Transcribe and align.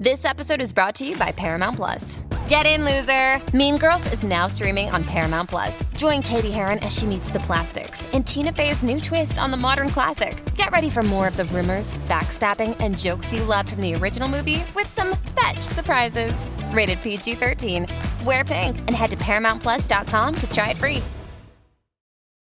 This 0.00 0.24
episode 0.24 0.62
is 0.62 0.72
brought 0.72 0.94
to 0.96 1.06
you 1.06 1.14
by 1.18 1.30
Paramount 1.30 1.76
Plus. 1.76 2.20
Get 2.48 2.64
in, 2.64 2.86
loser! 2.86 3.38
Mean 3.54 3.76
Girls 3.76 4.10
is 4.14 4.22
now 4.22 4.46
streaming 4.46 4.88
on 4.90 5.04
Paramount 5.04 5.50
Plus. 5.50 5.84
Join 5.94 6.22
Cady 6.22 6.50
Heron 6.50 6.78
as 6.78 6.96
she 6.98 7.04
meets 7.04 7.28
the 7.28 7.38
plastics 7.40 8.06
in 8.06 8.24
Tina 8.24 8.50
Fey's 8.50 8.82
new 8.82 8.98
twist 8.98 9.38
on 9.38 9.50
the 9.50 9.58
modern 9.58 9.90
classic. 9.90 10.42
Get 10.54 10.70
ready 10.70 10.88
for 10.88 11.02
more 11.02 11.28
of 11.28 11.36
the 11.36 11.44
rumors, 11.46 11.98
backstabbing, 12.08 12.76
and 12.80 12.96
jokes 12.96 13.34
you 13.34 13.44
loved 13.44 13.72
from 13.72 13.82
the 13.82 13.94
original 13.94 14.26
movie 14.26 14.64
with 14.74 14.86
some 14.86 15.16
fetch 15.38 15.60
surprises. 15.60 16.46
Rated 16.72 17.02
PG 17.02 17.34
13. 17.34 17.86
Wear 18.24 18.42
pink 18.42 18.78
and 18.78 18.92
head 18.92 19.10
to 19.10 19.16
ParamountPlus.com 19.18 20.34
to 20.34 20.50
try 20.50 20.70
it 20.70 20.78
free. 20.78 21.02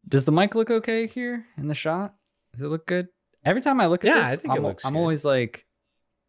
Does 0.09 0.25
the 0.25 0.32
mic 0.32 0.54
look 0.54 0.70
okay 0.70 1.09
here 1.09 1.45
in 1.59 1.66
the 1.66 1.75
shot? 1.75 2.14
Does 2.52 2.62
it 2.62 2.68
look 2.68 2.86
good? 2.86 3.09
Every 3.45 3.62
time 3.62 3.80
I 3.80 3.86
look 3.86 4.04
at 4.04 4.09
Yeah, 4.14 4.20
this, 4.20 4.27
I 4.29 4.36
think 4.36 4.54
it 4.54 4.59
I'm, 4.59 4.62
looks 4.62 4.84
I'm 4.86 4.93
good. 4.95 4.98
always 5.00 5.25
like, 5.25 5.66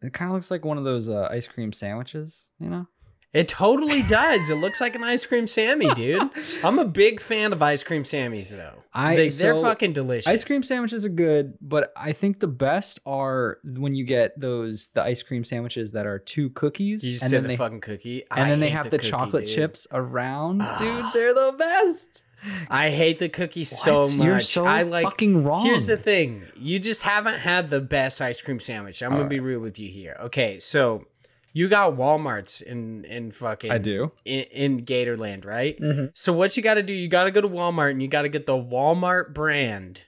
it 0.02 0.13
kind 0.13 0.29
of 0.29 0.36
looks 0.36 0.50
like 0.52 0.63
one 0.66 0.77
of 0.77 0.84
those 0.84 1.09
uh, 1.09 1.27
ice 1.32 1.47
cream 1.47 1.73
sandwiches, 1.73 2.47
you 2.60 2.69
know? 2.69 2.87
It 3.32 3.47
totally 3.47 4.01
does. 4.01 4.50
It 4.50 4.55
looks 4.55 4.82
like 4.82 4.96
an 4.96 5.04
ice 5.04 5.24
cream 5.28 5.46
Sammy, 5.46 5.93
dude. 5.93 6.32
I'm 6.64 6.79
a 6.79 6.86
big 6.86 7.19
fan 7.21 7.54
of 7.54 7.61
ice 7.61 7.83
cream 7.83 8.01
Sammies, 8.01 8.50
though. 8.50 8.83
I- 8.91 9.15
they, 9.15 9.29
they're 9.29 9.54
so, 9.54 9.61
fucking 9.61 9.93
delicious. 9.93 10.25
Ice 10.25 10.43
cream 10.43 10.64
sandwiches 10.64 11.05
are 11.05 11.10
good, 11.10 11.54
but 11.61 11.91
I 11.96 12.14
think 12.14 12.39
the 12.39 12.47
best 12.47 13.00
are 13.05 13.60
when 13.64 13.93
you 13.93 14.04
get 14.04 14.39
those 14.39 14.89
the 14.96 15.04
ice 15.04 15.21
cream 15.21 15.43
sandwiches 15.46 15.91
that 15.91 16.07
are 16.07 16.18
two 16.18 16.50
cookies, 16.50 17.04
You 17.04 17.11
just 17.11 17.24
and 17.25 17.29
said 17.29 17.38
then 17.38 17.43
the 17.43 17.47
they 17.50 17.57
fucking 17.57 17.82
cookie. 17.82 18.24
and 18.32 18.46
I 18.46 18.50
then 18.50 18.61
they 18.61 18.69
have 18.71 18.86
the, 18.89 18.97
cookie, 18.97 19.10
chocolate 19.11 19.46
dude. 19.46 19.55
chips 19.55 19.86
around, 19.91 20.57
dude. 20.79 21.05
They're 21.13 21.36
the 21.36 21.54
best. 21.55 22.24
I 22.70 22.89
hate 22.89 23.20
the 23.20 23.29
cookie 23.29 23.64
so 23.64 24.02
much. 24.02 24.16
You're 24.16 24.39
so 24.42 24.66
I 24.66 24.84
like 24.84 25.04
fucking 25.04 25.43
wrong. 25.43 25.66
Here's 25.66 25.86
the 25.86 25.97
thing: 25.97 26.43
you 26.56 26.80
just 26.80 27.04
haven't 27.04 27.39
had 27.39 27.70
the 27.70 27.82
best 27.82 28.21
ice 28.21 28.42
cream 28.42 28.60
sandwich. 28.60 29.02
I'm 29.04 29.11
gonna 29.11 29.25
be 29.28 29.39
real 29.39 29.60
with 29.60 29.80
you 29.80 29.89
here. 29.89 30.16
Okay, 30.20 30.60
so 30.60 31.06
you 31.52 31.68
got 31.68 31.96
WalMarts 31.97 32.61
in 32.61 33.03
in 33.06 33.31
fucking 33.31 33.72
I 33.72 33.78
do. 33.78 34.11
in, 34.23 34.44
in 34.52 34.86
Gatorland, 34.86 35.45
right? 35.45 35.78
So 36.13 36.31
what 36.33 36.55
you 36.55 36.63
got 36.63 36.75
to 36.75 36.83
do? 36.83 36.94
You 36.94 37.08
got 37.08 37.23
to 37.25 37.31
go 37.31 37.41
to 37.41 37.50
Walmart 37.50 37.91
and 37.91 38.02
you 38.02 38.08
got 38.08 38.22
to 38.22 38.30
get 38.30 38.45
the 38.45 38.53
Walmart 38.53 39.33
brand 39.33 40.03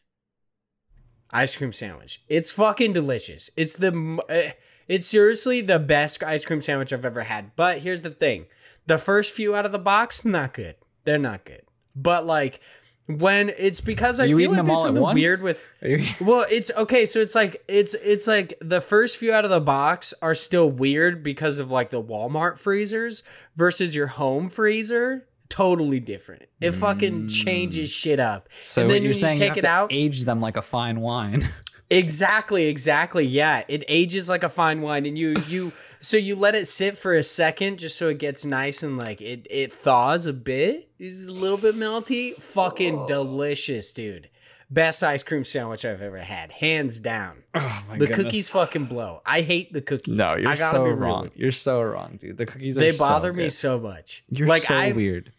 ice 1.32 1.56
cream 1.58 1.72
sandwich. 1.72 2.24
It's 2.28 2.52
fucking 2.52 2.94
delicious. 2.94 3.50
It's 3.58 3.76
the 3.76 3.88
m- 3.88 4.20
eh, 4.30 4.52
it's 4.88 5.08
seriously 5.08 5.62
the 5.62 5.80
best 5.80 6.24
ice 6.24 6.46
cream 6.46 6.62
sandwich 6.62 6.94
I've 6.94 7.06
ever 7.06 7.24
had. 7.24 7.56
But 7.56 7.80
here's 7.80 8.02
the 8.04 8.10
thing: 8.12 8.46
the 8.88 8.98
first 8.98 9.34
few 9.34 9.56
out 9.56 9.66
of 9.66 9.72
the 9.72 9.80
box, 9.80 10.24
not 10.24 10.54
good. 10.54 10.76
They're 11.06 11.18
not 11.18 11.46
good. 11.46 11.62
But 11.96 12.26
like 12.26 12.60
when 13.08 13.52
it's 13.58 13.82
because 13.82 14.20
I 14.20 14.26
you 14.26 14.38
feel 14.38 14.52
like 14.52 14.66
there's 14.66 14.82
something 14.82 15.04
weird 15.14 15.42
with 15.42 15.64
you- 15.82 16.04
well, 16.22 16.46
it's 16.50 16.72
okay. 16.78 17.06
So 17.06 17.20
it's 17.20 17.36
like 17.36 17.64
it's 17.68 17.96
it's 17.96 18.28
like 18.28 18.54
the 18.62 18.82
first 18.82 19.18
few 19.18 19.34
out 19.34 19.46
of 19.46 19.52
the 19.52 19.62
box 19.62 20.14
are 20.22 20.36
still 20.36 20.70
weird 20.70 21.24
because 21.24 21.60
of 21.60 21.72
like 21.72 21.90
the 21.90 22.02
Walmart 22.02 22.60
freezers 22.60 23.24
versus 23.56 23.96
your 23.96 24.08
home 24.08 24.50
freezer. 24.50 25.28
Totally 25.50 26.00
different. 26.00 26.44
It 26.62 26.72
fucking 26.72 27.24
mm. 27.24 27.30
changes 27.30 27.92
shit 27.92 28.22
up. 28.22 28.48
so 28.64 28.84
and 28.84 28.92
then 28.92 29.04
you're 29.04 29.10
when 29.10 29.16
saying 29.16 29.36
you 29.38 29.44
you 29.44 29.50
take 29.50 29.56
have 29.56 29.66
it 29.66 29.68
out, 29.68 29.92
age 29.92 30.24
them 30.24 30.40
like 30.40 30.56
a 30.56 30.62
fine 30.62 31.02
wine. 31.02 31.50
exactly, 31.90 32.68
exactly. 32.68 33.26
Yeah, 33.26 33.64
it 33.68 33.84
ages 33.90 34.30
like 34.30 34.44
a 34.44 34.50
fine 34.50 34.82
wine, 34.82 35.06
and 35.06 35.18
you 35.18 35.36
you 35.48 35.74
so 36.00 36.16
you 36.16 36.38
let 36.38 36.56
it 36.56 36.68
sit 36.70 36.98
for 36.98 37.14
a 37.14 37.24
second 37.24 37.80
just 37.80 37.98
so 37.98 38.08
it 38.08 38.18
gets 38.18 38.46
nice 38.46 38.82
and 38.82 38.98
like 38.98 39.22
it 39.22 39.46
it 39.50 39.74
thaws 39.74 40.26
a 40.26 40.34
bit. 40.34 40.90
Is 41.02 41.28
a 41.28 41.32
little 41.34 41.58
bit 41.58 41.74
melty. 41.76 42.36
Fucking 42.36 43.08
delicious, 43.08 43.92
dude. 43.92 44.30
Best 44.70 45.04
ice 45.04 45.24
cream 45.24 45.44
sandwich 45.44 45.84
I've 45.84 46.00
ever 46.02 46.20
had, 46.20 46.52
hands 46.52 47.00
down. 47.00 47.44
oh 47.56 47.84
my 47.90 47.98
The 47.98 48.08
cookies 48.08 48.52
fucking 48.52 48.86
blow. 48.86 49.22
I 49.26 49.42
hate 49.42 49.74
the 49.74 49.82
cookies. 49.82 50.14
No, 50.16 50.36
you're 50.36 50.48
I 50.48 50.56
gotta 50.56 50.78
so 50.78 50.86
be 50.86 50.92
wrong. 50.92 51.32
You're 51.36 51.52
so 51.52 51.82
wrong, 51.82 52.18
dude. 52.22 52.38
The 52.38 52.46
cookies 52.46 52.78
are 52.78 52.82
They 52.82 52.92
so 52.92 53.00
bother 53.00 53.34
me 53.34 53.46
good. 53.46 53.50
so 53.54 53.80
much. 53.80 54.24
You're 54.30 54.48
like 54.48 54.64
so 54.64 54.76
I 54.76 54.92
weird. 54.92 55.32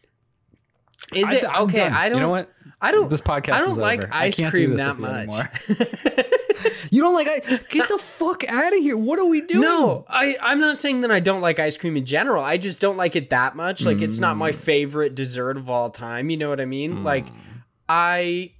is 1.14 1.32
it 1.32 1.44
I'm 1.48 1.62
okay? 1.66 1.76
done. 1.76 1.92
I 1.92 2.08
don't. 2.08 2.18
You 2.18 2.24
know 2.24 2.30
what? 2.30 2.52
I 2.80 2.90
don't. 2.90 3.08
This 3.08 3.20
podcast 3.20 3.52
I 3.52 3.58
don't 3.60 3.78
like 3.78 4.00
over. 4.02 4.12
I 4.12 4.24
ice 4.26 4.40
cream 4.50 4.74
that 4.78 4.98
much. 4.98 5.28
anymore. 7.04 7.20
You 7.20 7.26
don't 7.26 7.34
like 7.48 7.62
I 7.62 7.64
get 7.70 7.88
the 7.88 7.98
fuck 7.98 8.44
out 8.48 8.72
of 8.72 8.78
here. 8.80 8.96
What 8.96 9.18
are 9.18 9.24
we 9.26 9.40
doing? 9.40 9.60
no, 9.62 10.04
I 10.08 10.36
I'm 10.40 10.60
not 10.60 10.78
saying 10.80 11.00
that 11.02 11.10
I 11.10 11.20
don't 11.20 11.40
like 11.40 11.58
ice 11.58 11.76
cream 11.78 11.96
in 11.96 12.04
general. 12.04 12.42
I 12.42 12.56
just 12.56 12.80
don't 12.80 12.96
like 12.96 13.16
it 13.16 13.30
that 13.30 13.56
much. 13.56 13.84
Like 13.84 14.00
it's 14.00 14.20
not 14.20 14.36
Mm. 14.36 14.38
my 14.38 14.52
favorite 14.52 15.14
dessert 15.14 15.56
of 15.56 15.68
all 15.68 15.90
time. 15.90 16.30
You 16.30 16.36
know 16.36 16.48
what 16.48 16.60
I 16.60 16.64
mean? 16.66 17.02
Like 17.04 17.26
I 17.88 18.52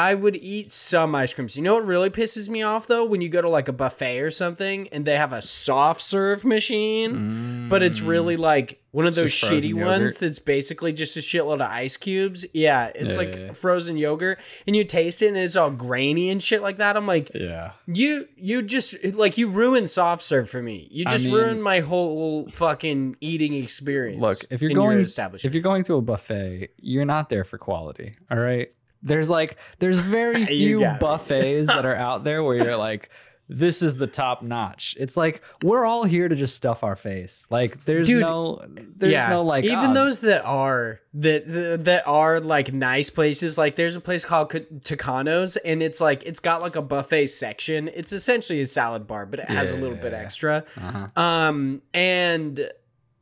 I 0.00 0.14
would 0.14 0.36
eat 0.36 0.72
some 0.72 1.14
ice 1.14 1.34
creams. 1.34 1.56
You 1.56 1.62
know 1.62 1.74
what 1.74 1.86
really 1.86 2.10
pisses 2.10 2.48
me 2.48 2.62
off 2.62 2.86
though? 2.86 3.04
When 3.04 3.20
you 3.20 3.28
go 3.28 3.42
to 3.42 3.48
like 3.48 3.68
a 3.68 3.72
buffet 3.72 4.20
or 4.20 4.30
something 4.30 4.88
and 4.92 5.04
they 5.04 5.16
have 5.16 5.32
a 5.32 5.42
soft 5.42 6.00
serve 6.00 6.44
machine, 6.44 7.68
but 7.68 7.82
it's 7.82 8.00
really 8.00 8.36
like 8.36 8.78
one 8.92 9.06
of 9.06 9.14
Mm. 9.14 9.22
It's 9.24 9.40
those 9.40 9.50
shitty 9.62 9.68
yogurt. 9.70 9.86
ones 9.86 10.18
that's 10.18 10.38
basically 10.40 10.92
just 10.92 11.16
a 11.16 11.20
shitload 11.20 11.54
of 11.56 11.70
ice 11.70 11.96
cubes. 11.96 12.44
Yeah, 12.52 12.90
it's 12.94 13.14
Yeah, 13.14 13.18
like 13.24 13.34
yeah, 13.34 13.44
yeah. 13.46 13.52
frozen 13.52 13.96
yogurt 13.96 14.38
and 14.66 14.74
you 14.74 14.82
taste 14.84 15.22
it 15.22 15.28
and 15.28 15.36
it's 15.36 15.54
all 15.54 15.70
grainy 15.70 16.30
and 16.30 16.42
shit 16.42 16.60
like 16.62 16.78
that. 16.78 16.96
I'm 16.96 17.06
like, 17.06 17.30
Yeah. 17.34 17.72
you 17.86 18.26
you 18.36 18.62
just 18.62 18.96
like 19.14 19.38
you 19.38 19.48
ruined 19.48 19.88
soft 19.88 20.22
serve 20.24 20.48
for 20.50 20.62
me. 20.62 20.88
You 20.90 21.04
I 21.06 21.10
just 21.10 21.26
mean- 21.26 21.34
ruined 21.34 21.62
my 21.62 21.80
whole 21.80 22.48
fucking 22.50 23.16
eating 23.20 23.54
experience. 23.54 24.20
Look, 24.20 24.44
if 24.50 24.60
you're 24.60 24.70
in 24.70 24.76
your 24.76 24.86
going 24.94 25.06
if 25.44 25.54
you're 25.54 25.62
going 25.62 25.84
to 25.84 25.94
a 25.94 26.02
buffet, 26.02 26.70
you're 26.80 27.04
not 27.04 27.28
there 27.28 27.44
for 27.44 27.58
quality. 27.58 28.14
All 28.30 28.38
right. 28.38 28.72
There's 29.02 29.30
like 29.30 29.56
there's 29.78 29.98
very 29.98 30.46
few 30.58 30.80
buffets 31.00 31.68
that 31.68 31.84
are 31.86 31.96
out 31.96 32.24
there 32.24 32.42
where 32.44 32.56
you're 32.56 32.76
like, 32.76 33.08
this 33.52 33.82
is 33.82 33.96
the 33.96 34.06
top 34.06 34.42
notch. 34.42 34.94
It's 35.00 35.16
like 35.16 35.42
we're 35.64 35.84
all 35.84 36.04
here 36.04 36.28
to 36.28 36.36
just 36.36 36.54
stuff 36.54 36.84
our 36.84 36.94
face. 36.94 37.46
Like 37.50 37.84
there's 37.84 38.06
Dude, 38.06 38.20
no 38.20 38.62
there's 38.96 39.28
no 39.30 39.42
like 39.42 39.64
even 39.64 39.92
those 39.94 40.20
that 40.20 40.44
are 40.44 41.00
that 41.14 41.80
that- 41.84 42.06
are 42.06 42.38
like 42.38 42.72
nice 42.72 43.10
places 43.10 43.58
like 43.58 43.74
there's 43.74 43.96
a 43.96 44.00
place 44.00 44.24
called 44.24 44.50
Tucanos 44.50 45.56
and 45.64 45.82
it's 45.82 46.00
like 46.00 46.22
it's 46.24 46.38
got 46.38 46.60
like 46.60 46.76
a 46.76 46.82
buffet 46.82 47.26
section 47.26 47.88
it's 47.92 48.12
essentially 48.12 48.60
a 48.60 48.66
salad 48.66 49.08
bar 49.08 49.26
but 49.26 49.40
it 49.40 49.48
has 49.48 49.72
a 49.72 49.76
little 49.76 49.96
bit 49.96 50.12
extra 50.12 50.62
Uh-huh. 50.76 51.20
um 51.20 51.82
and 51.92 52.60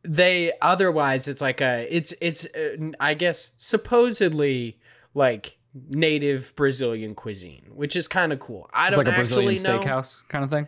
they 0.03 0.53
otherwise 0.61 1.29
it's 1.29 1.41
like 1.41 1.63
a 1.63 1.87
it's 1.91 2.13
it's 2.21 2.45
uh, 2.55 2.77
i 3.01 3.15
guess 3.15 3.53
supposedly 3.57 4.79
like 5.15 5.57
native 5.89 6.55
brazilian 6.57 7.15
cuisine 7.15 7.67
which 7.75 7.95
is 7.97 8.09
kind 8.09 8.33
of 8.33 8.39
cool 8.41 8.69
i 8.73 8.89
It's 8.89 8.97
don't 8.97 9.05
like 9.05 9.15
a 9.15 9.19
actually 9.19 9.55
Brazilian 9.57 9.63
know 9.63 9.81
steakhouse 9.81 10.27
kind 10.29 10.45
of 10.45 10.51
thing. 10.51 10.67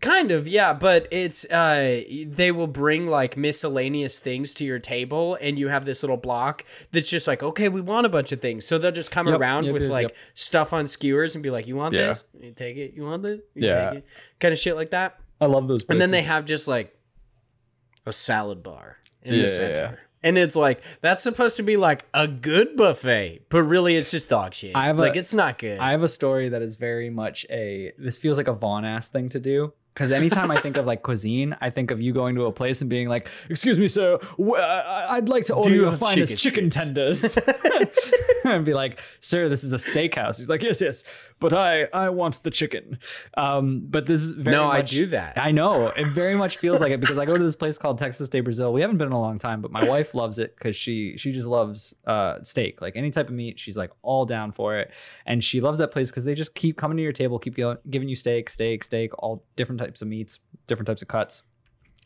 Kind 0.00 0.32
of, 0.32 0.46
yeah, 0.46 0.74
but 0.74 1.08
it's 1.10 1.50
uh 1.50 2.02
they 2.26 2.52
will 2.52 2.66
bring 2.66 3.06
like 3.06 3.36
miscellaneous 3.38 4.18
things 4.18 4.52
to 4.54 4.64
your 4.64 4.78
table 4.78 5.38
and 5.40 5.58
you 5.58 5.68
have 5.68 5.86
this 5.86 6.02
little 6.02 6.18
block 6.18 6.64
that's 6.92 7.08
just 7.08 7.26
like, 7.26 7.42
okay, 7.42 7.70
we 7.70 7.80
want 7.80 8.04
a 8.04 8.10
bunch 8.10 8.30
of 8.32 8.40
things. 8.42 8.66
So 8.66 8.76
they'll 8.76 8.90
just 8.92 9.10
come 9.10 9.28
Yep, 9.28 9.40
around 9.40 9.64
yep, 9.64 9.72
with 9.72 9.82
yep, 9.82 9.90
like 9.90 10.02
yep. 10.08 10.16
stuff 10.34 10.72
on 10.74 10.88
skewers 10.88 11.36
and 11.36 11.42
be 11.42 11.48
like, 11.50 11.66
You 11.66 11.76
want 11.76 11.94
Yeah. 11.94 12.08
this? 12.08 12.24
You 12.38 12.50
take 12.52 12.76
it, 12.76 12.92
you 12.94 13.04
want 13.04 13.22
this? 13.22 13.40
You 13.54 13.66
Yeah. 13.66 13.90
take 13.90 13.98
it. 14.00 14.06
Kind 14.40 14.52
of 14.52 14.58
shit 14.58 14.76
like 14.76 14.90
that. 14.90 15.20
I 15.40 15.46
love 15.46 15.68
those. 15.68 15.84
And 15.88 15.98
then 16.00 16.10
they 16.10 16.22
have 16.22 16.44
just 16.44 16.68
like 16.68 16.94
a 18.04 18.12
salad 18.12 18.62
bar 18.62 18.98
in 19.22 19.34
Yeah, 19.34 19.42
the 19.42 19.48
yeah, 19.48 19.54
center. 19.54 20.00
And 20.24 20.36
it's 20.38 20.56
like 20.56 20.82
that's 21.02 21.22
supposed 21.22 21.58
to 21.58 21.62
be 21.62 21.76
like 21.76 22.06
a 22.14 22.26
good 22.26 22.76
buffet, 22.76 23.42
but 23.50 23.62
really 23.62 23.94
it's 23.94 24.10
just 24.10 24.28
dog 24.28 24.54
shit. 24.54 24.74
I 24.74 24.86
have 24.86 24.98
a- 24.98 25.02
like 25.02 25.16
it's 25.16 25.34
not 25.34 25.58
good. 25.58 25.78
I 25.78 25.90
have 25.92 26.02
a 26.02 26.08
story 26.08 26.48
that 26.48 26.62
is 26.62 26.74
very 26.76 27.10
much 27.10 27.44
a. 27.50 27.92
This 27.98 28.18
feels 28.18 28.38
like 28.38 28.48
a 28.48 28.54
Vaughn 28.54 28.84
ass 28.84 29.08
thing 29.10 29.28
to 29.28 29.38
do. 29.38 29.72
Because 29.92 30.10
anytime 30.10 30.50
I 30.50 30.56
think 30.58 30.76
of 30.76 30.86
like 30.86 31.02
cuisine, 31.04 31.56
I 31.60 31.70
think 31.70 31.92
of 31.92 32.00
you 32.02 32.12
going 32.12 32.34
to 32.34 32.46
a 32.46 32.52
place 32.52 32.80
and 32.80 32.90
being 32.90 33.08
like, 33.08 33.28
"Excuse 33.48 33.78
me, 33.78 33.86
sir, 33.86 34.18
I'd 34.58 35.28
like 35.28 35.44
to 35.44 35.54
order 35.54 35.70
you 35.70 35.82
your 35.82 35.92
finest 35.92 36.36
chicken 36.36 36.68
chicken, 36.68 36.70
tenders." 36.70 37.38
and 38.44 38.64
be 38.64 38.74
like, 38.74 39.00
"Sir, 39.20 39.48
this 39.48 39.62
is 39.62 39.72
a 39.72 39.76
steakhouse." 39.76 40.38
He's 40.38 40.48
like, 40.48 40.64
"Yes, 40.64 40.80
yes, 40.80 41.04
but 41.44 41.52
I 41.52 41.84
I 41.92 42.08
want 42.08 42.42
the 42.42 42.50
chicken." 42.50 42.98
Um, 43.36 43.82
but 43.84 44.06
this 44.06 44.22
is 44.22 44.32
very 44.32 44.56
No, 44.56 44.64
I 44.64 44.80
do 44.80 45.04
that. 45.06 45.36
I 45.36 45.50
know 45.50 45.92
it 45.94 46.06
very 46.14 46.36
much 46.36 46.56
feels 46.56 46.80
like 46.80 46.90
it 46.90 47.00
because 47.00 47.18
I 47.18 47.26
go 47.26 47.36
to 47.36 47.44
this 47.44 47.54
place 47.54 47.76
called 47.76 47.98
Texas 47.98 48.30
de 48.30 48.40
Brazil. 48.40 48.72
We 48.72 48.80
haven't 48.80 48.96
been 48.96 49.08
in 49.08 49.12
a 49.12 49.20
long 49.20 49.38
time, 49.38 49.60
but 49.60 49.70
my 49.70 49.84
wife 49.84 50.14
loves 50.14 50.38
it 50.38 50.56
because 50.56 50.74
she 50.74 51.18
she 51.18 51.32
just 51.32 51.46
loves 51.46 51.94
uh, 52.06 52.42
steak, 52.42 52.80
like 52.80 52.96
any 52.96 53.10
type 53.10 53.28
of 53.28 53.34
meat. 53.34 53.60
She's 53.60 53.76
like 53.76 53.90
all 54.00 54.24
down 54.24 54.52
for 54.52 54.78
it, 54.78 54.90
and 55.26 55.44
she 55.44 55.60
loves 55.60 55.78
that 55.80 55.90
place 55.90 56.10
because 56.10 56.24
they 56.24 56.34
just 56.34 56.54
keep 56.54 56.78
coming 56.78 56.96
to 56.96 57.02
your 57.02 57.12
table, 57.12 57.38
keep 57.38 57.56
going, 57.56 57.76
giving 57.90 58.08
you 58.08 58.16
steak, 58.16 58.48
steak, 58.48 58.82
steak, 58.82 59.10
all 59.22 59.44
different 59.54 59.80
types 59.80 60.00
of 60.00 60.08
meats, 60.08 60.40
different 60.66 60.86
types 60.86 61.02
of 61.02 61.08
cuts. 61.08 61.42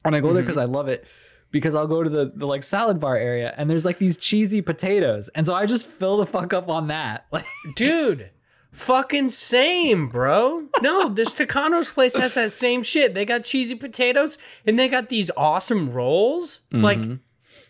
And 0.04 0.16
I 0.16 0.20
go 0.20 0.32
there 0.32 0.42
because 0.42 0.58
I 0.58 0.64
love 0.64 0.88
it. 0.88 1.06
Because 1.50 1.74
I'll 1.74 1.86
go 1.86 2.02
to 2.02 2.10
the, 2.10 2.30
the 2.34 2.46
like 2.46 2.62
salad 2.62 3.00
bar 3.00 3.16
area 3.16 3.54
and 3.56 3.70
there's 3.70 3.86
like 3.86 3.98
these 3.98 4.18
cheesy 4.18 4.60
potatoes. 4.60 5.30
And 5.30 5.46
so 5.46 5.54
I 5.54 5.64
just 5.64 5.86
fill 5.86 6.18
the 6.18 6.26
fuck 6.26 6.52
up 6.52 6.68
on 6.68 6.88
that. 6.88 7.26
Like 7.32 7.46
Dude, 7.74 8.28
fucking 8.72 9.30
same, 9.30 10.08
bro. 10.08 10.68
No, 10.82 11.08
this 11.08 11.34
Tucano's 11.34 11.90
place 11.90 12.16
has 12.16 12.34
that 12.34 12.52
same 12.52 12.82
shit. 12.82 13.14
They 13.14 13.24
got 13.24 13.44
cheesy 13.44 13.74
potatoes 13.74 14.38
and 14.66 14.78
they 14.78 14.88
got 14.88 15.08
these 15.08 15.30
awesome 15.36 15.90
rolls. 15.90 16.60
Like, 16.70 16.98
Mm-hmm. 16.98 17.14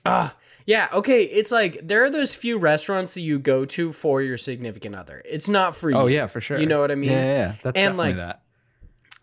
ah, 0.07 0.35
yeah, 0.67 0.89
okay. 0.93 1.23
It's 1.23 1.51
like 1.51 1.81
there 1.83 2.05
are 2.05 2.11
those 2.11 2.35
few 2.35 2.59
restaurants 2.59 3.15
that 3.15 3.23
you 3.23 3.39
go 3.39 3.65
to 3.65 3.91
for 3.93 4.21
your 4.21 4.37
significant 4.37 4.95
other. 4.95 5.23
It's 5.25 5.49
not 5.49 5.75
for 5.75 5.89
you. 5.91 5.97
Oh 5.97 6.07
yeah, 6.07 6.27
for 6.27 6.41
sure. 6.43 6.59
You 6.59 6.67
know 6.67 6.81
what 6.81 6.91
I 6.91 6.95
mean? 6.95 7.11
Yeah, 7.11 7.25
yeah, 7.25 7.37
yeah. 7.37 7.55
That's 7.63 7.77
And, 7.79 7.97
definitely 7.97 8.07
like, 8.09 8.17
that. 8.17 8.43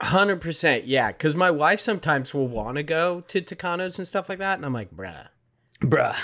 Hundred 0.01 0.41
percent, 0.41 0.87
yeah. 0.87 1.11
Because 1.11 1.35
my 1.35 1.51
wife 1.51 1.79
sometimes 1.79 2.33
will 2.33 2.47
want 2.47 2.77
to 2.77 2.83
go 2.83 3.21
to 3.21 3.41
Tucanos 3.41 3.97
and 3.97 4.07
stuff 4.07 4.27
like 4.27 4.39
that, 4.39 4.57
and 4.57 4.65
I'm 4.65 4.73
like, 4.73 4.91
bruh, 4.91 5.27
Bruh. 5.81 6.17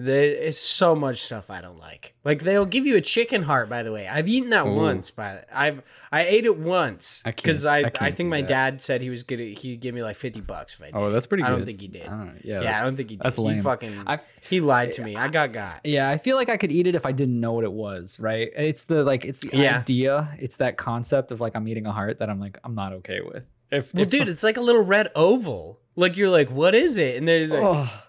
There 0.00 0.26
is 0.26 0.56
so 0.56 0.94
much 0.94 1.20
stuff 1.22 1.50
I 1.50 1.60
don't 1.60 1.80
like. 1.80 2.14
Like 2.22 2.42
they'll 2.44 2.66
give 2.66 2.86
you 2.86 2.96
a 2.96 3.00
chicken 3.00 3.42
heart, 3.42 3.68
by 3.68 3.82
the 3.82 3.90
way. 3.90 4.06
I've 4.06 4.28
eaten 4.28 4.50
that 4.50 4.64
once, 4.68 5.10
but 5.10 5.48
I've 5.52 5.82
I 6.12 6.24
ate 6.24 6.44
it 6.44 6.56
once 6.56 7.20
because 7.24 7.64
can't- 7.64 7.86
I 8.00 8.04
I 8.04 8.06
I, 8.06 8.10
think 8.12 8.28
my 8.28 8.42
that. 8.42 8.48
dad 8.48 8.80
said 8.82 9.02
he 9.02 9.10
was 9.10 9.24
gonna 9.24 9.42
he'd 9.42 9.80
give 9.80 9.96
me 9.96 10.04
like 10.04 10.14
fifty 10.14 10.40
bucks 10.40 10.74
if 10.74 10.82
I 10.82 10.84
oh, 10.86 10.90
did. 10.90 10.96
Oh, 10.98 11.10
that's 11.10 11.26
pretty 11.26 11.42
I 11.42 11.48
don't 11.50 11.66
think 11.66 11.80
he 11.80 11.88
did. 11.88 12.06
I. 12.06 12.30
Yeah, 12.44 12.62
Yeah, 12.62 12.80
I 12.80 12.84
don't 12.84 12.94
think 12.94 13.10
he 13.10 13.16
did. 13.16 13.24
That's 13.24 13.36
He 13.36 13.60
fucking 13.60 14.04
I 14.06 14.20
he 14.40 14.60
lied 14.60 14.92
to 14.92 15.02
me. 15.02 15.16
I 15.16 15.26
got 15.26 15.52
got. 15.52 15.80
Yeah, 15.84 16.08
I 16.08 16.16
feel 16.16 16.36
like 16.36 16.48
I 16.48 16.58
could 16.58 16.70
eat 16.70 16.86
it 16.86 16.94
if 16.94 17.04
I 17.04 17.10
didn't 17.10 17.40
know 17.40 17.54
what 17.54 17.64
it 17.64 17.72
was, 17.72 18.20
right? 18.20 18.50
It's 18.56 18.84
the 18.84 19.02
like 19.02 19.24
it's 19.24 19.40
the 19.40 19.50
Yeah. 19.52 19.78
idea, 19.78 20.28
it's 20.38 20.58
that 20.58 20.76
concept 20.76 21.32
of 21.32 21.40
like 21.40 21.56
I'm 21.56 21.66
eating 21.66 21.86
a 21.86 21.92
heart 21.92 22.18
that 22.18 22.30
I'm 22.30 22.38
like 22.38 22.56
I'm 22.62 22.76
not 22.76 22.92
okay 22.92 23.20
with. 23.20 23.42
If 23.72 23.92
Well, 23.92 24.04
if 24.04 24.10
dude, 24.10 24.28
it's 24.28 24.44
like 24.44 24.58
a 24.58 24.62
little 24.62 24.82
red 24.84 25.08
oval. 25.16 25.80
Like 25.96 26.16
you're 26.16 26.30
like, 26.30 26.48
what 26.50 26.76
is 26.76 26.96
it? 26.98 27.16
And 27.16 27.26
there's 27.26 27.50
like, 27.50 27.60
oh, 27.64 28.04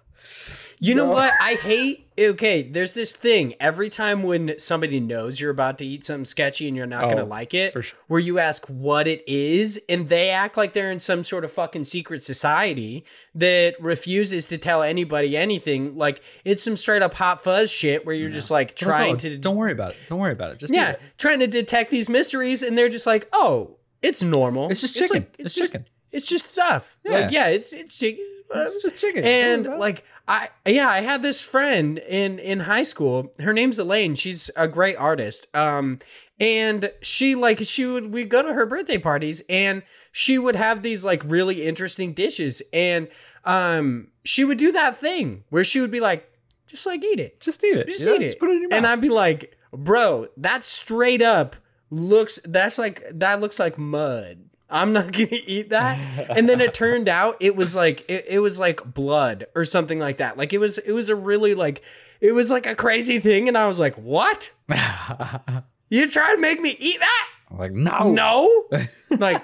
You 0.82 0.96
know 0.96 1.06
what? 1.10 1.34
I 1.42 1.56
hate. 1.56 2.06
Okay, 2.18 2.64
there's 2.64 2.94
this 2.94 3.14
thing 3.14 3.54
every 3.62 3.90
time 3.90 4.24
when 4.24 4.58
somebody 4.60 5.00
knows 5.00 5.40
you're 5.40 5.52
about 5.52 5.78
to 5.78 5.86
eat 5.86 6.04
something 6.04 6.26
sketchy 6.26 6.68
and 6.68 6.76
you're 6.76 6.86
not 6.86 7.06
Oh, 7.06 7.10
gonna 7.10 7.24
like 7.26 7.54
it, 7.54 7.72
for 7.72 7.82
sure. 7.82 7.98
where 8.08 8.20
you 8.20 8.40
ask 8.40 8.66
what 8.68 9.08
it 9.08 9.24
is, 9.28 9.82
and 9.88 10.08
they 10.10 10.30
act 10.30 10.58
like 10.58 10.74
they're 10.74 10.92
in 10.92 11.00
some 11.00 11.24
sort 11.24 11.44
of 11.46 11.52
fucking 11.52 11.86
secret 11.86 12.24
society 12.24 13.06
that 13.36 13.76
refuses 13.82 14.46
to 14.48 14.58
tell 14.58 14.82
anybody 14.84 15.36
anything. 15.38 15.96
Like 15.98 16.22
it's 16.44 16.62
some 16.64 16.76
straight 16.78 17.02
up 17.02 17.14
hot 17.14 17.42
fuzz 17.44 17.72
shit 17.72 18.06
where 18.06 18.16
you're 18.16 18.30
just 18.32 18.52
like 18.52 18.76
trying 18.76 19.14
oh, 19.16 19.18
to 19.20 19.38
don't 19.38 19.56
worry 19.56 19.72
about 19.72 19.92
it. 19.92 19.98
Don't 20.08 20.20
worry 20.20 20.34
about 20.34 20.52
it. 20.52 20.60
Just 20.60 20.74
yeah, 20.74 20.92
it. 20.92 21.02
trying 21.18 21.40
to 21.40 21.48
detect 21.48 21.90
these 21.92 22.10
mysteries, 22.10 22.64
and 22.64 22.78
they're 22.78 22.90
just 22.90 23.08
like, 23.08 23.28
oh, 23.34 23.78
it's 24.02 24.24
normal. 24.24 24.70
It's 24.70 24.82
just 24.82 24.96
chicken. 24.96 25.16
like- 25.22 25.36
It's 25.40 25.56
just, 25.56 25.72
chicken. 25.74 25.88
It's 26.12 26.28
just 26.28 26.52
stuff. 26.52 26.98
Yeah. 27.06 27.12
Like 27.12 27.32
yeah, 27.32 27.48
it's 27.48 27.72
it's 27.74 27.98
chicken. 27.98 28.26
It's 28.54 28.82
just 28.82 28.98
chicken. 28.98 29.24
And 29.24 29.64
Don't 29.66 29.74
worry 29.74 29.76
about 29.76 29.76
it. 29.76 29.80
like 29.80 30.06
I 30.28 30.50
yeah, 30.72 30.90
I 30.90 31.02
had 31.02 31.22
this 31.22 31.42
friend 31.42 31.98
in 32.00 32.40
in 32.40 32.62
high 32.62 32.84
school. 32.84 33.34
Her 33.40 33.54
name's 33.54 33.80
Elaine. 33.80 34.16
She's 34.16 34.50
a 34.56 34.68
great 34.68 34.96
artist. 34.98 35.48
Um 35.56 36.00
and 36.40 36.92
she 37.02 37.36
like 37.36 37.60
she 37.60 37.86
would 37.86 38.12
we 38.14 38.24
go 38.24 38.42
to 38.42 38.54
her 38.54 38.66
birthday 38.66 38.98
parties 38.98 39.44
and 39.50 39.84
she 40.12 40.38
would 40.40 40.56
have 40.56 40.82
these 40.82 41.04
like 41.06 41.22
really 41.26 41.64
interesting 41.68 42.14
dishes 42.14 42.62
and 42.74 43.08
um 43.46 44.08
she 44.24 44.44
would 44.46 44.58
do 44.58 44.72
that 44.72 44.98
thing 44.98 45.44
where 45.50 45.64
she 45.64 45.80
would 45.80 45.92
be 45.92 46.00
like 46.00 46.26
just 46.68 46.86
like 46.86 47.04
eat 47.04 47.20
it. 47.20 47.40
just 47.42 47.64
eat 47.64 47.78
it. 47.78 47.88
Just 47.88 48.06
Yeah, 48.06 48.14
eat 48.14 48.22
it. 48.22 48.26
Just 48.26 48.40
put 48.40 48.50
it 48.50 48.54
in 48.54 48.62
your 48.62 48.70
mouth. 48.70 48.78
And 48.78 48.86
I'd 48.88 49.02
be 49.02 49.10
like, 49.10 49.58
"Bro, 49.72 50.28
that 50.38 50.64
straight 50.64 51.22
up 51.22 51.56
looks 51.90 52.40
that's 52.46 52.78
like 52.78 53.04
that 53.12 53.40
looks 53.42 53.58
like 53.60 53.78
mud." 53.80 54.49
I'm 54.70 54.94
not 54.94 55.12
gonna 55.12 55.28
eat 55.32 55.70
that. 55.70 55.98
And 56.30 56.48
then 56.48 56.62
it 56.62 56.74
turned 56.74 57.10
out 57.10 57.38
it 57.40 57.56
was 57.56 57.76
like 57.76 58.10
it, 58.10 58.26
it 58.28 58.40
was 58.40 58.60
like 58.60 58.84
blood 58.94 59.48
or 59.56 59.64
something 59.64 60.00
like 60.00 60.18
that. 60.18 60.38
Like 60.38 60.54
it 60.54 60.60
was 60.60 60.78
it 60.78 60.92
was 60.92 61.10
a 61.10 61.16
really 61.16 61.56
like 61.56 61.82
it 62.22 62.34
was 62.34 62.52
like 62.52 62.66
a 62.66 62.76
crazy 62.76 63.20
thing, 63.20 63.48
and 63.48 63.58
I 63.58 63.66
was 63.68 63.80
like, 63.80 63.96
"What? 63.96 64.52
You 65.92 66.08
trying 66.08 66.36
to 66.36 66.40
make 66.40 66.62
me 66.62 66.76
eat 66.78 67.00
that?" 67.00 67.30
like 67.52 67.72
no. 67.72 68.12
No. 68.12 68.66
like 69.18 69.42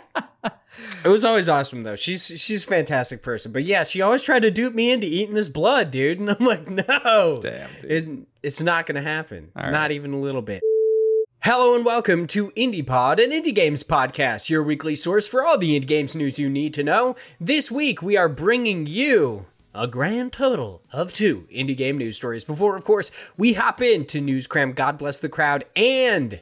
it 1.03 1.07
was 1.07 1.25
always 1.25 1.49
awesome 1.49 1.81
though. 1.81 1.95
She's 1.95 2.27
she's 2.27 2.63
a 2.63 2.67
fantastic 2.67 3.23
person. 3.23 3.51
But 3.51 3.63
yeah, 3.63 3.83
she 3.83 4.01
always 4.01 4.21
tried 4.21 4.41
to 4.41 4.51
dupe 4.51 4.75
me 4.75 4.91
into 4.91 5.07
eating 5.07 5.33
this 5.33 5.49
blood, 5.49 5.91
dude. 5.91 6.19
And 6.19 6.29
I'm 6.29 6.45
like, 6.45 6.69
no. 6.69 7.39
Damn, 7.41 7.69
dude. 7.81 7.91
It's, 7.91 8.07
it's 8.43 8.61
not 8.61 8.85
gonna 8.85 9.01
happen. 9.01 9.51
Right. 9.55 9.71
Not 9.71 9.91
even 9.91 10.13
a 10.13 10.19
little 10.19 10.41
bit. 10.41 10.61
Hello 11.45 11.75
and 11.75 11.85
welcome 11.85 12.25
to 12.25 12.49
IndiePod, 12.53 13.23
an 13.23 13.29
indie 13.29 13.53
games 13.53 13.83
podcast, 13.83 14.49
your 14.49 14.63
weekly 14.63 14.95
source 14.95 15.27
for 15.27 15.45
all 15.45 15.59
the 15.59 15.79
indie 15.79 15.85
games 15.85 16.15
news 16.15 16.39
you 16.39 16.49
need 16.49 16.73
to 16.73 16.81
know. 16.81 17.15
This 17.39 17.69
week 17.69 18.01
we 18.01 18.17
are 18.17 18.27
bringing 18.27 18.87
you 18.87 19.45
a 19.71 19.87
grand 19.87 20.33
total 20.33 20.81
of 20.91 21.13
two 21.13 21.47
indie 21.53 21.77
game 21.77 21.99
news 21.99 22.15
stories. 22.15 22.45
Before, 22.45 22.75
of 22.75 22.83
course, 22.83 23.11
we 23.37 23.53
hop 23.53 23.79
into 23.79 24.21
News 24.21 24.47
Cram, 24.47 24.73
God 24.73 24.97
Bless 24.97 25.19
the 25.19 25.29
Crowd, 25.29 25.65
and 25.75 26.41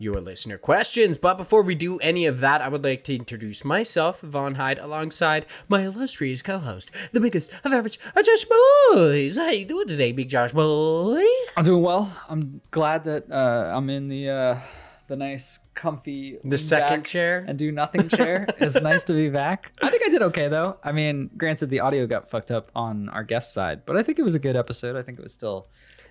your 0.00 0.14
listener 0.14 0.56
questions. 0.56 1.18
But 1.18 1.36
before 1.36 1.62
we 1.62 1.74
do 1.74 1.98
any 1.98 2.24
of 2.24 2.40
that, 2.40 2.62
I 2.62 2.68
would 2.68 2.82
like 2.82 3.04
to 3.04 3.14
introduce 3.14 3.64
myself, 3.64 4.22
Von 4.22 4.54
Hyde, 4.54 4.78
alongside 4.78 5.44
my 5.68 5.82
illustrious 5.82 6.40
co-host, 6.40 6.90
the 7.12 7.20
biggest 7.20 7.50
of 7.64 7.72
average, 7.72 8.00
uh, 8.16 8.22
Josh 8.22 8.46
Boys. 8.46 9.36
How 9.36 9.50
you 9.50 9.66
doing 9.66 9.86
today, 9.88 10.12
Big 10.12 10.28
Josh 10.30 10.52
Boy? 10.52 11.22
I'm 11.56 11.64
doing 11.64 11.82
well. 11.82 12.10
I'm 12.28 12.62
glad 12.70 13.04
that 13.04 13.30
uh, 13.30 13.72
I'm 13.76 13.90
in 13.90 14.08
the 14.08 14.30
uh, 14.30 14.58
the 15.08 15.16
nice, 15.16 15.58
comfy 15.74 16.38
The 16.44 16.56
second 16.56 17.04
chair? 17.04 17.44
and 17.46 17.58
do 17.58 17.70
nothing 17.70 18.08
chair. 18.08 18.46
it's 18.58 18.80
nice 18.80 19.04
to 19.04 19.12
be 19.12 19.28
back. 19.28 19.72
I 19.82 19.90
think 19.90 20.02
I 20.06 20.08
did 20.08 20.22
okay 20.22 20.48
though. 20.48 20.78
I 20.82 20.92
mean, 20.92 21.30
granted, 21.36 21.68
the 21.68 21.80
audio 21.80 22.06
got 22.06 22.30
fucked 22.30 22.50
up 22.50 22.70
on 22.74 23.08
our 23.10 23.24
guest 23.24 23.52
side, 23.52 23.84
but 23.84 23.96
I 23.96 24.02
think 24.02 24.18
it 24.18 24.22
was 24.22 24.34
a 24.34 24.38
good 24.38 24.56
episode. 24.56 24.96
I 24.96 25.02
think 25.02 25.18
it 25.18 25.22
was 25.22 25.32
still 25.32 25.66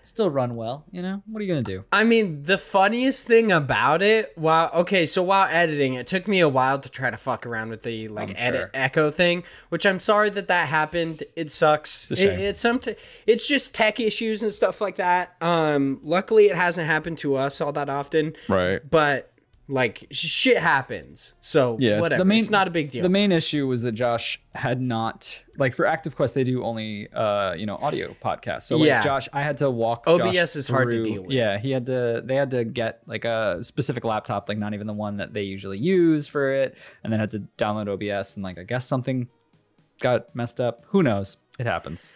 still 0.10 0.30
run 0.30 0.56
well. 0.56 0.86
You 0.92 1.02
know, 1.02 1.24
what 1.28 1.40
are 1.40 1.46
you 1.46 1.54
gonna 1.54 1.64
do? 1.64 1.86
I 1.92 2.04
mean, 2.04 2.44
the 2.44 2.58
funniest 2.58 3.28
thing 3.28 3.52
about 3.52 4.02
it, 4.02 4.34
while 4.36 4.70
okay, 4.74 5.06
so 5.06 5.24
while 5.24 5.48
editing, 5.50 5.94
it 5.94 6.08
took 6.08 6.28
me 6.28 6.40
a 6.40 6.50
while 6.50 6.80
to 6.80 6.90
try 6.90 7.10
to 7.10 7.18
fuck 7.18 7.46
around 7.46 7.70
with 7.70 7.84
the 7.84 8.08
like 8.08 8.30
I'm 8.30 8.36
edit 8.38 8.62
sure. 8.62 8.72
echo 8.74 9.12
thing, 9.12 9.44
which 9.70 9.86
I'm 9.86 10.00
sorry 10.00 10.30
that 10.32 10.48
that 10.48 10.68
happened. 10.68 11.24
It 11.36 11.52
sucks. 11.52 12.12
It's 12.12 12.20
It, 12.20 12.40
it's 12.40 12.60
some, 12.60 12.82
it's 13.26 13.48
just 13.48 13.74
tech 13.74 14.00
issues 14.00 14.44
and 14.44 14.52
stuff 14.52 14.82
like 14.82 14.98
that. 14.98 15.36
Um, 15.42 16.00
luckily, 16.04 16.48
it 16.48 16.56
hasn't 16.56 16.88
happened 16.88 17.18
to 17.20 17.36
us 17.36 17.62
all 17.62 17.72
that 17.74 17.90
often. 17.90 18.34
Right. 18.48 18.82
But 18.90 19.32
like 19.70 20.08
shit 20.12 20.58
happens, 20.58 21.36
so 21.42 21.78
Yeah, 21.80 22.00
whatever. 22.00 22.20
The 22.20 22.26
main, 22.26 22.40
it's 22.40 22.50
not 22.50 22.68
a 22.68 22.72
big 22.72 22.90
deal. 22.90 23.04
The 23.04 23.10
main 23.10 23.32
issue 23.32 23.68
was 23.68 23.84
that 23.84 23.92
Josh 23.92 24.42
had 24.56 24.82
not 24.82 25.44
like 25.58 25.76
for 25.76 25.86
Active 25.86 26.16
Quest 26.16 26.34
they 26.34 26.44
do 26.44 26.64
only 26.64 27.08
uh 27.14 27.54
you 27.54 27.68
know 27.68 27.76
audio 27.80 28.16
podcasts. 28.22 28.64
So 28.64 28.78
like 28.78 28.88
Yeah. 28.88 29.04
Josh, 29.04 29.30
I 29.32 29.44
had 29.44 29.58
to 29.60 29.70
walk. 29.70 30.06
OBS 30.08 30.34
Josh 30.34 30.56
is 30.56 30.68
hard 30.68 30.90
to 30.92 31.04
deal 31.04 31.22
with. 31.22 31.32
Yeah, 31.32 31.60
he 31.60 31.72
had 31.72 31.86
to. 31.86 32.22
They 32.26 32.36
had 32.36 32.50
to 32.52 32.64
get 32.66 33.02
like 33.06 33.26
a 33.26 33.64
specific 33.64 34.04
laptop, 34.04 34.50
like 34.50 34.58
not 34.58 34.74
even 34.74 34.88
the 34.88 34.94
one 34.94 35.18
that 35.18 35.34
they 35.34 35.44
usually 35.44 35.78
use 35.78 36.28
for 36.28 36.52
it, 36.52 36.76
and 37.04 37.14
then 37.14 37.20
had 37.20 37.32
to 37.32 37.44
download 37.58 37.88
OBS 37.88 38.36
and 38.36 38.44
like 38.44 38.58
I 38.58 38.64
guess 38.64 38.86
something 38.88 39.28
got 40.02 40.36
messed 40.36 40.60
up. 40.60 40.82
Who 40.88 41.04
knows? 41.04 41.38
It 41.60 41.68
happens. 41.68 42.16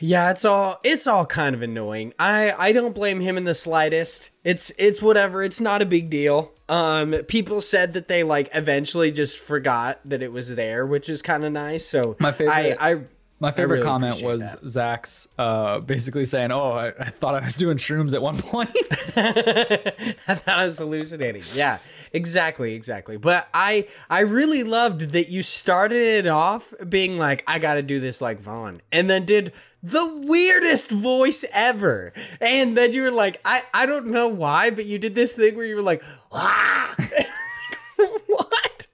Yeah, 0.00 0.30
it's 0.30 0.44
all 0.44 0.80
it's 0.84 1.06
all 1.06 1.26
kind 1.26 1.54
of 1.54 1.62
annoying. 1.62 2.12
I 2.18 2.52
I 2.52 2.72
don't 2.72 2.94
blame 2.94 3.20
him 3.20 3.36
in 3.36 3.44
the 3.44 3.54
slightest. 3.54 4.30
It's 4.44 4.70
it's 4.78 5.02
whatever. 5.02 5.42
It's 5.42 5.60
not 5.60 5.82
a 5.82 5.86
big 5.86 6.10
deal. 6.10 6.52
Um 6.72 7.12
people 7.28 7.60
said 7.60 7.92
that 7.92 8.08
they 8.08 8.22
like 8.22 8.48
eventually 8.54 9.10
just 9.12 9.38
forgot 9.38 10.00
that 10.06 10.22
it 10.22 10.32
was 10.32 10.54
there, 10.54 10.86
which 10.86 11.08
is 11.10 11.20
kind 11.20 11.44
of 11.44 11.52
nice. 11.52 11.84
So 11.84 12.16
My 12.18 12.32
favorite- 12.32 12.78
I 12.80 12.92
I 12.92 13.00
My 13.40 13.50
favorite 13.50 13.78
really 13.78 13.86
comment 13.90 14.22
was 14.22 14.56
Zach's 14.66 15.28
uh, 15.36 15.80
basically 15.80 16.24
saying, 16.24 16.52
"Oh, 16.52 16.70
I, 16.72 16.88
I 16.98 17.10
thought 17.10 17.34
I 17.34 17.40
was 17.44 17.56
doing 17.56 17.76
shrooms 17.76 18.14
at 18.14 18.22
one 18.22 18.38
point." 18.38 18.70
I 19.16 20.34
thought 20.36 20.58
I 20.58 20.64
was 20.64 20.78
hallucinating. 20.78 21.42
Yeah, 21.54 21.78
exactly, 22.12 22.74
exactly. 22.74 23.16
But 23.16 23.48
I 23.52 23.88
I 24.08 24.20
really 24.20 24.62
loved 24.64 25.10
that 25.12 25.28
you 25.28 25.42
started 25.42 26.24
it 26.24 26.26
off 26.28 26.72
being 26.88 27.18
like, 27.18 27.42
I 27.46 27.58
gotta 27.58 27.82
do 27.82 27.98
this 28.00 28.20
like 28.22 28.40
Vaughn, 28.40 28.80
and 28.92 29.10
then 29.10 29.24
did 29.24 29.52
the 29.82 30.06
weirdest 30.26 30.90
voice 30.90 31.44
ever. 31.52 32.12
And 32.40 32.76
then 32.76 32.92
you 32.92 33.02
were 33.02 33.10
like, 33.10 33.40
I, 33.44 33.62
I 33.74 33.86
don't 33.86 34.06
know 34.08 34.28
why, 34.28 34.70
but 34.70 34.86
you 34.86 34.98
did 34.98 35.14
this 35.14 35.34
thing 35.34 35.56
where 35.56 35.66
you 35.66 35.76
were 35.76 35.82
like, 35.82 36.02
ah! 36.30 36.94
what? 38.26 38.86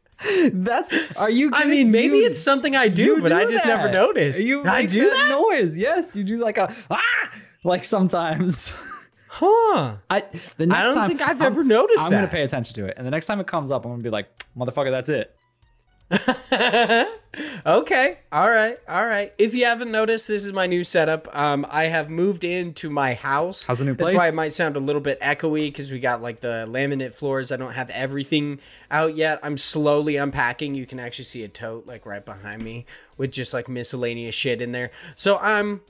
That's 0.53 1.17
are 1.17 1.31
you? 1.31 1.51
I 1.55 1.65
mean, 1.67 1.91
maybe 1.91 2.19
You- 2.19 2.27
it's 2.27 2.43
something 2.43 2.75
I 2.77 2.89
do, 2.89 3.21
but 3.21 3.33
I 3.33 3.45
just 3.47 3.67
never 3.67 3.91
noticed. 3.91 4.43
You 4.43 4.65
I 4.67 4.85
do 4.85 5.09
that? 5.09 5.29
noise. 5.31 5.77
Yes, 5.77 6.15
you 6.17 6.25
do 6.25 6.39
like 6.39 6.59
a 6.59 6.73
ah, 6.91 7.31
like 7.65 7.85
sometimes. 7.85 8.75
Huh. 9.29 9.95
I 10.11 10.21
the 10.57 10.67
next 10.67 10.79
I 10.81 10.83
don't 10.83 10.95
time 10.95 11.09
think 11.09 11.23
I've 11.23 11.41
I'm- 11.41 11.53
ever 11.53 11.63
noticed 11.63 12.05
I'm 12.05 12.11
that. 12.11 12.17
gonna 12.17 12.29
pay 12.29 12.43
attention 12.43 12.75
to 12.75 12.87
it, 12.87 12.95
and 12.99 13.07
the 13.07 13.11
next 13.11 13.27
time 13.27 13.39
it 13.41 13.47
comes 13.47 13.71
up, 13.71 13.85
I'm 13.85 13.93
gonna 13.93 14.03
be 14.03 14.11
like, 14.11 14.29
"Motherfucker, 14.57 14.91
that's 14.91 15.09
it." 15.09 15.35
okay. 17.67 18.19
All 18.33 18.49
right. 18.51 18.79
All 18.89 19.07
right. 19.07 19.33
If 19.39 19.55
you 19.55 19.67
haven't 19.67 19.91
noticed, 19.91 20.29
this 20.29 20.45
is 20.45 20.53
my 20.53 20.67
new 20.67 20.83
setup. 20.83 21.35
Um, 21.37 21.67
I 21.69 21.85
have 21.87 22.09
moved 22.09 22.45
into 22.45 22.89
my 22.89 23.15
house. 23.15 23.67
How's 23.67 23.81
the 23.81 23.85
new 23.85 23.95
That's 23.95 24.15
why 24.15 24.29
it 24.29 24.35
might 24.35 24.53
sound 24.53 24.77
a 24.77 24.81
little 24.81 25.03
bit 25.03 25.21
echoey 25.21 25.67
because 25.67 25.93
we 25.93 26.01
got 26.01 26.23
like 26.23 26.41
the 26.41 26.67
laminate 26.69 27.15
floors. 27.15 27.53
I 27.53 27.57
don't 27.57 27.73
have 27.73 27.91
everything 27.91 28.59
out 28.91 29.17
yet. 29.17 29.39
I'm 29.43 29.59
slowly 29.59 30.17
unpacking. 30.17 30.75
You 30.75 30.87
can 30.87 30.99
actually 30.99 31.25
see 31.25 31.45
a 31.45 31.49
tote 31.49 31.87
like 31.87 32.07
right 32.07 32.25
behind 32.25 32.63
me 32.65 32.87
with 33.19 33.31
just 33.31 33.53
like 33.53 33.69
miscellaneous 33.69 34.35
shit 34.35 34.63
in 34.63 34.73
there. 34.73 34.91
So 35.15 35.37
I'm 35.39 35.83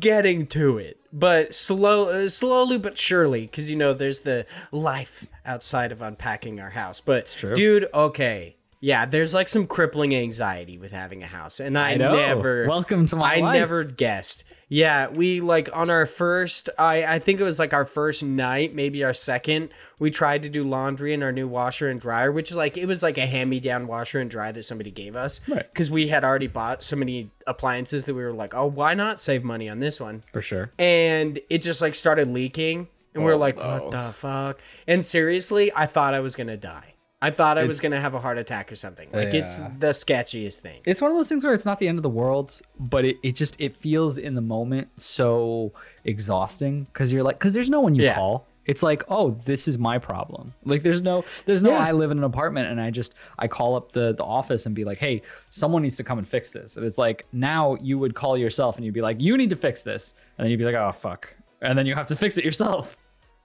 getting 0.00 0.46
to 0.48 0.78
it, 0.78 0.98
but 1.12 1.54
slow, 1.54 2.08
uh, 2.08 2.28
slowly 2.28 2.78
but 2.78 2.98
surely, 2.98 3.42
because 3.42 3.70
you 3.70 3.76
know 3.76 3.92
there's 3.94 4.20
the 4.20 4.46
life 4.72 5.26
outside 5.44 5.92
of 5.92 6.02
unpacking 6.02 6.58
our 6.60 6.70
house. 6.70 7.00
But 7.00 7.36
dude, 7.54 7.86
okay. 7.92 8.56
Yeah, 8.80 9.06
there's 9.06 9.34
like 9.34 9.48
some 9.48 9.66
crippling 9.66 10.14
anxiety 10.14 10.78
with 10.78 10.92
having 10.92 11.22
a 11.22 11.26
house, 11.26 11.58
and 11.58 11.76
I, 11.76 11.90
I 11.90 11.94
know. 11.96 12.14
never. 12.14 12.66
Welcome 12.68 13.06
to 13.06 13.16
my 13.16 13.36
I 13.36 13.40
life. 13.40 13.54
never 13.54 13.82
guessed. 13.84 14.44
Yeah, 14.70 15.08
we 15.08 15.40
like 15.40 15.68
on 15.74 15.88
our 15.90 16.04
first. 16.06 16.68
I 16.78 17.02
I 17.04 17.18
think 17.18 17.40
it 17.40 17.42
was 17.42 17.58
like 17.58 17.72
our 17.74 17.84
first 17.86 18.22
night, 18.22 18.74
maybe 18.74 19.02
our 19.02 19.14
second. 19.14 19.70
We 19.98 20.10
tried 20.12 20.42
to 20.44 20.48
do 20.48 20.62
laundry 20.62 21.12
in 21.12 21.22
our 21.24 21.32
new 21.32 21.48
washer 21.48 21.88
and 21.88 21.98
dryer, 22.00 22.30
which 22.30 22.50
is 22.52 22.56
like 22.56 22.76
it 22.76 22.86
was 22.86 23.02
like 23.02 23.18
a 23.18 23.26
hand 23.26 23.50
me 23.50 23.58
down 23.60 23.86
washer 23.88 24.20
and 24.20 24.30
dryer 24.30 24.52
that 24.52 24.62
somebody 24.64 24.90
gave 24.92 25.16
us, 25.16 25.40
Right. 25.48 25.66
Because 25.72 25.90
we 25.90 26.08
had 26.08 26.22
already 26.22 26.46
bought 26.48 26.82
so 26.82 26.94
many 26.96 27.30
appliances 27.46 28.04
that 28.04 28.14
we 28.14 28.22
were 28.22 28.32
like, 28.34 28.54
oh, 28.54 28.66
why 28.66 28.94
not 28.94 29.18
save 29.18 29.42
money 29.42 29.68
on 29.68 29.80
this 29.80 30.00
one? 30.00 30.22
for 30.32 30.42
sure. 30.42 30.70
and 30.78 31.40
it 31.50 31.62
just 31.62 31.80
like 31.82 31.94
started 31.94 32.28
leaking 32.28 32.86
and 33.14 33.24
we 33.24 33.30
are 33.30 33.34
Oh, 33.34 33.38
like 33.38 33.56
no. 33.56 33.66
what 33.66 33.90
the 33.90 34.12
fuck 34.12 34.60
and 34.86 35.02
seriously 35.04 35.72
i 35.74 35.86
thought 35.86 36.12
i 36.14 36.20
was 36.20 36.36
gonna 36.36 36.58
die 36.58 36.92
i 37.20 37.30
thought 37.30 37.58
i 37.58 37.64
was 37.64 37.80
gonna 37.80 38.00
have 38.00 38.14
a 38.14 38.20
heart 38.20 38.38
attack 38.38 38.70
or 38.70 38.76
something 38.76 39.08
like 39.12 39.34
it's 39.34 39.56
the 39.56 39.90
sketchiest 39.90 40.58
thing 40.60 40.80
It's 40.86 41.00
one 41.00 41.10
of 41.10 41.16
those 41.16 41.28
things 41.28 41.44
where 41.44 41.52
it's 41.54 41.64
not 41.64 41.78
the 41.78 41.88
end 41.88 41.98
of 41.98 42.02
the 42.02 42.08
world, 42.10 42.60
but 42.78 43.04
it, 43.04 43.16
it 43.22 43.32
just 43.34 43.60
it 43.60 43.74
feels 43.76 44.18
in 44.18 44.34
the 44.34 44.40
moment 44.40 44.88
so 45.00 45.72
exhausting 46.04 46.84
because 46.84 47.12
you're 47.12 47.22
like 47.22 47.38
because 47.38 47.54
there's 47.54 47.70
no 47.70 47.80
one 47.80 47.94
you 47.94 48.04
Yeah. 48.04 48.14
call. 48.14 48.46
It's 48.66 48.82
like, 48.82 49.02
oh, 49.08 49.30
this 49.46 49.66
is 49.66 49.78
my 49.78 49.96
problem. 49.98 50.52
Like 50.64 50.82
there's 50.82 51.00
no 51.00 51.24
there's 51.46 51.62
no 51.62 51.70
Yeah. 51.70 51.78
I 51.88 51.92
live 51.92 52.10
in 52.10 52.18
an 52.18 52.24
apartment 52.24 52.68
and 52.68 52.78
I 52.80 52.90
just 52.90 53.14
I 53.38 53.48
call 53.48 53.74
up 53.76 53.92
the 53.92 54.12
the 54.14 54.24
office 54.24 54.66
and 54.66 54.74
be 54.74 54.84
like, 54.84 54.98
hey, 54.98 55.22
someone 55.48 55.82
needs 55.82 55.96
to 55.96 56.04
come 56.04 56.18
and 56.18 56.28
fix 56.28 56.52
this. 56.52 56.76
And 56.76 56.84
it's 56.84 56.98
like 56.98 57.24
now 57.32 57.76
you 57.80 57.98
would 57.98 58.14
call 58.14 58.36
yourself 58.36 58.76
and 58.76 58.84
you'd 58.84 58.94
be 58.94 59.00
like, 59.00 59.20
you 59.22 59.36
need 59.38 59.50
to 59.50 59.56
fix 59.56 59.82
this. 59.82 60.14
And 60.36 60.44
then 60.44 60.50
you'd 60.50 60.58
be 60.58 60.64
like, 60.66 60.74
oh 60.74 60.92
fuck. 60.92 61.34
And 61.62 61.78
then 61.78 61.86
you 61.86 61.94
have 61.94 62.06
to 62.06 62.16
fix 62.16 62.36
it 62.38 62.44
yourself. 62.44 62.96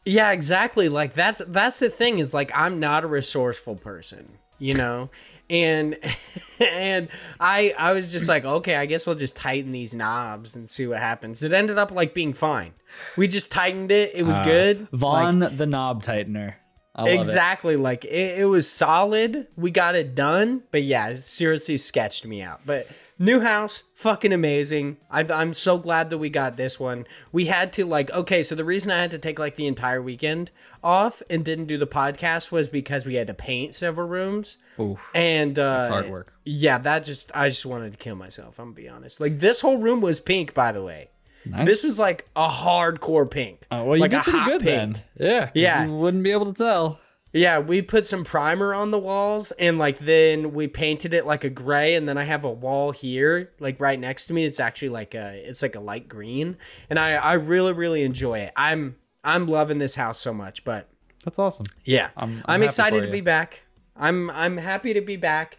Yeah 0.06 0.32
exactly. 0.32 0.90
Like 0.90 1.14
that's 1.14 1.42
that's 1.48 1.80
the 1.80 1.90
thing 1.90 2.20
is 2.20 2.34
like 2.34 2.52
i'm 2.56 2.80
not 2.80 3.04
a 3.04 3.08
resourceful 3.08 3.76
person 3.76 4.38
you 4.64 4.74
know? 4.74 5.10
And 5.50 5.98
and 6.60 7.10
i 7.40 7.74
i 7.78 7.92
was 7.92 8.12
just 8.12 8.30
like 8.30 8.46
okay 8.46 8.76
i 8.76 8.86
guess 8.86 9.06
we'll 9.06 9.18
just 9.18 9.36
tighten 9.36 9.72
these 9.72 9.94
knobs 9.94 10.56
and 10.56 10.70
see 10.70 10.88
what 10.88 11.00
happens. 11.00 11.44
It 11.44 11.52
ended 11.54 11.78
up 11.78 11.92
like 11.92 12.14
being 12.14 12.34
fine. 12.34 12.74
We 13.18 13.28
just 13.28 13.52
tightened 13.52 13.92
it. 13.92 14.12
It 14.16 14.24
was 14.24 14.38
uh, 14.38 14.44
good. 14.44 14.88
Like, 14.94 15.58
the 15.58 15.66
knob 15.66 16.02
tightener. 16.04 16.56
I 16.96 17.02
love 17.02 17.12
it. 17.12 17.16
exactly. 17.16 17.76
Like 17.76 18.06
it, 18.06 18.40
it 18.40 18.46
was 18.46 18.70
solid. 18.72 19.48
We 19.58 19.72
got 19.72 19.96
it 19.96 20.16
done. 20.16 20.64
But 20.72 20.84
yeah 20.84 21.10
it 21.10 21.18
seriously 21.18 21.78
sketched 21.78 22.26
me 22.26 22.42
out. 22.42 22.62
But 22.66 22.88
new 23.24 23.40
house 23.40 23.84
fucking 23.94 24.34
amazing 24.34 24.98
I, 25.10 25.22
i'm 25.22 25.54
so 25.54 25.78
glad 25.78 26.10
that 26.10 26.18
we 26.18 26.30
got 26.30 26.58
this 26.58 26.80
one 26.80 27.06
we 27.32 27.46
had 27.46 27.72
to 27.74 27.86
like 27.86 28.12
okay 28.12 28.44
so 28.44 28.54
the 28.56 28.66
reason 28.66 28.92
i 28.92 28.98
had 28.98 29.12
to 29.12 29.18
take 29.18 29.40
like 29.40 29.56
the 29.56 29.68
entire 29.68 30.02
weekend 30.02 30.52
off 30.84 31.22
and 31.30 31.46
didn't 31.46 31.66
do 31.68 31.78
the 31.78 31.88
podcast 31.88 32.52
was 32.52 32.68
because 32.68 33.06
we 33.06 33.16
had 33.16 33.28
to 33.28 33.34
paint 33.34 33.76
several 33.76 34.08
rooms 34.08 34.58
Oof. 34.80 35.10
and 35.16 35.58
uh 35.58 35.78
That's 35.78 35.88
hard 35.88 36.10
work. 36.10 36.34
yeah 36.44 36.78
that 36.80 37.06
just 37.06 37.32
i 37.34 37.48
just 37.48 37.66
wanted 37.66 37.92
to 37.94 37.98
kill 37.98 38.16
myself 38.16 38.60
i'm 38.60 38.66
gonna 38.66 38.76
be 38.76 38.90
honest 38.90 39.22
like 39.22 39.40
this 39.40 39.62
whole 39.62 39.78
room 39.78 40.02
was 40.02 40.20
pink 40.20 40.54
by 40.54 40.72
the 40.74 40.84
way 40.84 41.10
Nice. 41.46 41.66
this 41.66 41.84
is 41.84 42.00
like 42.00 42.28
a 42.36 42.48
hardcore 42.50 43.30
pink 43.30 43.66
Oh, 43.72 43.84
well, 43.84 43.96
you 43.98 44.02
like 44.02 44.12
did 44.12 44.20
a 44.22 44.24
pretty 44.24 44.46
good 44.46 44.62
pink. 44.62 44.96
then. 44.96 45.04
Yeah. 45.20 45.50
Yeah. 45.54 45.86
You 45.86 45.94
wouldn't 45.94 46.24
be 46.24 46.32
able 46.32 46.46
to 46.46 46.54
tell. 46.54 47.00
Yeah, 47.34 47.58
we 47.60 47.82
put 47.82 48.06
some 48.08 48.24
primer 48.24 48.74
on 48.76 48.92
the 48.92 49.00
walls 49.00 49.52
and 49.54 49.80
like 49.80 49.98
then 49.98 50.54
we 50.54 50.68
painted 50.68 51.14
it 51.16 51.26
like 51.26 51.44
a 51.44 51.50
gray 51.50 51.96
and 51.96 52.08
then 52.08 52.16
I 52.18 52.24
have 52.26 52.44
a 52.44 52.52
wall 52.52 52.92
here 52.92 53.52
like 53.60 53.80
right 53.82 54.00
next 54.00 54.28
to 54.28 54.34
me 54.34 54.46
it's 54.46 54.60
actually 54.60 54.90
like 54.90 55.16
a 55.16 55.42
it's 55.50 55.64
like 55.64 55.76
a 55.76 55.80
light 55.80 56.08
green 56.08 56.58
and 56.92 57.00
I 57.00 57.14
I 57.16 57.34
really 57.34 57.74
really 57.74 58.04
enjoy 58.04 58.40
it. 58.40 58.54
I'm 58.56 58.98
I'm 59.24 59.48
loving 59.48 59.80
this 59.80 59.96
house 59.96 60.20
so 60.20 60.32
much, 60.34 60.64
but 60.64 60.90
That's 61.26 61.40
awesome. 61.40 61.66
yeah. 61.84 62.10
I'm- 62.18 62.44
I'm, 62.46 62.56
I'm 62.56 62.64
excited 62.64 63.02
to 63.02 63.12
be 63.12 63.22
back. 63.22 63.64
I'm 63.96 64.30
I'm 64.30 64.58
happy 64.58 64.94
to 64.94 65.02
be 65.02 65.16
back 65.16 65.58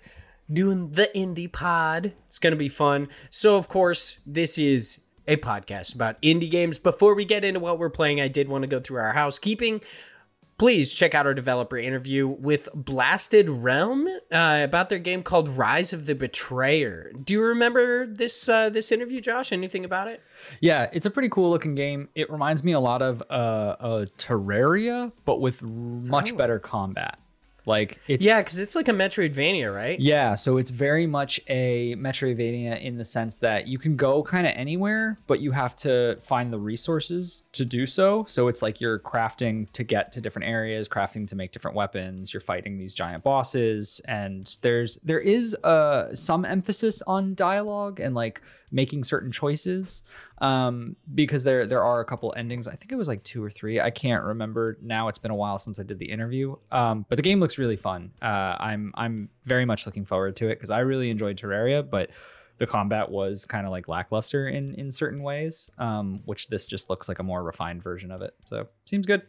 doing 0.52 0.90
the 0.92 1.10
indie 1.14 1.50
pod. 1.50 2.12
It's 2.26 2.38
going 2.38 2.52
to 2.52 2.56
be 2.58 2.68
fun. 2.68 3.08
So 3.30 3.56
of 3.56 3.66
course, 3.68 4.18
this 4.26 4.58
is 4.58 5.00
a 5.26 5.36
podcast 5.38 5.94
about 5.94 6.20
indie 6.22 6.50
games. 6.50 6.78
Before 6.78 7.14
we 7.14 7.24
get 7.24 7.44
into 7.44 7.58
what 7.60 7.78
we're 7.78 7.90
playing, 7.90 8.20
I 8.20 8.28
did 8.28 8.48
want 8.48 8.62
to 8.62 8.68
go 8.68 8.78
through 8.78 8.98
our 8.98 9.12
housekeeping. 9.14 9.80
Please 10.56 10.94
check 10.94 11.14
out 11.14 11.26
our 11.26 11.34
developer 11.34 11.76
interview 11.76 12.28
with 12.28 12.68
Blasted 12.74 13.48
Realm 13.48 14.06
uh, 14.30 14.60
about 14.62 14.88
their 14.88 15.00
game 15.00 15.22
called 15.24 15.48
Rise 15.48 15.92
of 15.92 16.06
the 16.06 16.14
Betrayer. 16.14 17.12
Do 17.12 17.34
you 17.34 17.42
remember 17.42 18.06
this 18.06 18.48
uh, 18.48 18.70
this 18.70 18.92
interview, 18.92 19.20
Josh? 19.20 19.50
Anything 19.50 19.84
about 19.84 20.06
it? 20.06 20.22
Yeah, 20.60 20.88
it's 20.92 21.06
a 21.06 21.10
pretty 21.10 21.28
cool 21.28 21.50
looking 21.50 21.74
game. 21.74 22.08
It 22.14 22.30
reminds 22.30 22.62
me 22.62 22.70
a 22.72 22.80
lot 22.80 23.02
of 23.02 23.20
uh, 23.30 23.76
a 23.80 24.06
Terraria, 24.16 25.10
but 25.24 25.40
with 25.40 25.62
r- 25.62 25.68
much 25.68 26.36
better 26.36 26.60
combat. 26.60 27.18
Like 27.66 28.00
it's 28.06 28.24
Yeah, 28.24 28.40
because 28.40 28.58
it's 28.58 28.74
like 28.74 28.88
a 28.88 28.92
Metroidvania, 28.92 29.74
right? 29.74 29.98
Yeah, 29.98 30.34
so 30.34 30.58
it's 30.58 30.70
very 30.70 31.06
much 31.06 31.40
a 31.48 31.94
Metroidvania 31.96 32.80
in 32.80 32.98
the 32.98 33.04
sense 33.04 33.38
that 33.38 33.66
you 33.66 33.78
can 33.78 33.96
go 33.96 34.22
kind 34.22 34.46
of 34.46 34.52
anywhere, 34.54 35.18
but 35.26 35.40
you 35.40 35.52
have 35.52 35.74
to 35.76 36.18
find 36.22 36.52
the 36.52 36.58
resources 36.58 37.44
to 37.52 37.64
do 37.64 37.86
so. 37.86 38.24
So 38.28 38.48
it's 38.48 38.62
like 38.62 38.80
you're 38.80 38.98
crafting 38.98 39.70
to 39.72 39.82
get 39.82 40.12
to 40.12 40.20
different 40.20 40.48
areas, 40.48 40.88
crafting 40.88 41.26
to 41.28 41.36
make 41.36 41.52
different 41.52 41.76
weapons. 41.76 42.34
You're 42.34 42.40
fighting 42.40 42.78
these 42.78 42.94
giant 42.94 43.24
bosses, 43.24 44.00
and 44.06 44.58
there's 44.62 44.96
there 44.96 45.20
is 45.20 45.54
uh 45.64 46.14
some 46.14 46.44
emphasis 46.44 47.02
on 47.06 47.34
dialogue 47.34 48.00
and 48.00 48.14
like 48.14 48.42
making 48.70 49.04
certain 49.04 49.30
choices 49.30 50.02
um 50.44 50.94
because 51.14 51.42
there 51.44 51.66
there 51.66 51.82
are 51.82 52.00
a 52.00 52.04
couple 52.04 52.34
endings. 52.36 52.68
I 52.68 52.74
think 52.74 52.92
it 52.92 52.96
was 52.96 53.08
like 53.08 53.22
two 53.24 53.42
or 53.42 53.50
three. 53.50 53.80
I 53.80 53.90
can't 53.90 54.22
remember 54.22 54.76
now. 54.82 55.08
It's 55.08 55.18
been 55.18 55.30
a 55.30 55.34
while 55.34 55.58
since 55.58 55.78
i 55.78 55.82
did 55.82 55.98
the 55.98 56.10
interview. 56.10 56.56
Um 56.70 57.06
but 57.08 57.16
the 57.16 57.22
game 57.22 57.40
looks 57.40 57.56
really 57.56 57.76
fun. 57.76 58.12
Uh 58.20 58.56
i'm 58.58 58.92
i'm 58.94 59.30
very 59.44 59.64
much 59.64 59.86
looking 59.86 60.04
forward 60.04 60.36
to 60.36 60.46
it 60.46 60.56
because 60.56 60.70
i 60.70 60.80
really 60.80 61.10
enjoyed 61.10 61.36
terraria 61.36 61.88
but 61.88 62.10
the 62.58 62.66
combat 62.66 63.10
was 63.10 63.44
kind 63.44 63.66
of 63.66 63.72
like 63.72 63.88
lackluster 63.88 64.46
in 64.46 64.74
in 64.74 64.90
certain 64.90 65.22
ways 65.22 65.70
um 65.78 66.20
which 66.24 66.48
this 66.48 66.66
just 66.66 66.88
looks 66.88 67.08
like 67.08 67.18
a 67.18 67.22
more 67.22 67.42
refined 67.42 67.82
version 67.82 68.10
of 68.10 68.20
it. 68.22 68.34
So 68.44 68.68
seems 68.84 69.06
good 69.06 69.22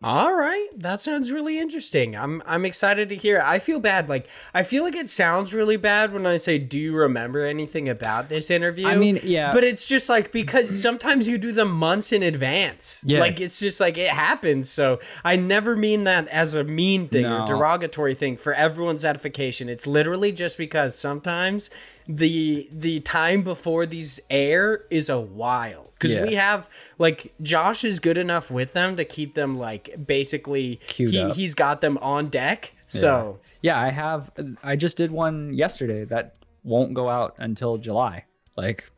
All 0.00 0.32
right, 0.32 0.68
that 0.76 1.00
sounds 1.00 1.32
really 1.32 1.58
interesting. 1.58 2.16
I'm 2.16 2.40
I'm 2.46 2.64
excited 2.64 3.08
to 3.08 3.16
hear. 3.16 3.38
It. 3.38 3.42
I 3.44 3.58
feel 3.58 3.80
bad. 3.80 4.08
Like 4.08 4.28
I 4.54 4.62
feel 4.62 4.84
like 4.84 4.94
it 4.94 5.10
sounds 5.10 5.52
really 5.52 5.76
bad 5.76 6.12
when 6.12 6.24
I 6.24 6.36
say, 6.36 6.56
"Do 6.56 6.78
you 6.78 6.94
remember 6.94 7.44
anything 7.44 7.88
about 7.88 8.28
this 8.28 8.48
interview?" 8.48 8.86
I 8.86 8.96
mean, 8.96 9.18
yeah. 9.24 9.52
But 9.52 9.64
it's 9.64 9.86
just 9.86 10.08
like 10.08 10.30
because 10.30 10.80
sometimes 10.80 11.26
you 11.26 11.36
do 11.36 11.50
them 11.50 11.72
months 11.72 12.12
in 12.12 12.22
advance. 12.22 13.02
Yeah. 13.04 13.18
Like 13.18 13.40
it's 13.40 13.58
just 13.58 13.80
like 13.80 13.98
it 13.98 14.10
happens. 14.10 14.70
So 14.70 15.00
I 15.24 15.34
never 15.34 15.74
mean 15.74 16.04
that 16.04 16.28
as 16.28 16.54
a 16.54 16.62
mean 16.62 17.08
thing 17.08 17.26
or 17.26 17.44
derogatory 17.44 18.14
thing 18.14 18.36
for 18.36 18.54
everyone's 18.54 19.04
edification. 19.04 19.68
It's 19.68 19.86
literally 19.86 20.30
just 20.30 20.58
because 20.58 20.96
sometimes 20.96 21.70
the 22.06 22.68
the 22.70 23.00
time 23.00 23.42
before 23.42 23.84
these 23.84 24.20
air 24.30 24.84
is 24.90 25.08
a 25.10 25.18
while 25.20 25.87
because 25.98 26.14
Yeah. 26.16 26.22
we 26.24 26.34
have 26.34 26.68
like 26.98 27.32
Josh 27.42 27.84
is 27.84 27.98
good 28.00 28.18
enough 28.18 28.50
with 28.50 28.72
them 28.72 28.96
to 28.96 29.04
keep 29.04 29.34
them 29.34 29.58
like 29.58 29.94
basically 30.06 30.80
he 30.88 31.18
up. 31.20 31.34
he's 31.36 31.54
got 31.54 31.80
them 31.80 31.98
on 31.98 32.28
deck. 32.28 32.72
So 32.86 33.40
yeah 33.60 33.78
i 33.78 33.90
have 33.90 34.30
i 34.62 34.76
just 34.76 34.96
did 34.96 35.10
one 35.10 35.52
yesterday 35.52 36.04
that 36.04 36.36
won't 36.62 36.94
go 36.94 37.08
out 37.10 37.34
until 37.38 37.76
july 37.76 38.24
like 38.56 38.88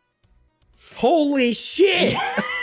holy 0.97 1.52
shit! 1.52 2.14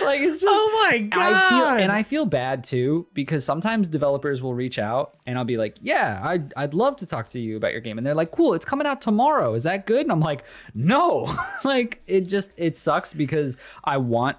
like 0.04 0.20
it's 0.20 0.42
just 0.42 0.46
oh 0.48 0.88
my 0.90 0.98
god! 0.98 1.32
I 1.32 1.48
feel 1.50 1.66
and 1.82 1.92
I 1.92 2.02
feel 2.02 2.26
bad 2.26 2.64
too 2.64 3.06
because 3.14 3.44
sometimes 3.44 3.88
developers 3.88 4.42
will 4.42 4.54
reach 4.54 4.78
out 4.78 5.16
and 5.26 5.38
I'll 5.38 5.44
be 5.44 5.56
like, 5.56 5.76
"Yeah, 5.82 6.20
I'd 6.22 6.52
I'd 6.56 6.74
love 6.74 6.96
to 6.96 7.06
talk 7.06 7.26
to 7.28 7.40
you 7.40 7.56
about 7.56 7.72
your 7.72 7.80
game." 7.80 7.98
And 7.98 8.06
they're 8.06 8.14
like, 8.14 8.30
"Cool, 8.30 8.54
it's 8.54 8.64
coming 8.64 8.86
out 8.86 9.00
tomorrow. 9.00 9.54
Is 9.54 9.62
that 9.64 9.86
good?" 9.86 10.02
And 10.02 10.12
I'm 10.12 10.20
like, 10.20 10.44
"No." 10.74 11.34
like 11.64 12.02
it 12.06 12.22
just 12.22 12.52
it 12.56 12.76
sucks 12.76 13.14
because 13.14 13.56
I 13.84 13.98
want 13.98 14.38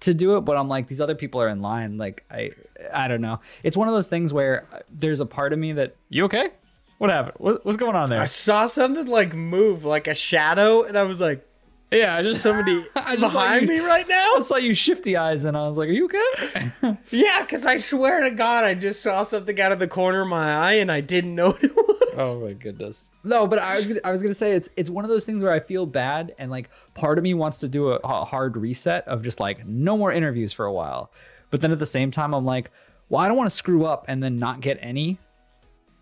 to 0.00 0.14
do 0.14 0.36
it, 0.36 0.42
but 0.42 0.56
I'm 0.56 0.68
like 0.68 0.88
these 0.88 1.00
other 1.00 1.14
people 1.14 1.40
are 1.40 1.48
in 1.48 1.60
line. 1.60 1.98
Like 1.98 2.24
I 2.30 2.50
I 2.92 3.08
don't 3.08 3.20
know. 3.20 3.40
It's 3.62 3.76
one 3.76 3.88
of 3.88 3.94
those 3.94 4.08
things 4.08 4.32
where 4.32 4.66
uh, 4.72 4.78
there's 4.90 5.20
a 5.20 5.26
part 5.26 5.52
of 5.52 5.58
me 5.58 5.72
that, 5.72 5.96
"You 6.08 6.24
okay? 6.24 6.50
What 6.98 7.10
happened? 7.10 7.34
What, 7.38 7.64
what's 7.64 7.76
going 7.76 7.96
on 7.96 8.08
there?" 8.08 8.20
I 8.20 8.26
saw 8.26 8.66
something 8.66 9.06
like 9.06 9.34
move 9.34 9.84
like 9.84 10.06
a 10.06 10.14
shadow, 10.14 10.82
and 10.82 10.96
I 10.96 11.02
was 11.04 11.20
like, 11.20 11.46
yeah, 11.90 12.20
"Just 12.20 12.42
somebody 12.42 12.82
I 12.96 13.16
just 13.16 13.32
behind 13.34 13.62
you- 13.62 13.68
me 13.68 13.78
right 13.80 14.06
now." 14.08 14.32
I 14.36 14.40
saw 14.40 14.56
you 14.56 14.74
shifty 14.74 15.16
eyes 15.16 15.44
and 15.44 15.56
I 15.56 15.62
was 15.66 15.78
like, 15.78 15.88
"Are 15.88 15.92
you 15.92 16.06
okay?" 16.06 16.96
Yeah, 17.10 17.42
because 17.42 17.66
I 17.66 17.76
swear 17.76 18.20
to 18.22 18.30
God, 18.30 18.64
I 18.64 18.74
just 18.74 19.02
saw 19.02 19.22
something 19.22 19.60
out 19.60 19.72
of 19.72 19.78
the 19.78 19.88
corner 19.88 20.22
of 20.22 20.28
my 20.28 20.54
eye, 20.56 20.72
and 20.74 20.90
I 20.90 21.00
didn't 21.00 21.34
know 21.34 21.50
what 21.50 21.62
it 21.64 21.70
was. 21.76 22.14
Oh 22.16 22.40
my 22.40 22.52
goodness. 22.52 23.10
No, 23.24 23.46
but 23.46 23.58
I 23.58 23.76
was 23.76 23.88
gonna, 23.88 24.00
I 24.04 24.10
was 24.10 24.22
gonna 24.22 24.34
say 24.34 24.52
it's 24.52 24.68
it's 24.76 24.88
one 24.90 25.04
of 25.04 25.10
those 25.10 25.26
things 25.26 25.42
where 25.42 25.52
I 25.52 25.60
feel 25.60 25.84
bad 25.86 26.34
and 26.38 26.50
like 26.50 26.70
part 26.94 27.18
of 27.18 27.24
me 27.24 27.34
wants 27.34 27.58
to 27.58 27.68
do 27.68 27.90
a, 27.92 27.96
a 28.04 28.24
hard 28.24 28.56
reset 28.56 29.06
of 29.08 29.22
just 29.22 29.40
like 29.40 29.66
no 29.66 29.96
more 29.96 30.12
interviews 30.12 30.52
for 30.52 30.64
a 30.64 30.72
while, 30.72 31.10
but 31.50 31.60
then 31.60 31.72
at 31.72 31.78
the 31.80 31.86
same 31.86 32.10
time 32.12 32.32
I'm 32.34 32.44
like, 32.44 32.70
well 33.08 33.20
I 33.20 33.28
don't 33.28 33.36
want 33.36 33.50
to 33.50 33.56
screw 33.56 33.84
up 33.84 34.04
and 34.08 34.22
then 34.22 34.38
not 34.38 34.60
get 34.60 34.78
any, 34.80 35.18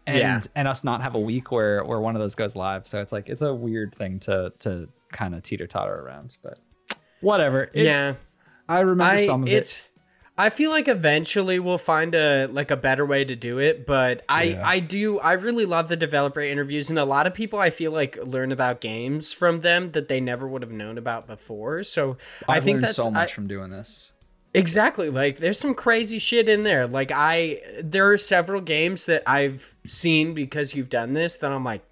and 0.07 0.19
Yeah. 0.19 0.41
and 0.55 0.69
us 0.69 0.85
not 0.85 1.01
have 1.03 1.15
a 1.15 1.21
week 1.21 1.51
where 1.51 1.83
where 1.85 1.99
one 2.01 2.15
of 2.15 2.21
those 2.21 2.35
goes 2.35 2.55
live. 2.57 2.87
So 2.87 3.01
it's 3.01 3.13
like 3.13 3.29
it's 3.31 3.43
a 3.43 3.55
weird 3.55 3.95
thing 3.95 4.19
to 4.21 4.53
to 4.61 4.89
kind 5.13 5.35
of 5.35 5.43
teeter 5.43 5.67
totter 5.67 5.95
around, 5.95 6.37
but 6.43 6.59
whatever. 7.21 7.65
It's, 7.65 7.77
Yeah. 7.77 8.15
I 8.69 8.81
remember 8.81 9.05
I 9.05 9.27
some 9.27 9.43
of 9.43 9.49
it. 9.49 9.85
I 10.39 10.49
feel 10.49 10.71
like 10.71 10.89
eventually 10.89 11.59
we'll 11.59 11.77
find 11.79 12.15
a 12.15 12.47
like 12.47 12.71
a 12.71 12.77
better 12.77 13.05
way 13.05 13.23
to 13.25 13.37
do 13.37 13.59
it, 13.59 13.87
but 13.87 14.25
I 14.29 14.43
Yeah. 14.45 14.63
I 14.67 14.81
do 14.81 15.19
I 15.21 15.33
really 15.35 15.67
love 15.67 15.89
the 15.91 15.97
developer 15.97 16.41
interviews 16.41 16.89
and 16.89 16.99
a 16.99 17.05
lot 17.05 17.27
of 17.27 17.35
people 17.35 17.59
I 17.59 17.69
feel 17.71 17.93
like 17.93 18.17
learn 18.25 18.51
about 18.51 18.81
games 18.81 19.33
from 19.35 19.61
them 19.61 19.93
that 19.93 20.09
they 20.09 20.21
never 20.21 20.49
would 20.49 20.63
have 20.63 20.71
known 20.73 20.97
about 20.97 21.27
before. 21.27 21.83
So 21.83 22.17
i 22.49 22.57
I've 22.57 22.65
think 22.65 22.77
learned 22.77 22.85
that's 22.85 22.97
so 22.97 23.09
I- 23.09 23.13
much 23.13 23.35
from 23.35 23.47
doing 23.47 23.71
this. 23.71 24.13
Exactly. 24.55 25.11
Like 25.11 25.37
there's 25.39 25.59
some 25.59 25.75
crazy 25.75 26.19
shit 26.19 26.49
in 26.49 26.63
there. 26.63 26.87
Like 26.87 27.11
I 27.15 27.61
there 27.83 28.11
are 28.11 28.19
several 28.19 28.61
games 28.63 29.05
that 29.07 29.23
I've 29.27 29.75
seen 29.87 30.33
because 30.35 30.75
you've 30.75 30.91
done 30.91 31.13
this 31.13 31.37
that 31.37 31.53
I'm 31.53 31.65
like 31.65 31.83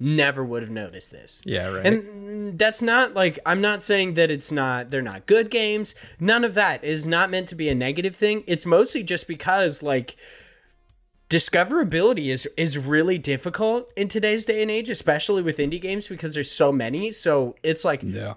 never 0.00 0.42
would 0.42 0.62
have 0.62 0.70
noticed 0.70 1.12
this. 1.12 1.42
Yeah, 1.44 1.68
right. 1.68 1.86
And 1.86 2.58
that's 2.58 2.80
not 2.82 3.14
like 3.14 3.38
I'm 3.44 3.60
not 3.60 3.82
saying 3.82 4.14
that 4.14 4.30
it's 4.30 4.50
not 4.50 4.90
they're 4.90 5.02
not 5.02 5.26
good 5.26 5.50
games. 5.50 5.94
None 6.18 6.42
of 6.42 6.54
that 6.54 6.82
is 6.82 7.06
not 7.06 7.30
meant 7.30 7.48
to 7.50 7.54
be 7.54 7.68
a 7.68 7.74
negative 7.74 8.16
thing. 8.16 8.42
It's 8.46 8.64
mostly 8.66 9.02
just 9.02 9.28
because 9.28 9.82
like 9.82 10.16
discoverability 11.28 12.26
is 12.32 12.48
is 12.56 12.78
really 12.78 13.18
difficult 13.18 13.92
in 13.96 14.08
today's 14.08 14.44
day 14.44 14.62
and 14.62 14.70
age, 14.70 14.90
especially 14.90 15.42
with 15.42 15.58
indie 15.58 15.80
games 15.80 16.08
because 16.08 16.34
there's 16.34 16.50
so 16.50 16.72
many. 16.72 17.10
So 17.10 17.54
it's 17.62 17.84
like 17.84 18.02
yeah. 18.02 18.34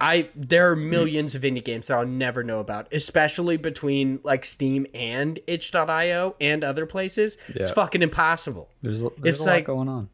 I 0.00 0.30
there 0.34 0.70
are 0.72 0.76
millions 0.76 1.36
of 1.36 1.42
indie 1.42 1.62
games 1.62 1.86
that 1.86 1.98
I'll 1.98 2.06
never 2.06 2.42
know 2.42 2.58
about, 2.58 2.92
especially 2.92 3.56
between 3.56 4.18
like 4.24 4.44
Steam 4.44 4.86
and 4.92 5.38
itch.io 5.46 6.34
and 6.40 6.64
other 6.64 6.86
places. 6.86 7.38
Yeah. 7.54 7.62
It's 7.62 7.70
fucking 7.70 8.02
impossible. 8.02 8.68
There's, 8.82 9.02
a- 9.02 9.10
there's 9.18 9.36
It's 9.38 9.46
a 9.46 9.50
lot 9.50 9.64
going 9.64 9.88
on. 9.88 10.08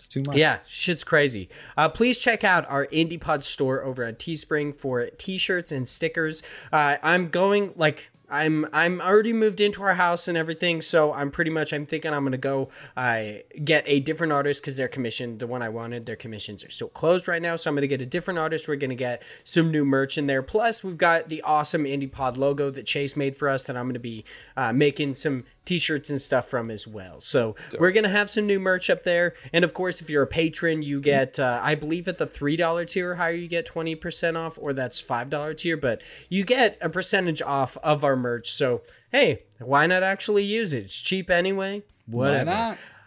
It's 0.00 0.08
too 0.08 0.22
much. 0.26 0.36
Yeah, 0.36 0.60
shit's 0.66 1.04
crazy. 1.04 1.50
Uh, 1.76 1.90
please 1.90 2.18
check 2.18 2.42
out 2.42 2.68
our 2.70 2.86
IndiePod 2.86 3.42
store 3.42 3.84
over 3.84 4.02
at 4.02 4.18
Teespring 4.18 4.74
for 4.74 5.10
t-shirts 5.10 5.72
and 5.72 5.86
stickers. 5.86 6.42
Uh, 6.72 6.96
I'm 7.02 7.28
going 7.28 7.74
like 7.76 8.10
I'm 8.30 8.66
I'm 8.72 9.00
already 9.00 9.32
moved 9.34 9.60
into 9.60 9.82
our 9.82 9.94
house 9.94 10.28
and 10.28 10.38
everything, 10.38 10.80
so 10.80 11.12
I'm 11.12 11.30
pretty 11.30 11.50
much 11.50 11.74
I'm 11.74 11.84
thinking 11.84 12.14
I'm 12.14 12.24
gonna 12.24 12.38
go 12.38 12.70
uh, 12.96 13.24
get 13.62 13.84
a 13.86 14.00
different 14.00 14.32
artist 14.32 14.62
because 14.62 14.76
their 14.76 14.88
commission, 14.88 15.36
the 15.36 15.46
one 15.46 15.60
I 15.60 15.68
wanted, 15.68 16.06
their 16.06 16.16
commissions 16.16 16.64
are 16.64 16.70
still 16.70 16.88
closed 16.88 17.28
right 17.28 17.42
now. 17.42 17.56
So 17.56 17.68
I'm 17.68 17.74
gonna 17.74 17.86
get 17.86 18.00
a 18.00 18.06
different 18.06 18.38
artist. 18.38 18.68
We're 18.68 18.76
gonna 18.76 18.94
get 18.94 19.22
some 19.44 19.70
new 19.70 19.84
merch 19.84 20.16
in 20.16 20.26
there. 20.26 20.42
Plus, 20.42 20.82
we've 20.82 20.96
got 20.96 21.28
the 21.28 21.42
awesome 21.42 21.84
IndiePod 21.84 22.38
logo 22.38 22.70
that 22.70 22.86
Chase 22.86 23.16
made 23.16 23.36
for 23.36 23.48
us 23.48 23.64
that 23.64 23.76
I'm 23.76 23.86
gonna 23.86 23.98
be 23.98 24.24
uh, 24.56 24.72
making 24.72 25.14
some 25.14 25.44
t-shirts 25.70 26.10
and 26.10 26.20
stuff 26.20 26.48
from 26.48 26.68
as 26.68 26.84
well. 26.84 27.20
So 27.20 27.54
we're 27.78 27.92
gonna 27.92 28.08
have 28.08 28.28
some 28.28 28.44
new 28.44 28.58
merch 28.58 28.90
up 28.90 29.04
there, 29.04 29.34
and 29.52 29.64
of 29.64 29.72
course, 29.72 30.00
if 30.00 30.10
you're 30.10 30.24
a 30.24 30.26
patron, 30.26 30.82
you 30.82 31.00
get 31.00 31.38
uh, 31.38 31.60
I 31.62 31.76
believe 31.76 32.08
at 32.08 32.18
the 32.18 32.26
three 32.26 32.56
dollar 32.56 32.84
tier 32.84 33.12
or 33.12 33.14
higher, 33.14 33.34
you 33.34 33.46
get 33.46 33.66
twenty 33.66 33.94
percent 33.94 34.36
off, 34.36 34.58
or 34.60 34.72
that's 34.72 35.00
five 35.00 35.30
dollar 35.30 35.54
tier, 35.54 35.76
but 35.76 36.02
you 36.28 36.44
get 36.44 36.76
a 36.80 36.88
percentage 36.88 37.40
off 37.40 37.76
of 37.84 38.02
our 38.02 38.16
merch. 38.16 38.50
So 38.50 38.82
hey, 39.12 39.44
why 39.60 39.86
not 39.86 40.02
actually 40.02 40.42
use 40.42 40.72
it? 40.72 40.84
It's 40.84 41.00
cheap 41.00 41.30
anyway. 41.30 41.84
Whatever. 42.06 42.50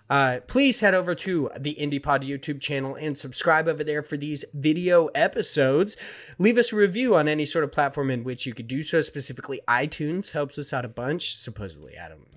Uh, 0.10 0.42
please 0.48 0.82
head 0.82 0.94
over 0.94 1.16
to 1.16 1.50
the 1.60 1.76
IndiePod 1.80 2.22
YouTube 2.24 2.62
channel 2.62 2.94
and 2.96 3.18
subscribe 3.18 3.68
over 3.68 3.84
there 3.84 4.04
for 4.04 4.16
these 4.16 4.46
video 4.54 5.08
episodes. 5.16 5.98
Leave 6.38 6.58
us 6.58 6.72
a 6.72 6.76
review 6.76 7.16
on 7.16 7.28
any 7.28 7.46
sort 7.46 7.64
of 7.64 7.72
platform 7.72 8.12
in 8.12 8.24
which 8.24 8.46
you 8.46 8.54
could 8.54 8.68
do 8.68 8.84
so. 8.84 9.02
Specifically, 9.02 9.60
iTunes 9.68 10.32
helps 10.34 10.60
us 10.60 10.72
out 10.72 10.86
a 10.86 10.90
bunch. 10.90 11.36
Supposedly, 11.36 11.98
I 11.98 12.10
don't, 12.10 12.28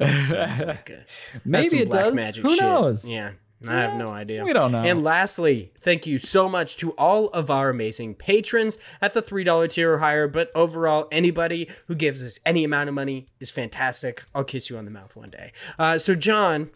sounds 0.00 0.62
like 0.66 0.90
a- 0.90 1.04
Maybe 1.44 1.78
it 1.78 1.90
does. 1.90 2.14
magic 2.14 2.42
Who 2.44 2.50
shit. 2.50 2.60
knows? 2.62 3.08
Yeah. 3.10 3.32
I 3.66 3.72
have 3.80 3.96
no 3.96 4.06
idea. 4.06 4.44
we 4.44 4.52
don't 4.52 4.70
know. 4.70 4.84
And 4.84 5.02
lastly, 5.02 5.68
thank 5.76 6.06
you 6.06 6.18
so 6.18 6.48
much 6.48 6.76
to 6.76 6.92
all 6.92 7.26
of 7.30 7.50
our 7.50 7.70
amazing 7.70 8.14
patrons 8.14 8.78
at 9.02 9.14
the 9.14 9.20
$3 9.22 9.68
tier 9.68 9.94
or 9.94 9.98
higher. 9.98 10.28
But 10.28 10.52
overall, 10.54 11.08
anybody 11.10 11.68
who 11.88 11.96
gives 11.96 12.22
us 12.22 12.38
any 12.46 12.62
amount 12.62 12.88
of 12.88 12.94
money 12.94 13.26
is 13.40 13.50
fantastic. 13.50 14.22
I'll 14.32 14.44
kiss 14.44 14.70
you 14.70 14.78
on 14.78 14.84
the 14.84 14.92
mouth 14.92 15.16
one 15.16 15.30
day. 15.30 15.50
Uh, 15.76 15.98
so, 15.98 16.14
John, 16.14 16.70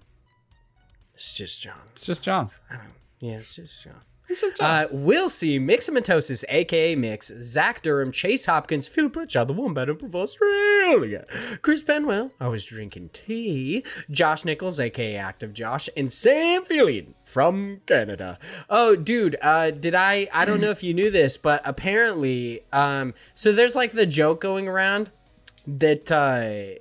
it's 1.15 1.33
just 1.33 1.63
John. 1.63 1.79
It's 1.93 2.05
just 2.05 2.25
John. 2.25 2.49
Yeah, 3.21 3.35
it's 3.35 3.55
just 3.55 3.85
John. 3.85 4.01
Uh, 4.61 4.87
we'll 4.91 5.29
see 5.29 5.59
Mixamatosis, 5.59 6.45
aka 6.49 6.95
Mix, 6.95 7.33
Zach 7.41 7.83
Durham, 7.83 8.13
Chase 8.13 8.47
Hopkins, 8.47 8.89
Phil 8.89 9.11
Pritchard, 9.11 9.49
the 9.49 9.53
Wombat 9.53 9.89
of 9.89 10.03
Australia, 10.15 11.27
Chris 11.61 11.85
Penwell, 11.85 12.31
I 12.41 12.49
was 12.49 12.65
drinking 12.65 13.11
tea, 13.13 13.85
Josh 14.11 14.45
Nichols, 14.45 14.81
aka 14.81 15.17
Active 15.17 15.53
Josh, 15.53 15.89
and 15.97 16.13
Sam 16.13 16.65
Fillion 16.65 17.15
from 17.25 17.81
Canada. 17.87 18.39
Oh, 18.71 18.97
dude, 18.97 19.37
uh, 19.43 19.71
did 19.71 19.95
I? 19.95 20.29
I 20.33 20.45
don't 20.45 20.61
know 20.61 20.71
if 20.71 20.83
you 20.83 20.95
knew 20.95 21.11
this, 21.11 21.37
but 21.37 21.61
apparently, 21.65 22.65
um, 22.73 23.15
so 23.35 23.53
there's 23.53 23.77
like 23.77 23.93
the 23.93 24.07
joke 24.07 24.41
going 24.41 24.67
around 24.67 25.11
that 25.67 26.11
uh, 26.11 26.81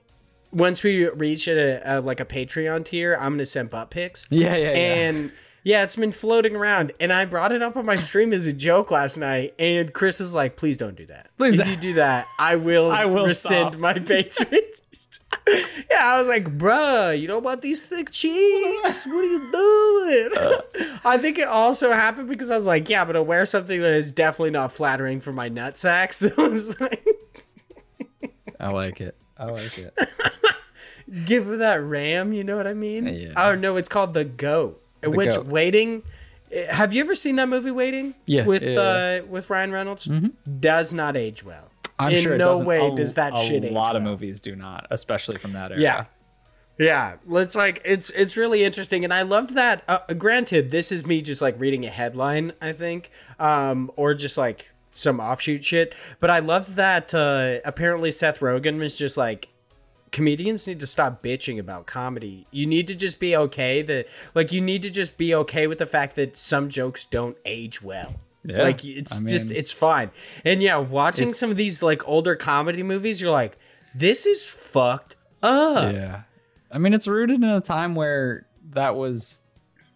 once 0.51 0.83
we 0.83 1.07
reach 1.09 1.47
a, 1.47 1.81
a 1.97 2.01
like 2.01 2.19
a 2.19 2.25
Patreon 2.25 2.85
tier, 2.85 3.15
I'm 3.19 3.33
gonna 3.33 3.45
send 3.45 3.69
butt 3.69 3.89
pics. 3.89 4.27
Yeah, 4.29 4.55
yeah, 4.55 4.71
yeah. 4.71 4.77
And 4.77 5.31
yeah, 5.63 5.83
it's 5.83 5.95
been 5.95 6.11
floating 6.11 6.55
around, 6.55 6.91
and 6.99 7.13
I 7.13 7.25
brought 7.25 7.51
it 7.51 7.61
up 7.61 7.77
on 7.77 7.85
my 7.85 7.97
stream 7.97 8.33
as 8.33 8.47
a 8.47 8.53
joke 8.53 8.89
last 8.89 9.17
night. 9.17 9.53
And 9.59 9.93
Chris 9.93 10.19
is 10.19 10.33
like, 10.33 10.55
"Please 10.55 10.77
don't 10.77 10.95
do 10.95 11.05
that. 11.07 11.29
Please 11.37 11.53
if 11.55 11.59
don't." 11.59 11.69
you 11.69 11.75
do 11.75 11.93
that, 11.95 12.25
I 12.39 12.55
will, 12.55 12.91
I 12.91 13.05
will 13.05 13.27
rescind 13.27 13.73
stop." 13.73 13.79
my 13.79 13.93
Patreon." 13.93 14.59
yeah, 15.89 15.99
I 16.01 16.17
was 16.19 16.27
like, 16.27 16.57
"Bruh, 16.57 17.19
you 17.19 17.27
don't 17.27 17.43
want 17.43 17.61
these 17.61 17.83
thick 17.83 18.09
cheeks? 18.11 19.05
What 19.05 19.15
are 19.15 19.23
you 19.23 19.51
doing?" 19.51 20.29
Uh. 20.41 20.61
I 21.05 21.17
think 21.17 21.39
it 21.39 21.47
also 21.47 21.93
happened 21.93 22.27
because 22.27 22.51
I 22.51 22.55
was 22.55 22.65
like, 22.65 22.89
"Yeah, 22.89 23.05
but 23.05 23.15
I'll 23.15 23.25
wear 23.25 23.45
something 23.45 23.79
that 23.79 23.93
is 23.93 24.11
definitely 24.11 24.51
not 24.51 24.71
flattering 24.71 25.21
for 25.21 25.31
my 25.31 25.49
nutsack." 25.49 26.13
So 26.13 26.29
it's 26.37 26.79
like, 26.79 27.05
I 28.59 28.71
like 28.71 28.99
it. 28.99 29.15
I 29.37 29.45
like 29.45 29.77
it. 29.77 29.97
give 31.25 31.45
her 31.45 31.57
that 31.57 31.81
ram. 31.81 32.33
You 32.33 32.43
know 32.43 32.57
what 32.57 32.67
I 32.67 32.73
mean? 32.73 33.07
Yeah. 33.07 33.33
Oh 33.37 33.55
no, 33.55 33.77
it's 33.77 33.89
called 33.89 34.13
the 34.13 34.25
goat. 34.25 34.81
Which 35.03 35.35
Goat. 35.35 35.45
waiting. 35.47 36.03
eh, 36.51 36.71
Have 36.73 36.93
you 36.93 37.01
ever 37.01 37.15
seen 37.15 37.35
that 37.37 37.49
movie 37.49 37.71
Waiting? 37.71 38.15
Yeah, 38.25 38.45
With 38.45 38.63
yeah, 38.63 38.79
uh 38.79 39.25
with 39.27 39.49
Ryan 39.49 39.71
Reynolds. 39.71 40.09
Does 40.59 40.93
not 40.93 41.15
age 41.17 41.43
well. 41.43 41.69
I'm 41.99 42.13
In 42.13 42.21
sure 42.23 42.33
it 42.35 42.37
no 42.39 42.45
doesn't. 42.45 42.65
way 42.65 42.87
a, 42.87 42.95
does 42.95 43.13
that 43.15 43.33
a 43.33 43.37
shit 43.37 43.63
age 43.63 43.71
lot 43.71 43.95
of 43.95 44.01
well. 44.03 44.11
movies 44.13 44.41
do 44.41 44.55
not, 44.55 44.87
especially 44.89 45.37
from 45.37 45.53
that 45.53 45.71
era. 45.71 45.79
Yeah. 45.81 46.05
Yeah, 46.79 47.17
it's 47.29 47.55
like 47.55 47.79
it's 47.85 48.09
it's 48.11 48.35
really 48.37 48.63
interesting, 48.63 49.03
and 49.03 49.13
I 49.13 49.21
loved 49.21 49.53
that. 49.55 49.83
Uh, 49.87 49.99
granted, 50.17 50.71
this 50.71 50.91
is 50.91 51.05
me 51.05 51.21
just 51.21 51.39
like 51.39 51.59
reading 51.59 51.85
a 51.85 51.89
headline, 51.91 52.53
I 52.59 52.71
think, 52.71 53.11
um, 53.39 53.91
or 53.97 54.15
just 54.15 54.35
like 54.35 54.71
some 54.91 55.19
offshoot 55.19 55.63
shit. 55.63 55.93
But 56.19 56.31
I 56.31 56.39
loved 56.39 56.75
that. 56.77 57.13
Uh, 57.13 57.59
apparently, 57.65 58.09
Seth 58.09 58.39
Rogen 58.39 58.79
was 58.79 58.97
just 58.97 59.15
like, 59.15 59.49
comedians 60.11 60.67
need 60.67 60.79
to 60.79 60.87
stop 60.87 61.23
bitching 61.23 61.57
about 61.59 61.85
comedy. 61.85 62.45
You 62.51 62.65
need 62.65 62.87
to 62.87 62.95
just 62.95 63.19
be 63.19 63.35
okay 63.35 63.81
that 63.81 64.07
like 64.35 64.51
you 64.51 64.61
need 64.61 64.81
to 64.83 64.89
just 64.89 65.17
be 65.17 65.33
okay 65.35 65.67
with 65.67 65.77
the 65.79 65.85
fact 65.85 66.15
that 66.17 66.37
some 66.37 66.69
jokes 66.69 67.05
don't 67.05 67.37
age 67.45 67.81
well. 67.81 68.15
Yeah, 68.43 68.63
like 68.63 68.83
it's 68.83 69.21
I 69.23 69.29
just 69.29 69.51
it's 69.51 69.71
fine. 69.71 70.09
And 70.43 70.61
yeah, 70.63 70.77
watching 70.77 71.31
some 71.31 71.51
of 71.51 71.57
these 71.57 71.83
like 71.83 72.07
older 72.07 72.35
comedy 72.35 72.81
movies, 72.83 73.21
you're 73.21 73.31
like, 73.31 73.57
this 73.93 74.25
is 74.25 74.47
fucked 74.47 75.15
up. 75.43 75.93
Yeah. 75.93 76.23
I 76.71 76.77
mean, 76.77 76.93
it's 76.93 77.07
rooted 77.07 77.35
in 77.35 77.43
a 77.43 77.61
time 77.61 77.93
where 77.95 78.47
that 78.71 78.95
was 78.95 79.41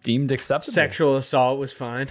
deemed 0.04 0.30
acceptable. 0.30 0.72
Sexual 0.72 1.16
assault 1.16 1.58
was 1.58 1.72
fine. 1.72 2.08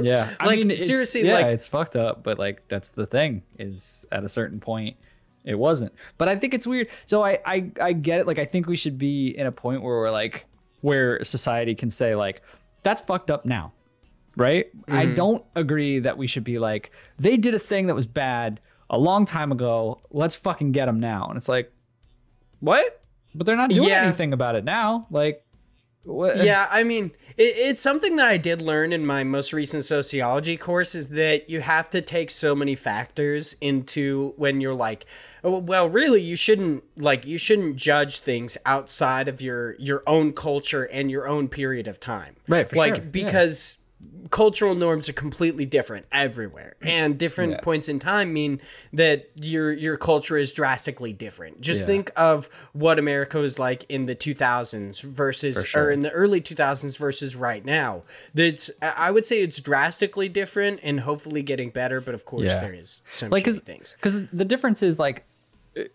Yeah. 0.00 0.34
I 0.40 0.46
Like, 0.46 0.58
mean, 0.58 0.70
it's- 0.72 0.86
seriously, 0.86 1.26
yeah, 1.26 1.34
like- 1.34 1.46
it's 1.46 1.66
fucked 1.66 1.96
up, 1.96 2.22
but 2.22 2.38
like 2.38 2.68
that's 2.68 2.90
the 2.90 3.06
thing 3.06 3.42
is 3.58 4.04
at 4.12 4.24
a 4.24 4.28
certain 4.28 4.60
point 4.60 4.96
it 5.44 5.58
wasn't. 5.58 5.92
But 6.18 6.28
I 6.28 6.36
think 6.36 6.54
it's 6.54 6.66
weird. 6.66 6.88
So 7.06 7.24
I 7.24 7.38
I 7.44 7.70
I 7.80 7.92
get 7.92 8.20
it. 8.20 8.26
Like 8.26 8.38
I 8.38 8.44
think 8.44 8.66
we 8.66 8.76
should 8.76 8.98
be 8.98 9.28
in 9.28 9.46
a 9.46 9.52
point 9.52 9.82
where 9.82 9.96
we're 9.96 10.10
like 10.10 10.46
where 10.80 11.22
society 11.24 11.74
can 11.74 11.90
say 11.90 12.14
like 12.14 12.42
that's 12.82 13.02
fucked 13.02 13.30
up 13.30 13.44
now. 13.44 13.72
Right? 14.36 14.66
I 14.86 15.06
Mm-hmm. 15.06 15.14
don't 15.14 15.44
agree 15.56 15.98
that 16.00 16.16
we 16.16 16.26
should 16.28 16.44
be 16.44 16.58
like 16.58 16.92
they 17.18 17.36
did 17.36 17.54
a 17.54 17.58
thing 17.58 17.86
that 17.88 17.94
was 17.94 18.06
bad 18.06 18.60
a 18.90 18.98
long 18.98 19.24
time 19.24 19.50
ago. 19.52 20.00
Let's 20.10 20.36
fucking 20.36 20.72
get 20.72 20.86
them 20.86 21.00
now. 21.00 21.26
And 21.28 21.36
it's 21.36 21.48
like 21.48 21.72
what? 22.60 23.02
But 23.34 23.46
they're 23.46 23.56
not 23.56 23.70
doing 23.70 23.88
Yeah. 23.88 24.02
anything 24.04 24.32
about 24.32 24.54
it 24.56 24.64
now. 24.64 25.06
Like 25.10 25.44
what? 26.04 26.42
yeah, 26.42 26.66
I 26.70 26.84
mean, 26.84 27.12
it, 27.36 27.54
it's 27.56 27.80
something 27.80 28.16
that 28.16 28.26
I 28.26 28.36
did 28.36 28.62
learn 28.62 28.92
in 28.92 29.04
my 29.06 29.24
most 29.24 29.52
recent 29.52 29.84
sociology 29.84 30.56
course 30.56 30.94
is 30.94 31.08
that 31.08 31.48
you 31.50 31.60
have 31.60 31.90
to 31.90 32.00
take 32.00 32.30
so 32.30 32.54
many 32.54 32.74
factors 32.74 33.56
into 33.60 34.34
when 34.36 34.60
you're 34.60 34.74
like, 34.74 35.06
oh, 35.44 35.58
well, 35.58 35.88
really, 35.88 36.20
you 36.20 36.36
shouldn't 36.36 36.84
like 36.96 37.26
you 37.26 37.38
shouldn't 37.38 37.76
judge 37.76 38.20
things 38.20 38.56
outside 38.66 39.28
of 39.28 39.40
your 39.40 39.74
your 39.78 40.02
own 40.06 40.32
culture 40.32 40.84
and 40.84 41.10
your 41.10 41.28
own 41.28 41.48
period 41.48 41.86
of 41.88 42.00
time, 42.00 42.36
Right, 42.46 42.68
for 42.68 42.76
like 42.76 42.96
sure, 42.96 43.04
because. 43.04 43.77
Cultural 44.30 44.74
norms 44.74 45.08
are 45.08 45.14
completely 45.14 45.64
different 45.64 46.04
everywhere, 46.12 46.76
and 46.82 47.16
different 47.18 47.52
Yeah. 47.52 47.60
points 47.62 47.88
in 47.88 47.98
time 47.98 48.32
mean 48.32 48.60
that 48.92 49.30
your 49.34 49.72
your 49.72 49.96
culture 49.96 50.36
is 50.36 50.52
drastically 50.52 51.14
different. 51.14 51.62
Just 51.62 51.80
Yeah. 51.80 51.86
think 51.86 52.10
of 52.14 52.50
what 52.72 52.98
America 52.98 53.38
was 53.38 53.58
like 53.58 53.86
in 53.88 54.04
the 54.04 54.14
2000s 54.14 55.00
versus 55.00 55.64
sure. 55.64 55.84
or 55.86 55.90
in 55.90 56.02
the 56.02 56.10
early 56.12 56.40
2000s 56.42 56.96
versus 56.98 57.34
right 57.36 57.64
now. 57.64 58.02
That's 58.34 58.70
I 58.82 59.10
would 59.10 59.24
say 59.24 59.40
it's 59.40 59.60
drastically 59.60 60.28
different 60.28 60.80
and 60.82 61.00
hopefully 61.00 61.42
getting 61.42 61.70
better, 61.70 62.00
but 62.00 62.14
of 62.14 62.26
course 62.26 62.52
Yeah. 62.52 62.60
there 62.60 62.74
is 62.74 63.00
some 63.10 63.30
like 63.30 63.46
things. 63.46 63.94
because 63.94 64.26
the 64.30 64.44
difference 64.44 64.82
is 64.82 64.98
like 64.98 65.24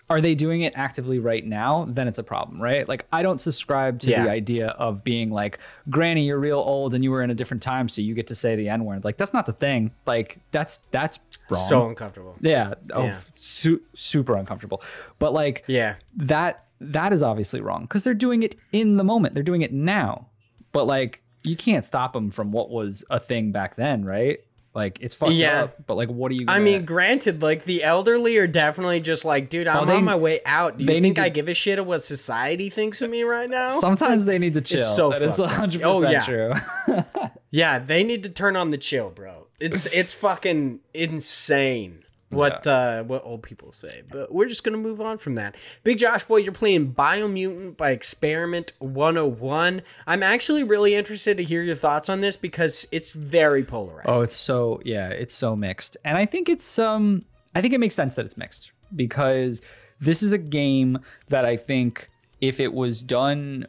are 0.10 0.22
they 0.22 0.36
doing 0.36 0.62
it 0.62 0.74
actively 0.76 1.20
right 1.20 1.46
now? 1.46 1.86
Then 1.90 2.08
it's 2.08 2.20
a 2.20 2.24
problem, 2.24 2.62
right? 2.62 2.88
Like 2.88 3.06
I 3.12 3.22
don't 3.24 3.40
subscribe 3.42 4.00
to 4.00 4.08
Yeah. 4.08 4.24
the 4.24 4.30
idea 4.32 4.68
of 4.68 5.04
being 5.04 5.30
like, 5.32 5.60
Granny, 5.90 6.26
you're 6.26 6.40
real 6.40 6.60
old 6.60 6.94
and 6.94 7.04
you 7.04 7.12
were 7.12 7.22
in 7.22 7.30
a 7.30 7.36
different 7.36 7.64
time, 7.64 7.90
so 7.90 8.02
you 8.02 8.14
get 8.14 8.28
to 8.28 8.36
say 8.36 8.56
the 8.56 8.70
N 8.70 8.86
word. 8.86 9.04
Like 9.04 9.18
that's 9.18 9.34
not 9.34 9.46
the 9.46 9.54
thing. 9.54 9.92
Like 10.06 10.40
that's 10.52 10.80
that's 10.92 11.20
wrong. 11.50 11.60
So 11.62 11.88
uncomfortable. 11.90 12.36
yeah, 12.42 12.74
oh, 12.94 13.04
Yeah. 13.04 13.20
Su- 13.36 13.82
super 13.94 14.36
uncomfortable. 14.36 14.82
But 15.20 15.34
like 15.34 15.64
Yeah. 15.68 15.96
that 16.18 16.70
that 16.80 17.14
is 17.14 17.24
obviously 17.24 17.62
wrong 17.62 17.84
because 17.84 18.04
they're 18.04 18.14
doing 18.14 18.44
it 18.44 18.56
in 18.72 18.98
the 18.98 19.04
moment. 19.04 19.34
They're 19.36 19.44
doing 19.44 19.62
it 19.62 19.72
now. 19.74 20.28
But 20.72 20.86
like 20.88 21.22
you 21.44 21.56
can't 21.56 21.84
stop 21.84 22.14
them 22.14 22.30
from 22.30 22.52
what 22.52 22.70
was 22.70 23.04
a 23.10 23.20
thing 23.20 23.52
back 23.52 23.76
then, 23.76 24.06
right? 24.06 24.40
Like 24.76 24.98
it's 25.02 25.14
fucked 25.14 25.34
Yeah. 25.34 25.66
up. 25.66 25.86
But 25.86 25.96
like, 25.96 26.10
what 26.10 26.32
are 26.32 26.36
you? 26.36 26.46
I 26.48 26.54
gonna- 26.54 26.66
mean, 26.66 26.86
granted, 26.86 27.44
like 27.44 27.64
the 27.66 27.84
elderly 27.84 28.38
are 28.40 28.48
definitely 28.48 29.02
just 29.02 29.24
like, 29.24 29.50
dude, 29.50 29.68
I'm 29.68 29.84
Oh, 29.84 29.86
they- 29.86 29.94
on 29.96 30.04
my 30.04 30.16
way 30.16 30.40
out. 30.46 30.78
Do 30.80 30.86
you 30.86 31.00
think 31.02 31.18
to- 31.18 31.24
I 31.24 31.30
give 31.30 31.48
a 31.48 31.54
shit 31.54 31.78
of 31.78 31.86
what 31.86 32.04
society 32.04 32.70
thinks 32.72 33.02
of 33.04 33.10
me 33.12 33.22
right 33.24 33.50
now? 33.50 33.70
sometimes 33.70 34.26
they 34.26 34.40
need 34.40 34.54
to 34.56 34.62
chill. 34.70 34.82
so 34.82 35.12
that 35.12 35.22
is 35.22 35.38
fucked 35.38 35.52
up. 35.52 35.58
hundred 35.58 35.84
Oh, 35.84 36.02
percent 36.02 36.12
yeah. 36.12 36.26
true. 36.26 37.04
yeah, 37.52 37.78
they 37.80 38.04
need 38.04 38.24
to 38.24 38.30
turn 38.30 38.56
on 38.56 38.72
the 38.72 38.78
chill, 38.80 39.12
bro. 39.12 39.46
It's 39.60 39.86
it's 39.88 40.14
fucking 40.14 40.80
insane 40.94 42.04
what 42.36 42.66
uh 42.68 43.04
what 43.04 43.24
old 43.24 43.44
people 43.44 43.72
say. 43.72 44.04
But 44.10 44.34
we're 44.34 44.48
just 44.48 44.64
gonna 44.64 44.78
move 44.78 45.02
on 45.02 45.18
from 45.18 45.36
that. 45.36 45.56
Big 45.84 45.98
Josh 45.98 46.24
boy, 46.24 46.38
you're 46.38 46.52
playing 46.52 46.94
Biomutant 46.94 47.78
by 47.78 47.92
Experiment 47.92 48.74
101. 48.80 49.82
I'm 50.08 50.24
actually 50.24 50.64
really 50.64 50.96
interested 50.96 51.38
to 51.38 51.44
hear 51.44 51.62
your 51.62 51.76
thoughts 51.76 52.10
on 52.10 52.22
this 52.22 52.38
because 52.38 52.86
it's 52.92 53.12
very 53.12 53.64
polarized. 53.64 54.10
Oh, 54.10 54.22
it's 54.22 54.36
so 54.36 54.82
yeah, 54.84 55.10
it's 55.10 55.34
so 55.34 55.56
mixed. 55.56 55.98
And 56.04 56.18
I 56.18 56.26
think 56.26 56.50
it's 56.50 56.80
um 56.80 57.26
I 57.56 57.62
think 57.62 57.74
it 57.74 57.80
makes 57.80 57.96
sense 57.96 58.16
that 58.16 58.26
it's 58.26 58.38
mixed 58.38 58.72
because 58.96 59.62
this 60.00 60.24
is 60.24 60.34
a 60.34 60.38
game 60.38 61.00
that 61.28 61.46
I 61.46 61.58
think 61.58 62.10
if 62.42 62.60
it 62.60 62.74
was 62.74 63.04
done 63.04 63.68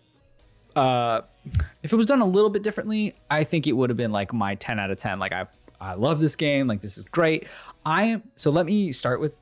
uh 0.76 1.22
if 1.82 1.92
it 1.92 1.96
was 1.96 2.06
done 2.06 2.20
a 2.20 2.26
little 2.26 2.50
bit 2.50 2.62
differently, 2.62 3.14
I 3.30 3.44
think 3.44 3.66
it 3.66 3.72
would 3.72 3.90
have 3.90 3.96
been 3.96 4.12
like 4.12 4.32
my 4.32 4.54
10 4.54 4.80
out 4.80 4.90
of 4.90 4.98
10. 4.98 5.18
Like 5.18 5.32
I 5.32 5.46
I 5.80 5.94
love 5.94 6.18
this 6.20 6.34
game, 6.34 6.66
like 6.66 6.80
this 6.80 6.96
is 6.96 7.04
great. 7.04 7.46
I 7.84 8.04
am 8.04 8.22
so 8.36 8.50
let 8.50 8.66
me 8.66 8.92
start 8.92 9.20
with 9.20 9.34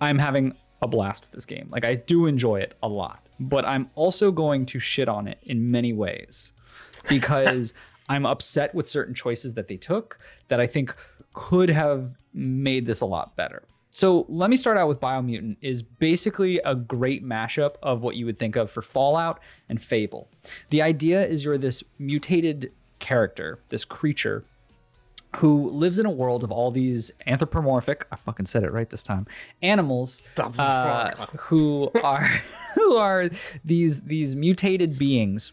I'm 0.00 0.18
having 0.18 0.56
a 0.82 0.88
blast 0.88 1.24
with 1.24 1.32
this 1.32 1.46
game. 1.46 1.68
Like 1.70 1.84
I 1.84 1.94
do 1.94 2.26
enjoy 2.26 2.60
it 2.60 2.76
a 2.82 2.88
lot, 2.88 3.26
but 3.40 3.66
I'm 3.66 3.90
also 3.94 4.30
going 4.30 4.66
to 4.66 4.78
shit 4.78 5.08
on 5.08 5.26
it 5.26 5.38
in 5.42 5.70
many 5.70 5.92
ways 5.92 6.52
because 7.08 7.74
I'm 8.08 8.26
upset 8.26 8.74
with 8.74 8.86
certain 8.86 9.14
choices 9.14 9.54
that 9.54 9.68
they 9.68 9.76
took 9.76 10.18
that 10.48 10.60
I 10.60 10.66
think 10.66 10.94
could 11.32 11.70
have 11.70 12.16
made 12.32 12.86
this 12.86 13.00
a 13.00 13.06
lot 13.06 13.36
better. 13.36 13.64
So 13.90 14.26
let 14.28 14.50
me 14.50 14.56
start 14.56 14.76
out 14.76 14.88
with 14.88 14.98
Biomutant 14.98 15.56
is 15.60 15.80
basically 15.82 16.58
a 16.58 16.74
great 16.74 17.24
mashup 17.24 17.76
of 17.80 18.02
what 18.02 18.16
you 18.16 18.26
would 18.26 18.38
think 18.38 18.56
of 18.56 18.68
for 18.68 18.82
Fallout 18.82 19.38
and 19.68 19.80
Fable. 19.80 20.28
The 20.70 20.82
idea 20.82 21.24
is 21.24 21.44
you're 21.44 21.56
this 21.56 21.84
mutated 21.96 22.72
character, 22.98 23.60
this 23.68 23.84
creature 23.84 24.44
who 25.36 25.68
lives 25.70 25.98
in 25.98 26.06
a 26.06 26.10
world 26.10 26.44
of 26.44 26.50
all 26.52 26.70
these 26.70 27.10
anthropomorphic 27.26 28.06
I 28.10 28.16
fucking 28.16 28.46
said 28.46 28.62
it 28.64 28.72
right 28.72 28.88
this 28.88 29.02
time 29.02 29.26
animals 29.62 30.22
uh, 30.58 31.10
who 31.36 31.90
are 32.02 32.22
who 32.74 32.96
are 32.96 33.28
these 33.64 34.02
these 34.02 34.36
mutated 34.36 34.98
beings. 34.98 35.52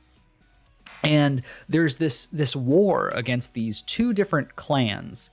And 1.04 1.42
there's 1.68 1.96
this 1.96 2.28
this 2.28 2.56
war 2.56 3.10
against 3.10 3.54
these 3.54 3.82
two 3.82 4.14
different 4.14 4.56
clans. 4.56 5.32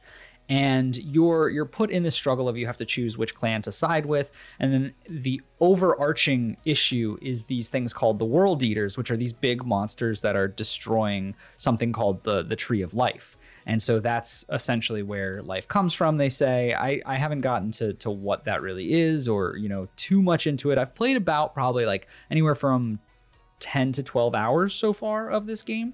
And 0.51 0.97
you're 0.97 1.51
you're 1.51 1.67
put 1.67 1.91
in 1.91 2.05
this 2.05 2.15
struggle 2.15 2.49
of 2.49 2.57
you 2.57 2.67
have 2.67 2.79
to 2.79 2.87
choose 2.87 3.19
which 3.19 3.35
clan 3.35 3.61
to 3.63 3.73
side 3.73 4.07
with. 4.07 4.31
And 4.59 4.73
then 4.73 4.95
the 5.07 5.43
overarching 5.61 6.57
issue 6.65 7.19
is 7.21 7.45
these 7.45 7.69
things 7.69 7.93
called 7.93 8.19
the 8.19 8.25
world 8.25 8.63
eaters 8.63 8.97
which 8.97 9.11
are 9.11 9.17
these 9.17 9.33
big 9.33 9.67
monsters 9.67 10.23
that 10.23 10.37
are 10.37 10.49
destroying 10.49 11.35
something 11.59 11.93
called 11.93 12.23
the 12.23 12.43
the 12.43 12.57
tree 12.57 12.81
of 12.81 12.95
life 12.95 13.37
and 13.69 13.83
so 13.83 14.01
that's 14.01 14.47
essentially 14.51 15.03
where 15.03 15.43
life 15.43 15.69
comes 15.69 15.93
from 15.93 16.17
they 16.17 16.31
say. 16.31 16.73
I 16.73 17.03
i 17.05 17.17
haven't 17.17 17.43
gotten 17.43 17.71
to 17.73 17.93
to 17.95 18.11
what 18.11 18.47
that 18.47 18.63
really 18.63 18.93
is 18.93 19.29
or 19.29 19.57
you 19.57 19.69
know 19.69 19.89
too 19.95 20.23
much 20.23 20.47
into 20.47 20.71
it. 20.73 20.79
I've 20.79 20.95
played 20.95 21.19
about 21.19 21.55
probably 21.55 21.85
like 21.85 22.09
anywhere 22.31 22.55
from 22.55 22.99
10 23.61 23.93
to 23.93 24.03
12 24.03 24.35
hours 24.35 24.73
so 24.73 24.93
far 24.93 25.31
of 25.31 25.47
this 25.47 25.63
game 25.63 25.93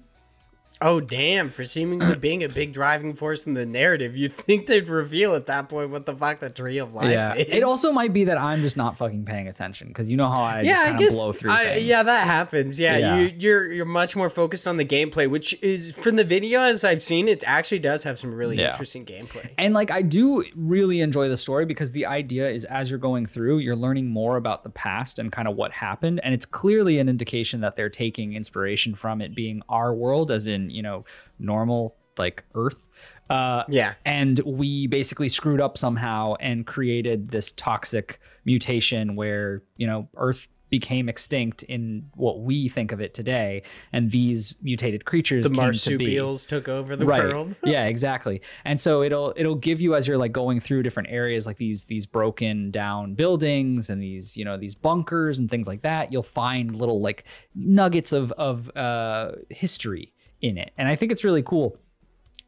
Oh 0.81 0.99
damn! 0.99 1.49
For 1.49 1.63
seemingly 1.63 2.15
being 2.19 2.43
a 2.43 2.49
big 2.49 2.73
driving 2.73 3.13
force 3.13 3.47
in 3.47 3.53
the 3.53 3.65
narrative, 3.65 4.15
you 4.17 4.27
think 4.27 4.67
they'd 4.67 4.87
reveal 4.89 5.35
at 5.35 5.45
that 5.45 5.69
point 5.69 5.89
what 5.89 6.05
the 6.05 6.15
fuck 6.15 6.39
the 6.39 6.49
tree 6.49 6.77
of 6.79 6.93
life 6.93 7.09
yeah 7.11 7.33
is? 7.35 7.51
it 7.53 7.63
also 7.63 7.91
might 7.91 8.11
be 8.13 8.25
that 8.25 8.37
i'm 8.37 8.61
just 8.61 8.75
not 8.77 8.97
fucking 8.97 9.23
paying 9.25 9.47
attention 9.47 9.87
because 9.87 10.09
you 10.09 10.17
know 10.17 10.27
how 10.27 10.41
i 10.43 10.61
yeah, 10.61 10.71
just 10.73 10.81
I 10.81 10.85
kind 10.85 10.95
of 10.95 10.99
guess. 10.99 11.15
blow 11.15 11.31
through 11.33 11.51
I- 11.51 11.65
things 11.65 11.83
yeah, 11.85 12.03
that 12.03 12.25
happens. 12.27 12.79
Yeah, 12.79 12.97
Yeah. 12.97 13.17
you 13.19 13.33
you're 13.37 13.71
you're 13.71 13.85
much 13.85 14.15
more 14.15 14.29
focused 14.29 14.67
on 14.67 14.77
the 14.77 14.85
gameplay, 14.85 15.29
which 15.29 15.57
is 15.63 15.91
from 15.95 16.15
the 16.17 16.25
videos 16.25 16.83
I've 16.83 17.03
seen, 17.03 17.27
it 17.27 17.43
actually 17.45 17.79
does 17.79 18.03
have 18.03 18.17
some 18.19 18.33
really 18.33 18.57
Yeah. 18.57 18.69
interesting 18.69 19.05
gameplay. 19.05 19.49
And 19.57 19.73
like 19.73 19.91
I 19.91 20.01
do 20.01 20.43
really 20.55 20.99
enjoy 21.01 21.29
the 21.29 21.37
story 21.37 21.65
because 21.65 21.91
the 21.93 22.05
idea 22.05 22.49
is 22.49 22.65
as 22.65 22.89
you're 22.89 22.99
going 22.99 23.25
through, 23.25 23.59
you're 23.59 23.75
learning 23.75 24.07
more 24.09 24.37
about 24.37 24.63
the 24.63 24.69
past 24.69 25.19
and 25.19 25.31
kind 25.31 25.47
of 25.47 25.55
what 25.55 25.71
happened. 25.71 26.19
And 26.23 26.33
it's 26.33 26.45
clearly 26.45 26.99
an 26.99 27.07
indication 27.09 27.61
that 27.61 27.75
they're 27.75 27.89
taking 27.89 28.33
inspiration 28.33 28.95
from 28.95 29.21
it 29.21 29.35
being 29.35 29.61
our 29.69 29.93
world, 29.93 30.31
as 30.31 30.47
in, 30.47 30.64
you 30.69 30.81
know, 30.81 31.05
normal 31.39 31.95
like 32.17 32.43
Earth. 32.53 32.87
Uh 33.29 33.63
Yeah. 33.67 33.93
and 34.05 34.39
we 34.45 34.87
basically 34.87 35.29
screwed 35.29 35.59
up 35.61 35.77
somehow 35.77 36.35
and 36.39 36.65
created 36.65 37.29
this 37.29 37.51
toxic 37.51 38.19
mutation 38.45 39.15
where, 39.15 39.63
you 39.77 39.87
know, 39.87 40.07
Earth 40.15 40.47
became 40.71 41.07
extinct 41.07 41.61
in 41.63 42.09
what 42.15 42.41
we 42.41 42.67
think 42.67 42.91
of 42.91 42.99
it 42.99 43.13
today. 43.13 43.61
And 43.93 44.09
these 44.11 44.55
mutated 44.61 45.05
creatures 45.05 45.43
The 45.43 45.49
came 45.49 45.55
to 45.57 45.61
marsupials 45.61 46.43
took 46.43 46.67
over 46.67 46.95
the 46.95 47.05
right 47.05 47.23
world. 47.23 47.55
yeah 47.63 47.85
exactly 47.85 48.41
and 48.65 48.81
so 48.81 49.01
it'll 49.03 49.33
it'll 49.37 49.55
give 49.55 49.79
you 49.79 49.95
as 49.95 50.07
you're 50.07 50.17
like 50.17 50.31
going 50.31 50.59
through 50.59 50.83
different 50.83 51.09
areas 51.11 51.45
like 51.45 51.57
these 51.57 51.85
these 51.85 52.05
broken 52.07 52.71
down 52.71 53.13
buildings 53.13 53.89
and 53.89 54.01
these 54.01 54.35
you 54.35 54.43
know 54.43 54.57
these 54.57 54.75
bunkers 54.75 55.37
and 55.39 55.49
things 55.51 55.67
like 55.67 55.83
that 55.83 56.11
you'll 56.11 56.23
find 56.23 56.75
little 56.75 56.99
like 56.99 57.25
nuggets 57.53 58.11
of 58.11 58.31
of 58.33 58.75
uh 58.75 59.31
history 59.51 60.13
in 60.41 60.57
it. 60.57 60.71
And 60.77 60.87
i 60.87 60.95
think 60.95 61.11
it's 61.11 61.23
really 61.23 61.43
cool. 61.43 61.77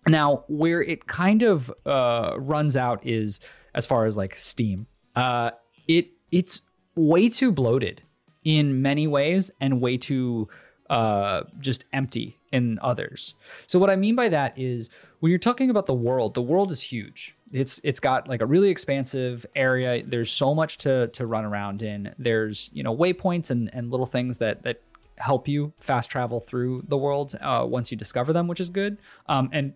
Now 0.08 0.44
where 0.48 0.82
it 0.82 1.08
kind 1.08 1.42
of 1.44 1.72
uh 1.86 2.36
runs 2.38 2.78
out 2.78 3.06
is 3.06 3.40
as 3.74 3.86
far 3.86 4.06
as 4.06 4.18
like 4.18 4.38
steam. 4.38 4.88
Uh 5.16 5.52
it 5.88 6.10
it's 6.32 6.62
way 6.96 7.30
too 7.30 7.52
bloated 7.52 8.02
in 8.44 8.82
many 8.82 9.08
ways 9.08 9.52
and 9.60 9.82
way 9.82 9.98
too 9.98 10.48
uh 10.90 11.44
just 11.60 11.86
empty 11.92 12.38
in 12.52 12.80
others. 12.82 13.34
So 13.68 13.80
what 13.80 13.90
i 13.90 13.96
mean 13.96 14.16
by 14.16 14.30
that 14.30 14.58
is 14.58 14.90
when 15.20 15.30
you're 15.32 15.40
talking 15.40 15.70
about 15.70 15.86
the 15.86 15.94
world 15.94 16.34
the 16.34 16.42
world 16.42 16.72
is 16.72 16.82
huge. 16.82 17.36
It's 17.52 17.80
it's 17.84 18.00
got 18.00 18.28
like 18.28 18.42
a 18.42 18.46
really 18.46 18.70
expansive 18.70 19.46
area. 19.56 20.04
There's 20.06 20.32
so 20.32 20.54
much 20.54 20.78
to 20.80 21.08
to 21.08 21.26
run 21.26 21.46
around 21.46 21.82
in. 21.82 22.14
There's 22.18 22.70
you 22.74 22.84
know 22.84 22.96
waypoints 22.96 23.52
and 23.52 23.70
and 23.74 23.90
little 23.90 24.06
things 24.06 24.40
that 24.40 24.64
that 24.64 24.82
help 25.18 25.48
you 25.48 25.74
fast 25.80 26.10
travel 26.10 26.40
through 26.40 26.84
the 26.88 26.98
world 26.98 27.36
uh, 27.42 27.66
once 27.68 27.92
you 27.92 27.98
discover 27.98 28.34
them, 28.34 28.48
which 28.48 28.60
is 28.60 28.70
good. 28.70 28.98
Um, 29.28 29.50
and 29.52 29.74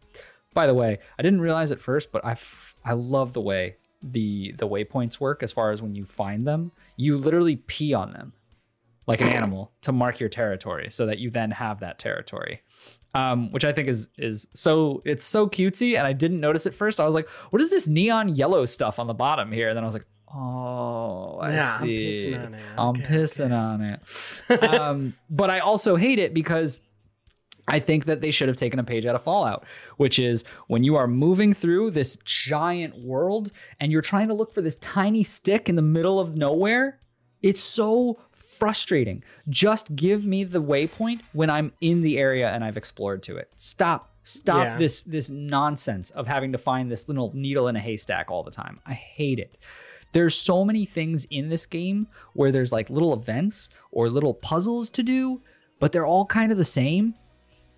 by 0.53 0.67
the 0.67 0.73
way, 0.73 0.99
I 1.17 1.23
didn't 1.23 1.41
realize 1.41 1.71
at 1.71 1.81
first, 1.81 2.11
but 2.11 2.25
I 2.25 2.31
f- 2.31 2.75
I 2.83 2.93
love 2.93 3.33
the 3.33 3.41
way 3.41 3.77
the 4.03 4.53
the 4.57 4.67
waypoints 4.67 5.19
work 5.19 5.43
as 5.43 5.51
far 5.51 5.71
as 5.71 5.81
when 5.81 5.95
you 5.95 6.05
find 6.05 6.47
them, 6.47 6.71
you 6.97 7.17
literally 7.17 7.55
pee 7.55 7.93
on 7.93 8.13
them 8.13 8.33
like 9.07 9.21
an 9.21 9.29
animal 9.33 9.71
to 9.81 9.91
mark 9.91 10.19
your 10.19 10.29
territory, 10.29 10.89
so 10.91 11.05
that 11.05 11.19
you 11.19 11.29
then 11.29 11.51
have 11.51 11.79
that 11.79 11.99
territory. 11.99 12.61
Um, 13.13 13.51
which 13.51 13.65
I 13.65 13.73
think 13.73 13.89
is 13.89 14.09
is 14.17 14.47
so 14.53 15.01
it's 15.05 15.25
so 15.25 15.47
cutesy, 15.47 15.97
and 15.97 16.07
I 16.07 16.13
didn't 16.13 16.39
notice 16.39 16.65
at 16.65 16.73
first. 16.73 16.99
I 16.99 17.05
was 17.05 17.15
like, 17.15 17.29
"What 17.49 17.61
is 17.61 17.69
this 17.69 17.87
neon 17.87 18.35
yellow 18.35 18.65
stuff 18.65 18.99
on 18.99 19.07
the 19.07 19.13
bottom 19.13 19.51
here?" 19.51 19.69
And 19.69 19.77
then 19.77 19.83
I 19.83 19.87
was 19.87 19.95
like, 19.95 20.05
"Oh, 20.33 21.37
I 21.41 21.53
Yeah, 21.53 21.73
I'm 21.79 21.79
see. 21.87 22.09
pissing 22.09 22.45
on 22.45 22.53
it. 22.53 22.61
I'm 22.77 22.87
Okay, 22.89 23.01
pissing 23.03 23.51
on 23.51 23.81
it." 23.81 24.63
um, 24.63 25.13
but 25.29 25.49
I 25.49 25.59
also 25.59 25.95
hate 25.95 26.19
it 26.19 26.33
because 26.33 26.79
I 27.67 27.79
think 27.79 28.05
that 28.05 28.21
they 28.21 28.31
should 28.31 28.47
have 28.47 28.57
taken 28.57 28.79
a 28.79 28.83
page 28.83 29.05
out 29.05 29.15
of 29.15 29.23
Fallout, 29.23 29.65
which 29.97 30.17
is 30.19 30.43
when 30.67 30.83
you 30.83 30.95
are 30.95 31.07
moving 31.07 31.53
through 31.53 31.91
this 31.91 32.17
giant 32.25 32.97
world 32.99 33.51
and 33.79 33.91
you're 33.91 34.01
trying 34.01 34.27
to 34.29 34.33
look 34.33 34.51
for 34.51 34.61
this 34.61 34.77
tiny 34.77 35.23
stick 35.23 35.69
in 35.69 35.75
the 35.75 35.81
middle 35.81 36.19
of 36.19 36.35
nowhere. 36.35 36.99
It's 37.41 37.61
so 37.61 38.19
frustrating. 38.31 39.23
Just 39.49 39.95
give 39.95 40.25
me 40.25 40.43
the 40.43 40.61
waypoint 40.61 41.21
when 41.33 41.49
I'm 41.49 41.71
in 41.81 42.01
the 42.01 42.19
area 42.19 42.49
and 42.51 42.63
I've 42.63 42.77
explored 42.77 43.23
to 43.23 43.37
it. 43.37 43.51
Stop. 43.55 44.09
Stop 44.23 44.63
Yeah. 44.65 44.77
this 44.77 45.01
this 45.01 45.29
nonsense 45.31 46.11
of 46.11 46.27
having 46.27 46.51
to 46.51 46.59
find 46.59 46.91
this 46.91 47.07
little 47.07 47.31
needle 47.33 47.67
in 47.67 47.75
a 47.75 47.79
haystack 47.79 48.29
all 48.29 48.43
the 48.43 48.51
time. 48.51 48.79
I 48.85 48.93
hate 48.93 49.39
it. 49.39 49.57
There's 50.11 50.35
so 50.35 50.65
many 50.65 50.85
things 50.85 51.25
in 51.25 51.49
this 51.49 51.65
game 51.65 52.07
where 52.33 52.51
there's 52.51 52.71
like 52.71 52.89
little 52.89 53.13
events 53.13 53.69
or 53.91 54.09
little 54.09 54.33
puzzles 54.33 54.89
to 54.91 55.03
do, 55.03 55.41
but 55.79 55.91
they're 55.91 56.05
all 56.05 56.25
kind 56.25 56.51
of 56.51 56.57
the 56.57 56.65
same 56.65 57.15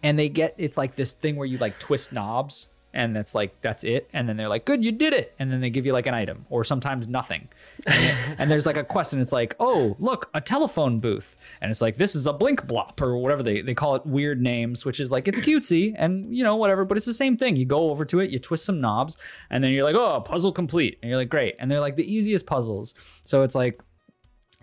and 0.04 0.20
they 0.20 0.30
get 0.30 0.54
it's 0.58 0.78
like 0.78 0.96
this 0.96 1.14
thing 1.14 1.36
where 1.38 1.48
you 1.48 1.58
like 1.58 1.80
twist 1.80 2.12
knobs 2.12 2.68
and 2.94 3.16
that's 3.16 3.34
like 3.34 3.60
that's 3.62 3.84
it 3.84 4.08
and 4.14 4.30
then 4.30 4.38
they're 4.38 4.48
like 4.48 4.66
good 4.66 4.84
you 4.84 4.92
did 4.92 5.14
it 5.14 5.34
and 5.40 5.52
then 5.52 5.62
they 5.62 5.70
give 5.70 5.86
you 5.86 5.92
like 5.92 6.06
an 6.06 6.14
item 6.14 6.46
or 6.50 6.64
sometimes 6.64 7.08
nothing. 7.08 7.50
And, 7.88 8.18
and 8.40 8.52
there's 8.52 8.66
like 8.66 8.78
a 8.78 8.84
quest 8.84 9.14
and 9.14 9.22
it's 9.22 9.32
like 9.32 9.56
oh 9.60 9.96
look 10.00 10.30
a 10.34 10.42
telephone 10.42 11.00
booth 11.00 11.36
and 11.60 11.72
it's 11.72 11.82
like 11.82 11.98
this 11.98 12.16
is 12.16 12.28
a 12.28 12.34
blink 12.34 12.66
blop 12.68 13.02
or 13.02 13.18
whatever 13.18 13.42
they, 13.42 13.62
they 13.62 13.74
call 13.74 13.96
it 13.96 14.06
weird 14.06 14.42
names 14.42 14.86
which 14.86 15.00
is 15.00 15.12
like 15.12 15.28
it's 15.28 15.40
cutesy 15.40 15.94
and 15.98 16.36
you 16.36 16.44
know 16.44 16.56
whatever 16.56 16.86
but 16.86 16.98
it's 16.98 17.06
the 17.06 17.14
same 17.14 17.36
thing. 17.36 17.56
You 17.56 17.66
go 17.66 17.90
over 17.90 18.06
to 18.06 18.20
it 18.20 18.30
you 18.30 18.40
twist 18.40 18.66
some 18.66 18.80
knobs 18.80 19.18
and 19.50 19.64
then 19.64 19.72
you're 19.72 19.84
like 19.84 19.96
oh 19.96 20.22
puzzle 20.22 20.52
complete 20.52 21.00
and 21.02 21.10
you're 21.10 21.18
like 21.18 21.30
great 21.30 21.56
and 21.60 21.70
they're 21.70 21.82
like 21.82 21.96
the 21.96 22.14
easiest 22.14 22.46
puzzles. 22.46 22.94
So 23.24 23.42
it's 23.42 23.56
like 23.56 23.82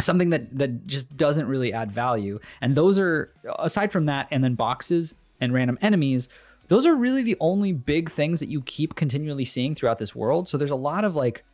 something 0.00 0.30
that 0.30 0.56
that 0.56 0.86
just 0.86 1.16
doesn't 1.16 1.46
really 1.46 1.72
add 1.72 1.90
value 1.90 2.38
and 2.60 2.74
those 2.74 2.98
are 2.98 3.34
aside 3.58 3.90
from 3.92 4.06
that 4.06 4.28
and 4.30 4.42
then 4.42 4.54
boxes 4.54 5.14
and 5.40 5.52
random 5.52 5.78
enemies 5.80 6.28
those 6.70 6.86
are 6.86 6.94
really 6.94 7.24
the 7.24 7.36
only 7.40 7.72
big 7.72 8.08
things 8.08 8.38
that 8.38 8.48
you 8.48 8.62
keep 8.62 8.94
continually 8.94 9.44
seeing 9.44 9.74
throughout 9.74 9.98
this 9.98 10.14
world. 10.14 10.48
So 10.48 10.56
there's 10.56 10.70
a 10.70 10.76
lot 10.76 11.04
of 11.04 11.16
like 11.16 11.44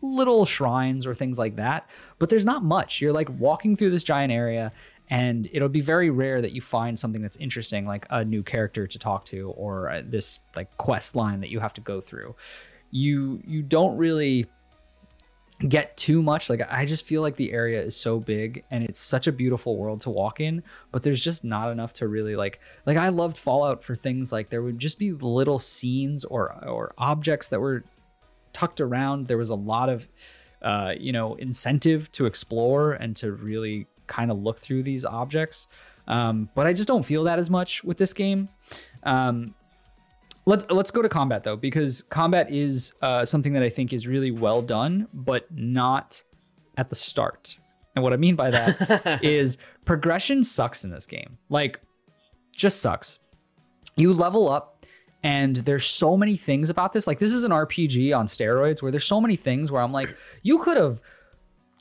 little 0.00 0.46
shrines 0.46 1.06
or 1.06 1.14
things 1.14 1.38
like 1.38 1.56
that, 1.56 1.86
but 2.18 2.30
there's 2.30 2.46
not 2.46 2.64
much. 2.64 3.02
You're 3.02 3.12
like 3.12 3.28
walking 3.38 3.76
through 3.76 3.90
this 3.90 4.02
giant 4.02 4.32
area 4.32 4.72
and 5.10 5.46
it'll 5.52 5.68
be 5.68 5.82
very 5.82 6.08
rare 6.08 6.40
that 6.40 6.52
you 6.52 6.62
find 6.62 6.98
something 6.98 7.20
that's 7.20 7.36
interesting 7.36 7.84
like 7.84 8.06
a 8.08 8.24
new 8.24 8.42
character 8.42 8.86
to 8.86 8.98
talk 8.98 9.26
to 9.26 9.50
or 9.50 9.90
uh, 9.90 10.02
this 10.02 10.40
like 10.56 10.74
quest 10.78 11.14
line 11.14 11.40
that 11.40 11.50
you 11.50 11.60
have 11.60 11.74
to 11.74 11.82
go 11.82 12.00
through. 12.00 12.34
You 12.90 13.42
you 13.46 13.60
don't 13.60 13.98
really 13.98 14.46
get 15.60 15.96
too 15.96 16.22
much. 16.22 16.50
Like 16.50 16.60
I 16.70 16.84
just 16.84 17.06
feel 17.06 17.22
like 17.22 17.36
the 17.36 17.52
area 17.52 17.80
is 17.82 17.96
so 17.96 18.20
big 18.20 18.64
and 18.70 18.84
it's 18.84 19.00
such 19.00 19.26
a 19.26 19.32
beautiful 19.32 19.76
world 19.76 20.00
to 20.02 20.10
walk 20.10 20.40
in, 20.40 20.62
but 20.92 21.02
there's 21.02 21.20
just 21.20 21.44
not 21.44 21.70
enough 21.70 21.92
to 21.94 22.08
really 22.08 22.36
like 22.36 22.60
like 22.84 22.96
I 22.96 23.08
loved 23.08 23.36
Fallout 23.36 23.82
for 23.82 23.94
things 23.94 24.32
like 24.32 24.50
there 24.50 24.62
would 24.62 24.78
just 24.78 24.98
be 24.98 25.12
little 25.12 25.58
scenes 25.58 26.24
or 26.24 26.52
or 26.64 26.92
objects 26.98 27.48
that 27.48 27.60
were 27.60 27.84
tucked 28.52 28.80
around. 28.80 29.28
There 29.28 29.38
was 29.38 29.50
a 29.50 29.54
lot 29.54 29.88
of 29.88 30.08
uh, 30.62 30.94
you 30.98 31.12
know, 31.12 31.34
incentive 31.34 32.10
to 32.12 32.26
explore 32.26 32.92
and 32.92 33.14
to 33.16 33.32
really 33.32 33.86
kind 34.06 34.30
of 34.30 34.38
look 34.38 34.58
through 34.58 34.82
these 34.82 35.04
objects. 35.04 35.66
Um, 36.08 36.48
but 36.54 36.66
I 36.66 36.72
just 36.72 36.88
don't 36.88 37.04
feel 37.04 37.24
that 37.24 37.38
as 37.38 37.50
much 37.50 37.84
with 37.84 37.98
this 37.98 38.12
game. 38.12 38.48
Um, 39.02 39.54
Let's 40.48 40.64
let's 40.70 40.92
go 40.92 41.02
to 41.02 41.08
combat 41.08 41.42
though, 41.42 41.56
because 41.56 42.02
combat 42.02 42.52
is 42.52 42.92
uh, 43.02 43.24
something 43.24 43.52
that 43.54 43.64
I 43.64 43.68
think 43.68 43.92
is 43.92 44.06
really 44.06 44.30
well 44.30 44.62
done, 44.62 45.08
but 45.12 45.46
not 45.52 46.22
at 46.76 46.88
the 46.88 46.96
start. 46.96 47.56
And 47.96 48.02
what 48.02 48.12
I 48.12 48.16
mean 48.16 48.36
by 48.36 48.50
that 48.50 49.20
is 49.24 49.58
progression 49.84 50.44
sucks 50.44 50.84
in 50.84 50.90
this 50.90 51.06
game. 51.06 51.38
Like, 51.48 51.80
just 52.54 52.80
sucks. 52.80 53.18
You 53.96 54.12
level 54.12 54.48
up, 54.48 54.84
and 55.24 55.56
there's 55.56 55.86
so 55.86 56.16
many 56.16 56.36
things 56.36 56.70
about 56.70 56.92
this. 56.92 57.06
Like, 57.06 57.18
this 57.18 57.32
is 57.32 57.42
an 57.42 57.50
RPG 57.50 58.16
on 58.16 58.26
steroids, 58.26 58.82
where 58.82 58.92
there's 58.92 59.06
so 59.06 59.20
many 59.20 59.34
things 59.34 59.72
where 59.72 59.82
I'm 59.82 59.92
like, 59.92 60.14
you 60.42 60.58
could 60.58 60.76
have 60.76 61.00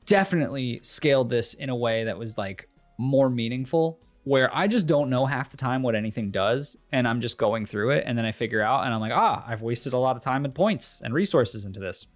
definitely 0.06 0.80
scaled 0.82 1.30
this 1.30 1.54
in 1.54 1.70
a 1.70 1.76
way 1.76 2.06
that 2.06 2.18
was 2.18 2.38
like 2.38 2.70
more 2.98 3.30
meaningful 3.30 4.00
where 4.26 4.54
I 4.54 4.68
just 4.68 4.88
don't 4.88 5.10
know 5.10 5.26
half 5.28 5.52
the 5.52 5.58
time 5.58 5.84
what 5.84 5.96
anything 5.96 6.32
does, 6.32 6.76
and 6.92 7.08
I'm 7.08 7.22
just 7.22 7.38
going 7.38 7.66
through 7.66 7.92
it, 7.92 8.04
and 8.06 8.18
then 8.18 8.26
I 8.26 8.32
figure 8.32 8.62
out, 8.62 8.84
and 8.84 8.94
I'm 8.94 9.00
like, 9.00 9.14
ah, 9.14 9.46
I've 9.48 9.62
wasted 9.62 9.94
a 9.94 9.98
lot 9.98 10.18
of 10.18 10.24
time 10.24 10.44
and 10.46 10.54
points 10.54 11.00
and 11.04 11.14
resources 11.14 11.64
into 11.64 11.80
this. 11.80 12.08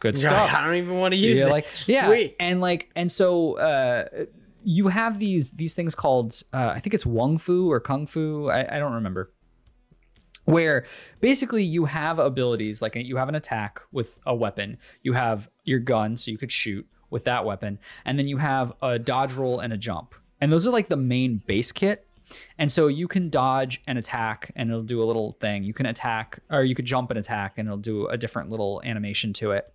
Good 0.00 0.16
stuff. 0.16 0.54
I 0.54 0.64
don't 0.64 0.76
even 0.76 0.98
want 0.98 1.12
to 1.14 1.20
use 1.20 1.38
it. 1.38 1.42
yeah, 1.42 1.46
like 1.48 1.64
yeah, 1.86 2.06
Sweet. 2.06 2.36
and 2.40 2.60
like 2.60 2.90
and 2.94 3.10
so 3.10 3.58
uh, 3.58 4.04
you 4.64 4.88
have 4.88 5.18
these 5.18 5.50
these 5.52 5.74
things 5.74 5.94
called 5.94 6.42
uh, 6.52 6.72
I 6.74 6.80
think 6.80 6.94
it's 6.94 7.04
Wung 7.04 7.38
Fu 7.38 7.70
or 7.70 7.80
Kung 7.80 8.06
Fu. 8.06 8.48
I, 8.48 8.76
I 8.76 8.78
don't 8.78 8.92
remember. 8.92 9.32
Where 10.46 10.86
basically 11.20 11.62
you 11.62 11.84
have 11.84 12.18
abilities 12.18 12.82
like 12.82 12.96
you 12.96 13.16
have 13.16 13.28
an 13.28 13.34
attack 13.34 13.82
with 13.92 14.18
a 14.26 14.34
weapon, 14.34 14.78
you 15.02 15.12
have 15.12 15.48
your 15.64 15.78
gun 15.78 16.16
so 16.16 16.30
you 16.30 16.38
could 16.38 16.50
shoot 16.50 16.86
with 17.10 17.24
that 17.24 17.44
weapon, 17.44 17.78
and 18.04 18.18
then 18.18 18.26
you 18.26 18.38
have 18.38 18.72
a 18.82 18.98
dodge 18.98 19.34
roll 19.34 19.60
and 19.60 19.72
a 19.72 19.76
jump. 19.76 20.14
And 20.40 20.52
those 20.52 20.66
are 20.66 20.70
like 20.70 20.88
the 20.88 20.96
main 20.96 21.42
base 21.46 21.72
kit. 21.72 22.06
And 22.58 22.70
so 22.70 22.86
you 22.86 23.08
can 23.08 23.28
dodge 23.28 23.82
and 23.86 23.98
attack 23.98 24.52
and 24.54 24.70
it'll 24.70 24.82
do 24.82 25.02
a 25.02 25.04
little 25.04 25.32
thing. 25.40 25.64
You 25.64 25.74
can 25.74 25.86
attack 25.86 26.38
or 26.50 26.62
you 26.62 26.74
could 26.74 26.84
jump 26.84 27.10
and 27.10 27.18
attack 27.18 27.58
and 27.58 27.66
it'll 27.68 27.78
do 27.78 28.06
a 28.06 28.16
different 28.16 28.50
little 28.50 28.80
animation 28.84 29.32
to 29.34 29.50
it. 29.50 29.72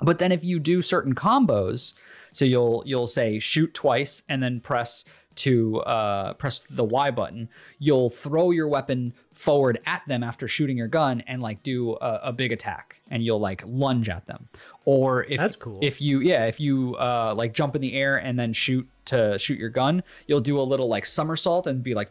But 0.00 0.18
then 0.18 0.32
if 0.32 0.42
you 0.42 0.58
do 0.58 0.82
certain 0.82 1.14
combos, 1.14 1.92
so 2.32 2.44
you'll 2.44 2.82
you'll 2.86 3.06
say 3.06 3.38
shoot 3.38 3.74
twice 3.74 4.22
and 4.28 4.42
then 4.42 4.60
press 4.60 5.04
to 5.36 5.80
uh, 5.82 6.34
press 6.34 6.60
the 6.60 6.84
Y 6.84 7.10
button, 7.10 7.48
you'll 7.78 8.10
throw 8.10 8.50
your 8.50 8.68
weapon 8.68 9.14
forward 9.32 9.78
at 9.86 10.02
them 10.06 10.22
after 10.22 10.48
shooting 10.48 10.76
your 10.76 10.88
gun 10.88 11.22
and 11.22 11.40
like 11.40 11.62
do 11.62 11.92
a, 12.00 12.20
a 12.24 12.32
big 12.32 12.52
attack 12.52 13.00
and 13.10 13.22
you'll 13.22 13.40
like 13.40 13.62
lunge 13.66 14.08
at 14.08 14.26
them. 14.26 14.48
Or 14.84 15.24
if 15.24 15.38
That's 15.38 15.56
cool. 15.56 15.78
if 15.82 16.00
you 16.00 16.20
yeah, 16.20 16.46
if 16.46 16.60
you 16.60 16.96
uh, 16.96 17.34
like 17.36 17.52
jump 17.52 17.76
in 17.76 17.82
the 17.82 17.94
air 17.94 18.16
and 18.16 18.38
then 18.38 18.52
shoot 18.52 18.88
to 19.10 19.38
shoot 19.38 19.58
your 19.58 19.68
gun, 19.68 20.02
you'll 20.26 20.40
do 20.40 20.60
a 20.60 20.62
little 20.62 20.88
like 20.88 21.06
somersault 21.06 21.66
and 21.66 21.82
be 21.82 21.94
like 21.94 22.10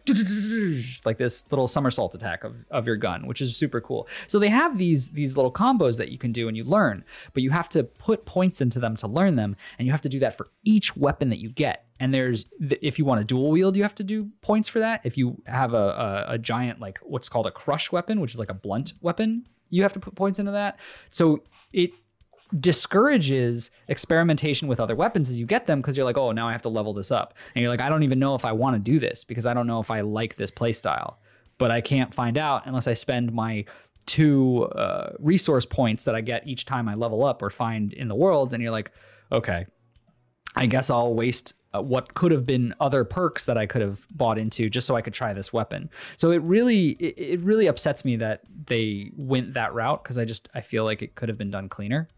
like 1.05 1.17
this 1.17 1.49
little 1.51 1.67
somersault 1.67 2.15
attack 2.15 2.43
of, 2.43 2.65
of 2.69 2.85
your 2.85 2.95
gun, 2.95 3.27
which 3.27 3.41
is 3.41 3.55
super 3.55 3.81
cool. 3.81 4.07
So 4.27 4.39
they 4.39 4.49
have 4.49 4.77
these 4.77 5.11
these 5.11 5.35
little 5.35 5.51
combos 5.51 5.97
that 5.97 6.11
you 6.11 6.17
can 6.17 6.31
do 6.31 6.47
and 6.47 6.55
you 6.55 6.63
learn, 6.63 7.03
but 7.33 7.43
you 7.43 7.51
have 7.51 7.69
to 7.69 7.83
put 7.83 8.25
points 8.25 8.61
into 8.61 8.79
them 8.79 8.95
to 8.97 9.07
learn 9.07 9.35
them, 9.35 9.55
and 9.77 9.85
you 9.85 9.91
have 9.91 10.01
to 10.01 10.09
do 10.09 10.19
that 10.19 10.37
for 10.37 10.47
each 10.63 10.95
weapon 10.95 11.29
that 11.29 11.39
you 11.39 11.49
get. 11.49 11.85
And 11.99 12.13
there's 12.13 12.45
if 12.81 12.99
you 12.99 13.05
want 13.05 13.21
a 13.21 13.23
dual 13.23 13.51
wield, 13.51 13.75
you 13.75 13.83
have 13.83 13.95
to 13.95 14.03
do 14.03 14.29
points 14.41 14.69
for 14.69 14.79
that. 14.79 15.01
If 15.03 15.17
you 15.17 15.41
have 15.45 15.73
a, 15.73 16.25
a, 16.29 16.33
a 16.33 16.37
giant 16.37 16.79
like 16.79 16.99
what's 17.03 17.29
called 17.29 17.47
a 17.47 17.51
crush 17.51 17.91
weapon, 17.91 18.19
which 18.19 18.33
is 18.33 18.39
like 18.39 18.49
a 18.49 18.53
blunt 18.53 18.93
weapon, 19.01 19.47
you 19.69 19.83
have 19.83 19.93
to 19.93 19.99
put 19.99 20.15
points 20.15 20.39
into 20.39 20.51
that. 20.51 20.79
So 21.09 21.43
it 21.73 21.91
discourages 22.57 23.71
experimentation 23.87 24.67
with 24.67 24.79
other 24.79 24.95
weapons 24.95 25.29
as 25.29 25.39
you 25.39 25.45
get 25.45 25.67
them 25.67 25.81
because 25.81 25.95
you're 25.95 26.05
like, 26.05 26.17
oh, 26.17 26.31
now 26.31 26.47
I 26.47 26.51
have 26.51 26.63
to 26.63 26.69
level 26.69 26.93
this 26.93 27.11
up. 27.11 27.33
And 27.53 27.61
you're 27.61 27.69
like, 27.69 27.81
I 27.81 27.89
don't 27.89 28.03
even 28.03 28.19
know 28.19 28.35
if 28.35 28.45
I 28.45 28.51
want 28.51 28.75
to 28.75 28.79
do 28.79 28.99
this 28.99 29.23
because 29.23 29.45
I 29.45 29.53
don't 29.53 29.67
know 29.67 29.79
if 29.79 29.91
I 29.91 30.01
like 30.01 30.35
this 30.35 30.51
playstyle. 30.51 31.15
But 31.57 31.71
I 31.71 31.81
can't 31.81 32.13
find 32.13 32.37
out 32.37 32.63
unless 32.65 32.87
I 32.87 32.93
spend 32.93 33.33
my 33.33 33.65
two 34.05 34.63
uh, 34.75 35.11
resource 35.19 35.65
points 35.65 36.05
that 36.05 36.15
I 36.15 36.21
get 36.21 36.47
each 36.47 36.65
time 36.65 36.87
I 36.89 36.95
level 36.95 37.23
up 37.23 37.41
or 37.41 37.49
find 37.49 37.93
in 37.93 38.07
the 38.07 38.15
world. 38.15 38.53
And 38.53 38.63
you're 38.63 38.71
like, 38.71 38.91
okay, 39.31 39.65
I 40.55 40.65
guess 40.65 40.89
I'll 40.89 41.13
waste 41.13 41.53
uh, 41.73 41.81
what 41.81 42.15
could 42.15 42.31
have 42.31 42.45
been 42.45 42.73
other 42.79 43.03
perks 43.03 43.45
that 43.45 43.57
I 43.57 43.67
could 43.67 43.81
have 43.81 44.07
bought 44.09 44.39
into 44.39 44.69
just 44.69 44.87
so 44.87 44.95
I 44.95 45.01
could 45.01 45.13
try 45.13 45.33
this 45.33 45.53
weapon. 45.53 45.89
So 46.15 46.31
it 46.31 46.41
really 46.41 46.89
it, 46.93 47.13
it 47.17 47.39
really 47.41 47.67
upsets 47.67 48.03
me 48.03 48.15
that 48.15 48.41
they 48.65 49.11
went 49.15 49.53
that 49.53 49.73
route 49.73 50.03
because 50.03 50.17
I 50.17 50.25
just 50.25 50.49
I 50.55 50.61
feel 50.61 50.83
like 50.83 51.03
it 51.03 51.13
could 51.13 51.29
have 51.29 51.37
been 51.37 51.51
done 51.51 51.69
cleaner. 51.69 52.09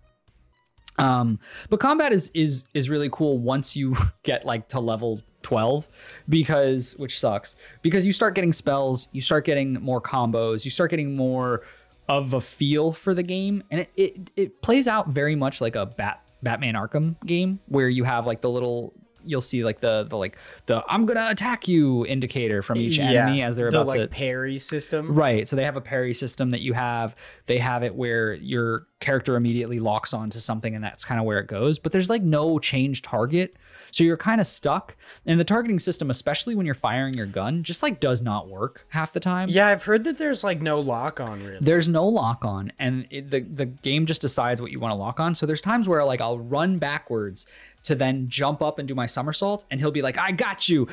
Um, 1.02 1.40
but 1.70 1.80
combat 1.80 2.14
is 2.14 2.30
is 2.34 2.64
is 2.74 2.90
really 2.90 3.10
cool 3.12 3.40
once 3.40 3.76
you 3.76 3.96
get 4.24 4.46
like 4.46 4.68
to 4.70 4.80
level 4.80 5.22
12 5.42 5.88
because 6.30 6.96
which 6.98 7.20
sucks 7.20 7.56
because 7.82 8.06
you 8.06 8.14
start 8.14 8.36
getting 8.36 8.54
spells, 8.54 9.08
you 9.12 9.22
start 9.22 9.44
getting 9.44 9.74
more 9.82 10.00
combos, 10.00 10.64
you 10.64 10.72
start 10.72 10.92
getting 10.92 11.16
more 11.16 11.64
of 12.08 12.34
a 12.34 12.42
feel 12.42 12.92
for 12.92 13.14
the 13.14 13.24
game 13.24 13.64
and 13.72 13.82
it 13.82 13.92
it, 13.96 14.32
it 14.36 14.62
plays 14.62 14.88
out 14.88 15.10
very 15.10 15.36
much 15.36 15.60
like 15.62 15.76
a 15.76 15.86
bat 15.86 16.22
Batman 16.44 16.76
Arkham 16.76 17.16
game 17.26 17.60
where 17.68 17.90
you 17.90 18.04
have 18.04 18.28
like 18.28 18.42
the 18.42 18.50
little 18.50 18.94
you'll 19.26 19.42
see 19.42 19.64
like 19.64 19.80
the 19.80 20.06
the 20.10 20.18
like 20.18 20.38
the 20.66 20.84
I'm 20.88 21.06
gonna 21.06 21.28
attack 21.30 21.68
you 21.68 22.06
indicator 22.06 22.62
from 22.62 22.78
each 22.78 23.00
enemy 23.00 23.42
as 23.44 23.58
they're 23.58 23.72
the, 23.72 23.82
about 23.82 23.88
like 23.88 24.02
to 24.02 24.08
parry 24.08 24.60
system. 24.60 25.14
Right. 25.14 25.48
So 25.48 25.56
they 25.56 25.66
have 25.66 25.78
a 25.78 25.82
parry 25.82 26.14
system 26.14 26.52
that 26.52 26.62
you 26.62 26.74
have. 26.74 27.16
They 27.46 27.60
have 27.60 27.84
it 27.84 27.96
where 27.96 28.34
your 28.34 28.88
character 29.00 29.36
immediately 29.36 29.80
locks 29.80 30.14
onto 30.14 30.40
something 30.40 30.76
and 30.76 30.84
that's 30.84 31.04
kind 31.04 31.20
of 31.20 31.26
where 31.26 31.40
it 31.40 31.48
goes. 31.48 31.80
But 31.80 31.92
there's 31.92 32.10
like 32.10 32.22
no 32.22 32.60
change 32.60 33.02
target. 33.02 33.58
So 33.92 34.04
you're 34.06 34.18
kind 34.18 34.40
of 34.40 34.48
stuck. 34.48 34.96
And 35.26 35.40
the 35.40 35.44
targeting 35.44 35.80
system, 35.80 36.10
especially 36.10 36.56
when 36.56 36.66
you're 36.66 36.76
firing 36.76 37.14
your 37.14 37.26
gun, 37.26 37.64
just 37.64 37.84
like 37.84 38.00
does 38.00 38.22
not 38.22 38.48
work 38.48 38.86
half 38.90 39.12
the 39.12 39.20
time. 39.20 39.50
Yeah, 39.50 39.68
I've 39.68 39.84
heard 39.84 40.06
that 40.06 40.18
there's 40.18 40.44
like 40.44 40.62
no 40.62 40.80
lock 40.80 41.20
on 41.20 41.44
really. 41.44 41.58
There's 41.60 41.88
no 41.88 42.08
lock 42.08 42.46
on, 42.46 42.72
and 42.80 43.06
it, 43.10 43.30
the 43.30 43.42
the 43.42 43.66
game 43.66 44.06
just 44.06 44.22
decides 44.22 44.62
what 44.62 44.72
you 44.72 44.80
want 44.80 44.92
to 44.92 44.96
lock 44.96 45.20
on. 45.20 45.36
So 45.36 45.46
there's 45.46 45.62
times 45.62 45.88
where 45.88 46.04
like 46.06 46.22
I'll 46.22 46.40
run 46.40 46.80
backwards 46.80 47.46
to 47.84 47.96
then 47.96 48.28
jump 48.30 48.62
up 48.62 48.80
and 48.80 48.88
do 48.88 48.96
my 48.96 49.06
somersault, 49.06 49.66
and 49.72 49.80
he'll 49.80 49.92
be 49.92 50.02
like, 50.02 50.18
"I 50.18 50.32
got 50.32 50.70
you," 50.70 50.88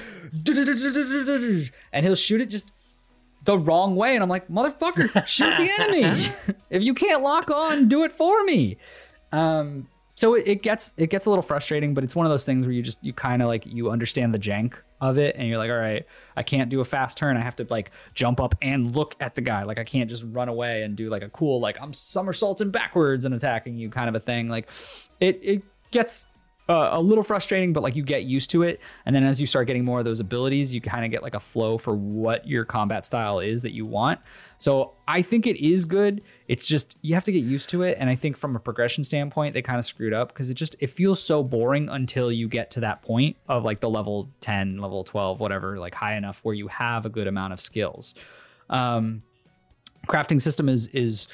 and 1.93 2.05
he'll 2.05 2.15
shoot 2.15 2.41
it 2.41 2.47
just 2.47 2.71
the 3.45 3.59
wrong 3.59 3.97
way, 3.97 4.15
and 4.15 4.23
I'm 4.23 4.29
like, 4.29 4.49
"Motherfucker, 4.49 5.27
shoot 5.27 5.57
the 5.57 5.71
enemy! 5.81 6.57
if 6.71 6.83
you 6.83 6.95
can't 6.95 7.23
lock 7.23 7.51
on, 7.51 7.89
do 7.89 8.05
it 8.05 8.13
for 8.13 8.45
me." 8.45 8.79
Um, 9.33 9.89
so 10.15 10.35
it, 10.35 10.49
it 10.49 10.63
gets 10.63 10.95
it 10.97 11.11
gets 11.11 11.27
a 11.27 11.31
little 11.31 11.43
frustrating, 11.43 11.95
but 11.95 12.03
it's 12.03 12.17
one 12.17 12.27
of 12.27 12.31
those 12.31 12.45
things 12.45 12.67
where 12.67 12.73
you 12.73 12.83
just 12.83 13.03
you 13.05 13.13
kind 13.13 13.41
of 13.41 13.49
like 13.49 13.65
you 13.67 13.91
understand 13.91 14.35
the 14.35 14.39
jank 14.39 14.75
of 15.01 15.17
it, 15.17 15.37
and 15.37 15.47
you're 15.47 15.59
like, 15.59 15.71
"All 15.71 15.77
right, 15.77 16.05
I 16.37 16.43
can't 16.43 16.69
do 16.71 16.81
a 16.81 16.85
fast 16.85 17.17
turn. 17.17 17.37
I 17.37 17.41
have 17.41 17.55
to 17.57 17.67
like 17.71 17.93
jump 18.15 18.41
up 18.41 18.57
and 18.61 18.97
look 18.97 19.15
at 19.21 19.37
the 19.37 19.43
guy. 19.43 19.63
Like 19.63 19.79
I 19.79 19.85
can't 19.85 20.11
just 20.11 20.25
run 20.27 20.49
away 20.49 20.83
and 20.83 20.97
do 20.97 21.09
like 21.09 21.23
a 21.23 21.29
cool 21.29 21.61
like 21.61 21.81
I'm 21.81 21.93
somersaulting 21.93 22.71
backwards 22.71 23.25
and 23.25 23.35
attacking 23.35 23.77
you 23.77 23.91
kind 23.91 24.09
of 24.09 24.15
a 24.17 24.21
thing. 24.21 24.49
Like 24.49 24.69
it 25.21 25.39
it 25.43 25.63
gets 25.93 26.27
uh, 26.69 26.91
a 26.93 27.01
little 27.01 27.25
frustrating, 27.25 27.73
but 27.73 27.83
like 27.83 27.97
you 27.97 28.03
get 28.03 28.25
used 28.25 28.51
to 28.51 28.63
it. 28.63 28.81
And 29.07 29.17
then 29.17 29.25
as 29.25 29.41
you 29.41 29.47
start 29.47 29.67
getting 29.67 29.85
more 29.85 30.01
of 30.01 30.05
those 30.05 30.21
abilities, 30.21 30.75
you 30.75 30.83
kind 30.83 31.05
of 31.05 31.11
get 31.11 31.23
like 31.23 31.35
a 31.35 31.41
flow 31.41 31.79
for 31.79 31.95
what 31.95 32.47
your 32.47 32.67
combat 32.67 33.07
style 33.07 33.41
is 33.41 33.63
that 33.63 33.73
you 33.73 33.87
want. 33.87 34.21
So 34.59 34.93
I 35.07 35.23
think 35.23 35.47
it 35.47 35.57
is 35.57 35.87
good. 35.87 36.21
It's 36.47 36.67
just 36.67 36.99
you 37.01 37.15
have 37.15 37.25
to 37.25 37.33
get 37.33 37.43
used 37.43 37.71
to 37.71 37.83
it. 37.83 37.97
And 37.99 38.11
I 38.11 38.17
think 38.17 38.37
from 38.37 38.55
a 38.55 38.59
progression 38.59 39.03
standpoint, 39.03 39.55
they 39.55 39.63
kind 39.63 39.79
of 39.79 39.87
screwed 39.87 40.13
up 40.13 40.29
because 40.29 40.51
it 40.51 40.55
just 40.55 40.77
it 40.79 40.89
feels 40.89 41.23
so 41.23 41.43
boring 41.43 41.89
until 41.89 42.31
you 42.31 42.49
get 42.49 42.71
to 42.73 42.81
that 42.81 43.01
point 43.01 43.37
of 43.49 43.65
like 43.65 43.81
the 43.81 43.89
level 43.89 44.29
10, 44.41 44.77
level 44.77 45.05
12, 45.05 45.41
whatever, 45.41 45.79
like 45.79 45.95
high 45.95 46.17
enough 46.17 46.41
where 46.43 46.55
you 46.55 46.69
have 46.69 47.07
a 47.07 47.09
good 47.09 47.27
amount 47.27 47.55
of 47.55 47.61
skills. 47.63 48.15
Um, 48.69 49.23
crafting 50.07 50.41
system 50.41 50.69
is 50.69 50.89
is 50.89 51.29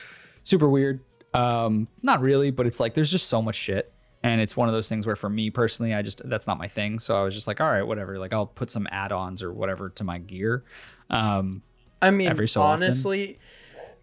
super 0.44 0.68
weird. 0.68 1.00
Um, 1.32 1.88
not 2.04 2.20
really, 2.20 2.52
but 2.52 2.66
it's 2.66 2.78
like 2.78 2.94
there's 2.94 3.10
just 3.10 3.28
so 3.28 3.42
much 3.42 3.56
shit 3.56 3.90
and 4.24 4.40
it's 4.40 4.56
one 4.56 4.66
of 4.68 4.74
those 4.74 4.88
things 4.88 5.06
where 5.06 5.14
for 5.14 5.28
me 5.30 5.50
personally 5.50 5.94
i 5.94 6.02
just 6.02 6.20
that's 6.28 6.46
not 6.48 6.58
my 6.58 6.66
thing 6.66 6.98
so 6.98 7.16
i 7.16 7.22
was 7.22 7.34
just 7.34 7.46
like 7.46 7.60
all 7.60 7.70
right 7.70 7.82
whatever 7.86 8.18
like 8.18 8.32
i'll 8.32 8.46
put 8.46 8.70
some 8.70 8.88
add-ons 8.90 9.40
or 9.42 9.52
whatever 9.52 9.88
to 9.90 10.02
my 10.02 10.18
gear 10.18 10.64
um 11.10 11.62
I 12.02 12.10
mean, 12.10 12.28
every 12.28 12.48
so 12.48 12.60
often. 12.60 12.82
honestly, 12.82 13.38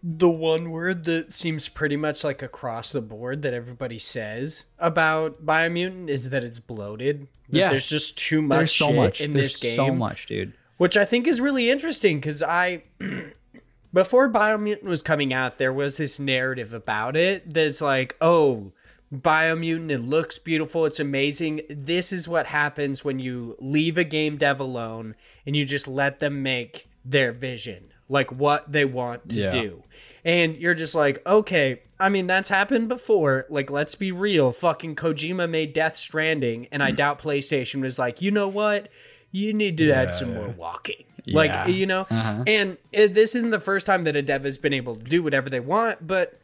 the 0.02 0.28
one 0.28 0.70
word 0.72 1.04
that 1.04 1.32
seems 1.32 1.68
pretty 1.68 1.96
much 1.96 2.24
like 2.24 2.42
across 2.42 2.90
the 2.90 3.00
board 3.00 3.42
that 3.42 3.54
everybody 3.54 3.96
says 3.98 4.64
about 4.80 5.46
Biomutant 5.46 6.08
is 6.08 6.30
that 6.30 6.42
it's 6.42 6.58
bloated. 6.58 7.28
That 7.50 7.58
Yeah. 7.58 7.68
there's 7.68 7.88
just 7.88 8.18
too 8.18 8.42
much 8.42 8.56
there's 8.56 8.72
so 8.74 8.92
much 8.92 9.20
in 9.20 9.32
there's 9.34 9.52
this 9.52 9.62
game. 9.62 9.76
so 9.76 9.94
much 9.94 10.26
dude 10.26 10.54
which 10.78 10.96
I 10.96 11.04
think 11.04 11.28
is 11.28 11.40
really 11.40 11.70
interesting 11.70 12.16
because 12.18 12.42
I, 12.42 12.82
before 13.92 14.28
Biomutant 14.28 14.82
was 14.82 15.00
coming 15.02 15.32
out, 15.32 15.58
there 15.58 15.72
was 15.72 15.96
this 15.98 16.18
narrative 16.18 16.72
about 16.72 17.14
it 17.16 17.54
that's 17.54 17.80
like, 17.80 18.16
oh, 18.20 18.72
Biomutant, 19.12 19.90
it 19.90 19.98
looks 19.98 20.38
beautiful, 20.38 20.86
it's 20.86 20.98
amazing. 21.00 21.60
This 21.68 22.12
is 22.12 22.28
what 22.28 22.46
happens 22.46 23.04
when 23.04 23.18
you 23.18 23.56
leave 23.60 23.98
a 23.98 24.04
game 24.04 24.38
dev 24.38 24.58
alone 24.58 25.16
and 25.46 25.54
you 25.54 25.64
just 25.66 25.86
let 25.86 26.18
them 26.20 26.42
make 26.42 26.88
their 27.04 27.30
vision, 27.32 27.90
like 28.08 28.32
what 28.32 28.72
they 28.72 28.84
want 28.86 29.28
to 29.30 29.40
Yeah. 29.40 29.50
do. 29.50 29.82
And 30.24 30.56
you're 30.56 30.74
just 30.74 30.94
like, 30.94 31.20
okay, 31.26 31.82
I 32.00 32.08
mean, 32.08 32.26
that's 32.26 32.48
happened 32.48 32.88
before. 32.88 33.44
Like, 33.50 33.70
let's 33.70 33.94
be 33.96 34.12
real. 34.12 34.50
Fucking 34.52 34.96
Kojima 34.96 35.50
made 35.50 35.72
Death 35.72 35.96
Stranding, 35.96 36.68
and 36.72 36.82
I 36.82 36.90
doubt 37.02 37.20
PlayStation 37.20 37.82
was 37.82 37.98
like, 37.98 38.22
you 38.22 38.30
know 38.30 38.48
what? 38.48 38.88
You 39.30 39.52
need 39.52 39.76
to 39.78 39.90
add 39.92 40.14
some 40.14 40.32
more 40.34 40.48
walking. 40.48 41.04
Yeah. 41.24 41.36
Like, 41.36 41.68
you 41.68 41.86
know? 41.86 42.06
Uh-huh. 42.10 42.44
And 42.46 42.78
it, 42.92 43.14
this 43.14 43.34
isn't 43.34 43.50
the 43.50 43.60
first 43.60 43.84
time 43.86 44.04
that 44.04 44.16
a 44.16 44.22
dev 44.22 44.44
has 44.44 44.58
been 44.58 44.72
able 44.72 44.96
to 44.96 45.02
do 45.02 45.22
whatever 45.22 45.50
they 45.50 45.60
want, 45.60 46.06
but 46.06 46.34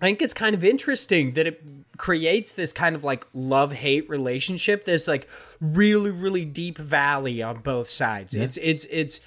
I 0.00 0.06
think 0.06 0.22
it's 0.22 0.34
kind 0.34 0.54
of 0.54 0.64
interesting 0.64 1.32
that 1.34 1.46
it 1.46 1.62
creates 2.00 2.52
this 2.52 2.72
kind 2.72 2.96
of 2.96 3.04
like 3.04 3.26
love 3.34 3.72
hate 3.72 4.08
relationship. 4.08 4.86
There's 4.86 5.06
like 5.06 5.28
really, 5.60 6.10
really 6.10 6.46
deep 6.46 6.78
valley 6.78 7.42
on 7.42 7.58
both 7.60 7.88
sides. 7.90 8.34
It's, 8.34 8.56
it's, 8.56 8.86
it's, 8.90 9.20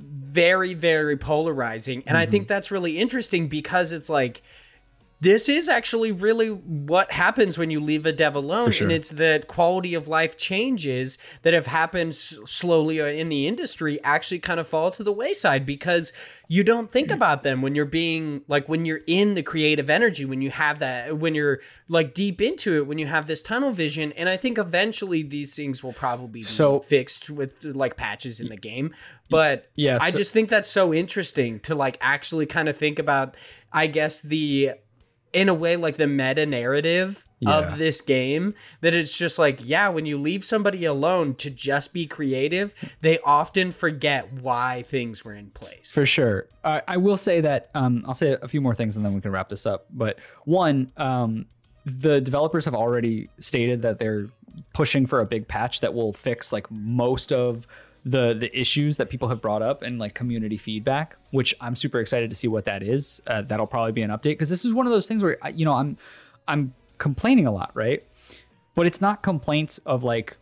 very 0.00 0.74
very 0.74 1.16
polarizing 1.16 2.04
and 2.06 2.16
i 2.16 2.22
Mm-hmm. 2.22 2.30
think 2.30 2.46
that's 2.46 2.70
really 2.70 3.00
interesting 3.00 3.48
because 3.48 3.92
it's 3.92 4.08
like 4.08 4.42
this 5.20 5.48
is 5.48 5.68
actually 5.68 6.12
really 6.12 6.48
what 6.48 7.10
happens 7.10 7.58
when 7.58 7.70
you 7.70 7.80
leave 7.80 8.06
a 8.06 8.12
dev 8.12 8.36
alone 8.36 8.70
sure. 8.70 8.86
and 8.86 8.92
it's 8.92 9.10
that 9.10 9.48
quality 9.48 9.94
of 9.94 10.06
life 10.06 10.36
changes 10.36 11.18
that 11.42 11.52
have 11.52 11.66
happened 11.66 12.12
s- 12.12 12.36
slowly 12.44 13.00
uh, 13.00 13.06
in 13.06 13.28
the 13.28 13.46
industry 13.46 13.98
actually 14.04 14.38
kind 14.38 14.60
of 14.60 14.68
fall 14.68 14.90
to 14.92 15.02
the 15.02 15.12
wayside 15.12 15.66
because 15.66 16.12
you 16.46 16.62
don't 16.62 16.90
think 16.90 17.10
about 17.10 17.42
them 17.42 17.60
when 17.62 17.74
you're 17.74 17.84
being 17.84 18.42
like 18.48 18.68
when 18.68 18.84
you're 18.84 19.00
in 19.06 19.34
the 19.34 19.42
creative 19.42 19.90
energy 19.90 20.24
when 20.24 20.40
you 20.40 20.50
have 20.50 20.78
that 20.78 21.18
when 21.18 21.34
you're 21.34 21.58
like 21.88 22.14
deep 22.14 22.40
into 22.40 22.76
it 22.76 22.86
when 22.86 22.98
you 22.98 23.06
have 23.06 23.26
this 23.26 23.42
tunnel 23.42 23.72
vision 23.72 24.12
and 24.12 24.28
i 24.28 24.36
think 24.36 24.56
eventually 24.56 25.22
these 25.22 25.54
things 25.56 25.82
will 25.82 25.92
probably 25.92 26.28
be 26.28 26.42
So- 26.42 26.80
fixed 26.80 27.28
with 27.30 27.64
like 27.64 27.96
patches 27.96 28.40
in 28.40 28.48
the 28.48 28.56
game 28.56 28.94
but 29.30 29.66
Yeah, 29.74 29.98
i 30.00 30.10
just 30.10 30.32
think 30.32 30.48
that's 30.48 30.70
so 30.70 30.94
interesting 30.94 31.60
to 31.60 31.74
like 31.74 31.98
actually 32.00 32.46
kind 32.46 32.68
of 32.68 32.76
think 32.76 32.98
about 32.98 33.36
i 33.72 33.86
guess 33.86 34.20
the 34.20 34.72
in 35.32 35.48
a 35.48 35.54
way 35.54 35.76
like 35.76 35.96
the 35.96 36.06
meta 36.06 36.46
narrative 36.46 37.24
Yeah. 37.40 37.58
of 37.58 37.78
this 37.78 38.00
game 38.00 38.54
that 38.80 38.94
it's 38.94 39.16
just 39.16 39.38
like 39.38 39.60
yeah 39.62 39.88
when 39.88 40.06
you 40.06 40.18
leave 40.18 40.44
somebody 40.44 40.84
alone 40.84 41.34
to 41.36 41.50
just 41.50 41.92
be 41.92 42.06
creative 42.06 42.74
they 43.00 43.18
often 43.20 43.70
forget 43.70 44.32
why 44.32 44.84
things 44.88 45.24
were 45.24 45.34
in 45.34 45.50
place 45.50 45.92
For 45.92 46.04
sure. 46.06 46.46
I, 46.64 46.82
I 46.88 46.96
will 46.96 47.16
say 47.16 47.40
that 47.42 47.70
um, 47.74 48.02
I'll 48.06 48.14
say 48.14 48.36
a 48.42 48.48
few 48.48 48.60
more 48.60 48.74
things 48.74 48.96
and 48.96 49.04
then 49.04 49.14
we 49.14 49.20
can 49.20 49.30
wrap 49.30 49.48
this 49.50 49.66
up. 49.66 49.86
But 49.90 50.18
one, 50.44 50.90
um, 50.96 51.46
the 51.84 52.20
developers 52.20 52.64
have 52.64 52.74
already 52.74 53.28
stated 53.38 53.82
that 53.82 53.98
they're 53.98 54.26
pushing 54.74 55.06
for 55.06 55.20
a 55.20 55.24
big 55.26 55.46
patch 55.46 55.80
that 55.80 55.94
will 55.94 56.12
fix 56.12 56.52
like 56.52 56.68
most 56.70 57.32
of 57.32 57.66
the 58.10 58.32
the 58.32 58.58
issues 58.58 58.96
that 58.96 59.10
people 59.10 59.28
have 59.28 59.40
brought 59.40 59.62
up 59.62 59.82
and 59.82 59.98
like 59.98 60.14
community 60.14 60.56
feedback, 60.56 61.16
which 61.30 61.54
I'm 61.60 61.76
super 61.76 62.00
excited 62.00 62.30
to 62.30 62.36
see 62.36 62.48
what 62.48 62.64
that 62.64 62.82
is. 62.82 63.20
Uh, 63.26 63.42
that'll 63.42 63.66
probably 63.66 63.92
be 63.92 64.02
an 64.02 64.10
update 64.10 64.32
because 64.32 64.50
this 64.50 64.64
is 64.64 64.72
one 64.72 64.86
of 64.86 64.92
those 64.92 65.06
things 65.06 65.22
where 65.22 65.36
you 65.52 65.64
know 65.64 65.74
I'm 65.74 65.98
I'm 66.46 66.74
complaining 66.96 67.46
a 67.46 67.52
lot, 67.52 67.70
right? 67.74 68.02
But 68.74 68.86
it's 68.86 69.00
not 69.00 69.22
complaints 69.22 69.78
of 69.78 70.04
like 70.04 70.36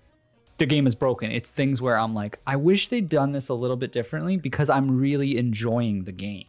the 0.59 0.67
game 0.67 0.87
is 0.87 0.95
broken. 0.95 1.31
It's 1.31 1.51
things 1.51 1.83
where 1.83 1.99
I'm 1.99 2.15
like, 2.15 2.39
I 2.47 2.57
wish 2.57 2.89
they'd 2.89 3.09
done 3.09 3.33
this 3.33 3.49
a 3.49 3.55
little 3.55 3.77
bit 3.77 3.93
differently 3.93 4.37
because 4.37 4.71
I'm 4.71 4.97
really 4.97 5.37
enjoying 5.37 6.05
the 6.05 6.13
game. 6.13 6.47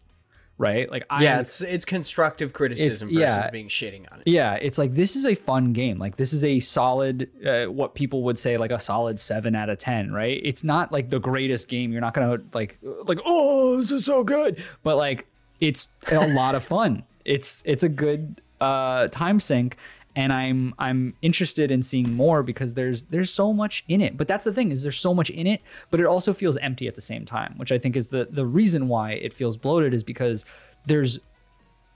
Right? 0.60 0.90
Like 0.90 1.06
I 1.10 1.22
yeah 1.24 1.40
it's 1.40 1.62
it's 1.62 1.86
constructive 1.86 2.52
criticism 2.52 3.10
It's- 3.10 3.30
versus 3.30 3.46
yeah. 3.46 3.52
being 3.52 3.68
shitting 3.68 4.12
on 4.12 4.22
it 4.22 4.28
yeah, 4.28 4.56
it's 4.56 4.78
like 4.78 4.92
this 4.94 5.16
is 5.16 5.26
a 5.26 5.36
fun 5.36 5.72
game. 5.72 6.00
Like 6.00 6.16
this 6.16 6.34
is 6.34 6.44
a 6.44 6.60
solid, 6.60 7.30
uh, 7.46 7.66
what 7.72 7.94
people 7.96 8.24
would 8.24 8.40
say 8.40 8.58
like 8.58 8.72
a 8.72 8.80
solid 8.80 9.20
seven 9.20 9.56
out 9.56 9.70
of 9.70 9.78
ten, 9.78 10.12
right? 10.12 10.42
It's 10.44 10.64
not 10.64 10.92
like 10.92 11.10
the 11.12 11.20
greatest 11.20 11.70
game. 11.70 11.92
You're 11.92 12.02
not 12.02 12.14
gonna 12.14 12.40
like 12.54 12.80
like 12.82 13.20
oh 13.26 13.78
this 13.78 13.92
is 13.92 14.06
so 14.06 14.24
good, 14.24 14.62
but 14.84 14.98
like 14.98 15.28
it's 15.62 15.90
a 16.12 16.28
lot 16.28 16.56
of 16.56 16.64
fun. 16.64 17.04
It's 17.24 17.62
it's 17.66 17.84
a 17.84 17.90
good 17.90 18.42
uh, 18.60 19.08
time 19.10 19.40
sink, 19.40 19.78
and 20.18 20.34
I'm 20.34 20.74
I'm 20.80 21.14
interested 21.22 21.72
in 21.72 21.84
seeing 21.84 22.14
more 22.14 22.42
because 22.42 22.74
there's 22.74 23.04
there's 23.04 23.32
so 23.32 23.54
much 23.54 23.86
in 23.88 24.02
it. 24.02 24.18
But 24.18 24.28
that's 24.28 24.44
the 24.44 24.52
thing 24.52 24.72
is 24.72 24.82
there's 24.82 25.00
so 25.00 25.14
much 25.14 25.30
in 25.30 25.46
it, 25.46 25.62
but 25.92 26.00
it 26.00 26.08
also 26.08 26.34
feels 26.34 26.58
empty 26.58 26.88
at 26.88 26.96
the 26.96 27.02
same 27.02 27.24
time, 27.24 27.54
which 27.58 27.72
I 27.72 27.78
think 27.78 27.96
is 27.96 28.08
the 28.08 28.28
the 28.30 28.46
reason 28.46 28.88
why 28.88 29.12
it 29.12 29.32
feels 29.32 29.58
bloated 29.58 29.94
is 29.94 30.04
because 30.04 30.44
there's 30.88 31.20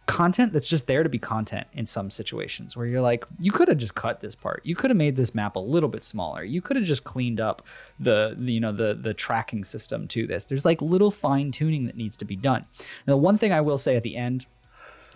content 0.05 0.51
that's 0.51 0.67
just 0.67 0.87
there 0.87 1.03
to 1.03 1.09
be 1.09 1.17
content 1.17 1.67
in 1.73 1.85
some 1.85 2.11
situations 2.11 2.75
where 2.75 2.85
you're 2.85 3.01
like 3.01 3.23
you 3.39 3.51
could 3.51 3.67
have 3.67 3.79
just 3.79 3.95
cut 3.95 4.21
this 4.21 4.35
part. 4.35 4.61
You 4.63 4.75
could 4.75 4.91
have 4.91 4.97
made 4.97 5.15
this 5.15 5.33
map 5.33 5.55
a 5.55 5.59
little 5.59 5.89
bit 5.89 6.03
smaller. 6.03 6.43
You 6.43 6.61
could 6.61 6.77
have 6.77 6.85
just 6.85 7.03
cleaned 7.03 7.41
up 7.41 7.65
the, 7.99 8.35
the 8.37 8.53
you 8.53 8.59
know 8.59 8.71
the 8.71 8.93
the 8.93 9.15
tracking 9.15 9.63
system 9.63 10.07
to 10.09 10.27
this. 10.27 10.45
There's 10.45 10.63
like 10.63 10.79
little 10.79 11.09
fine 11.09 11.49
tuning 11.51 11.85
that 11.87 11.97
needs 11.97 12.15
to 12.17 12.25
be 12.25 12.35
done. 12.35 12.65
Now 13.07 13.17
one 13.17 13.39
thing 13.39 13.51
i 13.51 13.61
will 13.61 13.79
say 13.79 13.95
at 13.95 14.03
the 14.03 14.15
end 14.15 14.45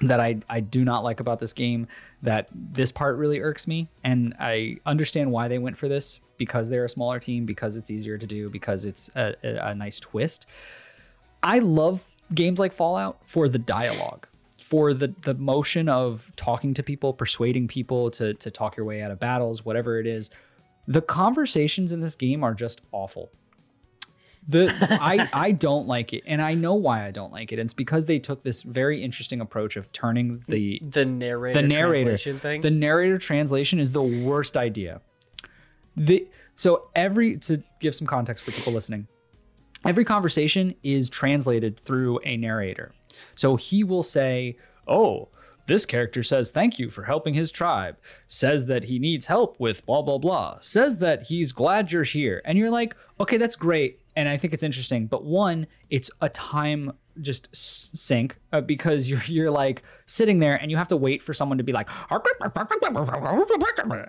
that 0.01 0.19
I, 0.19 0.37
I 0.49 0.59
do 0.59 0.83
not 0.83 1.03
like 1.03 1.19
about 1.19 1.39
this 1.39 1.53
game 1.53 1.87
that 2.21 2.49
this 2.53 2.91
part 2.91 3.17
really 3.17 3.39
irks 3.39 3.67
me 3.67 3.87
and 4.03 4.35
i 4.39 4.77
understand 4.85 5.31
why 5.31 5.47
they 5.47 5.57
went 5.57 5.77
for 5.77 5.87
this 5.87 6.19
because 6.37 6.69
they're 6.69 6.85
a 6.85 6.89
smaller 6.89 7.19
team 7.19 7.45
because 7.45 7.77
it's 7.77 7.89
easier 7.89 8.17
to 8.17 8.27
do 8.27 8.49
because 8.49 8.83
it's 8.83 9.09
a, 9.15 9.35
a, 9.43 9.69
a 9.69 9.75
nice 9.75 9.99
twist 9.99 10.45
I 11.45 11.59
love 11.59 12.03
games 12.33 12.57
like 12.57 12.73
Fallout 12.73 13.19
for 13.27 13.47
the 13.47 13.59
dialogue, 13.59 14.27
for 14.59 14.95
the 14.95 15.13
the 15.21 15.35
motion 15.35 15.87
of 15.87 16.31
talking 16.35 16.73
to 16.73 16.81
people, 16.81 17.13
persuading 17.13 17.67
people 17.67 18.09
to 18.11 18.33
to 18.33 18.49
talk 18.49 18.75
your 18.75 18.85
way 18.85 19.03
out 19.03 19.11
of 19.11 19.19
battles, 19.19 19.63
whatever 19.63 19.99
it 19.99 20.07
is. 20.07 20.31
The 20.87 21.01
conversations 21.01 21.91
in 21.91 21.99
this 21.99 22.15
game 22.15 22.43
are 22.43 22.55
just 22.55 22.81
awful. 22.91 23.31
The 24.47 24.71
I 25.01 25.27
I 25.33 25.51
don't 25.51 25.87
like 25.87 26.13
it, 26.13 26.23
and 26.27 26.41
I 26.41 26.53
know 26.53 26.75
why 26.75 27.05
I 27.05 27.11
don't 27.11 27.31
like 27.31 27.51
it. 27.51 27.59
And 27.59 27.65
it's 27.67 27.73
because 27.73 28.05
they 28.05 28.19
took 28.19 28.43
this 28.43 28.61
very 28.61 29.01
interesting 29.01 29.41
approach 29.41 29.75
of 29.75 29.91
turning 29.91 30.43
the 30.47 30.79
the 30.87 31.05
narrator 31.05 31.61
the 31.61 31.67
narrator 31.67 32.03
translation 32.03 32.37
thing 32.37 32.61
The 32.61 32.71
narrator 32.71 33.17
translation 33.17 33.79
is 33.79 33.91
the 33.91 34.03
worst 34.03 34.55
idea. 34.55 35.01
The 35.95 36.27
so 36.53 36.89
every 36.95 37.37
to 37.39 37.63
give 37.79 37.95
some 37.95 38.07
context 38.07 38.43
for 38.43 38.51
people 38.51 38.73
listening, 38.73 39.07
every 39.85 40.05
conversation 40.05 40.75
is 40.83 41.09
translated 41.09 41.79
through 41.79 42.19
a 42.23 42.37
narrator. 42.37 42.93
So 43.33 43.55
he 43.55 43.83
will 43.83 44.03
say, 44.03 44.57
"Oh, 44.87 45.29
this 45.65 45.87
character 45.87 46.21
says 46.21 46.51
thank 46.51 46.77
you 46.77 46.91
for 46.91 47.03
helping 47.05 47.33
his 47.33 47.51
tribe. 47.51 47.97
Says 48.27 48.67
that 48.67 48.83
he 48.83 48.99
needs 48.99 49.25
help 49.25 49.59
with 49.59 49.85
blah 49.87 50.03
blah 50.03 50.19
blah. 50.19 50.59
Says 50.61 50.99
that 50.99 51.23
he's 51.23 51.51
glad 51.51 51.91
you're 51.91 52.03
here." 52.03 52.41
And 52.45 52.59
you're 52.59 52.69
like, 52.69 52.95
"Okay, 53.19 53.37
that's 53.37 53.55
great." 53.55 54.01
And 54.15 54.29
I 54.29 54.37
think 54.37 54.53
it's 54.53 54.63
interesting, 54.63 55.07
but 55.07 55.23
one, 55.23 55.67
it's 55.89 56.09
a 56.21 56.29
time 56.29 56.93
just 57.21 57.47
sink 57.55 58.37
uh, 58.51 58.61
because 58.61 59.09
you're 59.09 59.23
you're 59.25 59.51
like 59.51 59.83
sitting 60.05 60.39
there 60.39 60.55
and 60.55 60.69
you 60.69 60.77
have 60.77 60.87
to 60.89 60.97
wait 60.97 61.21
for 61.21 61.33
someone 61.33 61.57
to 61.57 61.63
be 61.63 61.71
like 61.71 61.89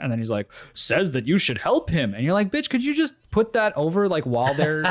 and 0.00 0.10
then 0.10 0.18
he's 0.18 0.30
like 0.30 0.52
says 0.74 1.12
that 1.12 1.26
you 1.26 1.38
should 1.38 1.58
help 1.58 1.90
him. 1.90 2.14
And 2.14 2.24
you're 2.24 2.32
like 2.32 2.50
bitch 2.50 2.70
could 2.70 2.84
you 2.84 2.94
just 2.94 3.14
put 3.30 3.52
that 3.52 3.76
over 3.76 4.08
like 4.08 4.24
while 4.24 4.54
they're 4.54 4.82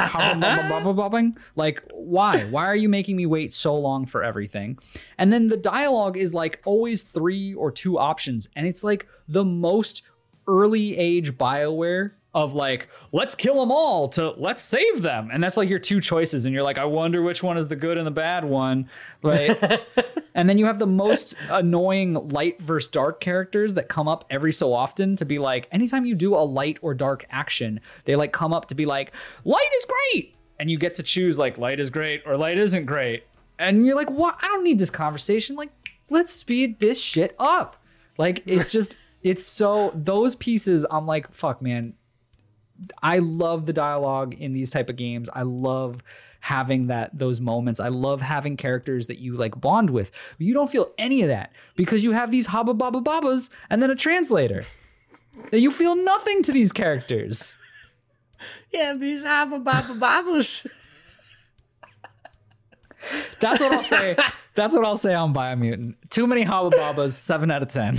like 1.56 1.82
why? 1.92 2.44
Why 2.46 2.66
are 2.66 2.76
you 2.76 2.90
making 2.90 3.16
me 3.16 3.26
wait 3.26 3.54
so 3.54 3.76
long 3.76 4.06
for 4.06 4.24
everything? 4.24 4.78
And 5.18 5.34
then 5.34 5.48
the 5.48 5.58
dialogue 5.58 6.18
is 6.18 6.34
like 6.34 6.62
always 6.66 7.04
three 7.04 7.54
or 7.54 7.72
two 7.72 7.98
options 7.98 8.50
and 8.56 8.68
it's 8.68 8.84
like 8.84 9.08
the 9.28 9.46
most 9.46 10.04
early 10.48 10.96
age 10.98 11.34
BioWare 11.38 12.12
of 12.36 12.54
like, 12.54 12.90
let's 13.14 13.34
kill 13.34 13.62
them 13.62 13.72
all 13.72 14.10
to 14.10 14.32
let's 14.32 14.62
save 14.62 15.02
them. 15.02 15.30
And 15.32 15.42
that's 15.42 15.56
like 15.56 15.70
your 15.70 15.80
two 15.80 16.02
choices. 16.02 16.46
And 16.46 16.54
you're 16.54 16.64
like, 16.64 16.78
I 16.78 16.84
wonder 16.84 17.22
which 17.22 17.42
one 17.42 17.58
is 17.58 17.70
the 17.70 17.78
good 17.78 17.98
and 17.98 18.06
the 18.06 18.12
bad 18.12 18.44
one. 18.44 18.90
Right. 19.24 19.58
and 20.36 20.50
then 20.50 20.58
you 20.58 20.66
have 20.66 20.78
the 20.78 20.86
most 20.86 21.36
annoying 21.50 22.14
light 22.28 22.62
versus 22.62 22.90
dark 22.90 23.22
characters 23.22 23.76
that 23.76 23.88
come 23.88 24.10
up 24.10 24.26
every 24.30 24.52
so 24.52 24.74
often 24.74 25.16
to 25.16 25.26
be 25.26 25.40
like, 25.40 25.70
anytime 25.72 26.06
you 26.06 26.14
do 26.14 26.36
a 26.36 26.44
light 26.44 26.78
or 26.82 26.94
dark 26.94 27.26
action, 27.32 27.80
they 28.04 28.18
like 28.18 28.34
come 28.34 28.52
up 28.52 28.68
to 28.68 28.76
be 28.76 28.86
like, 28.86 29.14
light 29.46 29.70
is 29.78 29.86
great. 29.86 30.36
And 30.60 30.70
you 30.70 30.78
get 30.78 30.96
to 30.96 31.04
choose 31.04 31.38
like 31.38 31.58
light 31.58 31.80
is 31.80 31.90
great 31.90 32.22
or 32.26 32.36
light 32.36 32.58
isn't 32.58 32.86
great. 32.86 33.24
And 33.58 33.86
you're 33.86 33.96
like, 33.96 34.12
what? 34.12 34.36
I 34.42 34.48
don't 34.48 34.66
need 34.66 34.78
this 34.78 34.90
conversation. 34.90 35.56
Like, 35.56 35.72
let's 36.10 36.34
speed 36.34 36.82
this 36.82 37.00
shit 37.02 37.34
up. 37.40 37.78
Like, 38.18 38.44
it's 38.46 38.74
just, 38.74 38.98
it's 39.24 39.46
so, 39.46 39.92
those 39.96 40.36
pieces, 40.36 40.86
I'm 40.92 41.06
like, 41.06 41.34
fuck, 41.34 41.62
man 41.62 41.94
I 43.02 43.20
love 43.20 43.66
the 43.66 43.74
dialogue 43.74 44.34
in 44.34 44.54
these 44.54 44.72
type 44.72 44.90
of 44.90 44.96
games. 44.96 45.30
I 45.34 45.44
love 45.44 46.04
having 46.42 46.88
that 46.88 47.18
those 47.18 47.42
moments. 47.42 47.80
I 47.80 47.88
love 47.88 48.22
having 48.22 48.56
characters 48.56 49.08
that 49.08 49.18
you 49.18 49.36
like 49.36 49.60
bond 49.60 49.90
with. 49.90 50.12
But 50.38 50.46
you 50.46 50.54
don't 50.54 50.70
feel 50.70 50.92
any 50.98 51.22
of 51.22 51.28
that 51.30 51.52
because 51.76 52.04
you 52.04 52.12
have 52.12 52.32
these 52.32 52.48
haba 52.48 52.78
baba 52.78 53.02
babas 53.02 53.50
and 53.70 53.82
then 53.82 53.90
a 53.90 53.96
translator. 53.96 54.64
you 55.52 55.72
feel 55.72 55.96
nothing 55.96 56.44
to 56.44 56.52
these 56.52 56.72
characters. 56.72 57.58
Yeah, 58.72 58.94
these 58.94 59.26
haba 59.26 59.64
baba 59.64 59.96
babas. 59.96 60.68
That's 63.40 63.62
what 63.62 63.72
I'll 63.72 63.84
say. 63.84 64.18
That's 64.56 64.74
what 64.74 64.86
I'll 64.86 64.98
say 64.98 65.14
on 65.14 65.34
Biomutant. 65.34 65.96
Too 66.10 66.28
many 66.28 66.46
haba 66.46 66.72
babas. 66.72 67.18
Seven 67.18 67.50
out 67.52 67.64
of 67.64 67.70
ten. 67.70 67.98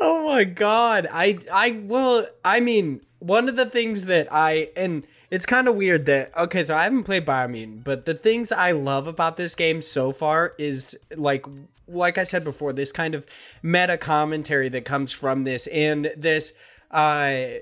Oh 0.00 0.24
my 0.26 0.44
god. 0.44 1.06
I 1.10 1.38
I 1.52 1.82
well, 1.84 2.26
I 2.44 2.60
mean, 2.60 3.00
one 3.26 3.48
of 3.48 3.56
the 3.56 3.66
things 3.66 4.04
that 4.04 4.28
I 4.30 4.68
and 4.76 5.06
it's 5.30 5.46
kind 5.46 5.66
of 5.66 5.74
weird 5.74 6.06
that 6.06 6.36
okay, 6.36 6.62
so 6.62 6.76
I 6.76 6.84
haven't 6.84 7.04
played 7.04 7.24
Biomutant, 7.24 7.84
but 7.84 8.04
the 8.04 8.14
things 8.14 8.52
I 8.52 8.72
love 8.72 9.06
about 9.06 9.36
this 9.36 9.54
game 9.54 9.80
so 9.82 10.12
far 10.12 10.54
is 10.58 10.98
like 11.16 11.46
like 11.88 12.18
I 12.18 12.24
said 12.24 12.44
before, 12.44 12.72
this 12.72 12.92
kind 12.92 13.14
of 13.14 13.26
meta 13.62 13.96
commentary 13.96 14.68
that 14.70 14.84
comes 14.84 15.12
from 15.12 15.44
this 15.44 15.66
and 15.68 16.10
this 16.16 16.54
uh 16.90 17.60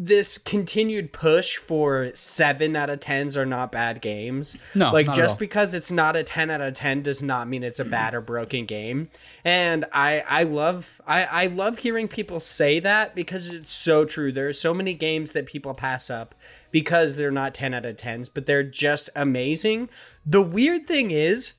this 0.00 0.38
continued 0.38 1.12
push 1.12 1.56
for 1.56 2.12
seven 2.14 2.76
out 2.76 2.88
of 2.88 3.00
tens 3.00 3.36
are 3.36 3.44
not 3.44 3.72
bad 3.72 4.00
games. 4.00 4.56
No, 4.72 4.92
like 4.92 5.12
just 5.12 5.40
because 5.40 5.74
it's 5.74 5.90
not 5.90 6.14
a 6.14 6.22
ten 6.22 6.50
out 6.50 6.60
of 6.60 6.74
ten 6.74 7.02
does 7.02 7.20
not 7.20 7.48
mean 7.48 7.64
it's 7.64 7.80
a 7.80 7.84
bad 7.84 8.14
or 8.14 8.20
broken 8.20 8.64
game. 8.64 9.08
And 9.44 9.84
I 9.92 10.22
I 10.28 10.44
love 10.44 11.00
I 11.04 11.24
I 11.24 11.46
love 11.48 11.78
hearing 11.78 12.06
people 12.06 12.38
say 12.38 12.78
that 12.78 13.16
because 13.16 13.52
it's 13.52 13.72
so 13.72 14.04
true. 14.04 14.30
There 14.30 14.46
are 14.46 14.52
so 14.52 14.72
many 14.72 14.94
games 14.94 15.32
that 15.32 15.46
people 15.46 15.74
pass 15.74 16.10
up 16.10 16.36
because 16.70 17.16
they're 17.16 17.32
not 17.32 17.52
ten 17.52 17.74
out 17.74 17.84
of 17.84 17.96
tens, 17.96 18.28
but 18.28 18.46
they're 18.46 18.62
just 18.62 19.10
amazing. 19.16 19.88
The 20.24 20.42
weird 20.42 20.86
thing 20.86 21.10
is 21.10 21.54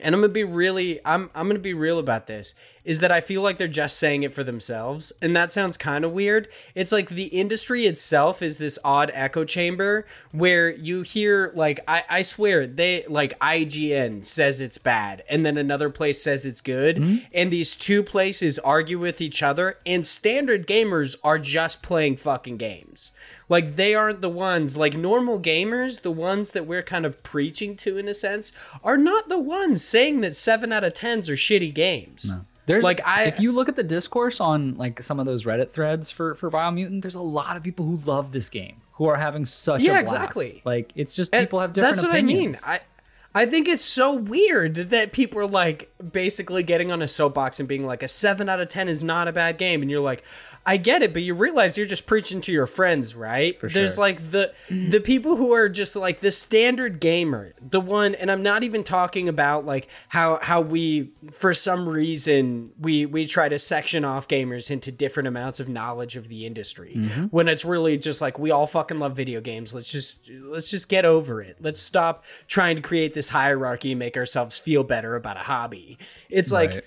and 0.00 0.14
I'm 0.14 0.20
gonna 0.20 0.32
be 0.32 0.44
really 0.44 1.00
I'm 1.04 1.30
I'm 1.34 1.48
gonna 1.48 1.58
be 1.58 1.74
real 1.74 1.98
about 1.98 2.26
this, 2.26 2.54
is 2.84 3.00
that 3.00 3.12
I 3.12 3.20
feel 3.20 3.42
like 3.42 3.58
they're 3.58 3.68
just 3.68 3.98
saying 3.98 4.22
it 4.22 4.34
for 4.34 4.42
themselves. 4.42 5.12
And 5.22 5.34
that 5.36 5.52
sounds 5.52 5.76
kind 5.76 6.04
of 6.04 6.12
weird. 6.12 6.48
It's 6.74 6.92
like 6.92 7.10
the 7.10 7.26
industry 7.26 7.86
itself 7.86 8.42
is 8.42 8.58
this 8.58 8.78
odd 8.84 9.10
echo 9.14 9.44
chamber 9.44 10.06
where 10.32 10.70
you 10.70 11.02
hear 11.02 11.52
like 11.54 11.80
I, 11.86 12.04
I 12.08 12.22
swear 12.22 12.66
they 12.66 13.04
like 13.08 13.38
IGN 13.40 14.24
says 14.24 14.60
it's 14.60 14.78
bad 14.78 15.22
and 15.28 15.46
then 15.46 15.56
another 15.56 15.90
place 15.90 16.22
says 16.22 16.44
it's 16.44 16.60
good. 16.60 16.98
Hmm? 16.98 17.16
And 17.32 17.50
these 17.50 17.76
two 17.76 18.02
places 18.02 18.58
argue 18.58 18.98
with 18.98 19.20
each 19.20 19.42
other 19.42 19.78
and 19.86 20.06
standard 20.06 20.66
gamers 20.66 21.16
are 21.22 21.38
just 21.38 21.82
playing 21.82 22.16
fucking 22.16 22.56
games. 22.56 23.12
Like 23.48 23.76
they 23.76 23.94
aren't 23.94 24.22
the 24.22 24.28
ones 24.28 24.76
like 24.76 24.94
normal 24.94 25.38
gamers, 25.38 26.02
the 26.02 26.10
ones 26.10 26.50
that 26.50 26.66
we're 26.66 26.82
kind 26.82 27.04
of 27.04 27.22
preaching 27.22 27.76
to 27.78 27.98
in 27.98 28.08
a 28.08 28.14
sense, 28.14 28.52
are 28.82 28.96
not 28.96 29.28
the 29.28 29.38
ones 29.38 29.84
saying 29.84 30.20
that 30.22 30.34
seven 30.34 30.72
out 30.72 30.84
of 30.84 30.94
tens 30.94 31.28
are 31.28 31.34
shitty 31.34 31.72
games. 31.74 32.32
There's 32.66 32.84
Like, 32.84 33.00
I- 33.06 33.24
if 33.24 33.40
you 33.40 33.52
look 33.52 33.68
at 33.68 33.76
the 33.76 33.82
discourse 33.82 34.40
on 34.40 34.74
like 34.74 35.02
some 35.02 35.18
of 35.18 35.26
those 35.26 35.44
Reddit 35.44 35.70
threads 35.70 36.10
for 36.10 36.34
for 36.34 36.50
Biomutant, 36.50 37.02
there's 37.02 37.14
a 37.14 37.20
lot 37.22 37.56
of 37.56 37.62
people 37.62 37.86
who 37.86 37.96
love 37.98 38.32
this 38.32 38.48
game 38.48 38.76
who 38.92 39.06
are 39.06 39.16
having 39.16 39.44
such 39.46 39.80
Yeah, 39.82 39.92
a 39.92 39.94
blast. 39.94 40.12
exactly. 40.14 40.62
Like 40.64 40.92
it's 40.94 41.14
just 41.14 41.34
And 41.34 41.44
people 41.46 41.60
have 41.60 41.72
different 41.72 41.96
That's 41.96 42.04
opinions. 42.06 42.62
what 42.62 42.68
I 42.68 42.72
mean. 42.74 42.80
I 42.82 42.86
I 43.34 43.46
think 43.46 43.66
it's 43.66 43.82
so 43.84 44.12
weird 44.12 44.74
that 44.74 45.12
people 45.12 45.40
are 45.40 45.46
like 45.46 45.90
basically 46.12 46.62
getting 46.62 46.92
on 46.92 47.00
a 47.00 47.08
soapbox 47.08 47.58
and 47.60 47.66
being 47.68 47.84
like 47.86 48.02
a 48.02 48.08
7 48.08 48.46
out 48.48 48.60
of 48.60 48.68
10 48.68 48.88
is 48.88 49.02
not 49.02 49.26
a 49.26 49.32
bad 49.32 49.56
game 49.56 49.80
and 49.80 49.90
you're 49.90 50.00
like 50.02 50.22
I 50.64 50.76
get 50.76 51.02
it, 51.02 51.12
but 51.12 51.22
you 51.22 51.34
realize 51.34 51.76
you're 51.76 51.88
just 51.88 52.06
preaching 52.06 52.40
to 52.42 52.52
your 52.52 52.68
friends, 52.68 53.16
right? 53.16 53.58
There's 53.60 53.94
sure. 53.96 54.00
like 54.04 54.30
the 54.30 54.52
the 54.70 55.00
people 55.00 55.34
who 55.34 55.52
are 55.52 55.68
just 55.68 55.96
like 55.96 56.20
the 56.20 56.30
standard 56.30 57.00
gamer, 57.00 57.52
the 57.60 57.80
one, 57.80 58.14
and 58.14 58.30
I'm 58.30 58.44
not 58.44 58.62
even 58.62 58.84
talking 58.84 59.28
about 59.28 59.66
like 59.66 59.88
how 60.08 60.38
how 60.40 60.60
we 60.60 61.10
for 61.32 61.52
some 61.52 61.88
reason 61.88 62.70
we 62.78 63.06
we 63.06 63.26
try 63.26 63.48
to 63.48 63.58
section 63.58 64.04
off 64.04 64.28
gamers 64.28 64.70
into 64.70 64.92
different 64.92 65.26
amounts 65.26 65.58
of 65.58 65.68
knowledge 65.68 66.16
of 66.16 66.28
the 66.28 66.46
industry 66.46 66.94
when 67.30 67.48
it's 67.48 67.64
really 67.64 67.98
just 67.98 68.20
like 68.20 68.38
we 68.38 68.52
all 68.52 68.66
fucking 68.68 69.00
love 69.00 69.16
video 69.16 69.40
games. 69.40 69.74
Let's 69.74 69.90
just 69.90 70.30
let's 70.44 70.70
just 70.70 70.88
get 70.88 71.04
over 71.04 71.42
it. 71.42 71.56
Let's 71.60 71.80
stop 71.80 72.24
trying 72.46 72.76
to 72.76 72.82
create 72.82 73.14
this 73.14 73.30
hierarchy 73.30 73.90
and 73.92 73.98
make 73.98 74.16
ourselves 74.16 74.60
feel 74.60 74.84
better 74.84 75.16
about 75.16 75.36
a 75.36 75.40
hobby. 75.40 75.98
It's 76.30 76.52
like 76.52 76.82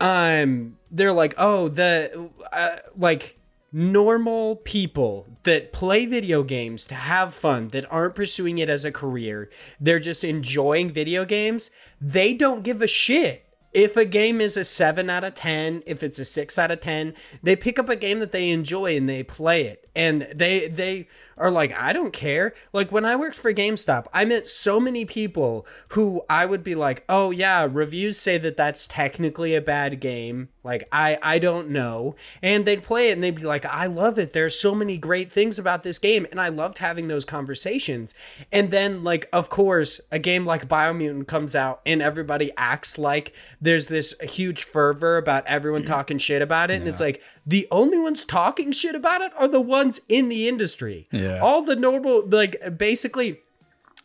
Right. 0.00 0.40
um 0.40 0.76
they're 0.92 1.12
like 1.12 1.34
oh 1.38 1.68
the 1.68 2.30
uh, 2.52 2.76
like 2.96 3.38
normal 3.74 4.56
people 4.56 5.26
that 5.44 5.72
play 5.72 6.04
video 6.04 6.42
games 6.42 6.84
to 6.86 6.94
have 6.94 7.32
fun 7.32 7.68
that 7.68 7.90
aren't 7.90 8.14
pursuing 8.14 8.58
it 8.58 8.68
as 8.68 8.84
a 8.84 8.92
career 8.92 9.48
they're 9.80 9.98
just 9.98 10.22
enjoying 10.22 10.90
video 10.90 11.24
games 11.24 11.70
they 12.02 12.34
don't 12.34 12.64
give 12.64 12.82
a 12.82 12.88
shit. 12.88 13.46
If 13.72 13.96
a 13.96 14.04
game 14.04 14.42
is 14.42 14.58
a 14.58 14.64
7 14.64 15.08
out 15.08 15.24
of 15.24 15.34
10 15.34 15.84
if 15.86 16.02
it's 16.02 16.18
a 16.18 16.24
6 16.24 16.58
out 16.58 16.70
of 16.70 16.80
10 16.80 17.14
they 17.42 17.56
pick 17.56 17.78
up 17.78 17.88
a 17.88 17.96
game 17.96 18.18
that 18.18 18.32
they 18.32 18.50
enjoy 18.50 18.96
and 18.96 19.08
they 19.08 19.22
play 19.22 19.64
it. 19.64 19.88
And 19.94 20.22
they 20.34 20.68
they 20.68 21.08
are 21.36 21.50
like 21.50 21.72
I 21.78 21.92
don't 21.92 22.12
care. 22.12 22.54
Like 22.72 22.92
when 22.92 23.04
I 23.04 23.16
worked 23.16 23.36
for 23.36 23.52
GameStop 23.52 24.06
I 24.12 24.24
met 24.24 24.48
so 24.48 24.78
many 24.80 25.04
people 25.04 25.66
who 25.88 26.22
I 26.28 26.46
would 26.46 26.64
be 26.64 26.74
like 26.74 27.04
oh 27.08 27.30
yeah 27.30 27.66
reviews 27.70 28.18
say 28.18 28.38
that 28.38 28.56
that's 28.56 28.86
technically 28.86 29.54
a 29.54 29.60
bad 29.60 30.00
game. 30.00 30.48
Like 30.64 30.88
I 30.92 31.18
I 31.22 31.38
don't 31.38 31.70
know. 31.70 32.14
And 32.42 32.64
they'd 32.64 32.82
play 32.82 33.10
it 33.10 33.12
and 33.12 33.22
they'd 33.22 33.34
be 33.34 33.42
like 33.42 33.64
I 33.64 33.86
love 33.86 34.18
it. 34.18 34.32
There's 34.32 34.58
so 34.58 34.74
many 34.74 34.98
great 34.98 35.32
things 35.32 35.58
about 35.58 35.82
this 35.82 35.98
game. 35.98 36.26
And 36.30 36.40
I 36.40 36.48
loved 36.48 36.78
having 36.78 37.08
those 37.08 37.24
conversations. 37.24 38.14
And 38.50 38.70
then 38.70 39.04
like 39.04 39.28
of 39.32 39.50
course 39.50 40.00
a 40.10 40.18
game 40.18 40.46
like 40.46 40.68
Biomutant 40.68 41.26
comes 41.26 41.56
out 41.56 41.80
and 41.86 42.02
everybody 42.02 42.52
acts 42.56 42.98
like 42.98 43.32
there's 43.60 43.88
this 43.88 44.14
huge 44.22 44.64
fervor 44.64 45.16
about 45.16 45.46
everyone 45.46 45.84
talking 45.84 46.18
shit 46.18 46.42
about 46.42 46.70
it. 46.70 46.74
And 46.74 46.88
it's 46.88 47.00
like 47.00 47.22
the 47.46 47.66
only 47.70 47.98
ones 47.98 48.24
talking 48.24 48.72
shit 48.72 48.94
about 48.94 49.20
it 49.20 49.32
are 49.36 49.48
the 49.48 49.60
ones 49.60 50.00
in 50.08 50.28
the 50.28 50.48
industry. 50.48 51.08
Yeah. 51.10 51.21
All 51.42 51.62
the 51.62 51.76
normal 51.76 52.26
like 52.26 52.56
basically 52.76 53.40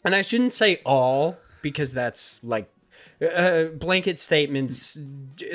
and 0.03 0.15
I 0.15 0.21
shouldn't 0.21 0.53
say 0.53 0.79
all 0.85 1.37
because 1.61 1.93
that's 1.93 2.41
like 2.43 2.69
uh, 3.21 3.65
blanket 3.65 4.19
statements 4.19 4.97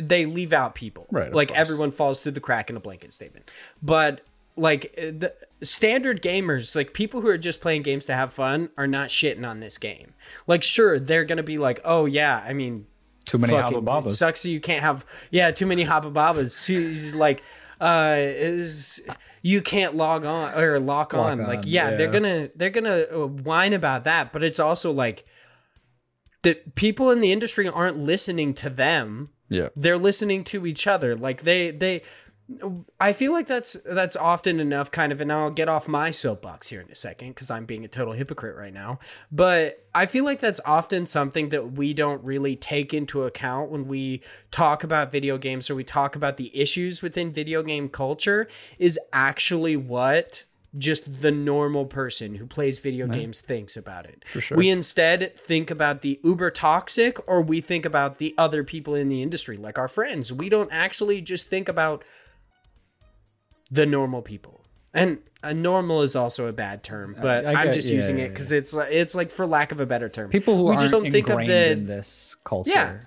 they 0.01 0.27
leave 0.27 0.53
out 0.53 0.75
people. 0.75 1.07
Right, 1.11 1.33
like 1.33 1.49
course. 1.49 1.61
everyone 1.61 1.91
falls 1.91 2.23
through 2.23 2.33
the 2.33 2.41
crack 2.41 2.71
in 2.71 2.77
a 2.77 2.81
blanket 2.81 3.13
statement. 3.13 3.51
But 3.83 4.21
like 4.57 4.93
uh, 4.99 5.07
the 5.07 5.35
standard 5.63 6.21
gamers 6.23 6.77
like 6.77 6.93
people 6.93 7.21
who 7.21 7.29
are 7.29 7.39
just 7.39 7.61
playing 7.61 7.83
games 7.83 8.05
to 8.07 8.15
have 8.15 8.33
fun 8.33 8.69
are 8.77 8.87
not 8.87 9.09
shitting 9.09 9.49
on 9.49 9.61
this 9.61 9.79
game. 9.79 10.15
Like 10.47 10.63
sure 10.63 10.99
they're 10.99 11.25
gonna 11.25 11.43
be 11.43 11.59
like 11.59 11.81
oh 11.85 12.05
yeah 12.05 12.45
i 12.47 12.53
mean 12.53 12.87
Too 13.25 13.39
many 13.39 13.55
Habababas. 13.55 14.07
it 14.07 14.11
sucks 14.11 14.43
that 14.43 14.51
you 14.51 14.61
can't 14.61 14.83
have 14.83 15.07
yeah 15.31 15.51
too 15.53 15.67
many 15.67 15.85
habababas. 15.85 16.65
She's 16.67 17.15
like 17.15 17.43
uh 17.81 18.17
is 18.19 19.01
you 19.43 19.61
can't 19.61 19.95
log 19.97 20.25
on 20.25 20.55
or 20.55 20.79
lock 20.79 21.13
on. 21.15 21.41
on, 21.41 21.47
like 21.47 21.63
yeah, 21.65 21.91
they're 21.91 22.11
gonna 22.11 22.49
they're 22.55 22.71
gonna 22.71 23.05
uh, 23.13 23.27
whine 23.27 23.73
about 23.73 24.05
that 24.05 24.33
but 24.33 24.43
it's 24.43 24.61
also 24.61 24.91
like 24.93 25.27
the 26.43 26.55
people 26.75 27.11
in 27.11 27.21
the 27.21 27.33
industry 27.33 27.69
aren't 27.69 27.99
listening 27.99 28.55
to 28.55 28.71
them 28.71 29.31
yeah. 29.49 29.69
they're 29.77 29.99
listening 29.99 30.45
to 30.45 30.67
each 30.67 30.87
other 30.87 31.15
like 31.15 31.43
they 31.43 31.71
they 31.71 32.03
i 33.01 33.13
feel 33.13 33.33
like 33.33 33.47
that's 33.47 33.75
that's 33.85 34.17
often 34.17 34.61
enough 34.61 34.91
kind 34.91 35.13
of 35.13 35.21
and 35.21 35.33
i'll 35.33 35.51
get 35.51 35.69
off 35.69 35.89
my 35.89 36.11
soapbox 36.11 36.69
here 36.69 36.81
in 36.81 36.91
a 36.91 36.95
second 36.95 37.29
because 37.29 37.51
i'm 37.51 37.65
being 37.65 37.85
a 37.85 37.89
total 37.89 38.13
hypocrite 38.13 38.57
right 38.57 38.75
now 38.75 38.99
but 39.31 39.87
i 39.95 40.07
feel 40.07 40.25
like 40.25 40.41
that's 40.41 40.61
often 40.65 41.07
something 41.07 41.51
that 41.51 41.73
we 41.73 41.93
don't 41.93 42.23
really 42.25 42.57
take 42.57 42.93
into 42.95 43.23
account 43.23 43.71
when 43.71 43.87
we 43.87 44.21
talk 44.51 44.85
about 44.85 45.13
video 45.13 45.39
games 45.39 45.71
or 45.71 45.75
we 45.75 45.85
talk 45.85 46.17
about 46.17 46.37
the 46.37 46.57
issues 46.59 47.03
within 47.03 47.33
video 47.33 47.63
game 47.63 47.89
culture 47.89 48.49
is 48.79 48.99
actually 49.13 49.77
what 49.77 50.45
just 50.79 51.21
the 51.21 51.31
normal 51.31 51.85
person 51.85 52.35
who 52.37 52.47
plays 52.47 52.79
video 52.79 53.07
games 53.07 53.41
thinks 53.41 53.77
about 53.77 54.07
it. 54.07 54.25
sure. 54.39 54.57
We 54.57 54.71
instead 54.71 55.37
think 55.37 55.71
about 55.71 56.01
the 56.01 56.19
uber 56.25 56.51
toxic 56.51 57.19
or 57.29 57.43
we 57.43 57.61
think 57.61 57.85
about 57.85 58.19
the 58.19 58.35
other 58.39 58.65
people 58.65 58.95
in 58.95 59.09
the 59.09 59.23
industry, 59.23 59.59
like 59.59 59.79
our 59.79 59.89
friends. 59.89 60.33
We 60.33 60.49
don't 60.49 60.73
actually 60.73 61.21
just 61.21 61.49
think 61.49 61.69
about 61.69 62.05
the 63.73 63.87
normal 63.87 64.23
people. 64.23 64.61
And 64.95 65.19
a 65.43 65.55
normal 65.55 66.03
is 66.03 66.15
also 66.15 66.47
a 66.47 66.53
bad 66.53 66.85
term, 66.85 67.17
but 67.21 67.47
I 67.47 67.65
am 67.65 67.73
just 67.73 67.89
yeah, 67.91 67.97
using 67.97 68.19
yeah, 68.19 68.27
it 68.27 68.29
because 68.29 68.53
it's 68.53 68.77
it's 68.77 69.15
like 69.15 69.31
for 69.31 69.47
lack 69.47 69.73
of 69.73 69.81
a 69.81 69.87
better 69.87 70.11
term. 70.11 70.29
People 70.29 70.57
who 70.57 70.65
we 70.65 70.69
aren't 70.69 70.81
just 70.83 70.93
don't 70.93 71.11
think 71.11 71.29
of 71.29 71.41
ingrained 71.41 71.51
the 71.51 71.71
in 71.73 71.87
this 71.87 72.37
culture. 72.45 72.71
Yeah. 72.71 72.99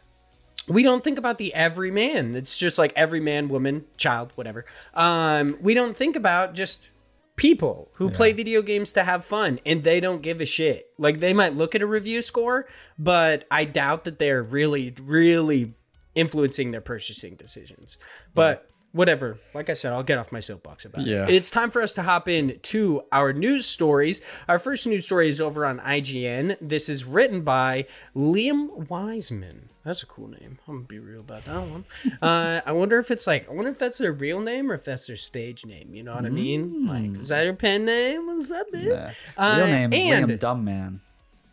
we 0.67 0.81
don't 0.81 1.03
think 1.03 1.19
about 1.19 1.37
the 1.37 1.53
every 1.53 1.91
man. 1.91 2.35
It's 2.35 2.57
just 2.57 2.79
like 2.79 2.91
every 2.95 3.19
man, 3.19 3.47
woman, 3.47 3.85
child, 3.97 4.31
whatever. 4.33 4.65
Um, 4.95 5.57
we 5.61 5.75
don't 5.75 5.95
think 5.95 6.15
about 6.15 6.55
just 6.55 6.89
people 7.35 7.89
who 7.93 8.09
play 8.09 8.31
video 8.31 8.61
games 8.61 8.91
to 8.93 9.03
have 9.03 9.23
fun 9.23 9.59
and 9.65 9.83
they 9.83 9.99
don't 9.99 10.21
give 10.21 10.41
a 10.41 10.45
shit. 10.45 10.87
Like 10.97 11.19
they 11.19 11.33
might 11.33 11.53
look 11.53 11.75
at 11.75 11.81
a 11.81 11.87
review 11.87 12.21
score, 12.21 12.67
but 12.97 13.45
I 13.51 13.65
doubt 13.65 14.05
that 14.05 14.17
they're 14.17 14.41
really, 14.41 14.93
really 15.01 15.75
influencing 16.15 16.71
their 16.71 16.81
purchasing 16.81 17.35
decisions. 17.35 17.97
But 18.33 18.69
whatever. 18.95 19.37
Like 19.53 19.69
I 19.69 19.73
said, 19.73 19.91
I'll 19.91 20.03
get 20.03 20.17
off 20.17 20.31
my 20.31 20.39
soapbox 20.39 20.85
about 20.85 21.05
Yeah. 21.05 21.23
it. 21.23 21.29
It's 21.31 21.51
time 21.51 21.69
for 21.69 21.81
us 21.81 21.93
to 21.95 22.03
hop 22.03 22.29
in 22.29 22.59
to 22.63 23.01
our 23.11 23.33
news 23.33 23.65
stories. 23.65 24.21
Our 24.47 24.57
first 24.57 24.87
news 24.87 25.05
story 25.05 25.27
is 25.27 25.41
over 25.41 25.65
on 25.65 25.79
IGN. 25.81 26.55
This 26.61 26.87
is 26.87 27.03
written 27.03 27.41
by 27.41 27.85
Liam 28.15 28.89
Wiseman. 28.89 29.69
That's 29.83 30.01
a 30.01 30.05
cool 30.07 30.29
name. 30.29 30.57
I'm 30.67 30.75
gonna 30.77 30.87
be 30.87 30.97
real 30.99 31.19
about 31.19 31.43
that 31.45 31.59
one. 31.67 31.83
uh, 32.21 32.61
I 32.65 32.71
wonder 32.71 32.97
if 32.97 33.11
it's 33.11 33.27
like 33.27 33.47
I 33.49 33.53
wonder 33.53 33.69
if 33.69 33.77
that's 33.77 33.97
their 33.99 34.13
real 34.13 34.39
name 34.39 34.71
or 34.71 34.75
if 34.75 34.85
that's 34.85 35.05
their 35.07 35.15
stage 35.17 35.65
name. 35.65 35.93
You 35.93 36.01
know 36.03 36.15
what 36.15 36.25
I 36.25 36.29
mean? 36.29 36.87
Like, 36.87 37.19
is 37.19 37.27
that 37.29 37.43
your 37.43 37.53
pen 37.53 37.85
name? 37.85 38.25
What's 38.27 38.49
up, 38.49 38.65
dude? 38.71 38.85
Yeah. 38.85 39.11
Uh, 39.37 39.55
Real 39.57 39.67
name 39.67 39.93
and 39.93 40.25
Liam 40.31 40.39
Dumbman. 40.39 40.99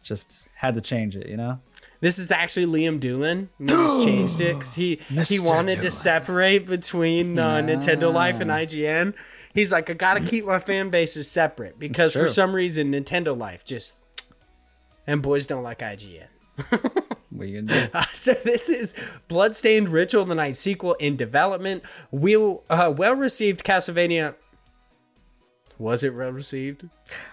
Just 0.02 0.48
had 0.54 0.74
to 0.76 0.80
change 0.80 1.14
it, 1.16 1.28
you 1.28 1.36
know? 1.36 1.60
This 2.02 2.18
is 2.18 2.32
actually 2.32 2.66
Liam 2.66 2.98
Doolan. 2.98 3.48
We 3.60 3.66
just 3.68 4.02
changed 4.04 4.40
it 4.40 4.54
because 4.54 4.74
he 4.74 4.98
he 5.24 5.38
wanted 5.38 5.76
Doolan. 5.76 5.80
to 5.82 5.90
separate 5.90 6.66
between 6.66 7.38
uh, 7.38 7.58
Nintendo 7.58 8.12
Life 8.12 8.40
and 8.40 8.50
IGN. 8.50 9.14
He's 9.54 9.72
like, 9.72 9.88
I 9.88 9.92
gotta 9.94 10.20
keep 10.20 10.44
my 10.44 10.58
fan 10.58 10.90
bases 10.90 11.30
separate 11.30 11.78
because 11.78 12.12
for 12.14 12.26
some 12.26 12.54
reason 12.54 12.92
Nintendo 12.92 13.38
Life 13.38 13.64
just 13.64 13.98
and 15.06 15.22
boys 15.22 15.46
don't 15.46 15.62
like 15.62 15.78
IGN. 15.78 16.26
What 17.32 17.48
you 17.48 17.62
gonna 17.62 17.88
do? 17.90 18.00
so 18.12 18.34
this 18.34 18.68
is 18.68 18.94
Bloodstained 19.26 19.88
Ritual 19.88 20.22
of 20.22 20.28
the 20.28 20.34
Night 20.34 20.54
sequel 20.54 20.94
in 20.94 21.16
development. 21.16 21.82
Will 22.10 22.62
uh, 22.68 22.92
well 22.94 23.14
received 23.14 23.64
Castlevania. 23.64 24.34
Was 25.82 26.04
it 26.04 26.14
well 26.14 26.30
received? 26.30 26.88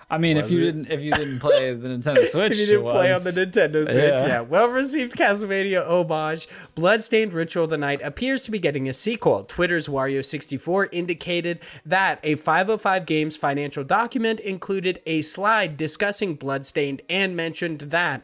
I 0.09 0.17
mean, 0.17 0.35
if 0.37 0.49
you 0.49 0.59
it? 0.61 0.65
didn't 0.65 0.87
if 0.91 1.01
you 1.03 1.11
didn't 1.11 1.39
play 1.39 1.71
the 1.73 1.87
Nintendo 1.87 2.25
Switch, 2.25 2.53
if 2.53 2.59
you 2.59 2.65
didn't 2.65 2.83
play 2.83 3.13
on 3.13 3.23
the 3.23 3.29
Nintendo 3.29 3.85
Switch, 3.85 3.95
Yeah. 4.15 4.25
yeah. 4.27 4.41
Well 4.41 4.67
received 4.67 5.13
Castlevania 5.15 5.85
homage. 5.87 6.47
Bloodstained 6.73 7.31
Ritual 7.31 7.65
of 7.65 7.69
the 7.69 7.77
Night 7.77 8.01
appears 8.03 8.41
to 8.45 8.51
be 8.51 8.57
getting 8.57 8.89
a 8.89 8.93
sequel. 8.93 9.43
Twitter's 9.43 9.87
Wario64 9.87 10.89
indicated 10.91 11.59
that 11.85 12.19
a 12.23 12.33
505 12.35 13.05
Games 13.05 13.37
financial 13.37 13.83
document 13.83 14.39
included 14.39 14.99
a 15.05 15.21
slide 15.21 15.77
discussing 15.77 16.33
Bloodstained 16.35 17.03
and 17.07 17.35
mentioned 17.35 17.79
that 17.81 18.23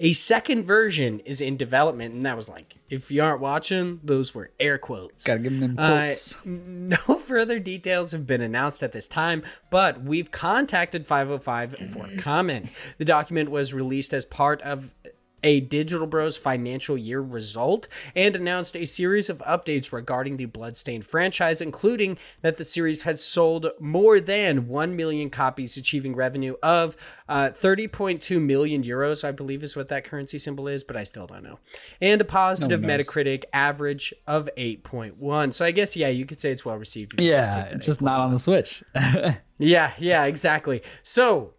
a 0.00 0.12
second 0.12 0.64
version 0.64 1.20
is 1.20 1.40
in 1.40 1.56
development. 1.56 2.14
And 2.14 2.24
that 2.24 2.36
was 2.36 2.48
like, 2.48 2.76
if 2.88 3.10
you 3.10 3.22
aren't 3.22 3.40
watching, 3.40 4.00
those 4.04 4.34
were 4.34 4.50
air 4.60 4.78
quotes. 4.78 5.24
Gotta 5.24 5.40
give 5.40 5.58
them 5.58 5.74
them 5.74 5.78
Uh, 5.78 6.12
no 6.44 7.18
further 7.18 7.58
details 7.58 8.12
have 8.12 8.26
been 8.26 8.40
announced 8.40 8.82
at 8.82 8.92
this 8.92 9.08
time, 9.08 9.42
but 9.70 10.02
we've 10.02 10.30
contacted 10.30 11.06
505 11.06 11.76
for 11.92 12.08
comment. 12.20 12.68
The 12.98 13.04
document 13.04 13.50
was 13.50 13.74
released 13.74 14.12
as 14.12 14.24
part 14.24 14.62
of 14.62 14.94
a 15.42 15.60
Digital 15.60 16.06
Bros 16.06 16.36
financial 16.36 16.96
year 16.96 17.20
result 17.20 17.88
and 18.14 18.34
announced 18.36 18.76
a 18.76 18.84
series 18.84 19.28
of 19.30 19.38
updates 19.38 19.92
regarding 19.92 20.36
the 20.36 20.46
Bloodstained 20.46 21.04
franchise, 21.04 21.60
including 21.60 22.18
that 22.42 22.56
the 22.56 22.64
series 22.64 23.02
has 23.02 23.22
sold 23.22 23.70
more 23.80 24.20
than 24.20 24.68
1 24.68 24.96
million 24.96 25.30
copies, 25.30 25.76
achieving 25.76 26.14
revenue 26.14 26.54
of 26.62 26.96
uh, 27.28 27.50
30.2 27.50 28.40
million 28.40 28.82
euros, 28.82 29.24
I 29.24 29.32
believe 29.32 29.62
is 29.62 29.76
what 29.76 29.88
that 29.88 30.04
currency 30.04 30.38
symbol 30.38 30.68
is, 30.68 30.84
but 30.84 30.96
I 30.96 31.04
still 31.04 31.26
don't 31.26 31.42
know. 31.42 31.58
And 32.00 32.20
a 32.20 32.24
positive 32.24 32.80
knows. 32.80 33.06
Metacritic 33.06 33.44
average 33.52 34.14
of 34.26 34.48
8.1. 34.56 35.54
So 35.54 35.64
I 35.64 35.70
guess, 35.70 35.96
yeah, 35.96 36.08
you 36.08 36.26
could 36.26 36.40
say 36.40 36.50
it's 36.50 36.64
well 36.64 36.76
received. 36.76 37.20
yeah, 37.20 37.74
just 37.76 38.02
not 38.02 38.20
on 38.20 38.32
the 38.32 38.38
Switch. 38.38 38.82
yeah, 39.58 39.92
yeah, 39.98 40.24
exactly. 40.24 40.82
So 41.02 41.54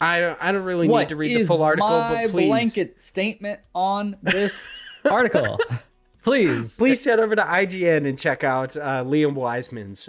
I 0.00 0.20
don't, 0.20 0.38
I 0.40 0.52
don't 0.52 0.64
really 0.64 0.88
need 0.88 1.08
to 1.10 1.16
read 1.16 1.36
the 1.36 1.44
full 1.44 1.62
article, 1.62 1.88
but 1.88 2.30
please, 2.30 2.48
blanket 2.48 3.00
statement 3.00 3.60
on 3.74 4.16
this 4.22 4.68
article? 5.10 5.58
please, 6.22 6.76
please 6.76 7.04
head 7.04 7.20
over 7.20 7.34
to 7.36 7.42
IGN 7.42 8.06
and 8.08 8.18
check 8.18 8.44
out 8.44 8.76
uh, 8.76 9.04
Liam 9.04 9.34
Wiseman's 9.34 10.08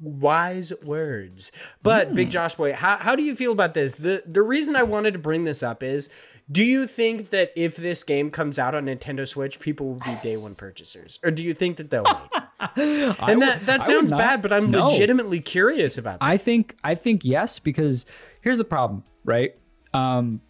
wise 0.00 0.72
words. 0.82 1.52
But 1.82 2.08
Hmm. 2.08 2.14
Big 2.16 2.30
Josh 2.30 2.54
Boy, 2.54 2.72
how, 2.72 2.96
how 2.96 3.14
do 3.16 3.22
you 3.22 3.34
feel 3.36 3.52
about 3.52 3.74
this? 3.74 3.94
The 3.96 4.22
the 4.26 4.42
reason 4.42 4.76
I 4.76 4.82
wanted 4.82 5.12
to 5.14 5.18
bring 5.20 5.44
this 5.44 5.62
up 5.62 5.82
is. 5.82 6.10
Do 6.48 6.62
you 6.62 6.86
think 6.86 7.30
that 7.30 7.50
if 7.56 7.74
this 7.74 8.04
game 8.04 8.30
comes 8.30 8.56
out 8.56 8.72
on 8.76 8.84
Nintendo 8.86 9.26
Switch, 9.26 9.58
people 9.58 9.88
will 9.88 10.00
be 10.04 10.16
day 10.22 10.36
one 10.36 10.54
purchasers, 10.54 11.18
or 11.24 11.32
do 11.32 11.42
you 11.42 11.52
think 11.52 11.76
that 11.78 11.90
they'll 11.90 12.04
wait? 12.04 12.42
and 13.18 13.42
that 13.42 13.62
that 13.66 13.82
sounds 13.82 14.12
not- 14.12 14.18
bad, 14.18 14.42
but 14.42 14.52
I'm 14.52 14.70
no. 14.70 14.86
legitimately 14.86 15.40
curious 15.40 15.98
about 15.98 16.20
that. 16.20 16.24
I 16.24 16.36
think 16.36 16.76
I 16.84 16.94
think 16.94 17.24
yes 17.24 17.58
because 17.58 18.06
here's 18.46 18.58
the 18.58 18.64
problem, 18.64 19.02
right? 19.24 19.56
Um 19.92 20.40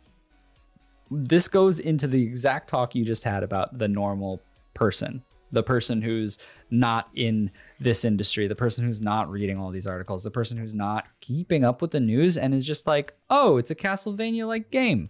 this 1.11 1.49
goes 1.49 1.79
into 1.79 2.07
the 2.07 2.23
exact 2.23 2.69
talk 2.69 2.95
you 2.95 3.05
just 3.05 3.25
had 3.25 3.43
about 3.43 3.79
the 3.79 3.89
normal 3.89 4.41
person, 4.75 5.23
the 5.53 5.63
person 5.63 6.03
who's 6.03 6.37
not 6.71 7.09
in 7.15 7.51
this 7.79 8.05
industry, 8.05 8.49
the 8.49 8.57
person 8.57 8.85
who's 8.85 9.01
not 9.01 9.31
reading 9.31 9.57
all 9.59 9.71
these 9.71 9.87
articles, 9.87 10.25
the 10.25 10.31
person 10.31 10.59
who's 10.59 10.75
not 10.75 11.07
keeping 11.21 11.65
up 11.65 11.81
with 11.81 11.93
the 11.93 12.01
news 12.01 12.37
and 12.37 12.53
is 12.53 12.67
just 12.67 12.87
like, 12.87 13.15
"Oh, 13.31 13.57
it's 13.57 13.71
a 13.71 13.75
Castlevania 13.75 14.47
like 14.47 14.71
game." 14.71 15.09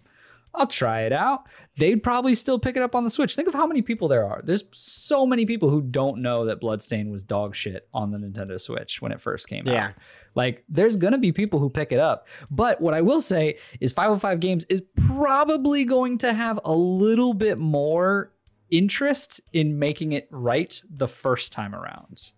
I'll 0.55 0.65
try 0.67 1.01
it 1.01 1.13
out. 1.13 1.41
They'd 1.77 2.01
probably 2.01 2.33
still 2.33 2.57
pick 2.57 2.75
it 2.75 2.81
up 2.81 2.95
on 2.95 3.03
the 3.03 3.11
Switch. 3.11 3.35
Think 3.35 3.47
of 3.47 3.53
how 3.53 3.67
many 3.67 3.83
people 3.83 4.07
there 4.07 4.25
are. 4.25 4.41
There's 4.43 4.63
so 4.71 5.23
many 5.25 5.45
people 5.45 5.69
who 5.69 5.81
don't 5.83 6.19
know 6.21 6.45
that 6.45 6.59
Bloodstain 6.61 7.11
was 7.11 7.21
dog 7.21 7.55
shit 7.55 7.87
on 7.93 8.09
the 8.09 8.17
Nintendo 8.17 8.59
Switch 8.59 8.99
when 8.99 9.11
it 9.11 9.21
first 9.21 9.47
came 9.47 9.67
Yeah. 9.67 9.87
out. 9.87 9.93
Like, 10.35 10.63
there's 10.69 10.95
gonna 10.97 11.17
be 11.17 11.31
people 11.31 11.59
who 11.59 11.69
pick 11.69 11.91
it 11.91 11.99
up. 11.99 12.27
But 12.51 12.79
what 12.81 12.93
I 12.93 13.01
will 13.01 13.21
say 13.21 13.57
is 13.79 13.91
505 13.91 14.39
Games 14.39 14.65
is 14.65 14.81
probably 14.95 15.85
going 15.85 16.17
to 16.19 16.33
have 16.33 16.59
a 16.63 16.73
little 16.73 17.33
bit 17.33 17.57
more 17.57 18.31
interest 18.69 19.39
in 19.53 19.79
making 19.79 20.11
it 20.11 20.27
right 20.29 20.81
the 20.89 21.07
first 21.07 21.53
time 21.53 21.73
around. 21.73 22.31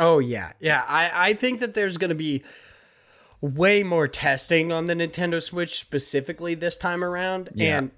Oh 0.00 0.18
yeah, 0.18 0.52
yeah. 0.60 0.84
I 0.88 1.10
I 1.30 1.32
think 1.34 1.60
that 1.60 1.74
there's 1.74 1.98
gonna 1.98 2.14
be 2.14 2.42
way 3.40 3.82
more 3.82 4.08
testing 4.08 4.72
on 4.72 4.86
the 4.86 4.94
Nintendo 4.94 5.42
Switch 5.42 5.70
specifically 5.78 6.54
this 6.54 6.76
time 6.76 7.02
around, 7.04 7.50
Yeah. 7.54 7.78
and 7.78 7.90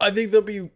I 0.00 0.10
think 0.10 0.30
there'll 0.30 0.44
be 0.44 0.70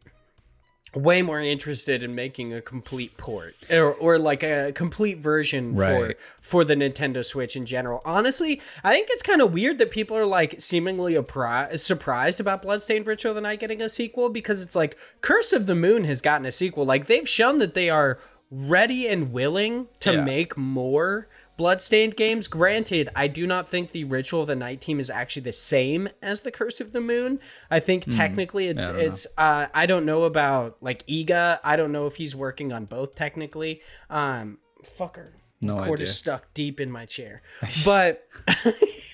way 0.98 1.22
more 1.22 1.38
interested 1.40 2.02
in 2.02 2.14
making 2.14 2.52
a 2.52 2.60
complete 2.60 3.16
port 3.16 3.54
or, 3.70 3.92
or 3.94 4.18
like 4.18 4.42
a 4.42 4.72
complete 4.72 5.18
version 5.18 5.74
Right. 5.74 6.16
for 6.40 6.58
for 6.60 6.64
the 6.64 6.74
Nintendo 6.74 7.24
Switch 7.24 7.56
in 7.56 7.66
general. 7.66 8.00
Honestly, 8.04 8.60
I 8.82 8.92
think 8.94 9.08
it's 9.10 9.22
kind 9.22 9.40
of 9.42 9.52
weird 9.52 9.78
that 9.78 9.90
people 9.90 10.16
are 10.16 10.26
like 10.26 10.60
seemingly 10.60 11.14
appri- 11.14 11.78
surprised 11.78 12.40
about 12.40 12.62
Bloodstained 12.62 13.06
Ritual 13.06 13.32
of 13.32 13.36
the 13.36 13.42
Night 13.42 13.60
getting 13.60 13.82
a 13.82 13.88
sequel 13.88 14.30
because 14.30 14.62
it's 14.64 14.74
like 14.74 14.96
Curse 15.20 15.52
of 15.52 15.66
the 15.66 15.74
Moon 15.74 16.04
has 16.04 16.20
gotten 16.22 16.46
a 16.46 16.50
sequel. 16.50 16.84
Like 16.86 17.06
they've 17.06 17.28
shown 17.28 17.58
that 17.58 17.74
they 17.74 17.90
are 17.90 18.18
ready 18.50 19.06
and 19.06 19.30
willing 19.32 19.88
to 20.00 20.12
Yeah. 20.14 20.24
make 20.24 20.56
more 20.56 21.28
Bloodstained 21.58 22.16
games. 22.16 22.46
Granted, 22.46 23.10
I 23.16 23.26
do 23.26 23.44
not 23.44 23.68
think 23.68 23.90
the 23.90 24.04
Ritual 24.04 24.42
of 24.42 24.46
the 24.46 24.54
Night 24.54 24.80
team 24.80 25.00
is 25.00 25.10
actually 25.10 25.42
the 25.42 25.52
same 25.52 26.08
as 26.22 26.40
the 26.40 26.52
Curse 26.52 26.80
of 26.80 26.92
the 26.92 27.00
Moon. 27.00 27.40
I 27.68 27.80
think 27.80 28.04
technically 28.10 28.68
it's. 28.68 28.88
I 28.88 29.00
it's 29.00 29.26
uh 29.36 29.66
I 29.74 29.86
don't 29.86 30.06
know 30.06 30.22
about 30.22 30.76
like 30.80 31.04
Iga. 31.06 31.58
I 31.64 31.76
don't 31.76 31.90
know 31.90 32.06
if 32.06 32.14
he's 32.14 32.34
working 32.36 32.72
on 32.72 32.84
both 32.84 33.16
technically. 33.16 33.82
Um 34.08 34.58
fucker. 34.84 35.32
No 35.60 35.76
cord 35.76 35.98
idea. 35.98 36.04
is 36.04 36.16
stuck 36.16 36.54
deep 36.54 36.78
in 36.80 36.90
my 36.92 37.04
chair. 37.04 37.42
But 37.84 38.24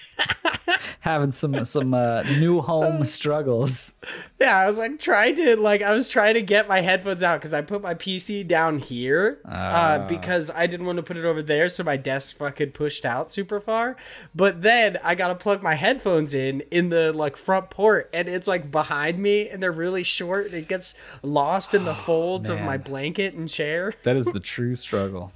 Having 1.01 1.33
some 1.33 1.65
some 1.67 1.93
uh, 1.93 2.23
new 2.39 2.63
home 2.63 3.05
struggles. 3.05 3.93
yeah, 4.41 4.57
I 4.59 4.67
was 4.67 4.79
like 4.79 4.99
trying 4.99 5.35
to 5.37 5.57
like 5.57 5.83
I 5.83 5.93
was 5.93 6.09
trying 6.09 6.33
to 6.35 6.41
get 6.43 6.67
my 6.67 6.81
headphones 6.81 7.23
out 7.23 7.41
because 7.41 7.53
I 7.53 7.61
put 7.61 7.83
my 7.83 7.93
PC 7.93 8.47
down 8.49 8.79
here 8.79 9.39
uh, 9.45 9.51
Ah. 9.51 10.07
because 10.09 10.51
I 10.51 10.67
didn't 10.67 10.87
want 10.87 10.97
to 10.97 11.03
put 11.03 11.19
it 11.19 11.27
over 11.27 11.43
there 11.43 11.69
so 11.69 11.85
my 11.85 11.99
desk 11.99 12.37
fucking 12.39 12.71
pushed 12.73 13.05
out 13.05 13.31
super 13.31 13.61
far. 13.61 13.97
But 14.35 14.63
then 14.63 14.97
I 15.05 15.15
gotta 15.15 15.35
plug 15.35 15.63
my 15.63 15.75
headphones 15.75 16.35
in 16.35 16.63
in 16.71 16.89
the 16.89 17.13
like 17.13 17.37
front 17.37 17.69
port 17.69 18.09
and 18.15 18.27
it's 18.27 18.49
like 18.49 18.71
behind 18.71 19.19
me 19.19 19.51
and 19.51 19.63
they're 19.63 19.73
really 19.73 20.05
short 20.05 20.47
and 20.47 20.55
it 20.55 20.69
gets 20.69 20.95
lost 21.23 21.75
in 21.75 21.85
the 21.85 21.95
folds 22.07 22.49
of 22.49 22.61
my 22.63 22.79
blanket 22.79 23.35
and 23.35 23.47
chair. 23.47 23.93
That 24.05 24.17
is 24.17 24.25
the 24.25 24.41
true 24.55 24.75
struggle. 24.75 25.33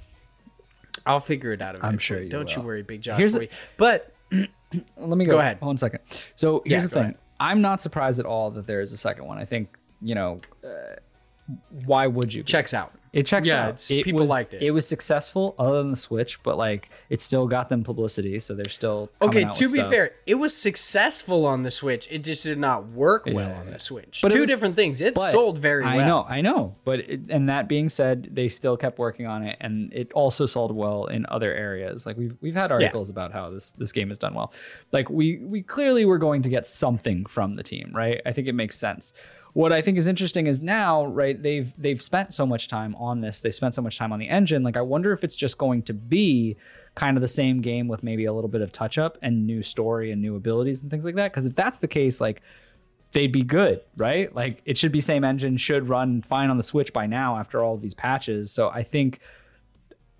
I'll 1.05 1.19
figure 1.19 1.51
it 1.51 1.61
out. 1.61 1.75
Eventually. 1.75 1.89
I'm 1.93 1.97
sure 1.99 2.21
you 2.23 2.29
Don't 2.29 2.55
you 2.55 2.61
worry, 2.63 2.81
Big 2.81 3.01
Josh. 3.01 3.19
Here's 3.19 3.33
the- 3.33 3.49
but 3.77 4.13
Let 4.97 5.17
me 5.17 5.25
go. 5.25 5.31
Go 5.33 5.39
ahead. 5.39 5.59
One 5.61 5.77
second. 5.77 5.99
So 6.35 6.61
here's 6.65 6.83
Yeah, 6.83 6.87
the 6.87 6.93
thing. 6.93 7.03
ahead. 7.03 7.17
I'm 7.39 7.61
not 7.61 7.79
surprised 7.79 8.19
at 8.19 8.25
all 8.25 8.51
that 8.51 8.67
there 8.67 8.81
is 8.81 8.91
a 8.93 8.97
second 8.97 9.25
one. 9.25 9.37
I 9.37 9.45
think 9.45 9.77
you 10.01 10.15
know, 10.15 10.41
uh, 10.63 10.95
why 11.85 12.07
would 12.07 12.33
you? 12.33 12.41
be? 12.41 12.45
Checks 12.45 12.73
out. 12.73 12.93
It 13.11 13.25
checks 13.25 13.47
Yeah, 13.47 13.67
out. 13.69 13.91
It 13.91 14.03
people 14.03 14.21
was, 14.21 14.29
liked 14.29 14.53
it. 14.53 14.61
It 14.61 14.71
was 14.71 14.87
successful, 14.87 15.55
other 15.57 15.79
than 15.79 15.91
the 15.91 15.97
Switch, 15.97 16.41
but 16.43 16.57
like 16.57 16.89
it 17.09 17.21
still 17.21 17.47
got 17.47 17.69
them 17.69 17.83
publicity, 17.83 18.39
so 18.39 18.53
they're 18.53 18.69
still 18.69 19.09
Okay, 19.21 19.45
to 19.45 19.59
be 19.71 19.79
stuff. 19.79 19.89
fair, 19.89 20.11
it 20.27 20.35
was 20.35 20.55
successful 20.55 21.45
on 21.45 21.63
the 21.63 21.71
Switch. 21.71 22.07
It 22.11 22.23
just 22.23 22.43
did 22.43 22.59
not 22.59 22.87
work 22.89 23.25
well 23.25 23.53
on 23.55 23.71
the 23.71 23.79
Switch. 23.79 24.19
But 24.21 24.31
Two 24.31 24.41
was- 24.41 24.49
different 24.49 24.75
things. 24.75 25.01
It 25.01 25.17
sold 25.17 25.57
very 25.57 25.83
well. 25.83 25.99
I 25.99 26.05
know, 26.07 26.25
I 26.27 26.41
know. 26.41 26.75
But 26.85 26.99
it, 27.09 27.21
and 27.29 27.49
that 27.49 27.67
being 27.67 27.89
said, 27.89 28.29
they 28.31 28.47
still 28.49 28.77
kept 28.77 28.99
working 28.99 29.25
on 29.25 29.43
it, 29.43 29.57
and 29.59 29.91
it 29.93 30.11
also 30.13 30.45
sold 30.45 30.75
well 30.75 31.05
in 31.05 31.25
other 31.29 31.53
areas. 31.53 32.05
Like 32.05 32.17
we've 32.17 32.35
we've 32.41 32.55
had 32.55 32.71
articles 32.71 33.09
about 33.09 33.31
how 33.33 33.49
this 33.49 33.71
this 33.71 33.91
game 33.91 34.09
has 34.09 34.17
done 34.19 34.33
well. 34.35 34.53
Like 34.91 35.09
we 35.09 35.37
we 35.37 35.61
clearly 35.63 36.05
were 36.05 36.17
going 36.19 36.41
to 36.43 36.49
get 36.49 36.67
something 36.67 37.25
from 37.25 37.55
the 37.55 37.63
team, 37.63 37.91
right? 37.93 38.21
I 38.25 38.33
think 38.33 38.47
it 38.47 38.53
makes 38.53 38.77
sense. 38.77 39.13
What 39.59 39.73
I 39.73 39.81
think 39.81 39.97
is 39.97 40.07
interesting 40.07 40.47
is 40.47 40.61
now, 40.61 41.05
right? 41.05 41.43
They've 41.43 41.73
they've 41.77 42.01
spent 42.01 42.33
so 42.33 42.45
much 42.45 42.69
time 42.69 42.95
on 42.95 43.19
this. 43.19 43.41
They 43.41 43.51
spent 43.51 43.75
so 43.75 43.81
much 43.81 43.97
time 43.97 44.13
on 44.13 44.17
the 44.19 44.29
engine. 44.29 44.63
Like 44.63 44.77
I 44.77 44.81
wonder 44.81 45.11
if 45.11 45.21
it's 45.21 45.35
just 45.35 45.57
going 45.57 45.81
to 45.83 45.93
be 45.93 46.55
kind 46.95 47.17
of 47.17 47.21
the 47.21 47.27
same 47.27 47.59
game 47.59 47.89
with 47.89 48.01
maybe 48.01 48.23
a 48.23 48.31
little 48.31 48.49
bit 48.49 48.61
of 48.61 48.71
touch 48.71 48.97
up 48.97 49.17
and 49.21 49.45
new 49.45 49.61
story 49.61 50.13
and 50.13 50.21
new 50.21 50.37
abilities 50.37 50.81
and 50.81 50.89
things 50.89 51.03
like 51.03 51.15
that. 51.15 51.33
Because 51.33 51.45
if 51.45 51.55
that's 51.55 51.79
the 51.79 51.89
case, 51.89 52.21
like 52.21 52.41
they'd 53.11 53.33
be 53.33 53.41
good, 53.41 53.81
right? 53.97 54.33
Like 54.33 54.61
it 54.63 54.77
should 54.77 54.93
be 54.93 55.01
same 55.01 55.25
engine, 55.25 55.57
should 55.57 55.89
run 55.89 56.21
fine 56.21 56.49
on 56.49 56.55
the 56.55 56.63
Switch 56.63 56.93
by 56.93 57.05
now 57.05 57.35
after 57.35 57.61
all 57.61 57.75
these 57.75 57.93
patches. 57.93 58.53
So 58.53 58.69
I 58.69 58.83
think 58.83 59.19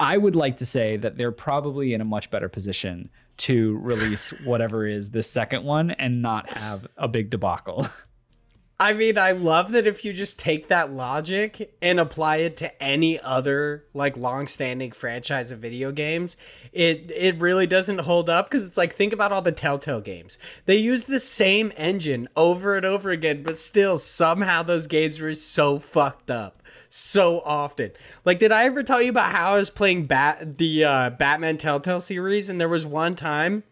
I 0.01 0.17
would 0.17 0.35
like 0.35 0.57
to 0.57 0.65
say 0.65 0.97
that 0.97 1.15
they're 1.15 1.31
probably 1.31 1.93
in 1.93 2.01
a 2.01 2.05
much 2.05 2.29
better 2.29 2.49
position 2.49 3.09
to 3.37 3.77
release 3.77 4.31
whatever 4.45 4.85
is 4.85 5.11
the 5.11 5.23
second 5.23 5.63
one 5.63 5.91
and 5.91 6.21
not 6.21 6.49
have 6.49 6.87
a 6.97 7.07
big 7.07 7.29
debacle. 7.29 7.87
I 8.81 8.93
mean, 8.93 9.17
I 9.17 9.33
love 9.33 9.73
that 9.73 9.85
if 9.85 10.05
you 10.05 10.13
just 10.13 10.39
take 10.39 10.69
that 10.69 10.93
logic 10.93 11.75
and 11.81 11.99
apply 11.99 12.37
it 12.37 12.55
to 12.57 12.81
any 12.81 13.19
other 13.19 13.83
like 13.93 14.15
long-standing 14.15 14.93
franchise 14.93 15.51
of 15.51 15.59
video 15.59 15.91
games, 15.91 16.37
it 16.71 17.11
it 17.13 17.41
really 17.41 17.67
doesn't 17.67 17.99
hold 17.99 18.29
up 18.29 18.45
because 18.45 18.65
it's 18.65 18.77
like 18.77 18.93
think 18.93 19.11
about 19.11 19.33
all 19.33 19.41
the 19.41 19.51
Telltale 19.51 19.99
games. 19.99 20.39
They 20.65 20.77
use 20.77 21.03
the 21.03 21.19
same 21.19 21.73
engine 21.75 22.29
over 22.37 22.77
and 22.77 22.85
over 22.85 23.09
again, 23.09 23.43
but 23.43 23.57
still 23.57 23.97
somehow 23.97 24.63
those 24.63 24.87
games 24.87 25.19
were 25.19 25.33
so 25.33 25.77
fucked 25.77 26.31
up 26.31 26.63
so 26.87 27.41
often. 27.41 27.91
Like, 28.25 28.39
did 28.39 28.51
I 28.51 28.63
ever 28.63 28.81
tell 28.81 29.01
you 29.01 29.11
about 29.11 29.31
how 29.31 29.53
I 29.53 29.57
was 29.57 29.69
playing 29.69 30.05
Bat 30.05 30.57
the 30.57 30.83
uh, 30.85 31.09
Batman 31.11 31.57
Telltale 31.57 31.99
series, 31.99 32.49
and 32.49 32.59
there 32.59 32.69
was 32.69 32.85
one 32.85 33.15
time 33.15 33.63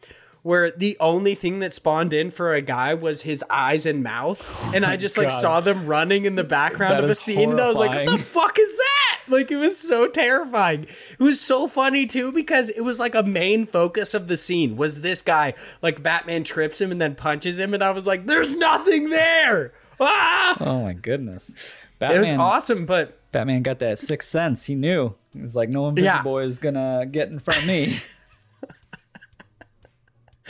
where 0.48 0.72
the 0.72 0.96
only 1.02 1.36
thing 1.36 1.60
that 1.60 1.74
spawned 1.74 2.14
in 2.14 2.32
for 2.32 2.54
a 2.54 2.62
guy 2.62 2.94
was 2.94 3.24
his 3.24 3.44
eyes 3.50 3.86
and 3.86 4.02
mouth, 4.02 4.74
and 4.74 4.86
I 4.86 4.96
just 4.96 5.18
like 5.18 5.28
God. 5.28 5.42
saw 5.42 5.60
them 5.60 5.86
running 5.86 6.24
in 6.24 6.36
the 6.36 6.44
background 6.46 6.94
That 6.94 7.04
of 7.04 7.10
the 7.10 7.16
scene, 7.16 7.52
and 7.52 7.60
I 7.60 7.68
was 7.68 7.80
like, 7.80 7.92
"What 7.92 8.06
the 8.06 8.18
fuck 8.18 8.58
is 8.58 8.78
that?" 8.78 9.20
Like, 9.28 9.52
it 9.52 9.58
was 9.58 9.78
so 9.78 10.08
terrifying. 10.08 10.84
It 10.84 11.20
was 11.20 11.42
so 11.42 11.68
funny 11.68 12.06
too 12.06 12.32
because 12.32 12.70
it 12.70 12.80
was 12.80 12.98
like 12.98 13.14
a 13.14 13.24
main 13.24 13.66
focus 13.66 14.14
of 14.14 14.28
the 14.28 14.38
scene 14.38 14.78
was 14.78 15.02
this 15.02 15.22
guy. 15.22 15.54
Like, 15.82 16.02
Batman 16.02 16.46
trips 16.46 16.80
him 16.80 16.94
and 16.94 17.02
then 17.02 17.16
punches 17.16 17.60
him, 17.60 17.74
and 17.74 17.84
I 17.84 17.92
was 17.92 18.08
like, 18.08 18.26
"There's 18.26 18.56
nothing 18.56 19.10
there." 19.10 19.74
Ah! 20.00 20.56
oh 20.62 20.84
my 20.84 20.94
goodness. 20.94 21.58
It 21.58 22.00
Batman, 22.00 22.22
was 22.22 22.34
awesome, 22.34 22.86
but 22.86 23.20
Batman 23.34 23.64
got 23.64 23.80
that 23.80 24.00
sixth 24.00 24.30
sense. 24.30 24.66
He 24.66 24.76
knew. 24.76 25.14
He 25.34 25.42
was 25.42 25.58
like, 25.58 25.68
no 25.68 25.90
invisible 25.90 26.24
boy 26.24 26.44
is 26.44 26.60
gonna 26.60 27.06
get 27.06 27.28
in 27.28 27.40
front 27.40 27.64
of 27.64 27.68
me. 27.68 27.98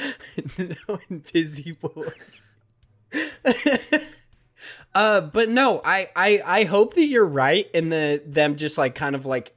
no 0.58 1.00
invisible. 1.10 2.06
uh, 4.96 5.22
but 5.22 5.50
no, 5.50 5.82
I, 5.84 6.10
I 6.16 6.42
I 6.46 6.64
hope 6.66 6.94
that 6.96 7.06
you're 7.06 7.26
right 7.26 7.70
in 7.74 7.90
the 7.90 8.22
them 8.26 8.56
just 8.56 8.78
like 8.78 8.96
kind 8.96 9.16
of 9.16 9.26
like 9.26 9.54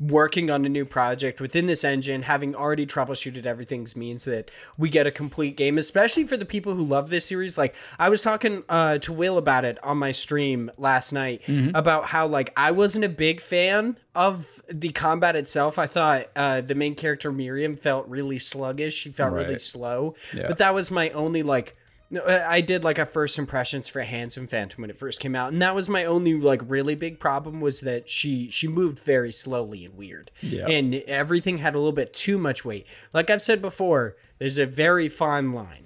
working 0.00 0.50
on 0.50 0.64
a 0.64 0.68
new 0.68 0.84
project 0.84 1.40
within 1.40 1.66
this 1.66 1.82
engine, 1.82 2.22
having 2.22 2.54
already 2.54 2.86
troubleshooted 2.86 3.46
everything 3.46 3.86
means 3.96 4.24
that 4.24 4.50
we 4.76 4.88
get 4.88 5.06
a 5.06 5.10
complete 5.10 5.56
game, 5.56 5.78
especially 5.78 6.24
for 6.26 6.36
the 6.36 6.44
people 6.44 6.74
who 6.74 6.84
love 6.84 7.10
this 7.10 7.26
series. 7.26 7.58
Like 7.58 7.74
I 7.98 8.08
was 8.08 8.20
talking 8.20 8.62
uh, 8.68 8.98
to 8.98 9.12
Will 9.12 9.38
about 9.38 9.64
it 9.64 9.82
on 9.84 9.98
my 9.98 10.10
stream 10.10 10.70
last 10.76 11.12
night 11.12 11.42
about 11.74 12.06
how 12.06 12.26
like 12.26 12.52
I 12.56 12.70
wasn't 12.70 13.04
a 13.04 13.08
big 13.08 13.40
fan 13.40 13.96
of 14.14 14.60
the 14.68 14.90
combat 14.90 15.36
itself. 15.36 15.78
I 15.78 15.86
thought 15.86 16.26
uh, 16.36 16.60
the 16.60 16.74
main 16.74 16.94
character 16.94 17.32
Miriam 17.32 17.76
felt 17.76 18.08
really 18.08 18.38
sluggish. 18.38 18.94
She 18.94 19.10
felt 19.10 19.32
really 19.32 19.58
slow. 19.58 20.14
Yeah. 20.34 20.48
But 20.48 20.58
that 20.58 20.74
was 20.74 20.90
my 20.90 21.10
only 21.10 21.42
like 21.42 21.76
no, 22.10 22.24
I 22.24 22.60
did 22.60 22.84
like 22.84 22.98
a 22.98 23.04
first 23.06 23.38
impressions 23.38 23.86
for 23.88 24.00
Handsome 24.00 24.46
Phantom 24.46 24.80
when 24.80 24.90
it 24.90 24.98
first 24.98 25.20
came 25.20 25.34
out, 25.36 25.52
and 25.52 25.60
that 25.60 25.74
was 25.74 25.88
my 25.88 26.04
only 26.04 26.34
like 26.34 26.60
really 26.66 26.94
big 26.94 27.20
problem 27.20 27.60
was 27.60 27.80
that 27.82 28.08
she 28.08 28.50
she 28.50 28.66
moved 28.68 28.98
very 29.00 29.30
slowly 29.32 29.84
and 29.84 29.96
weird, 29.96 30.30
Yeah. 30.40 30.66
and 30.66 30.94
everything 30.94 31.58
had 31.58 31.74
a 31.74 31.78
little 31.78 31.92
bit 31.92 32.12
too 32.14 32.38
much 32.38 32.64
weight. 32.64 32.86
Like 33.12 33.28
I've 33.30 33.42
said 33.42 33.60
before, 33.60 34.16
there's 34.38 34.58
a 34.58 34.66
very 34.66 35.08
fine 35.08 35.52
line 35.52 35.84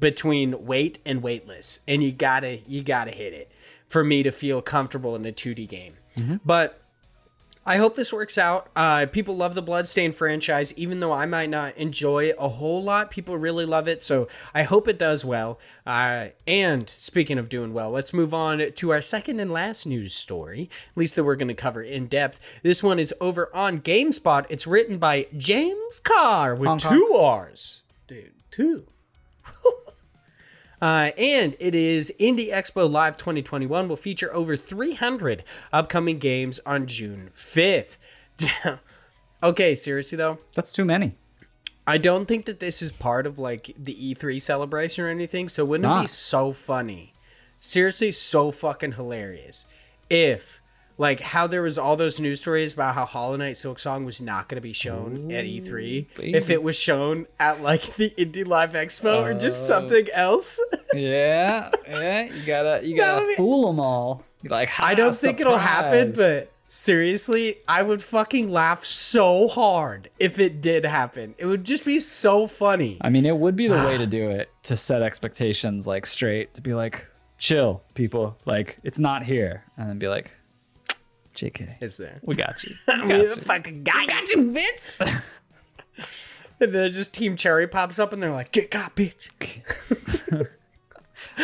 between 0.00 0.64
weight 0.66 0.98
and 1.04 1.22
weightless, 1.22 1.80
and 1.88 2.02
you 2.02 2.12
gotta 2.12 2.60
you 2.66 2.82
gotta 2.82 3.10
hit 3.10 3.32
it 3.32 3.50
for 3.86 4.04
me 4.04 4.22
to 4.22 4.30
feel 4.30 4.62
comfortable 4.62 5.14
in 5.16 5.24
a 5.26 5.32
2D 5.32 5.68
game. 5.68 5.94
Mm-hmm. 6.16 6.36
But 6.44 6.80
I 7.66 7.76
hope 7.76 7.94
this 7.96 8.12
works 8.12 8.36
out. 8.36 8.68
Uh, 8.76 9.06
people 9.06 9.36
love 9.36 9.54
the 9.54 9.62
Bloodstained 9.62 10.14
franchise, 10.14 10.72
even 10.74 11.00
though 11.00 11.12
I 11.12 11.26
might 11.26 11.48
not 11.48 11.76
enjoy 11.76 12.24
it 12.24 12.36
a 12.38 12.48
whole 12.48 12.82
lot. 12.82 13.10
People 13.10 13.38
really 13.38 13.64
love 13.64 13.88
it, 13.88 14.02
so 14.02 14.28
I 14.54 14.64
hope 14.64 14.86
it 14.86 14.98
does 14.98 15.24
well. 15.24 15.58
Uh, 15.86 16.28
and 16.46 16.88
speaking 16.90 17.38
of 17.38 17.48
doing 17.48 17.72
well, 17.72 17.90
let's 17.90 18.12
move 18.12 18.34
on 18.34 18.72
to 18.72 18.90
our 18.90 19.00
second 19.00 19.40
and 19.40 19.52
last 19.52 19.86
news 19.86 20.14
story, 20.14 20.68
at 20.90 20.96
least 20.96 21.16
that 21.16 21.24
we're 21.24 21.36
going 21.36 21.48
to 21.48 21.54
cover 21.54 21.82
in 21.82 22.06
depth. 22.06 22.38
This 22.62 22.82
one 22.82 22.98
is 22.98 23.14
over 23.20 23.54
on 23.54 23.80
GameSpot. 23.80 24.44
It's 24.48 24.66
written 24.66 24.98
by 24.98 25.26
James 25.36 26.00
Carr 26.00 26.54
with 26.54 26.80
two 26.80 27.12
R's. 27.14 27.82
Dude, 28.06 28.32
two. 28.50 28.86
Uh, 30.84 31.12
and 31.16 31.56
it 31.60 31.74
is 31.74 32.12
Indie 32.20 32.52
Expo 32.52 32.90
Live 32.90 33.16
2021 33.16 33.88
will 33.88 33.96
feature 33.96 34.30
over 34.34 34.54
300 34.54 35.42
upcoming 35.72 36.18
games 36.18 36.60
on 36.66 36.86
June 36.86 37.30
5th. 37.34 37.96
okay, 39.42 39.74
seriously 39.74 40.18
though, 40.18 40.40
That's 40.54 40.74
too 40.74 40.84
many. 40.84 41.14
I 41.86 41.96
don't 41.96 42.26
think 42.26 42.44
that 42.44 42.60
this 42.60 42.82
is 42.82 42.92
part 42.92 43.26
of 43.26 43.38
like 43.38 43.74
the 43.78 43.94
E3 43.94 44.42
celebration 44.42 45.06
or 45.06 45.08
anything. 45.08 45.48
So 45.48 45.64
wouldn't 45.64 45.90
it 45.90 46.02
be 46.02 46.06
so 46.06 46.52
funny? 46.52 47.14
Seriously, 47.58 48.12
so 48.12 48.50
fucking 48.50 48.92
hilarious. 48.92 49.64
If 50.10 50.60
like 50.96 51.20
how 51.20 51.46
there 51.46 51.62
was 51.62 51.78
all 51.78 51.96
those 51.96 52.20
news 52.20 52.40
stories 52.40 52.74
about 52.74 52.94
how 52.94 53.04
Hollow 53.04 53.36
Knight 53.36 53.54
Silksong 53.54 54.04
was 54.04 54.20
not 54.20 54.48
going 54.48 54.56
to 54.56 54.62
be 54.62 54.72
shown 54.72 55.32
at 55.32 55.44
E3, 55.44 56.06
if 56.18 56.50
it 56.50 56.62
was 56.62 56.78
shown 56.78 57.26
at 57.40 57.62
like 57.62 57.96
the 57.96 58.10
Indie 58.10 58.46
Live 58.46 58.72
Expo 58.72 59.22
or 59.22 59.34
just 59.34 59.64
oh. 59.64 59.68
something 59.68 60.06
else. 60.12 60.60
Yeah, 60.94 61.72
yeah. 61.88 62.22
You 62.32 62.46
gotta 62.46 62.86
you 62.86 62.96
gotta 62.98 63.26
be- 63.26 63.34
fool 63.34 63.66
them 63.66 63.80
all. 63.80 64.22
You're 64.42 64.52
like 64.52 64.78
I 64.78 64.94
don't 64.94 65.08
"Ha, 65.08 65.12
think 65.12 65.40
it'll 65.40 65.58
happen, 65.58 66.12
but 66.12 66.52
seriously, 66.68 67.56
I 67.66 67.82
would 67.82 68.00
fucking 68.00 68.50
laugh 68.50 68.84
so 68.84 69.48
hard 69.48 70.10
if 70.20 70.38
it 70.38 70.60
did 70.60 70.84
happen. 70.84 71.34
It 71.36 71.46
would 71.46 71.64
just 71.64 71.84
be 71.84 71.98
so 71.98 72.46
funny. 72.46 72.98
I 73.00 73.08
mean, 73.08 73.26
it 73.26 73.36
would 73.36 73.56
be 73.56 73.66
the 73.66 73.74
way 73.74 73.98
to 73.98 74.06
do 74.18 74.30
it 74.30 74.50
to 74.64 74.76
set 74.76 75.02
expectations 75.02 75.84
like 75.84 76.06
straight 76.06 76.54
to 76.54 76.60
be 76.60 76.74
like, 76.74 77.06
chill, 77.38 77.82
people. 77.94 78.38
Like 78.44 78.78
it's 78.84 79.00
not 79.00 79.24
here, 79.24 79.64
and 79.76 79.88
then 79.88 79.98
be 79.98 80.06
like, 80.06 80.32
JK, 81.34 81.76
It's 81.80 81.96
there. 81.98 82.20
we 82.22 82.34
got 82.34 82.62
you. 82.64 82.74
I 82.88 83.02
We 83.02 83.08
got 83.08 83.16
the 83.18 83.22
you. 83.24 83.34
fucking 83.36 83.82
guy 83.84 84.06
got 84.06 84.30
you, 84.30 84.36
bitch. 84.54 85.22
and 86.60 86.72
then 86.72 86.92
just 86.92 87.12
Team 87.14 87.36
Cherry 87.36 87.66
pops 87.66 87.98
up 87.98 88.12
and 88.12 88.22
they're 88.22 88.30
like, 88.32 88.52
"Get 88.52 88.70
got, 88.70 88.94
bitch." 88.96 89.28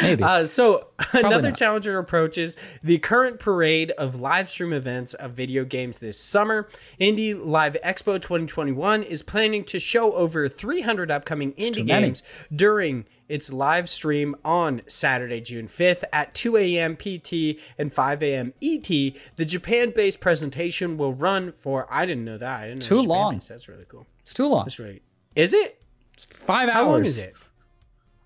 Maybe. 0.03 0.23
Uh, 0.23 0.47
so 0.47 0.87
another 1.13 1.49
not. 1.49 1.59
challenger 1.59 1.99
approaches 1.99 2.57
the 2.83 2.99
current 2.99 3.41
parade 3.41 3.91
of 3.93 4.21
live 4.21 4.49
stream 4.49 4.73
events 4.73 5.15
of 5.15 5.33
video 5.33 5.65
games 5.65 5.99
this 5.99 6.19
summer. 6.21 6.69
Indie 7.01 7.35
Live 7.45 7.77
Expo 7.85 8.15
2021 8.23 9.03
is 9.03 9.23
planning 9.25 9.65
to 9.65 9.81
show 9.81 10.13
over 10.13 10.49
300 10.49 11.11
upcoming 11.11 11.53
indie 11.55 11.85
games 11.85 12.23
during 12.55 13.05
its 13.31 13.53
live 13.53 13.89
stream 13.89 14.37
on 14.45 14.83
Saturday, 14.87 15.41
June 15.41 15.67
5th 15.69 16.05
at 16.13 16.35
2 16.35 16.57
a.m. 16.59 16.97
PT 16.97 17.59
and 17.79 17.93
5 17.93 18.23
a.m. 18.23 18.53
ET. 18.61 18.87
The 18.89 19.45
Japan-based 19.47 20.21
presentation 20.21 20.99
will 20.99 21.15
run 21.15 21.53
for 21.53 21.87
I 21.91 22.05
didn't 22.05 22.25
know 22.27 22.37
that. 22.37 22.61
I 22.61 22.67
didn't 22.69 22.81
know 22.81 22.87
Too 22.87 22.95
it 22.95 22.99
was 22.99 23.07
long. 23.07 23.41
That's 23.49 23.69
really 23.69 23.87
cool. 23.89 24.07
it's 24.21 24.35
too 24.35 24.49
long. 24.49 24.65
That's 24.65 24.79
really. 24.79 25.01
Is 25.37 25.55
it? 25.55 25.81
Five 26.29 26.69
hours. 26.69 26.75
How 26.75 26.91
long 26.91 27.05
is 27.05 27.23
it? 27.23 27.35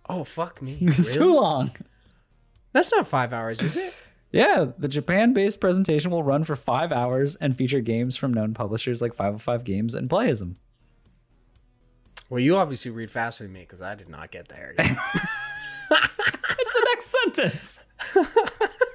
Oh 0.08 0.24
fuck 0.24 0.60
me! 0.60 0.78
It's 0.82 1.16
Really? 1.16 1.28
too 1.28 1.40
long. 1.40 1.70
That's 2.72 2.92
not 2.92 3.06
five 3.06 3.32
hours, 3.32 3.62
is 3.62 3.76
it? 3.76 3.94
Yeah, 4.32 4.72
the 4.76 4.88
Japan-based 4.88 5.60
presentation 5.60 6.10
will 6.10 6.24
run 6.24 6.42
for 6.42 6.56
five 6.56 6.90
hours 6.90 7.36
and 7.36 7.56
feature 7.56 7.80
games 7.80 8.16
from 8.16 8.34
known 8.34 8.52
publishers 8.52 9.00
like 9.00 9.14
505 9.14 9.62
Games 9.62 9.94
and 9.94 10.10
Playism. 10.10 10.56
Well, 12.30 12.40
you 12.40 12.56
obviously 12.56 12.90
read 12.90 13.10
faster 13.10 13.44
than 13.44 13.52
me 13.52 13.60
because 13.60 13.82
I 13.82 13.94
did 13.94 14.08
not 14.08 14.30
get 14.30 14.48
there. 14.48 14.74
Yet. 14.78 14.86
It's 16.56 16.72
the 16.72 16.86
next 16.94 17.14
sentence. 17.22 17.80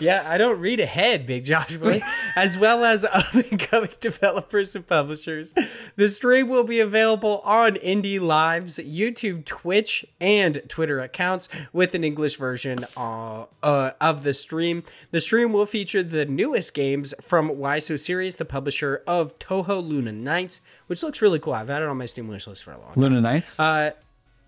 Yeah, 0.00 0.24
I 0.26 0.38
don't 0.38 0.60
read 0.60 0.80
ahead, 0.80 1.26
Big 1.26 1.44
Josh 1.44 1.76
Boy. 1.76 2.00
as 2.36 2.58
well 2.58 2.84
as 2.84 3.04
up 3.04 3.32
and 3.34 3.58
coming 3.58 3.90
developers 4.00 4.74
and 4.74 4.86
publishers. 4.86 5.54
The 5.96 6.08
stream 6.08 6.48
will 6.48 6.64
be 6.64 6.80
available 6.80 7.40
on 7.44 7.74
Indie 7.76 8.20
Live's 8.20 8.78
YouTube, 8.78 9.44
Twitch, 9.44 10.04
and 10.20 10.62
Twitter 10.68 11.00
accounts 11.00 11.48
with 11.72 11.94
an 11.94 12.04
English 12.04 12.36
version 12.36 12.80
uh, 12.96 13.46
uh, 13.62 13.92
of 14.00 14.22
the 14.22 14.32
stream. 14.32 14.82
The 15.10 15.20
stream 15.20 15.52
will 15.52 15.66
feature 15.66 16.02
the 16.02 16.24
newest 16.24 16.74
games 16.74 17.14
from 17.20 17.48
Why 17.58 17.78
So 17.78 17.96
Serious, 17.96 18.36
the 18.36 18.44
publisher 18.44 19.02
of 19.06 19.38
Touhou 19.38 19.86
Luna 19.86 20.12
Nights, 20.12 20.60
which 20.86 21.02
looks 21.02 21.22
really 21.22 21.38
cool. 21.38 21.54
I've 21.54 21.68
had 21.68 21.82
it 21.82 21.88
on 21.88 21.96
my 21.96 22.06
Steam 22.06 22.28
wish 22.28 22.46
list 22.46 22.64
for 22.64 22.72
a 22.72 22.78
long 22.78 22.92
time. 22.92 23.02
Luna 23.02 23.20
Nights. 23.20 23.58
Uh, 23.60 23.92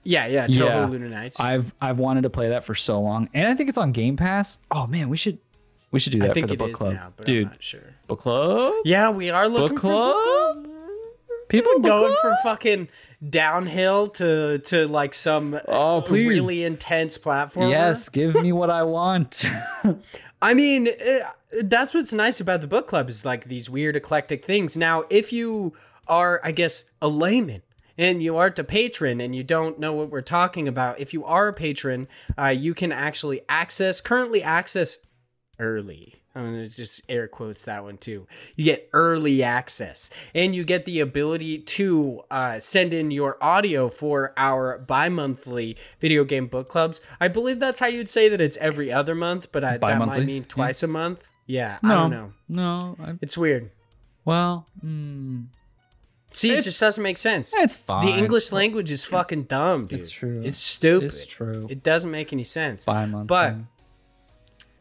yeah, 0.05 0.27
yeah, 0.27 0.47
Touhou 0.47 0.57
yeah, 0.57 0.87
Luna 0.87 1.09
Nights. 1.09 1.41
I've 1.41 1.73
I've 1.81 1.99
wanted 1.99 2.23
to 2.23 2.31
play 2.31 2.49
that 2.51 2.65
for 2.65 2.75
so 2.75 3.01
long, 3.01 3.29
and 3.35 3.49
I 3.49 3.55
think 3.55 3.69
it's 3.69 3.79
on 3.79 3.93
Game 3.93 4.17
Pass. 4.17 4.59
Oh 4.71 4.87
man, 4.87 5.09
we 5.09 5.17
should 5.17 5.39
we 5.91 6.01
should 6.01 6.13
do 6.13 6.21
that 6.21 6.31
I 6.31 6.33
think 6.35 6.45
for 6.45 6.49
the 6.49 6.55
it 6.55 6.59
book 6.59 6.71
is 6.71 6.77
club, 6.79 6.95
now, 6.95 7.13
but 7.17 7.27
dude. 7.27 7.45
I'm 7.47 7.51
not 7.53 7.63
sure. 7.63 7.95
Book 8.07 8.21
club. 8.21 8.75
Yeah, 8.85 9.11
we 9.11 9.31
are 9.31 9.49
looking 9.49 9.77
Book 9.77 9.81
for 9.81 9.89
book 9.89 10.23
club. 10.25 10.69
People 11.49 11.73
book 11.75 11.83
going 11.83 12.13
club? 12.15 12.19
from 12.23 12.35
fucking 12.43 12.89
downhill 13.29 14.09
to 14.09 14.59
to 14.59 14.89
like 14.89 15.15
some 15.15 15.59
Oh, 15.69 16.03
please. 16.07 16.27
really 16.29 16.65
intense 16.65 17.19
platform. 17.19 17.71
Yes, 17.71 18.09
give 18.09 18.35
me 18.35 18.53
what 18.53 18.71
I 18.71 18.83
want. 18.85 19.45
I 20.43 20.55
mean 20.55 20.89
uh, 20.89 21.31
that's 21.63 21.95
what's 21.95 22.13
nice 22.13 22.41
about 22.41 22.63
the 22.63 22.67
book 22.67 22.89
club 22.89 23.09
is 23.09 23.25
like 23.25 23.45
these 23.45 23.69
weird 23.69 23.95
eclectic 23.97 24.45
things. 24.45 24.77
Now, 24.77 25.05
if 25.11 25.33
you 25.33 25.75
are, 26.09 26.41
I 26.43 26.51
guess, 26.53 26.87
a 27.01 27.09
layman. 27.09 27.63
And 27.99 28.23
you 28.23 28.37
aren't 28.37 28.59
a 28.59 28.65
patron 28.65 29.21
and 29.21 29.35
you 29.35 29.45
don't 29.45 29.79
know 29.79 29.93
what 29.93 30.11
we're 30.11 30.23
talking 30.23 30.67
about. 30.67 30.99
If 31.01 31.13
you 31.13 31.25
are 31.25 31.49
a 31.49 31.53
patron, 31.53 32.09
uh, 32.39 32.49
you 32.49 32.75
can 32.75 32.93
actually 32.93 33.43
access, 33.49 34.01
currently 34.01 34.43
access 34.43 34.99
early. 35.59 36.15
I'm 36.35 36.45
gonna 36.45 36.67
just 36.67 37.03
air 37.11 37.29
quotes 37.29 37.67
that 37.67 37.85
one 37.85 37.99
too. 37.99 38.27
You 38.57 38.65
get 38.65 38.89
early 38.95 39.43
access, 39.43 40.09
and 40.35 40.55
you 40.55 40.65
get 40.65 40.87
the 40.87 41.01
ability 41.01 41.59
to 41.59 42.23
uh, 42.31 42.59
send 42.59 42.95
in 42.95 43.11
your 43.11 43.37
audio 43.43 43.91
for 43.91 44.33
our 44.39 44.79
bi-monthly 44.79 45.77
video 46.01 46.25
game 46.25 46.47
book 46.47 46.71
clubs. 46.71 47.03
I 47.21 47.29
believe 47.29 47.61
that's 47.61 47.81
how 47.81 47.87
you'd 47.87 48.09
say 48.09 48.31
that 48.31 48.41
it's 48.41 48.57
every 48.57 48.91
other 48.91 49.15
month, 49.15 49.53
but 49.53 49.63
I, 49.63 49.77
that 49.77 49.99
might 49.99 50.25
mean 50.25 50.45
twice 50.45 50.83
a 50.83 50.87
month. 50.87 51.29
Yeah, 51.47 51.79
I 51.85 51.95
don't 51.95 52.11
know. 52.11 52.33
no. 52.49 52.97
I, 52.99 53.13
It's 53.21 53.37
weird. 53.37 53.71
well, 54.25 54.67
mm, 54.83 55.49
See, 56.33 56.51
it 56.55 56.63
just 56.65 56.81
doesn't 56.81 57.03
make 57.03 57.19
sense. 57.19 57.53
it's 57.57 57.77
fine. 57.77 58.07
The 58.07 58.13
English 58.13 58.53
language 58.53 58.91
is 58.91 59.05
fucking 59.05 59.45
dumb, 59.45 59.87
dude. 59.87 60.01
It's 60.01 60.11
true. 60.11 60.41
It's 60.45 60.59
stupid. 60.59 61.07
It's 61.13 61.27
true. 61.27 61.67
It 61.71 61.83
doesn't 61.83 62.11
make 62.11 62.33
any 62.33 62.45
sense. 62.45 62.85
bi-monthly. 62.87 63.27
But 63.27 63.55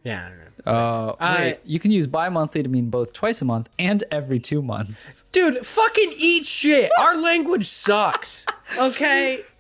yeah, 0.04 0.26
I 0.26 0.30
don't 0.30 0.40
know. 0.66 0.72
uh, 0.72 1.16
I- 1.20 1.38
wait, 1.40 1.60
you 1.66 1.80
can 1.80 1.92
use 1.92 2.08
bi-monthly 2.08 2.64
to 2.64 2.70
mean 2.70 2.90
both 2.90 3.14
twice 3.14 3.42
a 3.42 3.46
month 3.46 3.70
and 3.78 4.04
every 4.12 4.40
two 4.40 4.62
months. 4.62 5.24
Dude, 5.32 5.66
fucking 5.66 6.14
eat 6.18 6.46
shit. 6.46 6.92
Our 7.00 7.16
language 7.22 7.66
sucks. 7.66 8.46
Okay? 8.80 9.42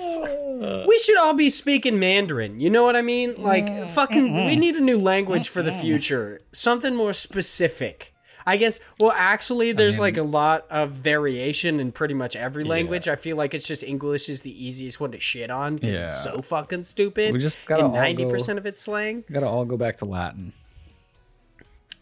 We 0.00 0.98
should 1.04 1.18
all 1.18 1.34
be 1.34 1.50
speaking 1.50 1.98
Mandarin. 1.98 2.60
You 2.60 2.70
know 2.70 2.82
what 2.84 2.96
I 2.96 3.02
mean? 3.02 3.42
Like, 3.42 3.90
fucking, 3.90 4.46
we 4.46 4.56
need 4.56 4.76
a 4.76 4.80
new 4.80 4.98
language 4.98 5.48
for 5.48 5.60
the 5.62 5.72
future. 5.72 6.40
Something 6.52 6.94
more 6.94 7.12
specific. 7.12 8.14
I 8.48 8.56
guess, 8.56 8.80
well, 8.98 9.12
actually, 9.14 9.72
there's 9.72 10.00
like 10.00 10.16
a 10.16 10.22
lot 10.22 10.64
of 10.70 10.92
variation 10.92 11.80
in 11.80 11.92
pretty 11.92 12.14
much 12.14 12.34
every 12.34 12.64
language. 12.64 13.06
I 13.06 13.14
feel 13.14 13.36
like 13.36 13.52
it's 13.52 13.68
just 13.68 13.84
English 13.84 14.30
is 14.30 14.40
the 14.40 14.66
easiest 14.66 14.98
one 14.98 15.12
to 15.12 15.20
shit 15.20 15.50
on 15.50 15.76
because 15.76 16.00
it's 16.00 16.22
so 16.22 16.40
fucking 16.40 16.84
stupid. 16.84 17.34
We 17.34 17.40
just 17.40 17.58
and 17.68 17.82
all 17.82 17.90
90% 17.90 18.56
of 18.56 18.64
it's 18.64 18.80
slang. 18.80 19.24
Gotta 19.30 19.46
all 19.46 19.66
go 19.66 19.76
back 19.76 19.98
to 19.98 20.06
Latin. 20.06 20.54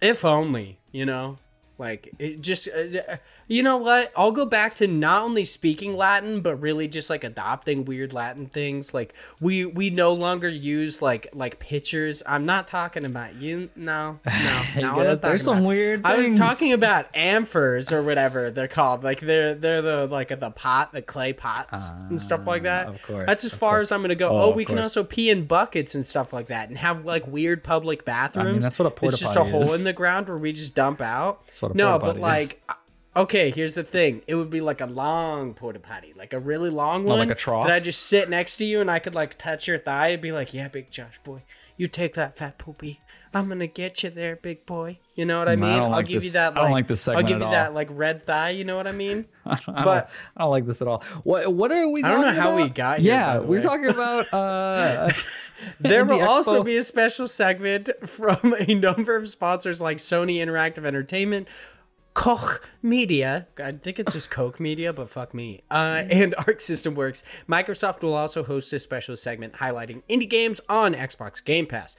If 0.00 0.24
only, 0.24 0.78
you 0.92 1.04
know? 1.04 1.38
Like, 1.78 2.14
it 2.20 2.42
just, 2.42 2.68
uh, 2.68 3.16
you 3.48 3.62
know 3.62 3.76
what? 3.76 4.12
I'll 4.16 4.32
go 4.32 4.44
back 4.44 4.74
to 4.76 4.86
not 4.88 5.22
only 5.22 5.44
speaking 5.44 5.96
Latin, 5.96 6.40
but 6.40 6.56
really 6.56 6.88
just 6.88 7.08
like 7.10 7.22
adopting 7.24 7.84
weird 7.84 8.12
Latin 8.12 8.46
things. 8.46 8.92
Like, 8.92 9.14
we 9.40 9.64
we 9.66 9.90
no 9.90 10.12
longer 10.12 10.48
use 10.48 11.00
like 11.00 11.28
like 11.32 11.58
pictures. 11.58 12.22
I'm 12.26 12.44
not 12.46 12.66
talking 12.66 13.04
about 13.04 13.36
you. 13.36 13.70
No, 13.76 14.18
no. 14.26 14.62
No 14.76 14.90
I'm 14.90 14.96
Geth, 14.96 15.06
not 15.06 15.22
there's 15.22 15.44
some 15.44 15.58
about- 15.58 15.68
weird 15.68 16.06
I 16.06 16.16
was 16.16 16.34
talking 16.36 16.72
about 16.72 17.06
amphors 17.14 17.92
or 17.92 18.02
whatever 18.02 18.50
they're 18.50 18.68
called. 18.68 19.04
Like, 19.04 19.20
they're 19.20 19.54
they're 19.54 19.82
the 19.82 20.06
like 20.06 20.28
the 20.28 20.50
pot, 20.50 20.92
the 20.92 21.02
clay 21.02 21.32
pots 21.32 21.90
and 22.08 22.20
stuff 22.20 22.46
like 22.46 22.64
that. 22.64 22.86
Ah, 22.88 22.90
of 22.90 23.02
course, 23.02 23.26
That's 23.26 23.44
as 23.44 23.54
far 23.54 23.76
course. 23.76 23.88
as 23.88 23.92
I'm 23.92 24.00
gonna 24.02 24.14
go. 24.14 24.30
Oh, 24.30 24.46
Oh, 24.46 24.50
we 24.52 24.64
can 24.64 24.78
also 24.78 25.02
pee 25.04 25.28
in 25.30 25.44
buckets 25.46 25.94
and 25.94 26.04
stuff 26.06 26.32
like 26.32 26.46
that, 26.48 26.68
and 26.68 26.78
have 26.78 27.04
like 27.04 27.26
weird 27.26 27.62
public 27.64 28.04
bathrooms. 28.04 28.64
that's 28.64 28.78
what 28.78 28.86
a 28.86 28.90
porta 28.90 29.00
potty 29.00 29.08
is. 29.08 29.14
It's 29.14 29.20
just 29.22 29.36
a 29.36 29.40
potty 29.40 29.50
hole 29.52 29.74
in 29.74 29.84
the 29.84 29.92
ground 29.92 30.28
where 30.28 30.38
we 30.38 30.52
just 30.52 30.74
dump 30.74 31.00
out. 31.00 31.46
That's 31.46 31.60
what 31.62 31.72
a 31.72 31.76
no, 31.76 31.98
but 31.98 32.16
is. 32.16 32.22
like, 32.22 32.60
uh, 32.68 32.74
okay, 33.16 33.50
here's 33.50 33.74
the 33.74 33.82
thing: 33.82 34.22
it 34.26 34.34
would 34.34 34.50
be 34.50 34.60
like 34.60 34.80
a 34.80 34.86
long 34.86 35.54
porta 35.54 35.80
potty, 35.80 36.12
like 36.16 36.32
a 36.32 36.38
really 36.38 36.70
long 36.70 37.04
one, 37.04 37.18
like 37.18 37.30
a 37.30 37.34
trough? 37.34 37.66
That 37.66 37.74
I 37.74 37.80
just 37.80 38.02
sit 38.02 38.28
next 38.28 38.58
to 38.58 38.64
you 38.64 38.80
and 38.80 38.90
I 38.90 38.98
could 38.98 39.14
like 39.14 39.38
touch 39.38 39.66
your 39.66 39.78
thigh 39.78 40.08
and 40.08 40.22
be 40.22 40.32
like, 40.32 40.52
"Yeah, 40.54 40.68
big 40.68 40.90
Josh 40.90 41.18
boy, 41.24 41.42
you 41.76 41.86
take 41.88 42.14
that 42.14 42.36
fat 42.36 42.58
poopy. 42.58 43.00
I'm 43.34 43.48
gonna 43.48 43.66
get 43.66 44.02
you 44.02 44.10
there, 44.10 44.36
big 44.36 44.64
boy." 44.66 44.98
You 45.14 45.24
know 45.26 45.38
what 45.38 45.48
I 45.48 45.54
No, 45.56 45.66
mean? 45.66 45.70
I 45.74 45.76
don't 45.78 45.84
will 45.84 45.96
like 45.96 46.06
give 46.06 46.14
you 46.14 46.20
this- 46.20 46.32
that. 46.34 46.56
I 46.58 46.62
don't 46.62 46.70
like 46.70 46.88
this 46.88 47.06
I'll 47.08 47.16
segment 47.16 47.28
give 47.28 47.42
at 47.42 47.44
you 47.46 47.50
that 47.52 47.74
like 47.74 47.88
red 47.90 48.22
thigh. 48.24 48.50
You 48.50 48.64
know 48.64 48.76
what 48.76 48.86
I 48.86 48.92
mean? 48.92 49.24
I 49.46 49.56
don't, 49.56 49.74
But- 49.84 50.10
I 50.36 50.42
don't 50.42 50.50
like 50.50 50.66
this 50.66 50.80
at 50.82 50.88
all. 50.88 51.02
What 51.24 51.52
what 51.52 51.72
are 51.72 51.88
we? 51.88 52.02
I 52.02 52.08
don't 52.10 52.20
know 52.22 52.32
how 52.32 52.54
we 52.56 52.68
got 52.68 52.98
here, 53.00 53.12
Yeah, 53.14 53.38
we're 53.40 53.62
talking 53.62 53.88
about. 53.88 54.26
uh 54.32 55.10
There 55.80 56.04
will 56.04 56.18
Indie 56.18 56.26
also 56.26 56.62
be 56.62 56.76
a 56.76 56.82
special 56.82 57.26
segment 57.26 57.88
from 58.06 58.54
a 58.58 58.74
number 58.74 59.16
of 59.16 59.26
sponsors 59.28 59.80
like 59.80 59.96
Sony 59.96 60.36
Interactive 60.36 60.84
Entertainment, 60.84 61.48
Koch 62.16 62.66
Media. 62.82 63.46
I 63.62 63.72
think 63.72 63.98
it's 63.98 64.14
just 64.14 64.30
Coke 64.30 64.58
Media, 64.58 64.90
but 64.92 65.10
fuck 65.10 65.34
me. 65.34 65.62
Uh, 65.70 66.02
and 66.10 66.34
Arc 66.46 66.62
System 66.62 66.94
Works. 66.94 67.22
Microsoft 67.46 68.02
will 68.02 68.14
also 68.14 68.42
host 68.42 68.72
a 68.72 68.78
special 68.78 69.16
segment 69.16 69.54
highlighting 69.54 70.02
indie 70.08 70.28
games 70.28 70.60
on 70.68 70.94
Xbox 70.94 71.44
Game 71.44 71.66
Pass. 71.66 71.94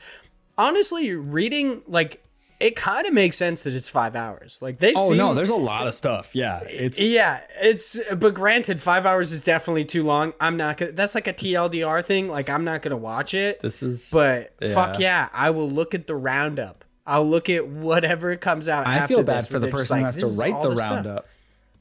Honestly, 0.57 1.13
reading 1.13 1.83
like 1.87 2.23
it 2.59 2.75
kind 2.75 3.05
of 3.05 3.13
makes 3.13 3.37
sense 3.37 3.63
that 3.65 3.73
it's 3.75 3.87
five 3.89 4.15
hours. 4.15 4.59
Like 4.59 4.79
they 4.79 4.91
Oh 4.95 5.09
seem, 5.09 5.17
no, 5.17 5.35
there's 5.35 5.51
a 5.51 5.55
lot 5.55 5.85
of 5.85 5.93
stuff. 5.93 6.33
Yeah, 6.33 6.61
it's 6.65 6.99
yeah, 6.99 7.41
it's 7.61 7.99
but 8.15 8.33
granted, 8.33 8.81
five 8.81 9.05
hours 9.05 9.31
is 9.31 9.41
definitely 9.41 9.85
too 9.85 10.03
long. 10.03 10.33
I'm 10.41 10.57
not 10.57 10.77
gonna. 10.77 10.93
That's 10.93 11.13
like 11.13 11.27
a 11.27 11.33
TLDR 11.33 12.03
thing. 12.03 12.27
Like 12.27 12.49
I'm 12.49 12.63
not 12.63 12.81
gonna 12.81 12.97
watch 12.97 13.35
it. 13.35 13.61
this 13.61 13.83
is. 13.83 14.09
But 14.11 14.55
fuck 14.73 14.97
Yeah. 14.97 15.27
yeah, 15.27 15.29
I 15.31 15.51
will 15.51 15.69
look 15.69 15.93
at 15.93 16.07
the 16.07 16.15
roundup. 16.15 16.83
I'll 17.07 17.27
look 17.27 17.49
at 17.49 17.67
whatever 17.67 18.35
comes 18.35 18.67
out. 18.69 18.85
I 18.85 19.07
feel 19.07 19.23
bad 19.23 19.37
this, 19.37 19.47
for 19.47 19.57
the 19.59 19.69
person 19.69 19.99
who 19.99 20.05
has 20.05 20.17
to 20.17 20.27
write 20.39 20.61
the 20.61 20.69
the 20.69 20.77
stuff." 20.77 20.91
roundup. 20.91 21.27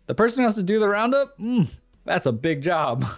The 0.06 0.14
person 0.14 0.42
who 0.42 0.46
has 0.46 0.54
to 0.54 0.62
do 0.62 0.78
the 0.78 0.88
roundup. 0.88 1.36
Mm, 1.38 1.68
that's 2.04 2.26
a 2.26 2.32
big 2.32 2.62
job. 2.62 3.04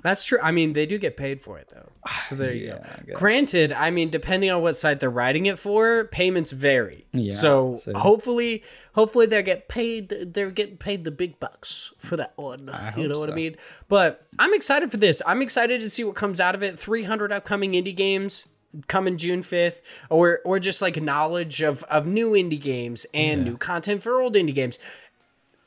That's 0.00 0.24
true. 0.24 0.38
I 0.40 0.52
mean, 0.52 0.74
they 0.74 0.86
do 0.86 0.96
get 0.96 1.16
paid 1.16 1.42
for 1.42 1.58
it 1.58 1.72
though. 1.74 1.90
So 2.22 2.36
there 2.36 2.52
you 2.52 2.66
Yeah, 2.68 2.74
go. 2.76 3.04
guess. 3.06 3.16
Granted, 3.16 3.72
I 3.72 3.90
mean, 3.90 4.10
depending 4.10 4.48
on 4.48 4.62
what 4.62 4.76
site 4.76 5.00
they're 5.00 5.10
writing 5.10 5.46
it 5.46 5.58
for, 5.58 6.04
payments 6.04 6.52
vary. 6.52 7.06
Yeah, 7.12 7.32
so 7.32 7.74
so- 7.74 7.94
hopefully, 7.98 8.62
hopefully 8.94 9.26
they 9.26 9.42
get 9.42 9.68
paid. 9.68 10.08
They're 10.32 10.52
getting 10.52 10.76
paid 10.76 11.02
the 11.02 11.10
big 11.10 11.40
bucks 11.40 11.92
for 11.98 12.16
that 12.16 12.32
one. 12.36 12.66
you 12.68 12.72
hope 12.72 12.96
know 13.12 13.18
what 13.18 13.28
I 13.28 13.34
mean? 13.34 13.56
But 13.88 14.24
I'm 14.38 14.54
excited 14.54 14.92
for 14.92 14.98
this. 14.98 15.20
I'm 15.26 15.42
excited 15.42 15.80
to 15.80 15.90
see 15.90 16.04
what 16.04 16.14
comes 16.14 16.38
out 16.38 16.54
of 16.54 16.62
it. 16.62 16.78
300 16.78 17.32
upcoming 17.32 17.72
indie 17.72 17.94
games 17.96 18.46
coming 18.86 19.16
June 19.16 19.40
5th 19.40 19.80
or 20.10 20.40
or 20.44 20.58
just 20.58 20.82
like 20.82 21.00
knowledge 21.00 21.62
of 21.62 21.82
of 21.84 22.06
new 22.06 22.32
indie 22.32 22.60
games 22.60 23.06
and 23.14 23.44
new 23.44 23.56
content 23.56 24.02
for 24.02 24.20
old 24.20 24.34
indie 24.34 24.54
games 24.54 24.78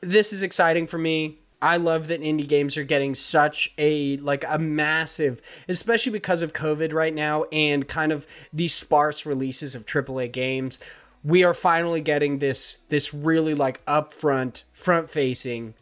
this 0.02 0.34
is 0.34 0.44
exciting 0.44 0.88
for 0.88 0.98
me. 0.98 1.38
I 1.62 1.78
love 1.78 2.08
that 2.08 2.22
indie 2.22 2.48
games 2.48 2.76
are 2.76 2.84
getting 2.84 3.14
such 3.14 3.72
a 3.78 4.18
like 4.18 4.44
a 4.48 4.58
massive, 4.58 5.42
especially 5.70 6.12
because 6.12 6.42
of 6.42 6.54
COVID 6.54 6.92
right 6.92 7.14
now 7.14 7.44
and 7.52 7.88
kind 7.88 8.12
of 8.12 8.26
the 8.52 8.68
sparse 8.68 9.26
releases 9.28 9.76
of 9.76 9.86
AAA 9.86 10.32
games. 10.32 10.80
We 11.24 11.44
are 11.44 11.54
finally 11.54 12.02
getting 12.02 12.40
this 12.40 12.80
this 12.90 13.14
really 13.14 13.54
like 13.54 13.86
upfront, 13.86 14.64
front 14.74 15.10
facing 15.12 15.76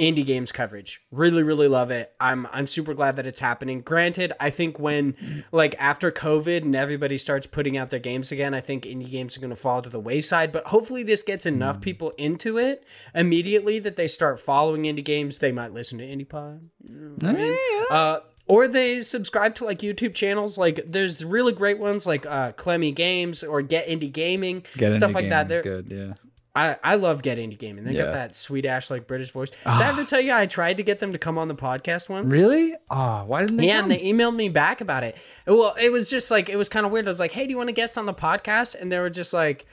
indie 0.00 0.24
games 0.24 0.50
coverage. 0.50 1.02
Really, 1.12 1.42
really 1.42 1.68
love 1.68 1.90
it. 1.90 2.12
I'm 2.18 2.48
I'm 2.50 2.66
super 2.66 2.94
glad 2.94 3.16
that 3.16 3.26
it's 3.26 3.40
happening. 3.40 3.82
Granted, 3.82 4.32
I 4.40 4.50
think 4.50 4.78
when 4.78 5.44
like 5.52 5.74
after 5.78 6.10
COVID 6.10 6.62
and 6.62 6.74
everybody 6.74 7.18
starts 7.18 7.46
putting 7.46 7.76
out 7.76 7.90
their 7.90 8.00
games 8.00 8.32
again, 8.32 8.54
I 8.54 8.60
think 8.60 8.84
indie 8.84 9.10
games 9.10 9.36
are 9.36 9.40
gonna 9.40 9.56
fall 9.56 9.82
to 9.82 9.90
the 9.90 10.00
wayside. 10.00 10.50
But 10.50 10.68
hopefully 10.68 11.02
this 11.02 11.22
gets 11.22 11.44
enough 11.44 11.80
people 11.80 12.10
into 12.16 12.56
it 12.58 12.84
immediately 13.14 13.78
that 13.80 13.96
they 13.96 14.08
start 14.08 14.40
following 14.40 14.84
indie 14.84 15.04
games. 15.04 15.38
They 15.38 15.52
might 15.52 15.72
listen 15.72 15.98
to 15.98 16.04
Indie 16.04 16.28
Pod. 16.28 16.70
You 16.82 17.16
know 17.20 17.28
I 17.28 17.32
mean? 17.32 17.56
Uh 17.90 18.18
or 18.46 18.66
they 18.66 19.02
subscribe 19.02 19.54
to 19.56 19.64
like 19.64 19.78
YouTube 19.78 20.14
channels. 20.14 20.58
Like 20.58 20.80
there's 20.86 21.24
really 21.24 21.52
great 21.52 21.78
ones 21.78 22.06
like 22.06 22.24
uh 22.26 22.52
Clemmy 22.52 22.90
Games 22.90 23.44
or 23.44 23.60
Get 23.62 23.86
Indie 23.86 24.12
Gaming, 24.12 24.64
Get 24.76 24.94
stuff 24.94 25.10
Indie 25.10 25.14
like 25.14 25.28
that. 25.28 25.48
They're 25.48 25.62
good. 25.62 25.88
Yeah. 25.90 26.14
I, 26.54 26.76
I 26.82 26.94
love 26.96 27.22
Get 27.22 27.38
Indie 27.38 27.56
Gaming. 27.58 27.84
They 27.84 27.92
Yeah. 27.94 28.06
got 28.06 28.12
that 28.14 28.34
sweet 28.36 28.66
ash 28.66 28.90
like 28.90 29.06
British 29.06 29.30
voice. 29.30 29.50
Did 29.50 29.58
I 29.64 29.88
ever 29.88 30.04
tell 30.04 30.20
you 30.20 30.32
I 30.32 30.46
tried 30.46 30.78
to 30.78 30.82
get 30.82 30.98
them 30.98 31.12
to 31.12 31.18
come 31.18 31.38
on 31.38 31.46
the 31.48 31.54
podcast 31.54 32.08
once? 32.08 32.32
Really? 32.32 32.74
Oh, 32.90 33.24
why 33.24 33.40
didn't 33.42 33.56
they? 33.58 33.68
Yeah, 33.68 33.80
come? 33.82 33.90
and 33.90 34.00
they 34.00 34.04
emailed 34.04 34.34
me 34.34 34.48
back 34.48 34.80
about 34.80 35.04
it. 35.04 35.16
Well, 35.46 35.74
it 35.80 35.92
was 35.92 36.10
just 36.10 36.30
like 36.30 36.48
it 36.48 36.56
was 36.56 36.68
kind 36.68 36.84
of 36.84 36.90
weird. 36.92 37.06
I 37.06 37.10
was 37.10 37.20
like, 37.20 37.32
"Hey, 37.32 37.44
do 37.44 37.50
you 37.50 37.56
want 37.56 37.68
to 37.68 37.72
guest 37.72 37.96
on 37.96 38.06
the 38.06 38.14
podcast?" 38.14 38.74
And 38.80 38.90
they 38.90 38.98
were 38.98 39.10
just 39.10 39.32
like, 39.32 39.64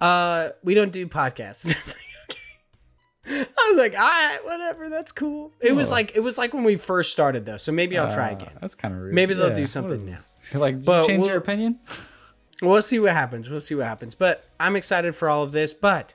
"Uh, 0.00 0.50
we 0.62 0.74
don't 0.74 0.92
do 0.92 1.06
podcasts." 1.06 1.64
I 1.74 1.74
was 1.74 1.96
like, 1.96 2.36
"Okay." 3.38 3.50
I 3.58 3.70
was 3.72 3.78
like, 3.78 3.94
"All 3.94 4.00
right, 4.06 4.38
whatever. 4.44 4.90
That's 4.90 5.12
cool." 5.12 5.52
It 5.62 5.72
was 5.74 5.88
Oh. 5.90 5.94
like 5.94 6.14
it 6.16 6.20
was 6.20 6.36
like 6.36 6.52
when 6.52 6.64
we 6.64 6.76
first 6.76 7.12
started 7.12 7.46
though. 7.46 7.56
So 7.56 7.72
maybe 7.72 7.96
I'll 7.96 8.12
try 8.12 8.30
Ah, 8.32 8.36
again. 8.36 8.52
That's 8.60 8.74
kind 8.74 8.92
of 8.94 9.00
rude. 9.00 9.14
Maybe 9.14 9.32
they'll 9.32 9.48
Yeah, 9.48 9.54
do 9.54 9.66
something 9.66 10.04
now. 10.04 10.16
Like, 10.52 10.84
But 10.84 11.02
you 11.02 11.08
change 11.08 11.20
we'll- 11.20 11.28
your 11.30 11.38
opinion? 11.38 11.80
We'll 12.62 12.80
see 12.80 12.98
what 12.98 13.12
happens. 13.12 13.50
We'll 13.50 13.60
see 13.60 13.74
what 13.74 13.84
happens. 13.84 14.14
But 14.14 14.42
I'm 14.58 14.76
excited 14.76 15.14
for 15.14 15.28
all 15.28 15.42
of 15.42 15.52
this. 15.52 15.74
But 15.74 16.14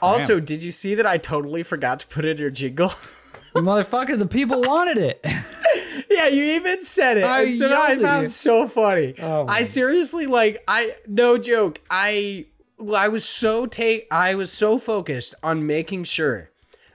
Also, 0.00 0.40
did 0.40 0.62
you 0.62 0.72
see 0.72 0.94
that 0.94 1.06
I 1.06 1.18
totally 1.18 1.62
forgot 1.62 2.00
to 2.00 2.06
put 2.06 2.24
in 2.24 2.38
your 2.38 2.50
jingle? 2.50 2.88
Motherfucker, 3.54 4.18
the 4.18 4.26
people 4.26 4.60
wanted 4.60 4.98
it. 4.98 5.24
yeah, 6.10 6.28
you 6.28 6.44
even 6.44 6.82
said 6.82 7.16
it. 7.18 7.24
I 7.24 7.42
and 7.42 7.56
so 7.56 7.72
I 7.72 7.92
at 7.92 8.00
found 8.00 8.22
you. 8.22 8.28
so 8.28 8.68
funny. 8.68 9.14
Oh 9.18 9.44
my 9.46 9.56
I 9.58 9.62
seriously 9.62 10.26
like 10.26 10.62
I 10.68 10.92
no 11.06 11.38
joke. 11.38 11.80
I 11.90 12.46
I 12.94 13.08
was 13.08 13.24
so 13.24 13.66
take 13.66 14.06
I 14.10 14.34
was 14.34 14.52
so 14.52 14.78
focused 14.78 15.34
on 15.42 15.66
making 15.66 16.04
sure 16.04 16.50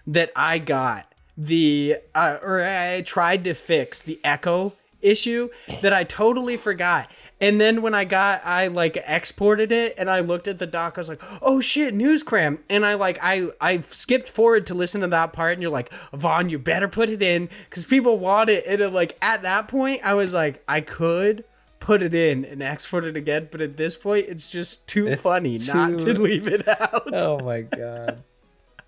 that 0.08 0.32
I 0.36 0.60
got 0.60 1.14
the 1.38 1.98
uh, 2.16 2.38
or 2.42 2.64
I 2.64 3.02
tried 3.02 3.44
to 3.46 3.54
fix 3.54 4.00
the 4.00 4.20
echo 4.24 4.74
issue 5.02 5.50
that 5.82 5.92
I 5.94 6.04
totally 6.04 6.56
forgot. 6.56 7.12
And 7.44 7.60
then 7.60 7.82
when 7.82 7.94
I 7.94 8.06
got 8.06 8.41
I 8.46 8.68
like 8.68 8.98
exported 9.06 9.74
it 9.74 9.96
and 9.98 10.10
I 10.10 10.22
looked 10.22 10.48
at 10.48 10.60
the 10.60 10.66
doc, 10.66 10.94
I 10.96 11.02
was 11.02 11.10
like, 11.10 11.22
oh 11.41 11.60
shit, 11.60 11.94
news 11.94 12.24
cram. 12.24 12.60
And 12.70 12.86
I 12.86 12.94
like 12.94 13.20
I 13.22 13.50
I 13.60 13.80
skipped 13.82 14.30
forward 14.30 14.66
to 14.68 14.74
listen 14.74 15.02
to 15.02 15.08
that 15.08 15.34
part 15.34 15.52
and 15.52 15.62
you're 15.62 15.70
like, 15.70 15.91
Vaughn, 16.14 16.50
you 16.50 16.58
better 16.58 16.88
put 16.88 17.10
it 17.10 17.22
in 17.22 17.50
because 17.70 17.84
people 17.84 18.18
want 18.18 18.50
it. 18.50 18.64
And 18.66 18.80
then, 18.80 18.94
like 18.94 19.18
at 19.22 19.41
that 19.41 19.68
point, 19.68 20.00
I 20.06 20.14
was 20.14 20.34
like, 20.34 20.64
I 20.70 20.80
could 20.80 21.44
put 21.82 22.02
it 22.02 22.16
in 22.16 22.46
and 22.46 22.64
export 22.64 23.04
it 23.04 23.18
again, 23.18 23.50
but 23.52 23.60
at 23.60 23.76
this 23.76 23.98
point 23.98 24.28
it's 24.30 24.50
just 24.50 24.88
too 24.88 25.08
It's 25.08 25.22
funny 25.22 25.58
not 25.68 26.00
to 26.00 26.14
leave 26.22 26.48
it 26.48 26.66
out. 26.66 27.10
Oh 27.12 27.41
my 27.41 27.64
god. 27.64 28.24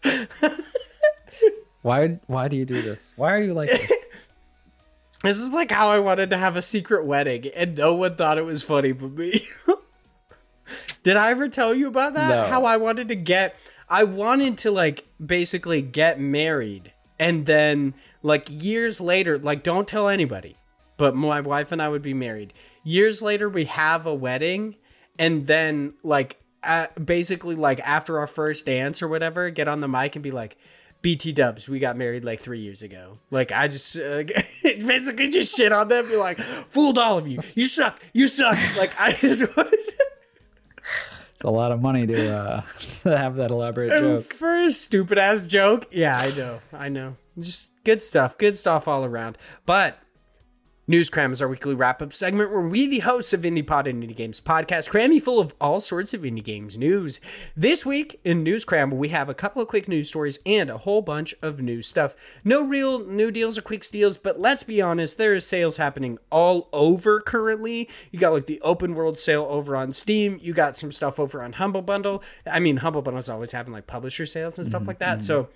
why? 1.82 2.22
Why 2.28 2.48
do 2.48 2.56
you 2.56 2.64
do 2.64 2.82
this? 2.82 3.14
Why 3.18 3.34
are 3.34 3.42
you 3.42 3.54
like 3.54 3.70
this? 3.70 3.92
This 5.26 5.42
is 5.42 5.54
like 5.54 5.72
how 5.72 5.90
I 5.90 6.00
wanted 6.00 6.30
to 6.30 6.38
have 6.38 6.56
a 6.56 6.62
secret 6.62 7.06
wedding, 7.06 7.48
and 7.56 7.76
no 7.76 7.94
one 7.94 8.16
thought 8.16 8.38
it 8.38 8.46
was 8.46 8.64
funny 8.64 8.92
but 8.92 9.12
me. 9.12 9.42
Did 11.04 11.18
I 11.18 11.32
ever 11.32 11.48
tell 11.48 11.74
you 11.74 11.88
about 11.88 12.14
that? 12.16 12.30
No. 12.30 12.48
How 12.48 12.66
I 12.66 12.78
wanted 12.78 13.08
to 13.10 13.16
get, 13.16 13.56
I 13.90 14.04
wanted 14.04 14.58
to 14.60 14.72
like 14.72 15.06
basically 15.24 15.82
get 15.82 16.20
married, 16.20 16.94
and 17.20 17.46
then 17.46 17.94
like 18.24 18.48
years 18.50 19.02
later, 19.02 19.38
like 19.38 19.64
don't 19.64 19.88
tell 19.88 20.10
anybody, 20.10 20.58
but 20.98 21.16
my 21.16 21.42
wife 21.42 21.72
and 21.72 21.82
I 21.82 21.90
would 21.90 22.02
be 22.02 22.14
married. 22.14 22.54
Years 22.84 23.22
later, 23.22 23.50
we 23.50 23.66
have 23.66 24.06
a 24.06 24.14
wedding, 24.14 24.76
and 25.18 25.48
then 25.48 25.94
like 26.04 26.40
uh, 26.64 26.88
basically 27.04 27.56
like 27.56 27.80
after 27.82 28.20
our 28.20 28.28
first 28.28 28.66
dance 28.66 29.02
or 29.02 29.08
whatever, 29.08 29.50
get 29.50 29.68
on 29.68 29.80
the 29.80 29.88
mic 29.88 30.16
and 30.16 30.24
be 30.24 30.32
like. 30.32 30.58
BT 31.06 31.34
Dubs, 31.34 31.70
we 31.70 31.78
got 31.78 31.98
married 31.98 32.26
like 32.26 32.40
three 32.40 32.62
years 32.62 32.82
ago. 32.82 33.20
Like 33.30 33.52
I 33.52 33.68
just 33.68 33.96
uh, 33.96 34.24
basically 34.64 35.30
just 35.30 35.56
shit 35.56 35.72
on 35.72 35.88
them, 35.88 36.08
be 36.08 36.16
like, 36.16 36.40
fooled 36.40 36.98
all 36.98 37.20
of 37.20 37.28
you. 37.28 37.42
You 37.54 37.68
suck. 37.68 38.02
You 38.12 38.28
suck. 38.28 38.58
Like 38.76 39.00
I 39.00 39.12
just 39.12 39.56
wanted 39.56 39.78
It's 41.36 41.44
a 41.44 41.50
lot 41.52 41.72
of 41.72 41.80
money 41.80 42.08
to 42.08 42.36
uh, 42.36 42.62
to 43.04 43.16
have 43.16 43.36
that 43.36 43.52
elaborate 43.52 44.00
joke. 44.00 44.34
for 44.34 44.64
a 44.64 44.72
stupid 44.72 45.20
ass 45.20 45.46
joke. 45.46 45.86
Yeah, 45.92 46.18
I 46.18 46.36
know. 46.36 46.62
I 46.74 46.90
know. 46.90 47.18
Just 47.38 47.70
good 47.84 48.02
stuff. 48.02 48.36
Good 48.40 48.58
stuff 48.58 48.88
all 48.88 49.06
around. 49.06 49.38
But 49.68 50.00
News 50.88 51.10
Cram 51.10 51.34
is 51.34 51.42
our 51.42 51.48
weekly 51.48 51.74
wrap 51.74 52.00
up 52.04 52.14
segment 52.14 52.52
where 52.52 52.62
we, 52.62 52.86
the 52.88 53.00
hosts 53.00 53.34
of 53.34 53.42
Indie 53.42 53.66
Pod 53.66 53.88
and 53.88 54.04
Indie 54.04 54.16
Games 54.16 54.40
podcast, 54.40 54.88
cram 54.88 55.12
you 55.12 55.20
full 55.20 55.40
of 55.40 55.56
all 55.60 55.80
sorts 55.80 56.14
of 56.14 56.22
indie 56.22 56.44
games 56.44 56.78
news. 56.78 57.20
This 57.58 57.88
week 57.88 58.20
in 58.24 58.44
News 58.44 58.66
Cram, 58.66 58.92
we 58.92 59.10
have 59.10 59.28
a 59.28 59.34
couple 59.34 59.64
of 59.64 59.68
quick 59.68 59.88
news 59.88 60.10
stories 60.10 60.38
and 60.46 60.70
a 60.70 60.78
whole 60.78 61.02
bunch 61.02 61.34
of 61.42 61.60
new 61.60 61.82
stuff. 61.82 62.16
No 62.44 62.64
real 62.64 63.04
new 63.04 63.32
deals 63.32 63.58
or 63.58 63.64
quick 63.64 63.84
steals, 63.84 64.18
but 64.18 64.40
let's 64.40 64.62
be 64.62 64.80
honest, 64.80 65.18
there 65.18 65.34
is 65.34 65.44
sales 65.48 65.78
happening 65.78 66.20
all 66.32 66.70
over 66.72 67.20
currently. 67.20 67.90
You 68.12 68.20
got 68.20 68.34
like 68.34 68.46
the 68.46 68.62
open 68.62 68.94
world 68.94 69.18
sale 69.18 69.48
over 69.50 69.76
on 69.76 69.92
Steam. 69.92 70.38
You 70.40 70.54
got 70.54 70.78
some 70.78 70.92
stuff 70.92 71.20
over 71.20 71.42
on 71.42 71.54
Humble 71.54 71.82
Bundle. 71.82 72.22
I 72.46 72.60
mean, 72.60 72.78
Humble 72.78 73.02
Bundle 73.02 73.18
is 73.18 73.28
always 73.30 73.54
having 73.54 73.74
like 73.74 73.88
publisher 73.88 74.28
sales 74.28 74.60
and 74.60 74.68
stuff 74.68 74.82
mm-hmm, 74.82 74.90
like 74.90 75.00
that. 75.00 75.18
Mm-hmm. 75.18 75.22
So 75.22 75.50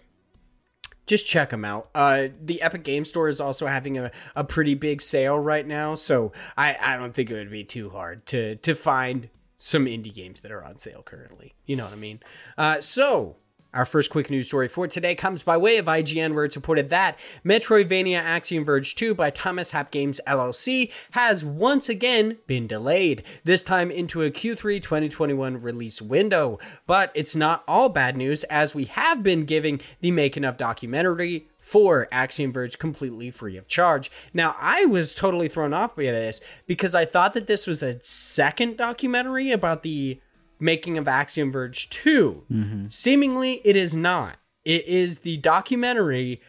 just 1.10 1.26
check 1.26 1.50
them 1.50 1.66
out. 1.66 1.90
Uh, 1.96 2.28
the 2.40 2.62
Epic 2.62 2.84
Game 2.84 3.04
Store 3.04 3.28
is 3.28 3.42
also 3.42 3.66
having 3.66 3.98
a, 3.98 4.12
a 4.36 4.44
pretty 4.44 4.76
big 4.76 5.02
sale 5.02 5.40
right 5.40 5.66
now, 5.66 5.96
so 5.96 6.32
I, 6.56 6.78
I 6.80 6.96
don't 6.98 7.14
think 7.14 7.32
it 7.32 7.34
would 7.34 7.50
be 7.52 7.64
too 7.64 7.90
hard 7.90 8.28
to 8.28 8.56
to 8.58 8.76
find 8.76 9.30
some 9.58 9.86
indie 9.86 10.14
games 10.14 10.42
that 10.42 10.52
are 10.52 10.64
on 10.64 10.78
sale 10.78 11.02
currently. 11.04 11.56
You 11.66 11.76
know 11.76 11.86
what 11.86 11.94
I 11.94 11.98
mean? 11.98 12.20
Uh, 12.58 12.80
so. 12.80 13.36
Our 13.72 13.86
first 13.86 14.10
quick 14.10 14.32
news 14.32 14.48
story 14.48 14.68
for 14.68 14.88
today 14.88 15.14
comes 15.14 15.44
by 15.44 15.56
way 15.56 15.78
of 15.78 15.86
IGN, 15.86 16.34
where 16.34 16.44
it's 16.44 16.56
reported 16.56 16.90
that 16.90 17.20
Metroidvania 17.46 18.18
Axiom 18.18 18.66
Verge 18.66 18.96
2 18.96 19.14
by 19.14 19.30
Thomas 19.30 19.72
Happ 19.72 19.92
Games 19.92 20.20
LLC 20.26 20.92
has 21.12 21.46
once 21.46 21.88
again 21.88 22.40
been 22.48 22.66
delayed, 22.66 23.22
this 23.44 23.62
time 23.62 23.92
into 23.92 24.24
a 24.24 24.32
Q3 24.32 24.82
2021 24.82 25.62
release 25.62 26.02
window. 26.02 26.58
But 26.88 27.12
it's 27.14 27.36
not 27.36 27.64
all 27.68 27.90
bad 27.90 28.18
news, 28.18 28.44
as 28.46 28.74
we 28.74 28.86
have 28.86 29.22
been 29.22 29.46
giving 29.46 29.82
the 30.02 30.10
Making 30.10 30.46
of 30.46 30.58
documentary 30.58 31.48
for 31.60 32.08
Axiom 32.12 32.52
Verge 32.52 32.80
completely 32.80 33.30
free 33.30 33.56
of 33.56 33.68
charge. 33.68 34.10
Now, 34.34 34.56
I 34.60 34.86
was 34.86 35.14
totally 35.14 35.48
thrown 35.48 35.76
off 35.76 35.96
by 35.96 36.04
this 36.04 36.42
because 36.66 36.96
I 36.96 37.06
thought 37.06 37.34
that 37.34 37.46
this 37.46 37.68
was 37.68 37.84
a 37.84 38.02
second 38.02 38.78
documentary 38.78 39.52
about 39.52 39.84
the 39.84 40.20
making 40.60 40.98
of 40.98 41.08
Axiom 41.08 41.52
Verge 41.52 41.90
2. 41.90 42.86
Seemingly, 42.90 43.62
it 43.66 43.76
is 43.76 43.96
not. 43.96 44.38
It 44.66 44.88
is 44.88 45.20
the 45.20 45.38
documentary 45.38 46.42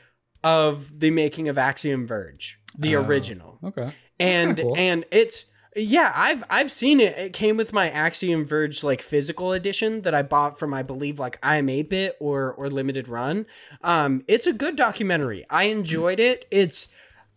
of 0.42 0.98
the 1.00 1.10
making 1.10 1.48
of 1.48 1.58
Axiom 1.58 2.06
Verge, 2.06 2.58
the 2.76 2.94
original 2.94 3.58
Okay. 3.64 3.92
and 4.18 4.56
cool. 4.58 4.74
and 4.76 5.04
it's 5.10 5.46
yeah 5.76 6.10
i've 6.16 6.42
i've 6.50 6.70
seen 6.70 6.98
it 6.98 7.16
it 7.16 7.32
came 7.32 7.56
with 7.56 7.72
my 7.72 7.88
axiom 7.90 8.44
verge 8.44 8.82
like 8.82 9.00
physical 9.00 9.52
edition 9.52 10.02
that 10.02 10.12
i 10.12 10.20
bought 10.20 10.58
from 10.58 10.74
i 10.74 10.82
believe 10.82 11.20
like 11.20 11.40
iam8bit 11.42 12.10
or 12.18 12.52
or 12.54 12.68
limited 12.68 13.06
run 13.06 13.46
um 13.82 14.24
it's 14.26 14.48
a 14.48 14.52
good 14.52 14.74
documentary 14.74 15.46
i 15.48 15.64
enjoyed 15.64 16.18
it 16.18 16.44
it's 16.50 16.88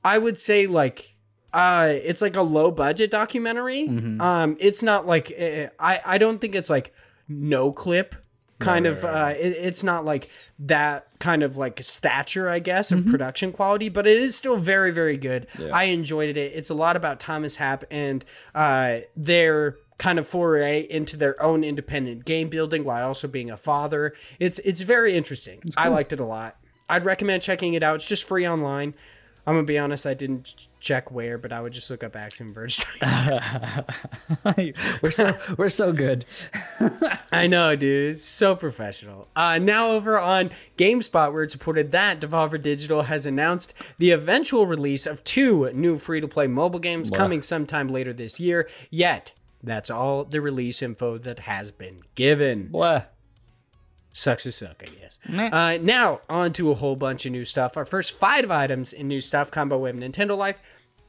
i 0.04 0.18
would 0.18 0.40
say 0.40 0.66
like 0.66 1.13
uh 1.54 1.88
it's 1.92 2.22
like 2.22 2.36
a 2.36 2.42
low 2.42 2.72
budget 2.72 3.12
documentary. 3.12 3.88
Mm-hmm. 3.88 4.20
um 4.22 4.58
it's 4.60 4.82
not 4.84 5.06
like 5.06 5.32
eh, 5.36 5.70
i 5.80 6.00
i 6.06 6.18
don't 6.18 6.40
think 6.40 6.56
it's 6.56 6.70
like 6.70 6.94
Noclip 7.30 8.14
kind 8.60 8.86
Right, 8.86 8.94
of 8.94 9.04
right, 9.04 9.14
uh 9.14 9.40
it, 9.40 9.50
it's 9.60 9.84
not 9.84 10.06
like 10.06 10.30
that 10.60 11.08
kind 11.20 11.44
of 11.44 11.58
like 11.58 11.82
stature 11.84 12.50
i 12.50 12.60
guess 12.60 12.92
of 12.92 13.06
production 13.08 13.52
quality 13.52 13.90
but 13.90 14.06
it 14.08 14.18
is 14.18 14.36
still 14.36 14.58
very 14.58 14.92
very 14.92 15.18
good. 15.18 15.48
I 15.74 15.86
enjoyed 15.86 16.36
it. 16.38 16.38
It's 16.56 16.70
a 16.70 16.74
lot 16.76 16.96
about 16.96 17.20
thomas 17.20 17.56
happ 17.58 17.84
and 17.92 18.24
uh 18.56 19.00
their 19.16 19.78
kind 19.98 20.18
of 20.20 20.28
foray 20.28 20.82
into 20.90 21.16
their 21.18 21.42
own 21.42 21.64
independent 21.64 22.26
game 22.26 22.50
building 22.50 22.84
while 22.84 23.06
also 23.08 23.28
being 23.28 23.50
a 23.52 23.58
father. 23.58 24.14
It's 24.40 24.60
it's 24.60 24.82
very 24.82 25.14
interesting. 25.14 25.62
I 25.78 25.88
liked 25.90 26.14
it 26.14 26.20
a 26.20 26.26
lot. 26.26 26.58
I'd 26.90 27.06
recommend 27.06 27.42
checking 27.42 27.74
it 27.76 27.84
out. 27.84 27.96
It's 27.96 28.08
just 28.10 28.26
free 28.26 28.48
online 28.48 28.94
i'm 29.46 29.56
gonna 29.56 29.64
be 29.64 29.78
honest 29.78 30.06
i 30.06 30.14
didn't 30.14 30.68
check 30.80 31.12
where 31.12 31.38
but 31.38 31.52
i 31.52 31.62
would 31.62 31.74
just 31.74 31.90
look 31.90 32.04
up 32.04 32.16
axiom 32.16 32.54
verge 32.54 32.84
we're 35.02 35.12
so 35.12 35.38
we're 35.58 35.70
so 35.70 35.92
good. 35.92 36.26
I 37.32 37.48
know, 37.48 37.76
dude. 37.76 38.12
It's 38.12 38.22
so 38.22 38.56
professional. 38.56 39.28
Uh, 39.36 39.60
now 39.60 39.92
over 39.92 40.20
on 40.20 40.52
GameSpot, 40.78 41.32
where 41.32 41.44
it's 41.44 41.56
reported 41.56 41.92
that 41.92 42.20
Devolver 42.20 42.62
Digital 42.62 43.04
has 43.04 43.26
announced 43.26 43.74
the 43.98 44.12
eventual 44.12 44.68
release 44.68 45.06
of 45.06 45.24
two 45.24 45.72
new 45.74 45.96
free-to-play 45.96 46.48
mobile 46.48 46.80
games 46.80 47.10
coming 47.10 47.42
sometime 47.42 47.88
later 47.88 48.14
this 48.14 48.40
year. 48.40 48.68
Yet, 48.90 49.34
that's 49.62 49.90
all 49.90 50.24
the 50.24 50.42
release 50.42 50.82
info 50.82 51.18
that 51.20 51.40
has 51.40 51.72
been 51.72 52.02
given. 52.16 52.68
Blah. 52.68 53.04
Sucks 54.14 54.44
to 54.44 54.52
suck, 54.52 54.84
I 54.84 54.92
guess. 55.02 55.20
Uh, 55.52 55.78
now, 55.82 56.22
on 56.30 56.54
to 56.54 56.70
a 56.70 56.76
whole 56.76 56.96
bunch 56.96 57.26
of 57.26 57.32
new 57.32 57.46
stuff. 57.46 57.76
Our 57.76 57.86
first 57.86 58.18
five 58.20 58.50
items 58.52 58.94
in 58.94 59.08
new 59.08 59.20
stuff 59.22 59.50
combo 59.50 59.80
with 59.80 59.96
Nintendo 59.96 60.38
Life, 60.38 60.58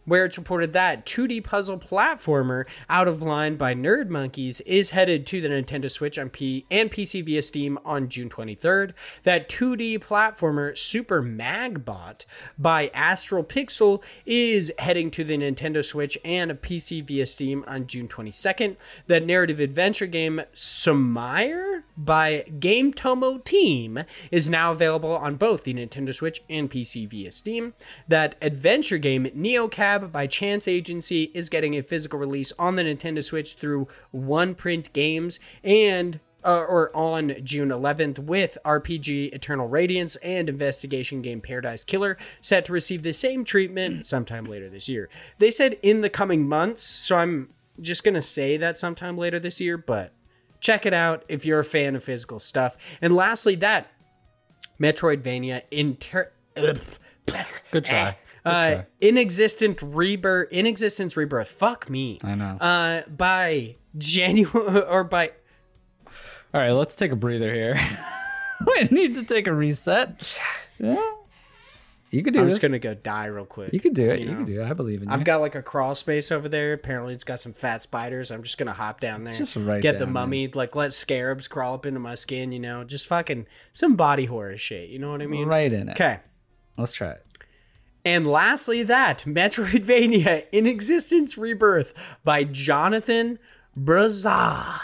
where 0.05 0.25
it's 0.25 0.39
reported 0.39 0.73
that 0.73 1.07
2D 1.07 1.43
puzzle 1.45 1.79
platformer 1.79 2.65
Out 2.89 3.09
of 3.09 3.23
Line 3.23 3.57
by 3.57 3.75
Nerd 3.75 4.09
Monkeys 4.09 4.61
is 4.63 4.91
headed 4.91 5.27
to 5.27 5.41
the 5.41 5.49
Nintendo 5.49 5.91
Switch 5.91 6.19
on 6.19 6.31
P 6.31 6.67
and 6.71 6.91
PC 6.91 7.25
via 7.25 7.43
Steam 7.43 7.79
on 7.85 8.09
June 8.09 8.29
23rd. 8.29 8.95
That 9.25 9.49
2D 9.49 9.99
platformer 10.01 10.77
Super 10.77 11.23
Magbot 11.23 12.25
by 12.59 12.91
Astral 12.95 13.45
Pixel 13.45 14.03
is 14.27 14.73
heading 14.79 15.11
to 15.13 15.25
the 15.25 15.37
Nintendo 15.37 15.85
Switch 15.85 16.19
and 16.25 16.51
a 16.51 16.55
PC 16.55 17.03
via 17.03 17.27
Steam 17.27 17.65
on 17.67 17.87
June 17.87 18.09
22nd. 18.09 18.77
That 19.07 19.25
narrative 19.25 19.61
adventure 19.61 20.07
game 20.07 20.43
Sumire 20.55 21.83
by 21.97 22.45
Game 22.59 22.93
Tomo 22.93 23.39
Team 23.39 24.05
is 24.31 24.49
now 24.49 24.73
available 24.73 25.13
on 25.13 25.37
both 25.37 25.65
the 25.65 25.75
Nintendo 25.75 26.13
Switch 26.13 26.41
and 26.49 26.71
PC 26.71 27.09
via 27.09 27.31
Steam. 27.31 27.75
That 28.09 28.35
adventure 28.43 28.99
game 28.99 29.29
By 29.99 30.27
Chance 30.27 30.69
Agency 30.69 31.31
is 31.35 31.49
getting 31.49 31.75
a 31.75 31.83
physical 31.83 32.19
release 32.19 32.53
on 32.59 32.77
the 32.77 32.83
Nintendo 32.83 33.23
Switch 33.23 33.55
through 33.55 33.89
One 34.11 34.55
Print 34.55 34.93
Games 34.93 35.41
and 35.63 36.21
uh, 36.45 36.65
or 36.69 36.95
on 36.95 37.35
June 37.43 37.71
11th 37.71 38.19
with 38.19 38.59
RPG 38.65 39.33
Eternal 39.33 39.67
Radiance 39.67 40.17
and 40.17 40.49
investigation 40.49 41.23
game 41.23 41.41
Paradise 41.41 41.85
Killer 41.85 42.19
set 42.41 42.67
to 42.67 42.73
receive 42.73 43.03
the 43.03 43.15
same 43.15 43.45
treatment 43.45 44.07
sometime 44.07 44.45
later 44.45 44.69
this 44.69 44.89
year. 44.89 45.09
They 45.39 45.51
said 45.51 45.79
in 45.83 46.03
the 46.03 46.11
coming 46.11 46.47
months, 46.47 46.83
so 46.83 47.17
I'm 47.17 47.51
just 47.81 48.05
going 48.05 48.15
to 48.15 48.21
say 48.21 48.57
that 48.59 48.79
sometime 48.79 49.17
later 49.17 49.39
this 49.39 49.61
year, 49.61 49.79
but 49.79 50.13
check 50.61 50.87
it 50.87 50.95
out 50.95 51.25
if 51.29 51.47
you're 51.47 51.61
a 51.61 51.65
fan 51.65 51.97
of 51.97 52.05
physical 52.05 52.39
stuff. 52.39 52.77
And 53.01 53.17
lastly, 53.17 53.55
that 53.57 53.91
Metroidvania 54.79 55.63
inter. 55.71 56.31
Good 57.71 57.85
try. 57.87 58.17
Uh, 58.45 58.83
inexistent 59.01 59.81
rebirth, 59.83 60.53
inexistence 60.53 61.17
rebirth. 61.17 61.49
Fuck 61.49 61.89
me. 61.89 62.19
I 62.23 62.35
know. 62.35 62.57
Uh, 62.61 63.03
by 63.09 63.77
January 63.97 64.83
or 64.89 65.05
by 65.05 65.31
All 66.53 66.61
right, 66.61 66.73
let's 66.73 66.95
take 66.97 67.11
a 67.13 67.17
breather 67.17 67.53
here. 67.55 67.81
we 68.67 68.83
need 68.91 69.15
to 69.15 69.25
take 69.25 69.47
a 69.47 69.53
reset. 69.55 70.39
Yeah. 70.79 71.01
You 72.11 72.23
could 72.23 72.33
do 72.33 72.41
I'm 72.41 72.45
this. 72.47 72.55
just 72.55 72.63
gonna 72.63 72.79
go 72.79 72.95
die 72.95 73.27
real 73.27 73.45
quick. 73.45 73.73
You 73.73 73.81
could 73.81 73.95
do 73.95 74.09
it. 74.09 74.21
you 74.21 74.27
You, 74.27 74.31
know. 74.33 74.37
could 74.39 74.47
do 74.47 74.61
it. 74.63 74.71
I 74.71 74.73
believe 74.73 75.03
in 75.03 75.09
you. 75.09 75.15
I've 75.15 75.25
got 75.25 75.41
like 75.41 75.57
a 75.57 75.63
crawl 75.63 75.97
space 75.97 76.31
over 76.31 76.49
there. 76.49 76.73
Apparently, 76.73 77.13
it's 77.13 77.25
got 77.25 77.41
some 77.41 77.53
fat 77.53 77.83
spiders. 77.83 78.31
I'm 78.31 78.45
just 78.45 78.57
gonna 78.57 78.73
hop 78.73 79.01
down 79.01 79.25
there. 79.25 79.33
Just 79.33 79.57
right 79.57 79.83
get 79.83 79.99
the 79.99 80.05
down, 80.05 80.13
mummy. 80.13 80.47
Like 80.47 80.77
let 80.77 80.93
scarabs 80.93 81.49
crawl 81.49 81.75
up 81.75 81.87
into 81.87 81.99
my 81.99 82.15
skin. 82.15 82.53
You 82.53 82.61
know, 82.61 82.85
just 82.85 83.09
fucking 83.09 83.47
some 83.73 83.97
body 83.97 84.27
horror 84.27 84.57
shit. 84.57 84.91
You 84.91 85.01
know 85.01 85.11
what 85.11 85.23
I 85.23 85.27
mean? 85.27 85.49
right 85.49 85.73
in 85.73 85.89
it. 85.89 85.93
Okay. 85.93 86.21
Let's 86.77 86.93
try 86.93 87.11
it. 87.13 87.25
And 88.05 88.27
lastly, 88.27 88.83
that 88.83 89.21
Metroidvania 89.21 90.47
Inexistence 90.53 91.39
Rebirth 91.39 91.95
by 92.23 92.45
Jonathan 92.45 93.39
Brazard 93.77 94.81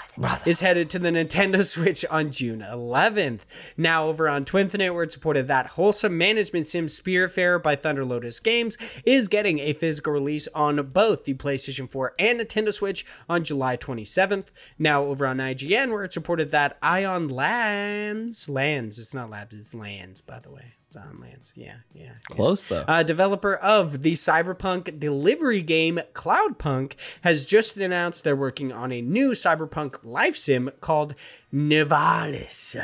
is 0.46 0.60
headed 0.60 0.90
to 0.90 0.98
the 0.98 1.10
Nintendo 1.10 1.64
Switch 1.64 2.04
on 2.10 2.32
June 2.32 2.60
11th. 2.60 3.40
Now 3.76 4.06
over 4.06 4.28
on 4.28 4.44
Twinfinite, 4.44 4.92
where 4.92 5.04
it's 5.04 5.14
supported 5.14 5.46
that 5.46 5.68
wholesome 5.68 6.18
management 6.18 6.66
sim 6.66 6.86
Spiritfarer 6.86 7.62
by 7.62 7.76
Thunder 7.76 8.04
Lotus 8.04 8.40
Games 8.40 8.76
is 9.04 9.28
getting 9.28 9.60
a 9.60 9.74
physical 9.74 10.12
release 10.12 10.48
on 10.48 10.84
both 10.88 11.24
the 11.24 11.34
PlayStation 11.34 11.88
4 11.88 12.14
and 12.18 12.40
Nintendo 12.40 12.72
Switch 12.72 13.06
on 13.28 13.44
July 13.44 13.76
27th. 13.76 14.46
Now 14.78 15.04
over 15.04 15.26
on 15.26 15.38
IGN, 15.38 15.92
where 15.92 16.02
it's 16.04 16.16
reported 16.16 16.50
that 16.50 16.76
Ion 16.82 17.28
Lands, 17.28 18.48
Lands, 18.48 18.98
it's 18.98 19.14
not 19.14 19.30
Labs, 19.30 19.54
it's 19.54 19.74
Lands, 19.74 20.20
by 20.20 20.40
the 20.40 20.50
way. 20.50 20.79
It's 20.90 20.96
on 20.96 21.20
Lands, 21.20 21.54
yeah, 21.56 21.74
yeah. 21.94 22.02
yeah. 22.02 22.10
Close 22.30 22.66
though. 22.66 22.84
Uh, 22.88 23.04
developer 23.04 23.54
of 23.54 24.02
the 24.02 24.14
cyberpunk 24.14 24.98
delivery 24.98 25.62
game 25.62 26.00
Cloudpunk 26.14 26.96
has 27.20 27.44
just 27.44 27.76
announced 27.76 28.24
they're 28.24 28.34
working 28.34 28.72
on 28.72 28.90
a 28.90 29.00
new 29.00 29.30
cyberpunk 29.30 29.98
life 30.02 30.36
sim 30.36 30.68
called 30.80 31.14
Nivalis 31.54 32.74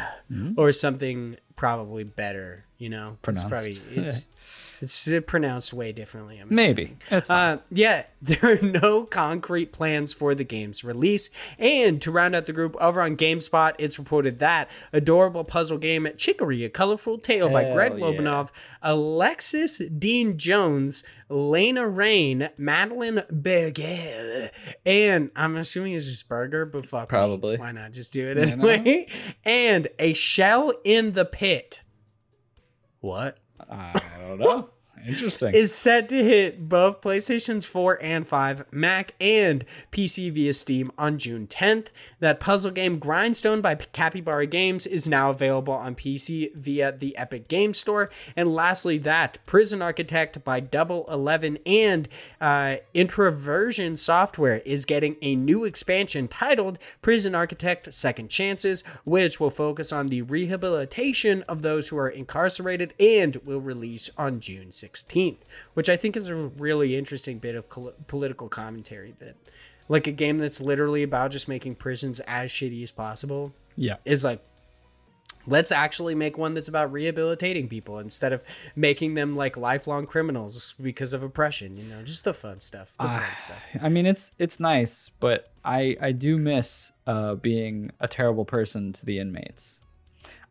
or 0.56 0.70
something 0.70 1.36
probably 1.56 2.04
better. 2.04 2.64
You 2.78 2.90
know, 2.90 3.18
Pronounced. 3.22 3.50
It's 3.50 3.78
probably 3.80 4.02
it's 4.04 4.28
it's 4.80 5.08
pronounced 5.26 5.72
way 5.72 5.92
differently. 5.92 6.38
I'm 6.38 6.48
Maybe. 6.54 6.96
That's 7.08 7.28
fine. 7.28 7.58
uh, 7.58 7.60
yeah, 7.70 8.04
there 8.22 8.38
are 8.42 8.62
no 8.62 9.04
concrete 9.04 9.72
plans 9.72 10.12
for 10.12 10.34
the 10.34 10.44
game's 10.44 10.84
release. 10.84 11.30
And 11.58 12.00
to 12.02 12.10
round 12.10 12.34
out 12.34 12.46
the 12.46 12.52
group, 12.52 12.76
over 12.80 13.00
on 13.00 13.16
GameSpot, 13.16 13.74
it's 13.78 13.98
reported 13.98 14.38
that 14.38 14.68
adorable 14.92 15.44
puzzle 15.44 15.78
game 15.78 16.06
Chicory, 16.16 16.64
A 16.64 16.68
Colorful 16.68 17.18
Tale 17.18 17.48
by 17.48 17.72
Greg 17.72 17.98
Hell 17.98 18.12
yeah. 18.12 18.18
Lobanov, 18.18 18.50
Alexis 18.82 19.78
Dean 19.78 20.38
Jones, 20.38 21.04
Lena 21.28 21.88
Raine, 21.88 22.50
Madeline 22.56 23.22
Berger, 23.30 24.50
and 24.84 25.30
I'm 25.34 25.56
assuming 25.56 25.94
it's 25.94 26.06
just 26.06 26.28
Burger, 26.28 26.64
but 26.64 26.86
fuck 26.86 27.02
me. 27.02 27.06
Probably. 27.08 27.56
Why 27.56 27.72
not 27.72 27.92
just 27.92 28.12
do 28.12 28.26
it 28.26 28.38
anyway? 28.38 29.08
and 29.44 29.88
A 29.98 30.12
Shell 30.12 30.72
in 30.84 31.12
the 31.12 31.24
Pit. 31.24 31.80
What? 33.00 33.38
I 33.70 34.00
don't 34.20 34.38
know. 34.38 34.70
Interesting. 35.06 35.54
is 35.54 35.74
set 35.74 36.08
to 36.08 36.22
hit 36.22 36.68
both 36.68 37.00
PlayStations 37.00 37.64
4 37.64 38.02
and 38.02 38.26
5, 38.26 38.72
Mac, 38.72 39.14
and 39.20 39.64
PC 39.92 40.32
via 40.32 40.52
Steam 40.52 40.90
on 40.98 41.18
June 41.18 41.46
10th. 41.46 41.88
That 42.20 42.40
puzzle 42.40 42.72
game 42.72 42.98
Grindstone 42.98 43.60
by 43.60 43.76
Capybara 43.76 44.46
Games 44.46 44.86
is 44.86 45.06
now 45.06 45.30
available 45.30 45.74
on 45.74 45.94
PC 45.94 46.54
via 46.54 46.92
the 46.92 47.16
Epic 47.16 47.48
Game 47.48 47.74
Store. 47.74 48.10
And 48.34 48.54
lastly, 48.54 48.98
that 48.98 49.38
Prison 49.46 49.82
Architect 49.82 50.42
by 50.44 50.60
Double 50.60 51.06
Eleven 51.08 51.58
and 51.64 52.08
uh, 52.40 52.76
Introversion 52.94 53.96
Software 53.96 54.58
is 54.64 54.84
getting 54.84 55.16
a 55.22 55.36
new 55.36 55.64
expansion 55.64 56.28
titled 56.28 56.78
Prison 57.02 57.34
Architect 57.34 57.92
Second 57.92 58.28
Chances, 58.28 58.82
which 59.04 59.38
will 59.38 59.50
focus 59.50 59.92
on 59.92 60.08
the 60.08 60.22
rehabilitation 60.22 61.42
of 61.42 61.62
those 61.62 61.88
who 61.88 61.96
are 61.96 62.08
incarcerated 62.08 62.94
and 62.98 63.36
will 63.44 63.60
release 63.60 64.10
on 64.16 64.40
June 64.40 64.68
16th, 64.68 64.95
which 65.74 65.88
I 65.88 65.96
think 65.96 66.16
is 66.16 66.28
a 66.28 66.34
really 66.34 66.96
interesting 66.96 67.38
bit 67.38 67.54
of 67.54 67.68
col- 67.68 67.94
political 68.06 68.48
commentary 68.48 69.14
that 69.18 69.36
like 69.88 70.06
a 70.06 70.12
game 70.12 70.38
that's 70.38 70.60
literally 70.60 71.02
about 71.02 71.30
just 71.30 71.48
making 71.48 71.76
prisons 71.76 72.20
as 72.20 72.50
shitty 72.50 72.82
as 72.82 72.90
possible 72.90 73.54
yeah. 73.76 73.96
is 74.04 74.24
like 74.24 74.42
let's 75.46 75.70
actually 75.70 76.14
make 76.14 76.36
one 76.36 76.54
that's 76.54 76.68
about 76.68 76.90
rehabilitating 76.90 77.68
people 77.68 78.00
instead 78.00 78.32
of 78.32 78.42
making 78.74 79.14
them 79.14 79.36
like 79.36 79.56
lifelong 79.56 80.04
criminals 80.04 80.74
because 80.82 81.12
of 81.12 81.22
oppression 81.22 81.76
you 81.76 81.84
know 81.84 82.02
just 82.02 82.24
the 82.24 82.34
fun 82.34 82.60
stuff 82.60 82.92
the 82.98 83.04
fun 83.04 83.22
stuff 83.38 83.62
I 83.80 83.88
mean, 83.88 84.06
it's 84.06 84.32
it's 84.38 84.60
nice, 84.60 85.10
but 85.20 85.50
I 85.64 85.96
I 86.00 86.12
do 86.12 86.38
miss 86.38 86.92
uh, 87.06 87.34
being 87.34 87.92
a 88.00 88.08
terrible 88.08 88.44
person 88.44 88.92
to 88.94 89.04
the 89.04 89.18
inmates. 89.18 89.82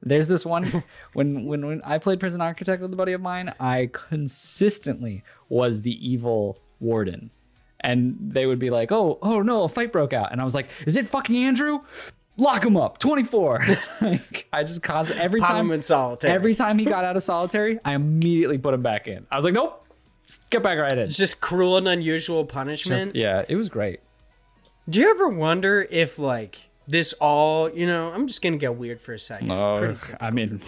There's 0.06 0.28
this 0.28 0.46
one 0.46 0.84
when 1.14 1.46
when 1.46 1.66
when 1.66 1.82
I 1.84 1.98
played 1.98 2.20
Prison 2.20 2.40
Architect 2.42 2.82
with 2.82 2.94
a 2.94 2.96
buddy 2.96 3.14
of 3.14 3.22
mine, 3.22 3.54
I 3.60 3.90
consistently 3.92 5.24
was 5.50 5.82
the 5.82 5.94
evil 6.08 6.60
warden. 6.80 7.32
And 7.82 8.18
they 8.20 8.46
would 8.46 8.60
be 8.60 8.70
like, 8.70 8.92
"Oh, 8.92 9.20
oh 9.22 9.42
no, 9.42 9.64
a 9.64 9.68
fight 9.70 9.92
broke 9.92 10.14
out." 10.14 10.32
And 10.32 10.42
I 10.42 10.44
was 10.44 10.56
like, 10.56 10.70
"Is 10.86 10.96
it 10.98 11.08
fucking 11.08 11.36
Andrew? 11.36 11.80
Lock 12.38 12.66
him 12.66 12.76
up, 12.78 12.98
24." 12.98 13.66
like, 14.02 14.48
I 14.52 14.64
just 14.64 14.82
caused 14.84 15.12
every 15.12 15.40
Pop 15.40 15.50
time 15.50 15.66
him 15.68 15.72
in 15.72 15.82
solitary. 15.82 16.34
every 16.34 16.56
time 16.56 16.78
he 16.80 16.86
got 16.86 17.04
out 17.06 17.16
of 17.16 17.24
solitary, 17.24 17.80
I 17.86 17.94
immediately 17.94 18.58
put 18.58 18.74
him 18.74 18.82
back 18.82 19.08
in. 19.08 19.26
I 19.32 19.36
was 19.36 19.46
like, 19.46 19.54
"Nope. 19.54 19.86
Get 20.50 20.64
back 20.64 20.80
right 20.80 20.92
in." 20.94 21.00
it's 21.00 21.18
just 21.18 21.40
cruel 21.42 21.78
and 21.78 21.88
unusual 21.88 22.46
punishment 22.46 23.04
Just- 23.04 23.16
yeah, 23.16 23.44
it 23.48 23.56
was 23.56 23.70
great. 23.70 24.00
do 24.90 25.00
you 25.00 25.10
ever 25.12 25.30
wonder 25.30 25.86
if 25.92 26.18
like 26.18 26.70
this 26.88 27.14
all, 27.14 27.70
you 27.70 27.86
know, 27.86 28.12
I'm 28.14 28.28
just 28.28 28.42
gonna 28.42 28.58
get 28.58 28.76
weird 28.76 29.00
for 29.02 29.14
a 29.14 29.20
second. 29.20 29.48
No, 29.48 29.96
I 30.20 30.32
mean, 30.32 30.62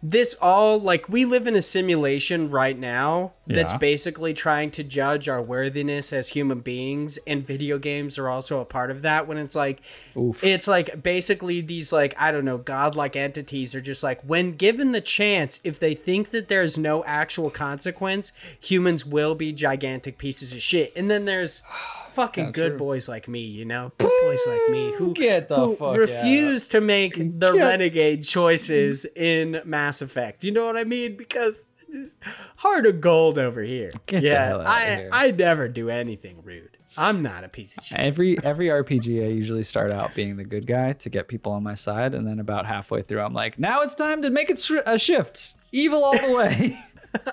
this 0.00 0.36
all 0.40 0.78
like 0.78 1.08
we 1.08 1.24
live 1.24 1.48
in 1.48 1.56
a 1.56 1.62
simulation 1.62 2.48
right 2.50 2.78
now 2.78 3.32
that's 3.48 3.72
Yeah. 3.72 3.78
basically 3.78 4.32
trying 4.32 4.70
to 4.72 4.84
judge 4.84 5.28
our 5.28 5.42
worthiness 5.42 6.12
as 6.12 6.28
human 6.28 6.60
beings 6.60 7.18
and 7.26 7.44
video 7.44 7.78
games 7.78 8.16
are 8.16 8.28
also 8.28 8.60
a 8.60 8.64
part 8.64 8.92
of 8.92 9.02
that 9.02 9.26
when 9.26 9.38
it's 9.38 9.56
like 9.56 9.80
it's 10.44 10.68
like 10.68 11.02
basically 11.02 11.60
these 11.62 11.92
like 11.92 12.14
i 12.16 12.30
don't 12.30 12.44
know 12.44 12.58
godlike 12.58 13.16
entities 13.16 13.74
are 13.74 13.80
just 13.80 14.04
like 14.04 14.20
when 14.22 14.52
given 14.52 14.92
the 14.92 15.00
chance 15.00 15.60
if 15.64 15.80
they 15.80 15.94
think 15.94 16.30
that 16.30 16.46
there's 16.46 16.78
no 16.78 17.02
actual 17.04 17.50
consequence 17.50 18.32
humans 18.60 19.04
will 19.04 19.34
be 19.34 19.52
gigantic 19.52 20.16
pieces 20.16 20.52
of 20.52 20.62
shit 20.62 20.92
and 20.94 21.10
then 21.10 21.24
there's 21.24 21.60
fucking 22.18 22.52
good 22.52 22.76
boys 22.76 23.08
like 23.08 23.28
me 23.28 23.40
you 23.40 23.64
know 23.64 23.92
good 23.98 24.10
boys 24.22 24.44
like 24.46 24.60
me 24.70 24.92
who 24.96 25.14
Get 25.18 25.48
the 25.48 25.56
who 25.56 25.76
fuck 25.76 25.96
refuse 25.96 26.66
to 26.68 26.80
make 26.80 27.16
the 27.16 27.52
renegade 27.54 28.24
choices 28.24 29.04
in 29.16 29.60
Mass 29.64 30.02
Effect. 30.02 30.44
You 30.44 30.52
know 30.52 30.64
what 30.66 30.76
I 30.76 30.84
mean? 30.84 31.16
Because 31.16 31.64
it's 31.88 32.16
heart 32.56 32.86
of 32.86 33.00
gold 33.00 33.38
over 33.38 33.62
here. 33.62 33.90
Get 34.06 34.22
yeah, 34.22 34.56
I 34.58 34.84
here. 34.84 35.08
I 35.12 35.30
never 35.30 35.68
do 35.68 35.88
anything 35.88 36.42
rude. 36.42 36.76
I'm 36.96 37.22
not 37.22 37.44
a 37.44 37.48
piece 37.48 37.78
of 37.78 37.84
shit. 37.84 37.98
every 37.98 38.42
every 38.44 38.66
RPG 38.66 39.24
I 39.24 39.28
usually 39.28 39.62
start 39.62 39.90
out 39.90 40.14
being 40.14 40.36
the 40.36 40.44
good 40.44 40.66
guy 40.66 40.94
to 40.94 41.08
get 41.08 41.28
people 41.28 41.52
on 41.52 41.62
my 41.62 41.74
side, 41.74 42.14
and 42.14 42.26
then 42.26 42.40
about 42.40 42.66
halfway 42.66 43.02
through, 43.02 43.20
I'm 43.20 43.34
like, 43.34 43.58
now 43.58 43.82
it's 43.82 43.94
time 43.94 44.22
to 44.22 44.30
make 44.30 44.50
it 44.50 44.58
sh- 44.58 44.72
a 44.84 44.98
shift, 44.98 45.54
evil 45.72 46.04
all 46.04 46.18
the 46.18 46.34
way. 46.34 46.76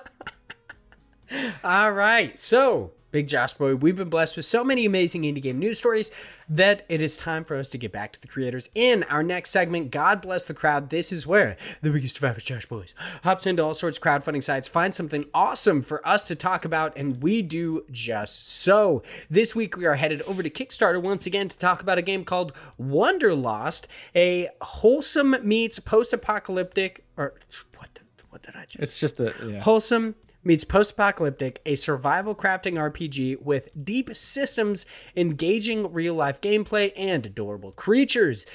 All 1.64 1.90
right, 1.90 2.38
so 2.38 2.92
Big 3.12 3.28
Josh 3.28 3.54
Boy, 3.54 3.74
we've 3.74 3.96
been 3.96 4.08
blessed 4.08 4.36
with 4.36 4.44
so 4.44 4.64
many 4.64 4.84
amazing 4.84 5.22
indie 5.22 5.40
game 5.40 5.58
news 5.58 5.78
stories 5.78 6.10
that 6.48 6.84
it 6.88 7.00
is 7.00 7.16
time 7.16 7.44
for 7.44 7.56
us 7.56 7.68
to 7.70 7.78
get 7.78 7.92
back 7.92 8.12
to 8.12 8.20
the 8.20 8.26
creators. 8.26 8.68
In 8.74 9.04
our 9.04 9.22
next 9.22 9.50
segment, 9.50 9.90
God 9.90 10.20
Bless 10.20 10.44
the 10.44 10.54
Crowd, 10.54 10.90
this 10.90 11.12
is 11.12 11.26
where 11.26 11.56
the 11.82 11.90
biggest 11.90 12.18
of 12.18 12.24
average 12.24 12.46
Josh 12.46 12.66
Boys 12.66 12.94
hops 13.22 13.46
into 13.46 13.64
all 13.64 13.74
sorts 13.74 13.98
of 13.98 14.04
crowdfunding 14.04 14.42
sites, 14.42 14.66
finds 14.66 14.96
something 14.96 15.24
awesome 15.32 15.82
for 15.82 16.06
us 16.06 16.24
to 16.24 16.34
talk 16.34 16.64
about, 16.64 16.96
and 16.96 17.22
we 17.22 17.42
do 17.42 17.84
just 17.90 18.48
so. 18.48 19.02
This 19.30 19.54
week, 19.54 19.76
we 19.76 19.86
are 19.86 19.94
headed 19.94 20.22
over 20.22 20.42
to 20.42 20.50
Kickstarter 20.50 21.00
once 21.00 21.26
again 21.26 21.48
to 21.48 21.58
talk 21.58 21.80
about 21.80 21.98
a 21.98 22.02
game 22.02 22.24
called 22.24 22.52
Wonderlost, 22.80 23.86
a 24.14 24.48
wholesome 24.60 25.36
meets 25.42 25.78
post 25.78 26.12
apocalyptic, 26.12 27.04
or 27.16 27.34
what, 27.78 27.94
the, 27.94 28.00
what 28.30 28.42
did 28.42 28.56
I 28.56 28.64
just 28.64 28.82
it's 28.82 29.00
just 29.00 29.20
a 29.20 29.32
yeah. 29.46 29.60
Wholesome 29.60 30.16
meets 30.46 30.64
post 30.64 30.92
apocalyptic, 30.92 31.60
a 31.66 31.74
survival 31.74 32.34
crafting 32.34 32.72
RPG 32.74 33.42
with 33.42 33.68
deep 33.84 34.14
systems, 34.14 34.86
engaging 35.16 35.92
real 35.92 36.14
life 36.14 36.40
gameplay, 36.40 36.92
and 36.96 37.26
adorable 37.26 37.72
creatures. 37.72 38.46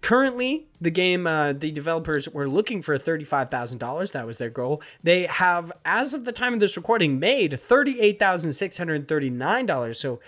Currently, 0.00 0.68
the 0.80 0.90
game, 0.90 1.26
uh, 1.26 1.52
the 1.54 1.72
developers 1.72 2.28
were 2.28 2.48
looking 2.48 2.82
for 2.82 2.96
$35,000. 2.98 4.12
That 4.12 4.26
was 4.26 4.36
their 4.36 4.50
goal. 4.50 4.80
They 5.02 5.26
have, 5.26 5.72
as 5.84 6.14
of 6.14 6.24
the 6.24 6.30
time 6.30 6.54
of 6.54 6.60
this 6.60 6.76
recording, 6.76 7.18
made 7.18 7.50
$38,639. 7.52 9.96
So, 9.96 10.20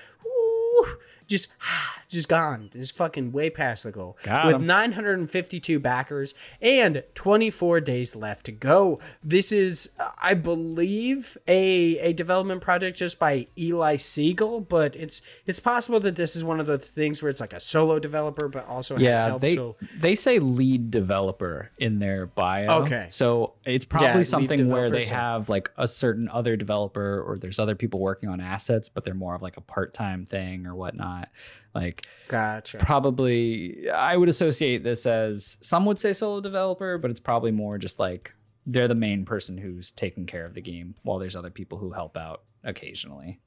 just 1.28 1.46
just 2.10 2.28
gone. 2.28 2.70
Just 2.72 2.96
fucking 2.96 3.32
way 3.32 3.50
past 3.50 3.84
the 3.84 3.92
goal. 3.92 4.18
Got 4.24 4.46
With 4.46 4.54
'em. 4.56 4.66
952 4.66 5.78
backers 5.78 6.34
and 6.60 7.02
24 7.14 7.80
days 7.80 8.16
left 8.16 8.46
to 8.46 8.52
go. 8.52 8.98
This 9.22 9.52
is, 9.52 9.90
I 10.18 10.34
believe, 10.34 11.38
a 11.48 11.98
a 11.98 12.12
development 12.12 12.60
project 12.60 12.96
just 12.98 13.18
by 13.18 13.46
Eli 13.56 13.96
Siegel, 13.96 14.60
but 14.60 14.96
it's 14.96 15.22
it's 15.46 15.60
possible 15.60 16.00
that 16.00 16.16
this 16.16 16.34
is 16.36 16.44
one 16.44 16.60
of 16.60 16.66
the 16.66 16.78
things 16.78 17.22
where 17.22 17.30
it's 17.30 17.40
like 17.40 17.52
a 17.52 17.60
solo 17.60 17.98
developer, 17.98 18.48
but 18.48 18.66
also 18.66 18.94
has 18.96 19.02
yeah, 19.02 19.24
help. 19.26 19.40
they 19.40 19.54
so 19.54 19.76
they 19.98 20.14
say 20.14 20.38
lead 20.38 20.90
developer 20.90 21.70
in 21.78 21.98
their 21.98 22.26
bio. 22.26 22.82
Okay. 22.82 23.06
so 23.10 23.54
it's 23.64 23.84
probably 23.84 24.18
lead 24.18 24.24
something 24.24 24.68
where 24.68 24.90
they 24.90 25.00
so- 25.00 25.14
have 25.14 25.48
like 25.48 25.70
a 25.76 25.86
certain 25.86 26.28
other 26.28 26.56
developer, 26.56 27.22
or 27.22 27.38
there's 27.38 27.58
other 27.58 27.74
people 27.74 28.00
working 28.00 28.28
on 28.28 28.40
assets, 28.40 28.88
but 28.88 29.04
they're 29.04 29.14
more 29.14 29.34
of 29.34 29.42
like 29.42 29.56
a 29.56 29.60
part 29.60 29.94
time 29.94 30.24
thing 30.26 30.66
or 30.66 30.74
whatnot. 30.74 31.28
Like 31.74 32.06
gotcha. 32.28 32.78
probably, 32.78 33.88
I 33.90 34.16
would 34.16 34.28
associate 34.28 34.82
this 34.82 35.06
as 35.06 35.58
some 35.60 35.84
would 35.86 35.98
say 35.98 36.12
solo 36.12 36.40
developer, 36.40 36.98
but 36.98 37.10
it's 37.10 37.20
probably 37.20 37.52
more 37.52 37.78
just 37.78 37.98
like 37.98 38.34
they're 38.66 38.88
the 38.88 38.94
main 38.94 39.24
person 39.24 39.58
who's 39.58 39.92
taking 39.92 40.26
care 40.26 40.44
of 40.44 40.54
the 40.54 40.60
game, 40.60 40.94
while 41.02 41.18
there's 41.18 41.36
other 41.36 41.50
people 41.50 41.78
who 41.78 41.92
help 41.92 42.16
out 42.16 42.42
occasionally. 42.64 43.40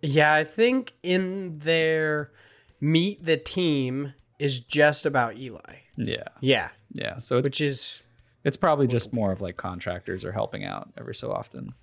Yeah, 0.00 0.34
I 0.34 0.44
think 0.44 0.94
in 1.02 1.58
their 1.60 2.32
meet 2.80 3.24
the 3.24 3.36
team 3.36 4.14
is 4.38 4.60
just 4.60 5.06
about 5.06 5.36
Eli. 5.36 5.76
Yeah, 5.96 6.24
Yeah, 6.40 6.70
yeah. 6.92 7.18
So 7.18 7.38
it's 7.38 7.44
which 7.44 7.60
is 7.60 8.02
it's 8.44 8.56
probably 8.56 8.86
just 8.86 9.12
more 9.12 9.32
of 9.32 9.40
like 9.40 9.56
contractors 9.56 10.24
are 10.24 10.32
helping 10.32 10.64
out 10.64 10.90
every 10.98 11.14
so 11.14 11.30
often. 11.32 11.74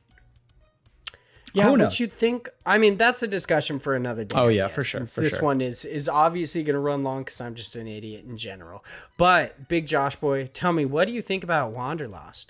Yeah, 1.54 1.76
knows? 1.76 2.00
you'd 2.00 2.14
think. 2.14 2.50
I 2.66 2.78
mean, 2.78 2.98
that's 2.98 3.24
a 3.24 3.28
discussion 3.28 3.80
for 3.80 3.94
another 3.94 4.24
day. 4.24 4.38
Oh, 4.38 4.48
yeah, 4.48 4.64
guess, 4.64 4.76
for 4.76 4.82
sure, 4.84 5.06
for 5.08 5.22
this 5.22 5.36
sure. 5.36 5.44
one 5.44 5.62
is 5.62 5.86
is 5.86 6.08
obviously 6.08 6.64
going 6.64 6.76
to 6.76 6.80
run 6.80 7.04
long 7.04 7.22
because 7.22 7.42
I'm 7.42 7.56
just 7.56 7.76
an 7.76 7.88
idiot 7.88 8.24
in 8.24 8.38
general. 8.38 8.84
But 9.18 9.68
Big 9.68 9.88
Josh 9.88 10.16
boy, 10.16 10.50
tell 10.54 10.74
me, 10.74 10.86
what 10.86 11.06
do 11.06 11.14
you 11.14 11.22
think 11.22 11.44
about 11.44 11.74
Wanderlost? 11.74 12.48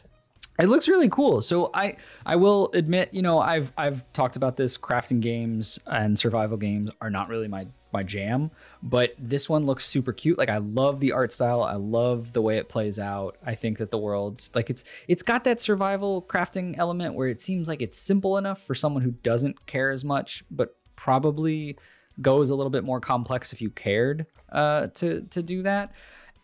It 0.60 0.68
looks 0.68 0.88
really 0.90 1.10
cool. 1.10 1.42
So 1.42 1.72
I 1.74 1.96
I 2.26 2.36
will 2.36 2.70
admit, 2.74 3.14
you 3.14 3.22
know, 3.22 3.40
I've 3.40 3.72
I've 3.78 4.04
talked 4.12 4.36
about 4.36 4.58
this 4.58 4.78
crafting 4.78 5.22
games 5.22 5.80
and 5.88 6.20
survival 6.20 6.58
games 6.58 6.92
are 7.00 7.10
not 7.10 7.30
really 7.30 7.48
my 7.48 7.68
my 7.92 8.04
jam, 8.04 8.52
but 8.84 9.16
this 9.18 9.50
one 9.50 9.66
looks 9.66 9.86
super 9.86 10.14
cute. 10.14 10.38
Like 10.38 10.50
I 10.50 10.58
love 10.58 11.00
the 11.00 11.14
art 11.14 11.32
style. 11.32 11.64
I 11.64 11.76
love 11.76 12.34
the 12.34 12.42
way 12.42 12.58
it 12.58 12.70
plays 12.70 13.00
out. 13.00 13.38
I 13.46 13.56
think 13.56 13.78
that 13.78 13.90
the 13.90 13.98
world's 13.98 14.52
like 14.54 14.70
it's 14.70 14.84
it's 15.08 15.24
got 15.24 15.46
that 15.46 15.62
survival 15.62 16.22
crafting 16.22 16.78
element 16.78 17.16
where 17.16 17.30
it 17.30 17.40
seems 17.40 17.68
like 17.68 17.82
it's 17.82 17.98
simple 17.98 18.38
enough 18.38 18.62
for 18.62 18.76
someone 18.76 19.02
who 19.04 19.12
doesn't 19.12 19.66
care 19.66 19.92
as 19.92 20.04
much, 20.04 20.44
but 20.52 20.76
probably 20.98 21.78
goes 22.22 22.50
a 22.50 22.56
little 22.56 22.70
bit 22.70 22.84
more 22.84 23.00
complex 23.00 23.54
if 23.54 23.62
you 23.62 23.70
cared 23.70 24.26
uh 24.52 24.88
to 24.88 25.22
to 25.30 25.42
do 25.42 25.64
that. 25.64 25.94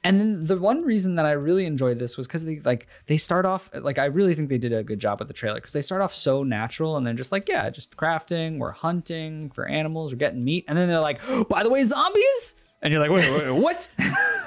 And 0.05 0.19
then 0.19 0.45
the 0.45 0.57
one 0.57 0.83
reason 0.83 1.15
that 1.15 1.25
I 1.25 1.31
really 1.31 1.65
enjoyed 1.65 1.97
this 1.97 2.15
was 2.15 2.27
because 2.27 2.45
they 2.45 2.59
like 2.59 2.85
they 3.07 3.17
start 3.17 3.43
off 3.43 3.71
like 3.73 3.97
I 3.97 4.05
really 4.05 4.35
think 4.35 4.49
they 4.49 4.59
did 4.59 4.71
a 4.71 4.83
good 4.83 4.99
job 4.99 5.17
with 5.17 5.27
the 5.27 5.33
trailer 5.33 5.55
because 5.55 5.73
they 5.73 5.81
start 5.81 6.03
off 6.03 6.13
so 6.13 6.43
natural 6.43 6.95
and 6.95 7.07
they're 7.07 7.15
just 7.15 7.31
like 7.31 7.49
yeah 7.49 7.71
just 7.71 7.97
crafting 7.97 8.59
we're 8.59 8.71
hunting 8.71 9.49
for 9.49 9.67
animals 9.67 10.13
we're 10.13 10.19
getting 10.19 10.43
meat 10.43 10.63
and 10.67 10.77
then 10.77 10.89
they're 10.89 10.99
like 10.99 11.19
oh, 11.27 11.43
by 11.45 11.63
the 11.63 11.71
way 11.71 11.83
zombies? 11.83 12.53
And 12.83 12.93
you're 12.93 13.01
like 13.01 13.09
wait, 13.09 13.27
wait, 13.31 13.51
wait 13.51 13.61
what? 13.61 13.87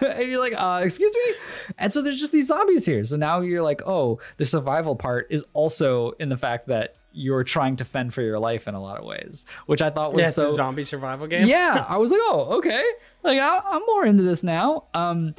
And 0.00 0.30
you're 0.30 0.38
like 0.38 0.54
uh 0.56 0.80
excuse 0.84 1.12
me? 1.12 1.34
And 1.76 1.92
so 1.92 2.02
there's 2.02 2.20
just 2.20 2.32
these 2.32 2.46
zombies 2.46 2.86
here. 2.86 3.04
So 3.04 3.16
now 3.16 3.40
you're 3.40 3.64
like 3.64 3.82
oh 3.84 4.20
the 4.36 4.46
survival 4.46 4.94
part 4.94 5.26
is 5.28 5.44
also 5.54 6.12
in 6.20 6.28
the 6.28 6.36
fact 6.36 6.68
that 6.68 6.94
you're 7.18 7.44
trying 7.44 7.76
to 7.76 7.84
fend 7.84 8.14
for 8.14 8.22
your 8.22 8.38
life 8.38 8.68
in 8.68 8.74
a 8.74 8.80
lot 8.80 8.98
of 8.98 9.04
ways 9.04 9.46
which 9.66 9.82
I 9.82 9.90
thought 9.90 10.12
was 10.14 10.22
Yeah, 10.22 10.28
it's 10.28 10.36
so 10.36 10.44
a 10.52 10.54
zombie 10.54 10.84
survival 10.84 11.26
game. 11.26 11.46
yeah, 11.48 11.84
I 11.88 11.96
was 11.98 12.10
like, 12.10 12.20
oh, 12.22 12.58
okay. 12.58 12.84
Like 13.22 13.38
I, 13.38 13.60
I'm 13.64 13.82
more 13.86 14.06
into 14.06 14.22
this 14.22 14.42
now. 14.44 14.84
Um, 14.94 15.34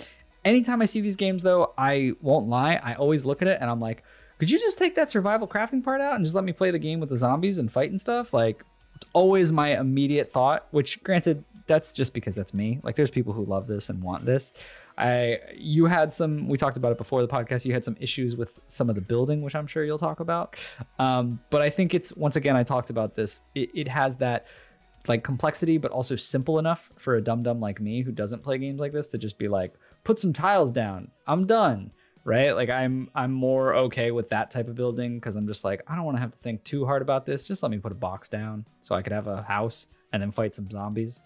anytime 0.45 0.82
I 0.82 0.86
see 0.86 1.01
these 1.01 1.15
games, 1.15 1.43
though, 1.43 1.73
I 1.77 2.13
won't 2.21 2.47
lie. 2.49 2.80
I 2.84 2.93
always 2.95 3.25
look 3.25 3.41
at 3.41 3.47
it 3.47 3.57
and 3.61 3.69
I'm 3.69 3.80
like, 3.80 4.03
could 4.39 4.49
you 4.49 4.59
just 4.59 4.77
take 4.77 4.95
that 4.95 5.09
survival 5.09 5.47
crafting 5.47 5.84
part 5.84 6.01
out 6.01 6.15
and 6.15 6.23
just 6.23 6.36
let 6.36 6.43
me 6.43 6.53
play 6.53 6.71
the 6.71 6.80
game 6.80 6.99
with 6.99 7.09
the 7.09 7.17
zombies 7.17 7.57
and 7.57 7.71
fight 7.71 7.89
and 7.89 7.99
stuff? 7.99 8.34
Like, 8.34 8.63
it's 8.95 9.05
always 9.13 9.51
my 9.51 9.77
immediate 9.77 10.32
thought. 10.32 10.67
Which, 10.71 11.03
granted, 11.03 11.43
that's 11.67 11.91
just 11.91 12.13
because 12.13 12.36
that's 12.36 12.53
me. 12.53 12.80
Like, 12.84 12.95
there's 12.95 13.11
people 13.11 13.34
who 13.34 13.45
love 13.45 13.67
this 13.67 13.89
and 13.89 14.01
want 14.01 14.25
this. 14.25 14.53
I 15.00 15.39
you 15.56 15.86
had 15.86 16.12
some 16.12 16.47
we 16.47 16.58
talked 16.58 16.78
about 16.78 16.91
it 16.91 16.97
before 16.97 17.22
the 17.22 17.28
podcast 17.28 17.66
you 17.66 17.74
had 17.74 17.86
some 17.86 17.95
issues 18.00 18.36
with 18.36 18.60
some 18.68 18.89
of 18.89 18.95
the 18.95 19.02
building 19.02 19.41
which 19.41 19.56
I'm 19.56 19.66
sure 19.66 19.84
you'll 19.84 19.97
talk 19.97 20.20
about. 20.20 20.58
Um, 21.00 21.39
but 21.50 21.62
I 21.62 21.70
think 21.70 21.93
it's 21.93 22.16
once 22.16 22.36
again 22.36 22.56
I 22.56 22.64
talked 22.64 22.89
about 22.89 23.16
this 23.16 23.41
it, 23.56 23.70
it 23.74 23.88
has 23.88 24.18
that 24.18 24.45
like 25.08 25.24
complexity 25.24 25.78
but 25.78 25.91
also 25.91 26.16
simple 26.16 26.60
enough 26.60 26.91
for 26.97 27.16
a 27.16 27.22
dum 27.22 27.43
dum 27.43 27.62
like 27.62 27.80
me 27.80 28.02
who 28.02 28.12
doesn't 28.12 28.43
play 28.43 28.58
games 28.58 28.82
like 28.82 28.91
this 28.91 29.08
to 29.10 29.18
just 29.18 29.38
be 29.38 29.47
like 29.47 29.74
put 30.04 30.20
some 30.20 30.34
tiles 30.34 30.72
down. 30.72 31.12
I'm 31.26 31.45
done. 31.45 31.91
Right? 32.26 32.52
Like 32.52 32.70
I'm 32.70 33.10
I'm 33.16 33.32
more 33.32 33.74
okay 33.74 34.12
with 34.12 34.30
that 34.30 34.52
type 34.52 34.68
of 34.68 34.76
building 34.76 35.16
because 35.16 35.38
I'm 35.38 35.47
just 35.47 35.64
like 35.64 35.82
I 35.88 35.95
don't 35.95 36.04
want 36.04 36.18
to 36.18 36.22
have 36.22 36.32
to 36.32 36.38
think 36.38 36.64
too 36.64 36.86
hard 36.86 37.02
about 37.02 37.26
this. 37.26 37.47
Just 37.47 37.64
let 37.64 37.72
me 37.72 37.78
put 37.78 37.93
a 37.93 37.95
box 37.95 38.28
down 38.28 38.65
so 38.82 38.94
I 38.94 39.02
could 39.02 39.14
have 39.14 39.28
a 39.28 39.41
house 39.44 39.88
and 40.11 40.22
then 40.22 40.32
fight 40.32 40.53
some 40.53 40.69
zombies. 40.69 41.23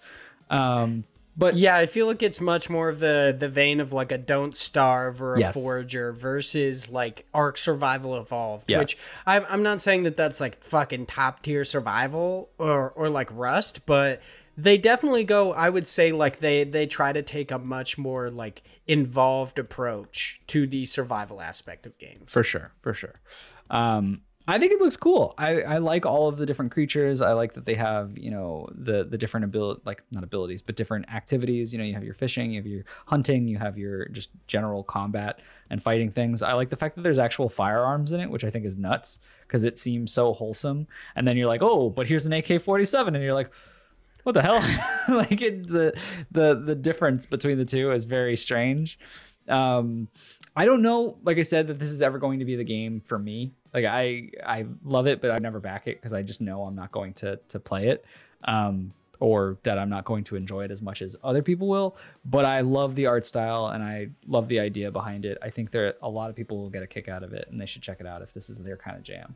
Um 0.49 1.05
but 1.35 1.55
Yeah, 1.55 1.75
I 1.77 1.85
feel 1.85 2.07
like 2.07 2.21
it's 2.23 2.39
much 2.41 2.69
more 2.69 2.89
of 2.89 2.99
the 2.99 3.35
the 3.37 3.49
vein 3.49 3.79
of 3.79 3.91
like 3.93 4.11
a 4.11 4.17
Don't 4.17 4.55
Starve 4.55 5.21
or 5.21 5.35
a 5.35 5.39
Yes. 5.39 5.53
Forager 5.53 6.11
versus 6.13 6.89
like 6.89 7.25
Ark 7.33 7.57
Survival 7.57 8.15
Evolved. 8.19 8.69
Yes. 8.69 8.79
Which 8.79 8.97
I'm 9.25 9.45
I'm 9.49 9.63
not 9.63 9.81
saying 9.81 10.03
that 10.03 10.17
that's 10.17 10.39
like 10.39 10.63
fucking 10.63 11.07
top 11.07 11.41
tier 11.41 11.63
survival 11.63 12.49
or 12.57 12.91
or 12.91 13.09
like 13.09 13.29
Rust, 13.31 13.85
but 13.85 14.21
they 14.55 14.77
definitely 14.77 15.23
go. 15.23 15.51
I 15.53 15.69
would 15.69 15.87
say 15.87 16.11
like 16.11 16.39
they 16.39 16.63
they 16.63 16.85
try 16.85 17.11
to 17.11 17.23
take 17.23 17.49
a 17.51 17.57
much 17.57 17.97
more 17.97 18.29
like 18.29 18.61
involved 18.85 19.57
approach 19.57 20.41
to 20.47 20.67
the 20.67 20.85
survival 20.85 21.41
aspect 21.41 21.85
of 21.85 21.97
games. 21.97 22.31
for 22.31 22.43
sure 22.43 22.73
for 22.81 22.93
sure 22.93 23.21
um 23.69 24.21
I 24.45 24.59
think 24.59 24.73
it 24.73 24.79
looks 24.79 24.97
cool. 24.97 25.33
I, 25.37 25.61
I 25.61 25.77
like 25.77 26.05
all 26.05 26.27
of 26.27 26.35
the 26.35 26.45
different 26.45 26.73
creatures. 26.73 27.21
I 27.21 27.31
like 27.31 27.53
that 27.53 27.65
they 27.65 27.75
have, 27.75 28.17
you 28.17 28.29
know, 28.29 28.67
the 28.73 29.05
the 29.05 29.17
different 29.17 29.45
ability 29.45 29.81
like 29.85 30.03
not 30.11 30.23
abilities, 30.23 30.61
but 30.61 30.75
different 30.75 31.09
activities. 31.09 31.71
You 31.71 31.79
know, 31.79 31.85
you 31.85 31.93
have 31.93 32.03
your 32.03 32.13
fishing, 32.13 32.51
you 32.51 32.59
have 32.59 32.67
your 32.67 32.83
hunting, 33.05 33.47
you 33.47 33.57
have 33.57 33.77
your 33.77 34.09
just 34.09 34.31
general 34.47 34.83
combat 34.83 35.39
and 35.69 35.81
fighting 35.81 36.09
things. 36.09 36.43
I 36.43 36.53
like 36.53 36.69
the 36.69 36.75
fact 36.75 36.95
that 36.95 37.03
there's 37.03 37.19
actual 37.19 37.47
firearms 37.47 38.11
in 38.11 38.19
it, 38.19 38.29
which 38.29 38.43
I 38.43 38.49
think 38.49 38.65
is 38.65 38.75
nuts 38.75 39.19
because 39.47 39.63
it 39.63 39.79
seems 39.79 40.11
so 40.11 40.33
wholesome. 40.33 40.87
And 41.15 41.25
then 41.25 41.37
you're 41.37 41.47
like, 41.47 41.61
oh, 41.61 41.89
but 41.89 42.07
here's 42.07 42.25
an 42.25 42.33
AK-47, 42.33 43.07
and 43.07 43.23
you're 43.23 43.33
like, 43.33 43.51
what 44.23 44.33
the 44.33 44.41
hell? 44.41 44.61
like 45.15 45.41
it, 45.41 45.67
the 45.67 45.97
the 46.31 46.55
the 46.55 46.75
difference 46.75 47.25
between 47.25 47.57
the 47.57 47.65
two 47.65 47.91
is 47.91 48.03
very 48.03 48.35
strange. 48.35 48.99
Um, 49.47 50.09
I 50.55 50.65
don't 50.65 50.81
know, 50.81 51.17
like 51.23 51.37
I 51.37 51.43
said, 51.43 51.67
that 51.67 51.79
this 51.79 51.91
is 51.91 52.01
ever 52.01 52.17
going 52.17 52.39
to 52.39 52.45
be 52.45 52.57
the 52.57 52.63
game 52.63 53.01
for 53.05 53.17
me. 53.17 53.53
Like 53.73 53.85
I 53.85 54.29
I 54.45 54.65
love 54.83 55.07
it, 55.07 55.21
but 55.21 55.31
I 55.31 55.37
never 55.37 55.59
back 55.59 55.87
it 55.87 55.97
because 55.97 56.13
I 56.13 56.21
just 56.21 56.41
know 56.41 56.63
I'm 56.63 56.75
not 56.75 56.91
going 56.91 57.13
to 57.15 57.37
to 57.47 57.59
play 57.59 57.87
it. 57.87 58.05
Um, 58.43 58.91
or 59.19 59.57
that 59.63 59.79
I'm 59.79 59.87
not 59.87 60.03
going 60.03 60.25
to 60.25 60.35
enjoy 60.35 60.65
it 60.65 60.71
as 60.71 60.81
much 60.81 61.01
as 61.01 61.15
other 61.23 61.41
people 61.41 61.69
will. 61.69 61.95
But 62.25 62.43
I 62.43 62.59
love 62.59 62.95
the 62.95 63.05
art 63.05 63.25
style 63.25 63.67
and 63.67 63.81
I 63.81 64.09
love 64.27 64.49
the 64.49 64.59
idea 64.59 64.91
behind 64.91 65.23
it. 65.23 65.37
I 65.41 65.49
think 65.49 65.71
there 65.71 65.93
a 66.01 66.09
lot 66.09 66.29
of 66.29 66.35
people 66.35 66.57
will 66.57 66.69
get 66.69 66.83
a 66.83 66.87
kick 66.87 67.07
out 67.07 67.23
of 67.23 67.31
it 67.31 67.47
and 67.49 67.61
they 67.61 67.65
should 67.65 67.81
check 67.81 68.01
it 68.01 68.05
out 68.05 68.21
if 68.21 68.33
this 68.33 68.49
is 68.49 68.59
their 68.59 68.75
kind 68.75 68.97
of 68.97 69.03
jam. 69.03 69.35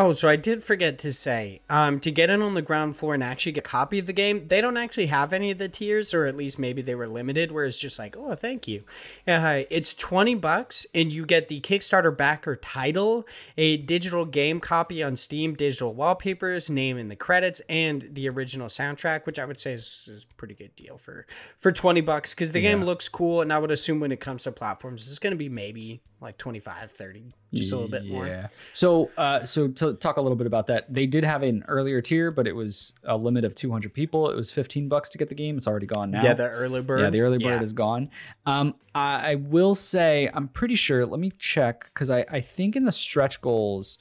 Oh, 0.00 0.12
so 0.12 0.28
I 0.28 0.36
did 0.36 0.62
forget 0.62 0.96
to 1.00 1.10
say, 1.10 1.60
um, 1.68 1.98
to 2.00 2.12
get 2.12 2.30
in 2.30 2.40
on 2.40 2.52
the 2.52 2.62
ground 2.62 2.96
floor 2.96 3.14
and 3.14 3.24
actually 3.24 3.50
get 3.50 3.64
a 3.64 3.68
copy 3.68 3.98
of 3.98 4.06
the 4.06 4.12
game, 4.12 4.46
they 4.46 4.60
don't 4.60 4.76
actually 4.76 5.06
have 5.06 5.32
any 5.32 5.50
of 5.50 5.58
the 5.58 5.68
tiers, 5.68 6.14
or 6.14 6.24
at 6.24 6.36
least 6.36 6.56
maybe 6.56 6.82
they 6.82 6.94
were 6.94 7.08
limited, 7.08 7.50
where 7.50 7.64
it's 7.64 7.80
just 7.80 7.98
like, 7.98 8.16
oh, 8.16 8.36
thank 8.36 8.68
you. 8.68 8.84
Uh, 9.26 9.62
it's 9.70 9.94
20 9.94 10.36
bucks, 10.36 10.86
and 10.94 11.12
you 11.12 11.26
get 11.26 11.48
the 11.48 11.60
Kickstarter 11.62 12.16
backer 12.16 12.54
title, 12.54 13.26
a 13.56 13.76
digital 13.76 14.24
game 14.24 14.60
copy 14.60 15.02
on 15.02 15.16
Steam, 15.16 15.54
digital 15.54 15.92
wallpapers, 15.92 16.70
name 16.70 16.96
in 16.96 17.08
the 17.08 17.16
credits, 17.16 17.60
and 17.68 18.08
the 18.12 18.28
original 18.28 18.68
soundtrack, 18.68 19.26
which 19.26 19.40
I 19.40 19.46
would 19.46 19.58
say 19.58 19.72
is, 19.72 20.08
is 20.08 20.26
a 20.30 20.34
pretty 20.36 20.54
good 20.54 20.76
deal 20.76 20.96
for, 20.96 21.26
for 21.58 21.72
20 21.72 22.02
bucks, 22.02 22.36
because 22.36 22.52
the 22.52 22.60
game 22.60 22.84
looks 22.84 23.08
cool, 23.08 23.40
and 23.40 23.52
I 23.52 23.58
would 23.58 23.72
assume 23.72 23.98
when 23.98 24.12
it 24.12 24.20
comes 24.20 24.44
to 24.44 24.52
platforms, 24.52 25.10
it's 25.10 25.18
going 25.18 25.32
to 25.32 25.36
be 25.36 25.48
maybe 25.48 26.02
like 26.20 26.36
25, 26.38 26.90
30, 26.90 27.32
just 27.54 27.72
a 27.72 27.76
little 27.76 27.90
bit 27.90 28.04
more. 28.06 28.26
Yeah. 28.26 28.48
So, 28.72 29.10
uh, 29.16 29.44
so 29.44 29.68
to 29.68 29.94
talk 29.94 30.16
a 30.16 30.20
little 30.20 30.36
bit 30.36 30.46
about 30.48 30.66
that, 30.66 30.92
they 30.92 31.06
did 31.06 31.22
have 31.24 31.42
an 31.42 31.64
earlier 31.68 32.00
tier, 32.00 32.30
but 32.30 32.46
it 32.48 32.54
was 32.56 32.92
a 33.04 33.16
limit 33.16 33.44
of 33.44 33.54
200 33.54 33.94
people. 33.94 34.28
It 34.28 34.34
was 34.36 34.50
15 34.50 34.88
bucks 34.88 35.08
to 35.10 35.18
get 35.18 35.28
the 35.28 35.34
game. 35.36 35.56
It's 35.56 35.66
already 35.68 35.86
gone 35.86 36.10
now. 36.10 36.24
Yeah, 36.24 36.34
the 36.34 36.48
early 36.48 36.82
bird. 36.82 37.00
Yeah, 37.00 37.10
the 37.10 37.20
early 37.20 37.38
bird 37.38 37.58
Yeah. 37.58 37.62
is 37.62 37.72
gone. 37.72 38.10
Um, 38.46 38.74
I, 38.94 39.32
I 39.32 39.34
will 39.36 39.74
say, 39.76 40.28
I'm 40.34 40.48
pretty 40.48 40.74
sure. 40.74 41.06
Let 41.06 41.20
me 41.20 41.30
check 41.38 41.84
because 41.94 42.10
I, 42.10 42.24
I 42.30 42.40
think 42.40 42.74
in 42.74 42.84
the 42.84 42.92
stretch 42.92 43.40
goals, 43.40 43.98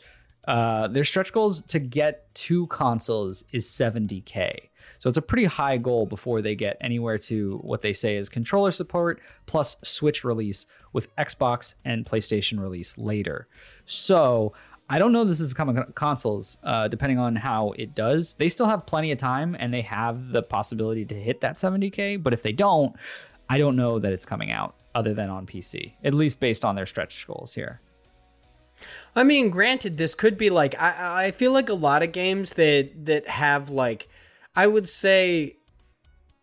uh, 0.47 0.87
their 0.87 1.03
stretch 1.03 1.33
goals 1.33 1.61
to 1.61 1.77
get 1.77 2.33
two 2.33 2.67
consoles 2.67 3.43
is 3.51 3.67
70k. 3.67 4.69
So 4.99 5.09
it's 5.09 5.17
a 5.17 5.21
pretty 5.21 5.45
high 5.45 5.77
goal 5.77 6.05
before 6.05 6.41
they 6.41 6.55
get 6.55 6.77
anywhere 6.79 7.17
to 7.19 7.57
what 7.57 7.81
they 7.81 7.91
say 7.91 8.15
is 8.15 8.29
controller 8.29 8.71
support 8.71 9.19
plus 9.45 9.75
Switch 9.83 10.23
release 10.23 10.65
with 10.93 11.13
Xbox 11.17 11.75
and 11.83 12.05
PlayStation 12.05 12.59
release 12.59 12.97
later. 12.97 13.47
So 13.85 14.53
I 14.89 14.99
don't 14.99 15.11
know 15.11 15.25
this 15.25 15.41
is 15.41 15.53
coming 15.53 15.83
consoles, 15.95 16.57
uh, 16.63 16.87
depending 16.87 17.19
on 17.19 17.35
how 17.35 17.73
it 17.77 17.93
does. 17.93 18.35
They 18.35 18.47
still 18.47 18.67
have 18.67 18.85
plenty 18.85 19.11
of 19.11 19.17
time 19.17 19.55
and 19.59 19.73
they 19.73 19.81
have 19.81 20.31
the 20.31 20.41
possibility 20.41 21.03
to 21.05 21.15
hit 21.15 21.41
that 21.41 21.57
70k. 21.57 22.23
But 22.23 22.33
if 22.33 22.41
they 22.41 22.53
don't, 22.53 22.95
I 23.49 23.57
don't 23.57 23.75
know 23.75 23.99
that 23.99 24.13
it's 24.13 24.25
coming 24.25 24.51
out 24.51 24.75
other 24.95 25.13
than 25.13 25.29
on 25.29 25.45
PC, 25.45 25.93
at 26.03 26.13
least 26.13 26.39
based 26.39 26.63
on 26.63 26.75
their 26.75 26.85
stretch 26.85 27.27
goals 27.27 27.55
here. 27.55 27.81
I 29.17 29.23
mean, 29.23 29.49
granted, 29.49 29.97
this 29.97 30.13
could 30.13 30.37
be 30.37 30.51
like 30.51 30.79
I 30.79 31.25
I 31.25 31.31
feel 31.31 31.51
like 31.51 31.69
a 31.69 31.73
lot 31.73 32.03
of 32.03 32.11
games 32.11 32.53
that 32.53 32.91
that 33.05 33.27
have 33.27 33.71
like 33.71 34.07
I 34.55 34.67
would 34.67 34.87
say 34.87 35.56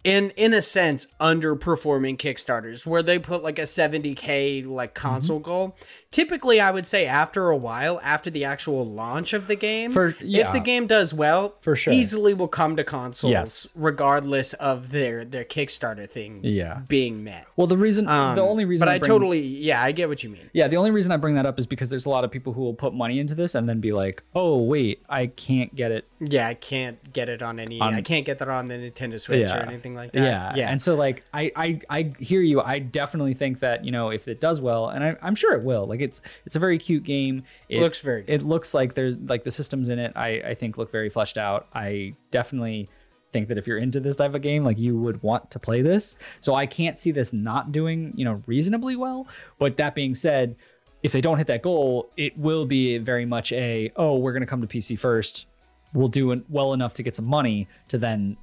in 0.05 0.31
in 0.37 0.53
a 0.53 0.61
sense 0.63 1.07
underperforming 1.21 2.17
kickstarters 2.19 2.87
where 2.87 3.03
they 3.03 3.19
put 3.19 3.43
like 3.43 3.59
a 3.59 3.63
70k 3.63 4.67
like 4.67 4.95
console 4.95 5.39
goal 5.39 5.77
typically 6.11 6.61
i 6.61 6.71
would 6.71 6.87
say 6.87 7.07
after 7.07 7.49
a 7.51 7.57
while 7.57 7.99
after 8.03 8.31
the 8.31 8.45
actual 8.45 8.85
launch 8.87 9.33
of 9.33 9.47
the 9.47 9.57
game 9.57 9.91
For- 9.93 10.15
yeah. 10.21 10.47
if 10.47 10.53
the 10.53 10.61
game 10.61 10.87
does 10.87 11.13
well 11.15 11.57
For 11.63 11.75
sure. 11.75 11.93
easily 11.93 12.35
will 12.35 12.49
come 12.49 12.77
to 12.77 12.85
consoles 12.85 13.31
Yes. 13.33 13.69
regardless 13.75 14.53
of 14.55 14.91
their 14.91 15.25
their 15.25 15.45
kickstarter 15.45 16.09
thing 16.09 16.41
Yeah. 16.43 16.81
being 16.87 17.25
met 17.25 17.47
Well, 17.57 17.67
the 17.67 17.77
reason, 17.79 18.07
Um, 18.09 18.35
the 18.37 18.43
only 18.43 18.65
reason, 18.65 18.87
but 18.87 18.93
i, 18.93 18.99
bring- 18.99 19.09
totally 19.09 19.41
yeah 19.41 19.83
i 19.83 19.91
get 19.93 20.09
what 20.09 20.23
you 20.23 20.31
mean 20.31 20.51
Yeah, 20.53 20.69
the 20.69 20.77
only 20.77 20.91
reason 20.91 21.11
I 21.13 21.17
bring 21.17 21.35
that 21.37 21.47
up 21.47 21.59
is 21.59 21.67
because 21.67 21.89
there's 21.91 22.07
a 22.07 22.11
lot 22.11 22.25
of 22.25 22.31
people 22.31 22.53
who 22.53 22.61
will 22.63 22.75
put 22.75 22.93
money 22.95 23.19
into 23.19 23.35
this 23.35 23.55
and 23.55 23.69
then 23.69 23.81
be 23.81 23.93
like, 23.93 24.23
"Oh, 24.35 24.59
wait, 24.63 25.03
I 25.09 25.27
can't 25.27 25.75
get 25.75 25.91
it." 25.93 26.05
yeah 26.21 26.47
i 26.47 26.55
can't 26.55 27.13
get 27.13 27.29
it 27.29 27.43
on 27.43 27.59
any 27.59 27.81
On- 27.81 27.93
i 27.95 28.01
can't 28.01 28.25
get 28.25 28.39
that 28.39 28.49
on 28.49 28.69
the 28.69 28.75
nintendo 28.77 29.21
switch 29.21 29.51
or 29.51 29.57
Yeah. 29.57 29.67
Anything 29.99 30.23
like 30.23 30.25
that 30.25 30.57
Yeah, 30.57 30.65
yeah 30.65 30.71
And 30.71 30.81
so, 30.81 30.95
like, 30.95 31.25
I, 31.33 31.53
I, 31.57 31.81
I 31.91 32.13
hear 32.19 32.41
you. 32.41 32.61
I 32.61 32.79
definitely 32.79 33.35
think 33.35 33.61
that 33.61 33.85
you 33.85 33.91
know 33.91 34.11
if 34.11 34.29
it 34.29 34.41
does 34.41 34.61
well, 34.61 34.89
and 34.89 35.05
I, 35.05 35.17
I'm 35.23 35.35
sure 35.35 35.55
it 35.55 35.63
will. 35.63 35.87
Like, 35.87 36.01
it's, 36.01 36.21
it's 36.47 36.57
a 36.57 36.59
very 36.59 36.79
cute 36.79 37.05
game. 37.05 37.45
It 37.69 37.81
Looks 37.81 38.01
very 38.01 38.23
good. 38.23 38.33
It 38.33 38.43
looks 38.43 38.75
like 38.75 38.95
there's 38.95 39.17
like 39.17 39.45
the 39.45 39.51
systems 39.51 39.89
in 39.89 39.99
it. 39.99 40.13
I, 40.17 40.29
I 40.29 40.55
think 40.55 40.79
look 40.79 40.91
very 40.91 41.09
fleshed 41.09 41.39
out. 41.39 41.69
I 41.75 42.15
definitely 42.31 42.89
think 43.35 43.49
that 43.49 43.59
if 43.59 43.67
you're 43.67 43.79
into 43.79 44.01
this 44.01 44.17
type 44.17 44.35
of 44.35 44.41
game, 44.41 44.65
like 44.65 44.79
you 44.79 44.97
would 44.99 45.23
want 45.23 45.51
to 45.51 45.59
play 45.59 45.83
this. 45.83 46.17
So 46.41 46.55
I 46.55 46.67
can't 46.67 46.97
see 46.97 47.11
this 47.11 47.33
not 47.33 47.73
doing, 47.73 48.15
you 48.17 48.25
know, 48.25 48.43
reasonably 48.47 48.97
well. 48.97 49.27
But 49.59 49.77
that 49.77 49.95
being 49.95 50.15
said, 50.15 50.57
if 51.03 51.13
they 51.13 51.21
don't 51.21 51.37
hit 51.37 51.49
that 51.49 51.61
goal, 51.61 52.11
it 52.17 52.39
will 52.39 52.65
be 52.65 52.97
very 52.97 53.27
much 53.27 53.53
a, 53.53 53.93
oh, 53.97 54.17
we're 54.17 54.33
gonna 54.33 54.47
come 54.47 54.63
to 54.63 54.67
PC 54.67 54.99
first. 54.99 55.47
We'll 55.93 56.09
do 56.09 56.33
it 56.33 56.45
well 56.49 56.73
enough 56.73 56.95
to 56.95 57.03
get 57.03 57.17
some 57.17 57.27
money 57.27 57.69
to 57.89 57.99
then 57.99 58.37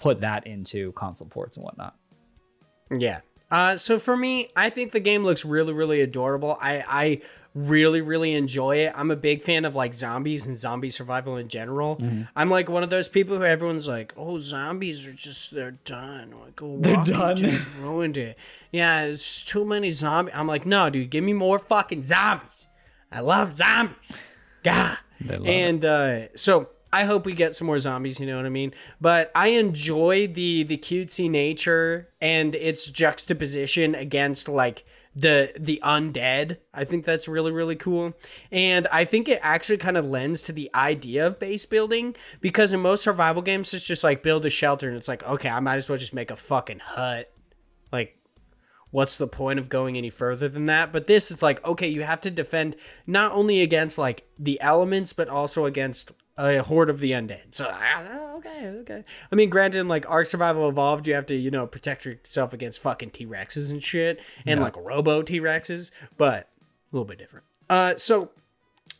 put 0.00 0.20
that 0.20 0.46
into 0.46 0.92
console 0.92 1.28
ports 1.28 1.56
and 1.56 1.64
whatnot. 1.64 1.96
Yeah. 2.90 3.20
Uh, 3.50 3.78
so 3.78 3.98
for 3.98 4.16
me, 4.16 4.48
I 4.54 4.70
think 4.70 4.92
the 4.92 5.00
game 5.00 5.24
looks 5.24 5.44
really, 5.44 5.72
really 5.72 6.02
adorable. 6.02 6.58
I, 6.60 6.84
I 6.86 7.20
really, 7.54 8.00
really 8.00 8.34
enjoy 8.34 8.76
it. 8.76 8.92
I'm 8.94 9.10
a 9.10 9.16
big 9.16 9.42
fan 9.42 9.64
of 9.64 9.74
like 9.74 9.94
zombies 9.94 10.46
and 10.46 10.56
zombie 10.56 10.90
survival 10.90 11.36
in 11.36 11.48
general. 11.48 11.96
Mm-hmm. 11.96 12.22
I'm 12.36 12.50
like 12.50 12.68
one 12.68 12.82
of 12.82 12.90
those 12.90 13.08
people 13.08 13.38
who 13.38 13.44
everyone's 13.44 13.88
like, 13.88 14.12
"Oh, 14.16 14.38
zombies 14.38 15.08
are 15.08 15.14
just 15.14 15.54
they're 15.54 15.72
done. 15.72 16.34
Like, 16.42 16.62
oh, 16.62 16.78
They're 16.78 17.02
done. 17.04 17.36
Ruined 17.80 18.18
it. 18.18 18.38
Yeah, 18.70 19.04
it's 19.04 19.42
too 19.44 19.64
many 19.64 19.90
zombies. 19.90 20.34
I'm 20.36 20.46
like, 20.46 20.66
no, 20.66 20.90
dude, 20.90 21.10
give 21.10 21.24
me 21.24 21.32
more 21.32 21.58
fucking 21.58 22.02
zombies. 22.02 22.68
I 23.10 23.20
love 23.20 23.54
zombies. 23.54 24.12
God. 24.62 24.98
And 25.28 25.84
uh, 25.84 26.36
so 26.36 26.68
I 26.92 27.04
hope 27.04 27.26
we 27.26 27.34
get 27.34 27.54
some 27.54 27.66
more 27.66 27.78
zombies. 27.78 28.18
You 28.18 28.26
know 28.26 28.36
what 28.36 28.46
I 28.46 28.50
mean? 28.50 28.72
But 29.00 29.30
I 29.34 29.48
enjoy 29.48 30.26
the 30.26 30.62
the 30.62 30.78
cutesy 30.78 31.30
nature 31.30 32.08
and 32.20 32.54
its 32.54 32.90
juxtaposition 32.90 33.94
against 33.94 34.48
like 34.48 34.84
the 35.14 35.52
the 35.58 35.80
undead. 35.84 36.58
I 36.72 36.84
think 36.84 37.04
that's 37.04 37.28
really 37.28 37.52
really 37.52 37.76
cool. 37.76 38.14
And 38.50 38.88
I 38.90 39.04
think 39.04 39.28
it 39.28 39.40
actually 39.42 39.78
kind 39.78 39.96
of 39.96 40.06
lends 40.06 40.42
to 40.44 40.52
the 40.52 40.70
idea 40.74 41.26
of 41.26 41.38
base 41.38 41.66
building 41.66 42.16
because 42.40 42.72
in 42.72 42.80
most 42.80 43.04
survival 43.04 43.42
games 43.42 43.74
it's 43.74 43.86
just 43.86 44.04
like 44.04 44.22
build 44.22 44.46
a 44.46 44.50
shelter 44.50 44.88
and 44.88 44.96
it's 44.96 45.08
like 45.08 45.22
okay, 45.24 45.50
I 45.50 45.60
might 45.60 45.76
as 45.76 45.90
well 45.90 45.98
just 45.98 46.14
make 46.14 46.30
a 46.30 46.36
fucking 46.36 46.80
hut. 46.80 47.30
Like 47.92 48.18
what's 48.90 49.18
the 49.18 49.28
point 49.28 49.58
of 49.58 49.68
going 49.68 49.96
any 49.96 50.10
further 50.10 50.48
than 50.48 50.66
that? 50.66 50.92
But 50.92 51.06
this 51.06 51.30
is 51.30 51.42
like, 51.42 51.64
okay, 51.64 51.88
you 51.88 52.02
have 52.02 52.22
to 52.22 52.30
defend 52.30 52.76
not 53.06 53.32
only 53.32 53.60
against 53.60 53.98
like 53.98 54.26
the 54.38 54.58
elements, 54.62 55.12
but 55.12 55.28
also 55.28 55.66
against 55.66 56.12
a 56.38 56.62
horde 56.62 56.88
of 56.88 57.00
the 57.00 57.10
undead. 57.10 57.54
So 57.54 57.68
ah, 57.70 58.34
okay, 58.36 58.68
okay. 58.80 59.04
I 59.30 59.34
mean, 59.34 59.50
granted, 59.50 59.80
in, 59.80 59.88
like 59.88 60.08
Ark 60.08 60.26
Survival 60.26 60.68
Evolved, 60.68 61.06
you 61.06 61.14
have 61.14 61.26
to 61.26 61.34
you 61.34 61.50
know 61.50 61.66
protect 61.66 62.04
yourself 62.04 62.52
against 62.52 62.80
fucking 62.80 63.10
T 63.10 63.26
Rexes 63.26 63.70
and 63.70 63.82
shit, 63.82 64.20
and 64.46 64.60
like 64.60 64.76
Robo 64.76 65.22
T 65.22 65.40
Rexes, 65.40 65.90
but 66.16 66.48
a 66.92 66.96
little 66.96 67.04
bit 67.04 67.18
different. 67.18 67.44
Uh, 67.68 67.94
so 67.96 68.30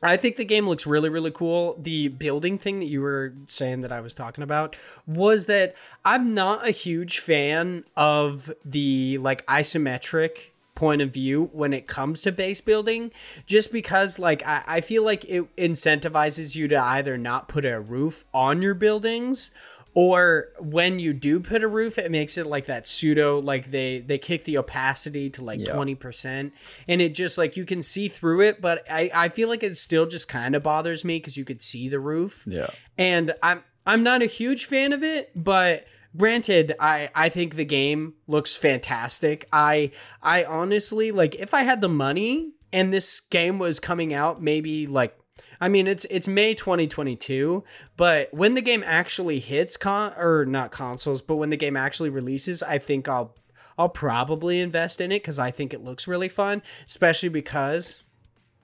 I 0.03 0.17
think 0.17 0.37
the 0.37 0.45
game 0.45 0.69
looks 0.69 0.87
really, 0.87 1.09
really 1.09 1.31
cool. 1.31 1.77
The 1.81 2.09
building 2.09 2.59
thing 2.59 2.79
that 2.81 2.87
you 2.87 3.01
were 3.01 3.35
saying 3.47 3.81
that 3.81 3.91
I 3.91 4.01
was 4.01 4.15
talking 4.15 4.45
about 4.45 4.77
was 5.07 5.47
that 5.47 5.75
I'm 6.05 6.35
not 6.35 6.67
a 6.67 6.71
huge 6.71 7.19
fan 7.19 7.85
of 7.97 8.53
the 8.65 9.19
like 9.19 9.45
isometric 9.47 10.51
point 10.79 11.03
of 11.03 11.13
view 11.13 11.51
when 11.53 11.73
it 11.73 11.89
comes 11.89 12.23
to 12.23 12.31
base 12.33 12.61
building, 12.61 13.11
just 13.47 13.73
because 13.73 14.19
like 14.19 14.47
I, 14.47 14.63
I 14.67 14.81
feel 14.81 15.05
like 15.05 15.25
it 15.25 15.55
incentivizes 15.57 16.55
you 16.55 16.69
to 16.69 16.81
either 16.81 17.19
not 17.19 17.49
put 17.49 17.65
a 17.65 17.81
roof 17.81 18.25
on 18.33 18.63
your 18.63 18.75
buildings 18.75 19.51
or 19.95 20.51
when 20.61 21.01
you 21.01 21.13
do 21.13 21.41
put 21.41 21.63
a 21.65 21.67
roof 21.67 21.99
it 21.99 22.11
makes 22.11 22.39
it 22.39 22.47
like 22.47 22.67
that 22.67 22.87
pseudo 22.87 23.41
like 23.41 23.73
they 23.73 23.99
they 23.99 24.19
kick 24.19 24.45
the 24.45 24.57
opacity 24.57 25.29
to 25.29 25.43
like 25.43 25.59
20% 25.59 26.53
and 26.87 27.03
it 27.03 27.15
just 27.15 27.39
like 27.39 27.57
you 27.57 27.65
can 27.65 27.83
see 27.83 28.07
through 28.07 28.43
it 28.43 28.61
but 28.61 28.85
i 28.91 29.11
i 29.15 29.29
feel 29.29 29.49
like 29.49 29.63
it 29.63 29.77
still 29.77 30.07
just 30.07 30.29
kind 30.29 30.55
of 30.55 30.63
bothers 30.63 31.05
me 31.05 31.17
because 31.17 31.37
you 31.37 31.45
could 31.45 31.61
see 31.61 31.89
the 31.89 31.99
roof. 31.99 32.45
Yeah. 32.47 32.69
and 32.97 33.33
i'm 33.43 33.65
i'm 33.87 34.03
not 34.05 34.23
a 34.23 34.27
huge 34.27 34.67
fan 34.67 34.93
of 34.93 35.03
it 35.03 35.33
but 35.35 35.87
granted 36.17 36.75
i 36.81 37.09
i 37.15 37.29
think 37.29 37.55
the 37.55 37.65
game 37.65 38.15
looks 38.27 38.57
fantastic 38.57 39.47
i 39.53 39.91
i 40.23 40.45
honestly 40.45 41.13
like 41.13 41.35
if 41.37 41.53
i 41.55 41.63
had 41.63 41.81
the 41.81 41.89
money 41.89 42.53
and 42.73 42.93
this 42.93 43.21
game 43.21 43.59
was 43.59 43.79
coming 43.79 44.13
out 44.13 44.43
maybe 44.43 44.87
like 44.87 45.19
I 45.61 45.69
mean 45.69 45.87
it's 45.87 46.05
it's 46.07 46.29
May 46.29 46.55
2022, 46.55 47.65
but 47.97 48.33
when 48.33 48.55
the 48.55 48.63
game 48.63 48.85
actually 48.87 49.41
hits 49.41 49.77
con 49.77 50.13
or 50.17 50.45
not 50.45 50.71
consoles, 50.71 51.21
but 51.23 51.37
when 51.37 51.51
the 51.51 51.57
game 51.57 51.77
actually 51.77 52.11
releases, 52.11 52.63
I 52.63 52.79
think 52.79 53.09
I'll 53.09 53.35
I'll 53.77 53.89
probably 53.89 54.61
invest 54.61 55.01
in 55.01 55.11
it 55.11 55.25
cuz 55.25 55.39
I 55.39 55.51
think 55.51 55.75
it 55.75 55.83
looks 55.83 56.07
really 56.07 56.29
fun, 56.29 56.63
especially 56.87 57.29
because 57.29 58.05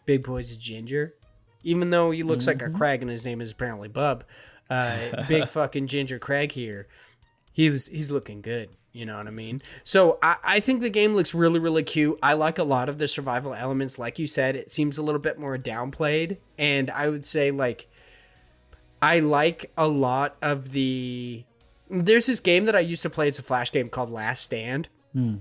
Big 0.07 0.23
Boy's 0.23 0.57
ginger. 0.57 1.15
Even 1.63 1.91
though 1.91 2.11
he 2.11 2.23
looks 2.23 2.47
like 2.47 2.61
a 2.61 2.69
Craig 2.69 3.01
and 3.01 3.11
his 3.11 3.25
name 3.25 3.41
is 3.41 3.53
apparently 3.53 3.89
Bub, 3.89 4.25
uh, 4.69 5.25
big 5.27 5.49
fucking 5.49 5.87
ginger 5.87 6.19
Craig 6.19 6.53
here. 6.53 6.89
He's 7.55 7.87
he's 7.87 8.11
looking 8.11 8.43
good. 8.43 8.69
You 8.93 9.07
know 9.07 9.17
what 9.17 9.27
I 9.27 9.31
mean? 9.31 9.61
So 9.83 10.19
I, 10.23 10.37
I 10.45 10.61
think 10.61 10.81
the 10.81 10.91
game 10.91 11.17
looks 11.17 11.35
really, 11.35 11.59
really 11.59 11.83
cute. 11.83 12.19
I 12.23 12.35
like 12.35 12.59
a 12.59 12.65
lot 12.65 12.89
of 12.89 12.99
the 12.99 13.09
survival 13.09 13.53
elements. 13.53 13.99
Like 13.99 14.21
you 14.21 14.29
said, 14.29 14.55
it 14.55 14.71
seems 14.71 14.99
a 14.99 15.03
little 15.03 15.21
bit 15.21 15.39
more 15.39 15.59
downplayed. 15.59 16.37
And 16.59 16.91
I 16.91 17.09
would 17.09 17.27
say, 17.27 17.51
like, 17.51 17.89
I 19.03 19.19
like 19.19 19.73
a 19.77 19.89
lot 19.89 20.37
of 20.43 20.71
the. 20.71 21.45
There's 21.91 22.27
this 22.27 22.41
game 22.41 22.67
that 22.67 22.77
I 22.77 22.81
used 22.81 23.03
to 23.03 23.11
play. 23.11 23.27
It's 23.27 23.39
a 23.41 23.43
flash 23.43 23.73
game 23.73 23.89
called 23.89 24.11
Last 24.11 24.43
Stand. 24.43 24.89
Hmm. 25.13 25.39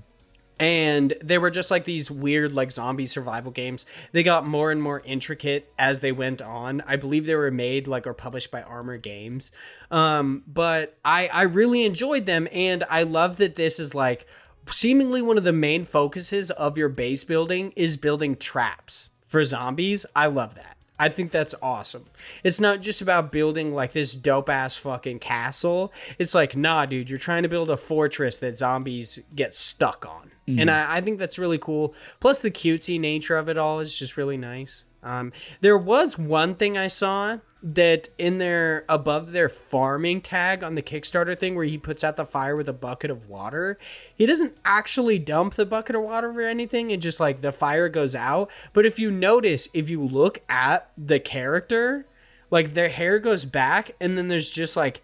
And 0.60 1.14
they 1.22 1.38
were 1.38 1.50
just 1.50 1.72
like 1.72 1.86
these 1.86 2.10
weird, 2.12 2.52
like 2.52 2.72
zombie 2.72 3.06
survival 3.06 3.52
games. 3.52 3.86
They 4.12 4.24
got 4.24 4.46
more 4.46 4.72
and 4.72 4.82
more 4.82 5.02
intricate 5.04 5.72
as 5.78 6.00
they 6.00 6.12
went 6.12 6.42
on. 6.42 6.82
I 6.88 6.96
believe 6.96 7.26
they 7.26 7.36
were 7.36 7.52
made 7.52 7.88
like 7.88 8.06
or 8.06 8.14
published 8.14 8.52
by 8.52 8.62
Armor 8.62 8.98
Games. 8.98 9.52
Um, 9.92 10.44
but 10.48 10.98
I 11.04 11.28
I 11.34 11.44
really 11.44 11.86
enjoyed 11.86 12.26
them, 12.26 12.48
and 12.52 12.84
I 12.90 13.04
love 13.04 13.38
that 13.38 13.56
this 13.56 13.80
is 13.80 13.96
like 13.96 14.26
seemingly 14.70 15.22
one 15.22 15.38
of 15.38 15.44
the 15.44 15.52
main 15.52 15.84
focuses 15.84 16.52
of 16.52 16.78
your 16.78 16.90
base 16.90 17.24
building 17.24 17.74
is 17.76 17.98
building 17.98 18.36
traps 18.36 19.10
for 19.28 19.44
zombies. 19.44 20.06
I 20.16 20.28
love 20.28 20.56
that. 20.56 20.78
I 21.00 21.10
think 21.10 21.32
that's 21.32 21.56
awesome. 21.62 22.06
It's 22.44 22.60
not 22.60 22.82
just 22.82 23.02
about 23.02 23.32
building 23.32 23.74
like 23.74 23.94
this 23.94 24.14
dope 24.14 24.50
ass 24.50 24.78
fucking 24.78 25.20
castle. 25.20 25.92
It's 26.20 26.36
like, 26.36 26.56
nah, 26.56 26.86
dude, 26.86 27.10
you're 27.10 27.18
trying 27.18 27.44
to 27.44 27.50
build 27.50 27.70
a 27.70 27.78
fortress 27.78 28.38
that 28.38 28.58
zombies 28.58 29.20
get 29.36 29.54
stuck 29.54 30.06
on. 30.06 30.32
And 30.48 30.70
I, 30.70 30.98
I 30.98 31.02
think 31.02 31.20
that's 31.20 31.40
really 31.40 31.58
cool. 31.58 31.94
Plus, 32.20 32.42
the 32.42 32.52
cutesy 32.52 33.00
nature 33.00 33.38
of 33.38 33.48
it 33.48 33.58
all 33.58 33.80
is 33.80 33.98
just 33.98 34.18
really 34.18 34.38
nice. 34.38 34.84
Um, 35.04 35.34
there 35.60 35.78
was 35.78 36.18
one 36.18 36.56
thing 36.56 36.78
I 36.78 36.88
saw 36.88 37.40
that 37.62 38.10
in 38.18 38.38
their 38.38 38.86
above 38.88 39.32
their 39.32 39.50
farming 39.50 40.22
tag 40.22 40.64
on 40.64 40.76
the 40.76 40.82
Kickstarter 40.82 41.38
thing 41.38 41.56
where 41.56 41.66
he 41.66 41.78
puts 41.78 42.04
out 42.04 42.16
the 42.16 42.26
fire 42.26 42.56
with 42.56 42.70
a 42.70 42.74
bucket 42.74 43.12
of 43.12 43.28
water. 43.28 43.78
He 44.16 44.26
doesn't 44.26 44.58
actually 44.64 45.20
dump 45.20 45.56
the 45.56 45.66
bucket 45.66 45.96
of 45.96 46.04
water 46.04 46.32
or 46.32 46.42
anything. 46.42 46.90
It 46.90 47.02
just 47.02 47.20
like 47.20 47.42
the 47.42 47.52
fire 47.52 47.90
goes 47.90 48.16
out. 48.16 48.50
But 48.72 48.86
if 48.86 48.98
you 48.98 49.12
notice, 49.12 49.68
if 49.74 49.90
you 49.90 50.04
look 50.04 50.42
at 50.50 50.90
the 50.98 51.20
character, 51.20 52.06
like 52.50 52.74
their 52.74 52.90
hair 52.90 53.20
goes 53.20 53.44
back, 53.46 53.92
and 54.00 54.18
then 54.18 54.30
there's 54.30 54.50
just 54.50 54.78
like 54.78 55.02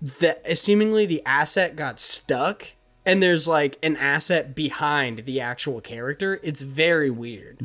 the 0.00 0.38
seemingly 0.54 1.06
the 1.06 1.22
asset 1.24 1.76
got 1.76 1.98
stuck 1.98 2.66
and 3.08 3.22
there's 3.22 3.48
like 3.48 3.78
an 3.82 3.96
asset 3.96 4.54
behind 4.54 5.24
the 5.26 5.40
actual 5.40 5.80
character 5.80 6.38
it's 6.42 6.62
very 6.62 7.10
weird 7.10 7.58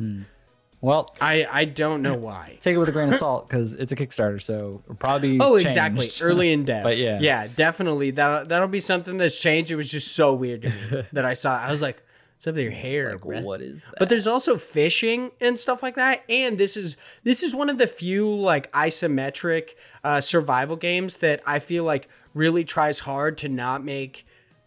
Well, 0.80 1.14
i 1.20 1.46
i 1.50 1.64
don't 1.64 2.02
know 2.02 2.14
why 2.28 2.56
take 2.60 2.74
it 2.74 2.78
with 2.78 2.88
a 2.88 2.92
grain 2.92 3.08
of 3.10 3.14
salt 3.14 3.48
because 3.48 3.74
it's 3.74 3.92
a 3.92 3.96
Kickstarter, 3.96 4.40
so 4.42 4.82
probably 4.98 5.38
oh 5.40 5.56
change. 5.56 5.66
exactly 5.66 6.06
early 6.20 6.52
in 6.52 6.64
dev 6.70 6.82
But 6.82 6.98
yeah. 6.98 7.18
yeah 7.20 7.46
definitely 7.54 8.10
that 8.12 8.48
that'll 8.48 8.68
be 8.68 8.80
something 8.80 9.16
that's 9.16 9.40
changed 9.40 9.70
it 9.70 9.76
was 9.76 9.90
just 9.90 10.14
so 10.16 10.34
weird 10.34 10.62
to 10.62 10.68
me 10.70 11.02
that 11.12 11.24
i 11.24 11.32
saw 11.32 11.58
i 11.58 11.70
was 11.70 11.82
like 11.82 12.02
what's 12.36 12.48
up 12.48 12.54
with 12.56 12.64
your 12.64 12.72
hair 12.72 13.12
Like, 13.12 13.20
bruh?" 13.22 13.42
what 13.44 13.62
is 13.62 13.82
that? 13.82 13.94
But 13.98 14.08
there's 14.10 14.26
also 14.26 14.58
fishing 14.58 15.30
and 15.40 15.56
stuff 15.58 15.82
like 15.84 15.94
that. 15.94 16.24
And 16.28 16.58
this 16.58 16.76
is 16.76 16.96
this 17.22 17.42
is 17.44 17.54
one 17.54 17.70
of 17.70 17.78
the 17.78 17.86
few 17.86 18.28
like 18.28 18.70
isometric 18.72 19.70
uh, 20.02 20.20
survival 20.20 20.76
games 20.76 21.18
that 21.18 21.40
I 21.46 21.58
feel 21.60 21.84
like 21.84 22.08
really 22.34 22.64
tries 22.64 22.98
hard 22.98 23.38
to 23.38 23.48
not 23.48 23.84
make 23.84 24.26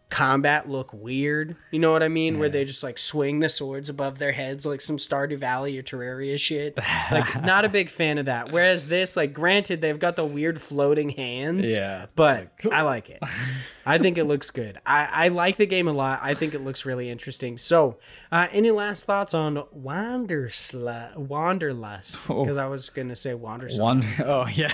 combat 0.09 0.69
look 0.69 0.93
weird. 0.93 1.55
You 1.71 1.79
know 1.79 1.91
what 1.91 2.03
I 2.03 2.07
mean? 2.07 2.39
Where 2.39 2.49
they 2.49 2.63
just 2.63 2.83
like 2.83 2.97
swing 2.97 3.39
the 3.39 3.49
swords 3.49 3.89
above 3.89 4.19
their 4.19 4.31
heads 4.31 4.65
like 4.65 4.81
some 4.81 4.97
Stardew 4.97 5.37
Valley 5.37 5.77
or 5.77 5.83
Terraria 5.83 6.39
shit. 6.39 6.77
Like 7.09 7.43
not 7.43 7.63
a 7.63 7.69
big 7.69 7.89
fan 7.89 8.17
of 8.17 8.25
that. 8.25 8.51
Whereas 8.51 8.87
this, 8.87 9.15
like 9.15 9.31
granted, 9.33 9.81
they've 9.81 9.97
got 9.97 10.17
the 10.17 10.25
weird 10.25 10.59
floating 10.59 11.09
hands. 11.09 11.77
Yeah. 11.77 12.07
But 12.15 12.49
I 12.69 12.81
like 12.81 13.09
it. 13.09 13.21
I 13.87 13.97
think 13.97 14.17
it 14.17 14.25
looks 14.25 14.51
good. 14.51 14.79
I, 14.85 15.07
I 15.11 15.27
like 15.29 15.55
the 15.55 15.65
game 15.65 15.87
a 15.87 15.93
lot. 15.93 16.19
I 16.21 16.33
think 16.33 16.53
it 16.53 16.59
looks 16.59 16.85
really 16.85 17.09
interesting. 17.09 17.55
So, 17.55 17.97
uh, 18.31 18.47
any 18.51 18.69
last 18.71 19.05
thoughts 19.05 19.33
on 19.33 19.63
Wandersla- 19.75 21.15
Wanderlust? 21.15 22.19
Oh. 22.29 22.43
Because 22.43 22.57
I 22.57 22.65
was 22.67 22.89
gonna 22.89 23.15
say 23.15 23.33
Wanderlust. 23.33 23.79
Wonder. 23.81 24.07
Oh 24.25 24.45
yeah. 24.47 24.73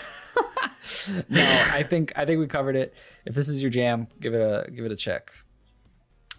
no, 1.30 1.44
I 1.72 1.84
think 1.84 2.12
I 2.16 2.26
think 2.26 2.40
we 2.40 2.48
covered 2.48 2.76
it. 2.76 2.96
If 3.26 3.36
this 3.36 3.48
is 3.48 3.62
your 3.62 3.70
jam, 3.70 4.08
give 4.20 4.34
it 4.34 4.42
a 4.42 4.72
give 4.72 4.86
it 4.86 4.92
a 4.92 4.96
check. 4.96 5.32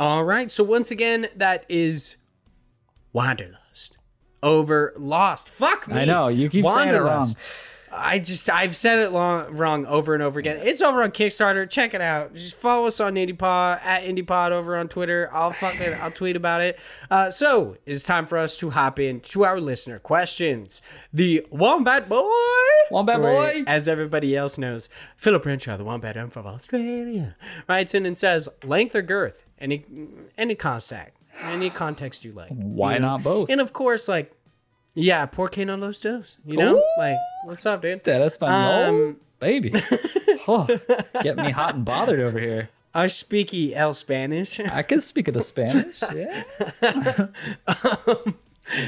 All 0.01 0.25
right. 0.25 0.51
So 0.51 0.65
once 0.65 0.91
again, 0.91 1.29
that 1.37 1.65
is 1.69 2.17
Wanderlust 3.13 3.97
over 4.43 4.93
Lost. 4.97 5.49
Fuck 5.49 5.87
me. 5.87 6.01
I 6.01 6.05
know, 6.05 6.29
you 6.29 6.49
keep 6.49 6.69
saying 6.69 6.95
it 6.95 6.99
wrong. 6.99 7.25
I 7.97 8.19
just 8.19 8.51
I've 8.51 8.75
said 8.75 8.99
it 8.99 9.13
long 9.13 9.55
wrong 9.57 9.87
over 9.87 10.15
and 10.15 10.23
over 10.23 10.41
again. 10.41 10.59
It's 10.61 10.83
over 10.83 11.03
on 11.03 11.13
Kickstarter. 11.13 11.69
Check 11.69 11.95
it 11.95 12.01
out. 12.01 12.35
Just 12.35 12.57
follow 12.57 12.87
us 12.87 13.01
on 13.01 13.15
IndiePod 13.15 13.85
at 13.85 14.03
IndiePod 14.03 14.51
over 14.51 14.77
on 14.77 14.89
Twitter. 14.89 15.29
I'll 15.33 15.53
fucking 15.53 15.95
I'll 16.01 16.11
tweet 16.11 16.37
about 16.37 16.61
it. 16.61 16.79
Uh, 17.11 17.31
so 17.31 17.77
it's 17.87 18.03
time 18.03 18.27
for 18.27 18.39
us 18.39 18.57
to 18.59 18.71
hop 18.71 18.99
into 18.99 19.45
our 19.45 19.61
listener 19.61 19.99
questions. 19.99 20.83
The 21.13 21.47
Wombat 21.51 22.09
Boy, 22.09 22.31
Wombat 22.91 23.23
Boy. 23.23 23.63
as 23.67 23.89
everybody 23.89 24.37
else 24.37 24.59
knows, 24.59 24.89
Philip 25.17 25.45
Renshaw, 25.45 25.77
the 25.77 25.85
Wombat 25.85 26.17
M 26.17 26.31
from 26.31 26.47
Australia, 26.47 27.37
writes 27.69 27.95
in 27.95 28.07
and 28.07 28.19
says, 28.19 28.49
"Length 28.65 28.95
or 28.97 29.03
girth? 29.03 29.45
Any 29.59 29.85
any 30.37 30.55
contact, 30.55 31.17
any 31.43 31.71
context 31.71 32.25
you 32.25 32.33
like. 32.33 32.51
Why 32.51 32.95
you 32.95 33.01
know? 33.01 33.09
not 33.09 33.23
both? 33.23 33.51
And 33.51 33.61
of 33.61 33.73
course, 33.73 34.09
like." 34.09 34.33
Yeah, 34.95 35.27
por 35.27 35.49
que 35.49 35.65
no 35.65 35.77
los 35.77 36.01
dos? 36.01 36.39
You 36.47 36.57
know, 36.57 36.77
Ooh. 36.77 36.83
like 36.99 37.17
what's 37.45 37.67
up, 37.67 37.83
dude? 37.83 38.05
That 38.05 38.21
is 38.23 38.33
Espanol, 38.35 38.89
Um, 38.89 39.17
baby. 39.41 39.73
oh, 40.49 40.67
get 41.23 41.37
me 41.37 41.51
hot 41.51 41.75
and 41.75 41.85
bothered 41.85 42.21
over 42.21 42.39
here. 42.39 42.71
I 42.95 43.09
speak 43.09 43.53
el 43.75 43.93
Spanish. 43.93 44.61
I 44.61 44.83
can 44.83 45.01
speak 45.01 45.27
of 45.29 45.35
the 45.35 45.41
Spanish. 45.41 46.01
Yeah. 46.15 46.45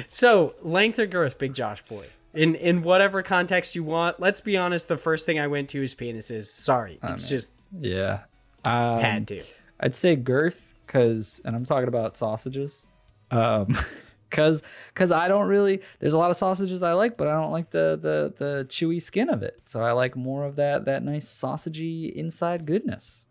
so 0.08 0.54
length 0.62 0.98
or 0.98 1.06
girth, 1.06 1.38
Big 1.38 1.54
Josh 1.54 1.82
boy. 1.82 2.06
In 2.34 2.54
in 2.54 2.82
whatever 2.82 3.22
context 3.22 3.74
you 3.74 3.82
want. 3.82 4.20
Let's 4.20 4.40
be 4.40 4.56
honest. 4.56 4.88
The 4.88 4.98
first 4.98 5.24
thing 5.26 5.38
I 5.40 5.46
went 5.46 5.70
to 5.70 5.82
is 5.82 5.94
penises. 5.94 6.44
Sorry, 6.46 6.98
it's 7.02 7.28
just 7.28 7.52
Yeah. 7.80 8.20
Um, 8.64 9.00
had 9.00 9.28
to. 9.28 9.42
I'd 9.80 9.94
say 9.94 10.16
girth 10.16 10.66
because, 10.86 11.40
and 11.44 11.56
I'm 11.56 11.64
talking 11.64 11.88
about 11.88 12.16
sausages. 12.16 12.86
Um, 13.30 13.76
because 14.30 14.62
because 14.88 15.12
I 15.12 15.28
don't 15.28 15.48
really. 15.48 15.80
There's 15.98 16.14
a 16.14 16.18
lot 16.18 16.30
of 16.30 16.36
sausages 16.36 16.82
I 16.82 16.92
like, 16.92 17.16
but 17.16 17.28
I 17.28 17.32
don't 17.32 17.52
like 17.52 17.70
the 17.70 17.98
the 18.00 18.34
the 18.36 18.64
chewy 18.68 19.00
skin 19.00 19.28
of 19.28 19.42
it. 19.42 19.60
So 19.66 19.82
I 19.82 19.92
like 19.92 20.16
more 20.16 20.44
of 20.44 20.56
that 20.56 20.84
that 20.84 21.02
nice 21.02 21.26
sausagey 21.26 22.12
inside 22.12 22.66
goodness. 22.66 23.24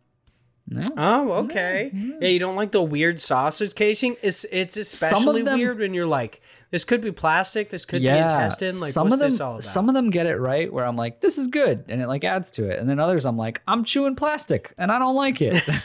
Yeah. 0.67 0.87
Oh, 0.97 1.31
okay. 1.43 1.91
Yeah, 1.93 2.27
you 2.29 2.39
don't 2.39 2.55
like 2.55 2.71
the 2.71 2.81
weird 2.81 3.19
sausage 3.19 3.75
casing. 3.75 4.15
It's 4.23 4.45
it's 4.45 4.77
especially 4.77 5.43
them- 5.43 5.59
weird 5.59 5.77
when 5.77 5.93
you're 5.93 6.07
like, 6.07 6.41
this 6.71 6.83
could 6.83 7.01
be 7.01 7.11
plastic. 7.11 7.69
This 7.69 7.85
could 7.85 8.01
be 8.01 8.07
intestine. 8.07 8.79
Like, 8.81 8.91
some 8.91 9.13
of 9.13 9.19
them, 9.19 9.29
this 9.29 9.39
all 9.39 9.51
about? 9.53 9.63
some 9.63 9.89
of 9.89 9.93
them 9.95 10.09
get 10.09 10.25
it 10.25 10.37
right. 10.37 10.71
Where 10.73 10.85
I'm 10.85 10.95
like, 10.95 11.21
this 11.21 11.37
is 11.37 11.47
good, 11.47 11.85
and 11.87 12.01
it 12.01 12.07
like 12.07 12.23
adds 12.23 12.49
to 12.51 12.67
it. 12.67 12.79
And 12.79 12.89
then 12.89 12.99
others, 12.99 13.27
I'm 13.27 13.37
like, 13.37 13.61
I'm 13.67 13.83
chewing 13.85 14.15
plastic, 14.15 14.73
and 14.77 14.91
I 14.91 14.97
don't 14.97 15.15
like 15.15 15.39
it. 15.41 15.61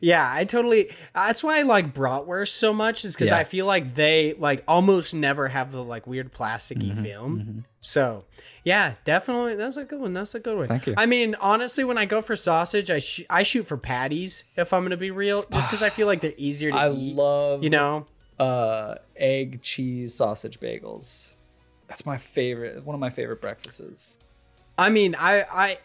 Yeah, 0.00 0.28
I 0.32 0.44
totally. 0.44 0.90
That's 1.14 1.44
why 1.44 1.58
I 1.58 1.62
like 1.62 1.92
bratwurst 1.94 2.48
so 2.48 2.72
much, 2.72 3.04
is 3.04 3.14
because 3.14 3.28
Yeah. 3.28 3.36
I 3.38 3.44
feel 3.44 3.66
like 3.66 3.94
they 3.94 4.34
like 4.34 4.64
almost 4.66 5.14
never 5.14 5.48
have 5.48 5.70
the 5.72 5.82
like 5.84 6.06
weird 6.06 6.32
plasticky 6.32 6.92
Mm-hmm, 6.92 7.02
film. 7.02 7.64
So 7.80 8.24
yeah, 8.64 8.94
definitely, 9.04 9.54
that's 9.56 9.76
a 9.76 9.84
good 9.84 10.00
one. 10.00 10.12
That's 10.12 10.34
a 10.34 10.40
good 10.40 10.56
one. 10.56 10.68
Thank 10.68 10.86
you. 10.86 10.94
I 10.96 11.06
mean, 11.06 11.34
honestly, 11.40 11.84
when 11.84 11.98
I 11.98 12.04
go 12.04 12.20
for 12.22 12.36
sausage, 12.36 12.90
I 12.90 12.98
sh- 12.98 13.24
I 13.30 13.42
shoot 13.42 13.66
for 13.66 13.76
patties 13.76 14.44
if 14.56 14.72
I'm 14.72 14.82
gonna 14.82 14.96
be 14.96 15.10
real, 15.10 15.44
just 15.52 15.68
because 15.68 15.82
I 15.82 15.90
feel 15.90 16.06
like 16.06 16.20
they're 16.20 16.32
easier 16.36 16.70
to 16.70 16.76
I 16.76 16.90
eat. 16.92 17.14
love 17.16 17.62
you 17.64 17.70
know. 17.70 18.06
uh, 18.38 18.94
egg 19.16 19.60
cheese 19.62 20.14
sausage 20.14 20.60
bagels. 20.60 21.34
That's 21.88 22.06
my 22.06 22.16
favorite. 22.18 22.84
One 22.84 22.94
of 22.94 23.00
my 23.00 23.10
favorite 23.10 23.40
breakfasts. 23.42 24.18
I 24.78 24.88
mean, 24.90 25.14
I 25.18 25.44
I 25.50 25.78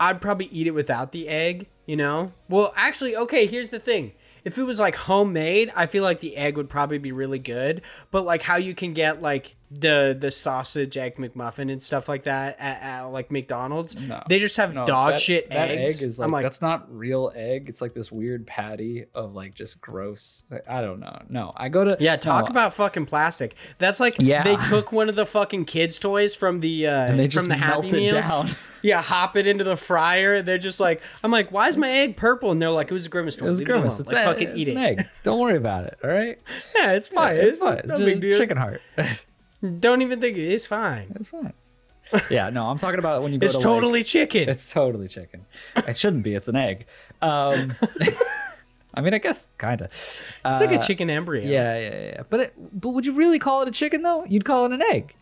I'd 0.00 0.20
probably 0.20 0.46
eat 0.46 0.66
it 0.66 0.72
without 0.72 1.12
the 1.12 1.28
egg, 1.28 1.68
you 1.86 1.96
know? 1.96 2.32
Well, 2.48 2.72
actually, 2.76 3.16
okay, 3.16 3.46
here's 3.46 3.70
the 3.70 3.78
thing. 3.78 4.12
If 4.44 4.58
it 4.58 4.64
was 4.64 4.80
like 4.80 4.96
homemade, 4.96 5.70
I 5.76 5.86
feel 5.86 6.02
like 6.02 6.20
the 6.20 6.36
egg 6.36 6.56
would 6.56 6.68
probably 6.68 6.98
be 6.98 7.12
really 7.12 7.38
good, 7.38 7.82
but 8.10 8.24
like 8.24 8.42
how 8.42 8.56
you 8.56 8.74
can 8.74 8.92
get 8.92 9.22
like 9.22 9.54
the 9.74 10.16
the 10.18 10.30
sausage 10.30 10.96
egg 10.96 11.16
McMuffin 11.16 11.70
and 11.72 11.82
stuff 11.82 12.08
like 12.08 12.24
that 12.24 12.56
at, 12.60 12.82
at 12.82 13.02
like 13.06 13.30
McDonald's. 13.30 13.98
No. 13.98 14.22
They 14.28 14.38
just 14.38 14.56
have 14.56 14.74
No, 14.74 14.84
dog 14.86 15.12
that- 15.12 15.20
shit 15.20 15.48
that 15.50 15.70
eggs. 15.70 16.02
egg 16.02 16.06
is 16.08 16.18
like, 16.18 16.26
I'm 16.26 16.32
like, 16.32 16.42
that's 16.42 16.60
not 16.60 16.94
real 16.94 17.32
egg. 17.34 17.68
It's 17.68 17.80
like 17.80 17.94
this 17.94 18.12
weird 18.12 18.46
patty 18.46 19.06
of 19.14 19.34
like 19.34 19.54
just 19.54 19.80
gross. 19.80 20.42
I 20.68 20.80
don't 20.82 21.00
know. 21.00 21.22
No, 21.28 21.52
I 21.56 21.68
go 21.68 21.84
to 21.84 21.96
yeah, 22.00 22.16
talk 22.16 22.44
no, 22.46 22.50
about 22.50 22.74
fucking 22.74 23.06
plastic. 23.06 23.54
That's 23.78 24.00
like 24.00 24.16
Yeah. 24.18 24.42
they 24.42 24.56
took 24.56 24.92
one 24.92 25.08
of 25.08 25.14
the 25.16 25.26
fucking 25.26 25.64
kids' 25.64 25.98
toys 25.98 26.34
from 26.34 26.60
the 26.60 26.86
uh, 26.86 26.90
and 27.06 27.18
they 27.18 27.28
just 27.28 27.44
from 27.46 27.48
the 27.50 27.56
Happy 27.64 27.88
it 27.88 27.92
Meal. 27.92 28.12
down. 28.12 28.48
Yeah, 28.84 29.00
hop 29.00 29.36
it 29.36 29.46
into 29.46 29.62
the 29.62 29.76
fryer. 29.76 30.42
They're 30.42 30.58
just 30.58 30.80
like, 30.80 31.02
I'm 31.22 31.30
like, 31.30 31.52
why 31.52 31.68
is 31.68 31.76
my 31.76 31.88
egg 31.88 32.16
purple? 32.16 32.50
And 32.50 32.60
they're 32.60 32.68
like, 32.68 32.90
it 32.90 32.92
was 32.92 33.06
a 33.06 33.10
grimace 33.10 33.36
toy. 33.36 33.44
It 33.44 33.48
was 33.50 33.58
Leave 33.60 33.68
grimace. 33.68 34.00
It's, 34.00 34.10
like, 34.10 34.22
a- 34.26 34.28
fucking 34.28 34.48
it's 34.48 34.58
eat 34.58 34.68
it. 34.70 34.76
egg. 34.76 35.00
Don't 35.22 35.38
worry 35.38 35.56
about 35.56 35.84
it. 35.84 35.98
All 36.02 36.10
right. 36.10 36.36
Yeah, 36.76 36.90
it's 36.94 37.06
fine. 37.06 37.36
it's 37.36 37.52
it's 37.52 37.60
fine. 37.62 37.78
It's 37.78 37.86
no 37.90 37.94
just 37.94 38.04
big 38.06 38.20
deal. 38.20 38.36
chicken 38.36 38.56
heart. 38.56 38.80
Don't 39.80 40.02
even 40.02 40.20
think 40.20 40.36
it. 40.36 40.42
It's 40.42 40.66
fine. 40.66 41.12
It's 41.18 41.28
fine. 41.28 41.52
Yeah, 42.30 42.50
no, 42.50 42.66
I'm 42.68 42.78
talking 42.78 42.98
about 42.98 43.22
when 43.22 43.32
you 43.32 43.38
go 43.38 43.46
It's 43.46 43.56
to 43.56 43.62
totally 43.62 44.00
Like, 44.00 44.06
chicken. 44.06 44.48
it's 44.48 44.72
totally 44.72 45.08
chicken. 45.08 45.46
It 45.76 45.96
shouldn't 45.96 46.22
be. 46.24 46.34
It's 46.34 46.48
an 46.48 46.56
egg. 46.56 46.86
Um, 47.22 47.72
I 48.94 49.00
mean, 49.00 49.14
I 49.14 49.18
guess 49.18 49.48
kind 49.56 49.80
of. 49.80 49.88
It's 50.44 50.60
like 50.60 50.72
a 50.72 50.78
chicken 50.78 51.08
embryo. 51.08 51.42
Yeah, 51.44 51.78
yeah, 51.78 52.02
yeah. 52.04 52.22
But 52.28 52.40
it, 52.40 52.80
but 52.80 52.90
would 52.90 53.06
you 53.06 53.14
really 53.14 53.38
call 53.38 53.62
it 53.62 53.68
a 53.68 53.70
chicken 53.70 54.02
though? 54.02 54.24
You'd 54.26 54.44
call 54.44 54.66
it 54.66 54.72
an 54.72 54.82
egg. 54.82 55.14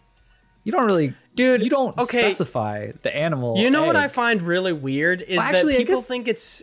You 0.64 0.72
don't 0.72 0.84
really, 0.84 1.14
Dude, 1.36 1.62
You 1.62 1.70
don't 1.70 1.96
okay. 1.96 2.20
specify 2.22 2.90
the 3.02 3.14
animal. 3.16 3.56
You 3.58 3.70
know 3.70 3.84
what 3.84 3.96
I 3.96 4.08
find 4.08 4.42
really 4.42 4.72
weird 4.72 5.22
is 5.22 5.38
Well, 5.38 5.46
actually, 5.46 5.72
that 5.74 5.78
people 5.78 5.94
guess- 5.96 6.08
think 6.08 6.26
it's 6.28 6.62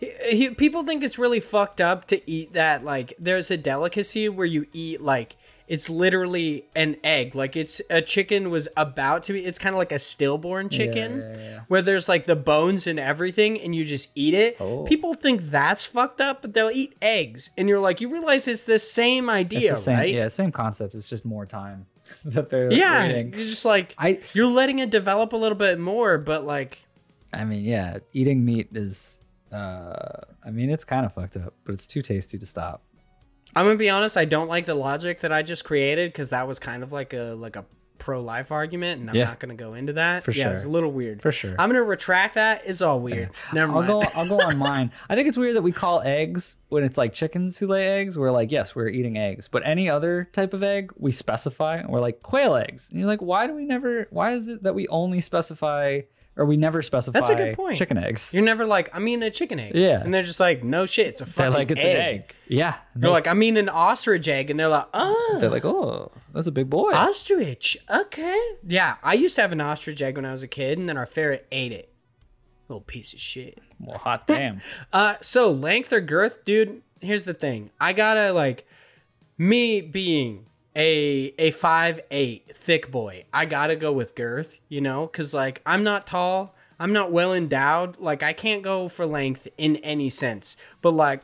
he- 0.00 0.12
he- 0.36 0.50
people 0.54 0.82
think 0.84 1.04
it's 1.04 1.18
really 1.18 1.40
fucked 1.40 1.80
up 1.80 2.06
to 2.08 2.28
eat 2.30 2.54
that 2.54 2.84
like 2.84 3.12
there's 3.18 3.50
a 3.50 3.56
delicacy 3.56 4.28
where 4.28 4.46
you 4.46 4.66
eat 4.72 5.00
like 5.00 5.36
it's 5.70 5.88
literally 5.88 6.66
an 6.74 6.96
egg 7.04 7.34
like 7.34 7.54
it's 7.56 7.80
a 7.88 8.02
chicken 8.02 8.50
was 8.50 8.66
about 8.76 9.22
to 9.22 9.32
be 9.32 9.40
it's 9.44 9.58
kind 9.58 9.72
of 9.74 9.78
like 9.78 9.92
a 9.92 9.98
stillborn 9.98 10.68
chicken 10.68 11.62
where 11.68 11.80
there's 11.80 12.08
like 12.08 12.26
the 12.26 12.34
bones 12.36 12.86
and 12.86 12.98
everything 12.98 13.58
and 13.60 13.74
you 13.74 13.84
just 13.84 14.10
eat 14.14 14.34
it 14.34 14.56
Oh. 14.60 14.82
people 14.84 15.14
think 15.14 15.42
that's 15.44 15.86
fucked 15.86 16.20
up 16.20 16.42
but 16.42 16.52
they'll 16.54 16.70
eat 16.72 16.94
eggs 17.00 17.50
and 17.56 17.68
you're 17.68 17.80
like 17.80 18.00
you 18.00 18.10
realize 18.12 18.48
it's 18.48 18.64
the 18.64 18.78
same 18.80 19.30
idea 19.30 19.70
the 19.70 19.76
same, 19.76 19.96
right 19.96 20.12
Yeah, 20.14 20.28
same 20.28 20.50
concept. 20.52 20.94
It's 20.94 21.08
just 21.08 21.24
more 21.24 21.46
time 21.46 21.86
that 22.24 22.50
they're 22.50 22.72
yeah 22.72 23.08
eating. 23.08 23.28
you're 23.32 23.46
just 23.46 23.64
like 23.64 23.94
I- 23.96 24.20
you're 24.34 24.46
letting 24.46 24.80
it 24.80 24.90
develop 24.90 25.32
a 25.32 25.36
little 25.36 25.56
bit 25.58 25.78
more 25.78 26.18
but 26.18 26.44
like 26.44 26.84
I 27.32 27.44
mean, 27.44 27.62
yeah, 27.64 27.98
eating 28.12 28.44
meat 28.44 28.70
is. 28.74 29.20
Uh, 29.52 30.22
I 30.44 30.50
mean, 30.50 30.68
it's 30.68 30.82
kind 30.84 31.06
of 31.06 31.12
fucked 31.14 31.36
up, 31.36 31.54
but 31.64 31.74
it's 31.74 31.86
too 31.86 32.02
tasty 32.02 32.38
to 32.38 32.44
stop. 32.46 32.82
I'm 33.56 33.66
gonna 33.66 33.76
be 33.76 33.90
honest. 33.90 34.16
I 34.16 34.24
don't 34.24 34.48
like 34.48 34.66
the 34.66 34.74
logic 34.74 35.20
that 35.20 35.32
I 35.32 35.42
just 35.42 35.64
created 35.64 36.12
because 36.12 36.30
that 36.30 36.46
was 36.46 36.58
kind 36.58 36.82
of 36.82 36.92
like 36.92 37.12
a 37.14 37.34
like 37.34 37.56
a 37.56 37.64
pro 37.98 38.22
life 38.22 38.50
argument, 38.50 38.98
and 39.00 39.10
I'm 39.10 39.16
Yeah. 39.16 39.24
not 39.26 39.40
gonna 39.40 39.54
go 39.54 39.74
into 39.74 39.92
that. 39.94 40.24
For 40.24 40.30
yeah, 40.30 40.44
sure. 40.44 40.52
it's 40.52 40.64
a 40.64 40.68
little 40.70 40.90
weird. 40.90 41.20
For 41.20 41.30
sure. 41.32 41.54
I'm 41.58 41.68
gonna 41.68 41.82
retract 41.82 42.34
that. 42.36 42.62
It's 42.64 42.80
all 42.80 42.98
weird. 43.00 43.28
Never 43.52 43.70
mind. 43.72 43.90
I'll 43.90 44.00
go. 44.00 44.06
I'll 44.14 44.28
go 44.28 44.40
on 44.40 44.56
mine. 44.68 44.90
I 45.10 45.14
think 45.14 45.28
it's 45.28 45.36
weird 45.36 45.54
that 45.56 45.62
we 45.62 45.72
call 45.72 46.00
eggs 46.02 46.56
when 46.70 46.82
it's 46.82 46.96
like 46.96 47.12
chickens 47.12 47.58
who 47.58 47.66
lay 47.66 47.86
eggs. 48.00 48.18
We're 48.18 48.30
like, 48.30 48.50
yes, 48.50 48.74
we're 48.74 48.88
eating 48.88 49.18
eggs, 49.18 49.48
but 49.48 49.62
any 49.66 49.90
other 49.90 50.28
type 50.32 50.54
of 50.54 50.62
egg, 50.62 50.92
we 50.96 51.12
specify. 51.12 51.76
And 51.76 51.90
We're 51.90 52.00
like 52.00 52.22
quail 52.22 52.54
eggs, 52.56 52.88
and 52.90 52.98
you're 52.98 53.08
like, 53.08 53.20
why 53.20 53.46
do 53.46 53.54
we 53.54 53.66
never? 53.66 54.06
Why 54.10 54.32
is 54.32 54.48
it 54.48 54.62
that 54.62 54.74
we 54.74 54.88
only 54.88 55.20
specify 55.20 56.00
or 56.36 56.44
we 56.46 56.56
never 56.56 56.80
specify 56.82 57.18
That's 57.18 57.30
a 57.30 57.34
good 57.34 57.56
point. 57.56 57.76
chicken 57.76 57.98
eggs? 57.98 58.32
You're 58.32 58.44
never 58.44 58.64
like 58.64 58.88
I'm 58.94 59.06
eating 59.08 59.22
a 59.22 59.30
chicken 59.30 59.58
egg. 59.60 59.72
Yeah. 59.74 60.00
and 60.00 60.12
they're 60.14 60.22
just 60.22 60.40
like, 60.40 60.62
no 60.64 60.86
shit, 60.86 61.08
it's 61.08 61.20
a 61.20 61.24
They're 61.24 61.32
fucking 61.46 61.52
like, 61.54 61.70
it's 61.70 61.80
egg. 61.84 61.94
an 61.96 62.00
egg. 62.02 62.34
Yeah. 62.48 62.74
You're 62.98 63.10
like, 63.10 63.26
I 63.26 63.34
mean 63.34 63.56
an 63.56 63.68
ostrich 63.68 64.26
egg, 64.28 64.50
and 64.50 64.58
they're 64.58 64.68
like, 64.68 64.86
oh, 64.94 65.38
they're 65.40 65.50
like, 65.50 65.64
oh, 65.64 66.10
that's 66.32 66.46
a 66.46 66.52
big 66.52 66.68
boy. 66.70 66.92
ostrich. 66.92 67.76
Okay. 67.88 68.40
Yeah, 68.66 68.96
I 69.02 69.14
used 69.14 69.36
to 69.36 69.42
have 69.42 69.52
an 69.52 69.60
ostrich 69.60 70.00
egg 70.02 70.16
when 70.16 70.24
I 70.24 70.30
was 70.32 70.42
a 70.42 70.48
kid, 70.48 70.78
and 70.78 70.88
then 70.88 70.96
our 70.96 71.06
ferret 71.06 71.46
ate 71.52 71.72
it. 71.72 71.92
Little 72.68 72.80
piece 72.82 73.12
of 73.12 73.20
shit. 73.20 73.58
well, 73.80 73.98
hot 73.98 74.26
damn. 74.26 74.60
Uh, 74.92 75.16
so 75.20 75.50
length 75.50 75.92
or 75.92 76.00
girth, 76.00 76.44
dude. 76.44 76.82
Here's 77.00 77.24
the 77.24 77.34
thing. 77.34 77.70
I 77.80 77.92
gotta 77.92 78.32
like, 78.32 78.66
me 79.38 79.80
being 79.80 80.46
a 80.76 81.34
a 81.38 81.50
five 81.50 82.00
eight 82.10 82.54
thick 82.54 82.90
boy. 82.90 83.24
I 83.32 83.44
gotta 83.46 83.76
go 83.76 83.92
with 83.92 84.14
girth. 84.14 84.58
You 84.68 84.80
know, 84.80 85.06
cause 85.06 85.34
like 85.34 85.62
I'm 85.66 85.82
not 85.84 86.06
tall. 86.06 86.54
I'm 86.78 86.92
not 86.92 87.12
well 87.12 87.34
endowed. 87.34 87.98
Like 87.98 88.22
I 88.22 88.32
can't 88.32 88.62
go 88.62 88.88
for 88.88 89.04
length 89.06 89.48
in 89.58 89.76
any 89.76 90.08
sense. 90.08 90.56
But 90.80 90.92
like, 90.92 91.22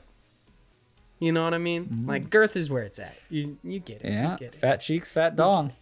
you 1.18 1.32
know 1.32 1.44
what 1.44 1.54
I 1.54 1.58
mean? 1.58 2.02
Like 2.06 2.28
girth 2.28 2.56
is 2.56 2.70
where 2.70 2.82
it's 2.82 2.98
at. 2.98 3.16
You 3.30 3.56
you 3.62 3.78
get 3.78 4.02
it. 4.02 4.12
yeah. 4.12 4.32
You 4.32 4.38
get 4.38 4.48
it. 4.48 4.56
Fat 4.56 4.76
cheeks, 4.80 5.12
fat 5.12 5.36
dong. 5.36 5.72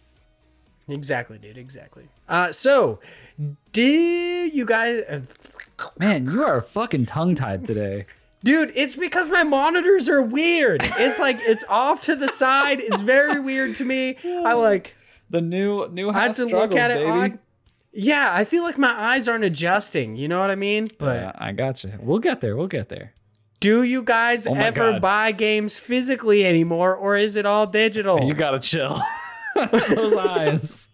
Exactly, 0.87 1.37
dude. 1.39 1.57
Exactly. 1.57 2.07
Uh, 2.29 2.51
so 2.51 2.99
do 3.71 3.81
you 3.81 4.65
guys? 4.65 5.01
Uh, 5.09 5.21
Man, 5.99 6.25
you 6.27 6.41
are 6.43 6.61
fucking 6.61 7.05
tongue 7.07 7.35
tied 7.35 7.65
today. 7.65 8.05
Dude, 8.45 8.71
it's 8.75 8.95
because 8.95 9.27
my 9.29 9.43
monitors 9.43 10.07
are 10.07 10.21
weird. 10.21 10.81
It's 10.83 11.19
like 11.19 11.37
it's 11.39 11.63
off 11.67 12.01
to 12.01 12.15
the 12.15 12.27
side. 12.27 12.79
It's 12.79 13.01
very 13.01 13.39
weird 13.39 13.73
to 13.77 13.85
me. 13.85 14.17
I 14.23 14.53
like 14.53 14.95
The 15.31 15.41
new 15.41 15.87
new 15.89 16.11
house 16.11 16.15
I 16.15 16.21
had 16.25 16.33
to 16.35 16.43
struggles, 16.43 16.69
look 16.71 16.79
at 16.79 16.91
it 16.91 16.99
baby. 16.99 17.09
odd. 17.11 17.39
Yeah, 17.91 18.29
I 18.31 18.43
feel 18.45 18.61
like 18.61 18.77
my 18.77 18.91
eyes 18.91 19.27
aren't 19.27 19.45
adjusting. 19.45 20.15
You 20.15 20.27
know 20.27 20.39
what 20.39 20.51
I 20.51 20.55
mean? 20.55 20.87
But 20.99 21.15
Yeah, 21.21 21.31
I 21.35 21.53
got 21.53 21.83
you. 21.83 21.93
We'll 21.99 22.19
get 22.19 22.41
there. 22.41 22.55
We'll 22.55 22.67
get 22.67 22.89
there. 22.89 23.13
do 23.61 23.81
you 23.81 24.03
guys 24.03 24.45
Oh 24.45 24.53
ever 24.53 24.91
God. 24.91 25.01
buy 25.01 25.31
games 25.31 25.79
physically 25.79 26.45
anymore, 26.45 26.93
or 26.95 27.15
is 27.15 27.35
it 27.37 27.47
all 27.47 27.65
digital? 27.65 28.21
You 28.23 28.35
gotta 28.35 28.59
chill. 28.59 28.99
Those 29.55 30.15
eyes. 30.17 30.89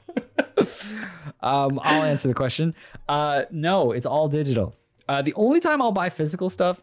um, 1.41 1.80
I'll 1.84 2.03
answer 2.03 2.28
the 2.28 2.34
question. 2.34 2.76
Uh, 3.10 3.44
no, 3.52 3.91
it's 3.91 4.06
all 4.06 4.28
digital. 4.30 4.76
Uh, 5.10 5.22
the 5.22 5.34
only 5.34 5.60
time 5.60 5.82
I'll 5.82 5.91
buy 5.91 6.10
physical 6.10 6.49
stuff 6.49 6.82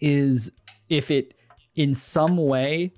is 0.00 0.52
if 0.88 1.10
it, 1.10 1.34
in 1.74 1.94
some 1.94 2.36
way, 2.36 2.92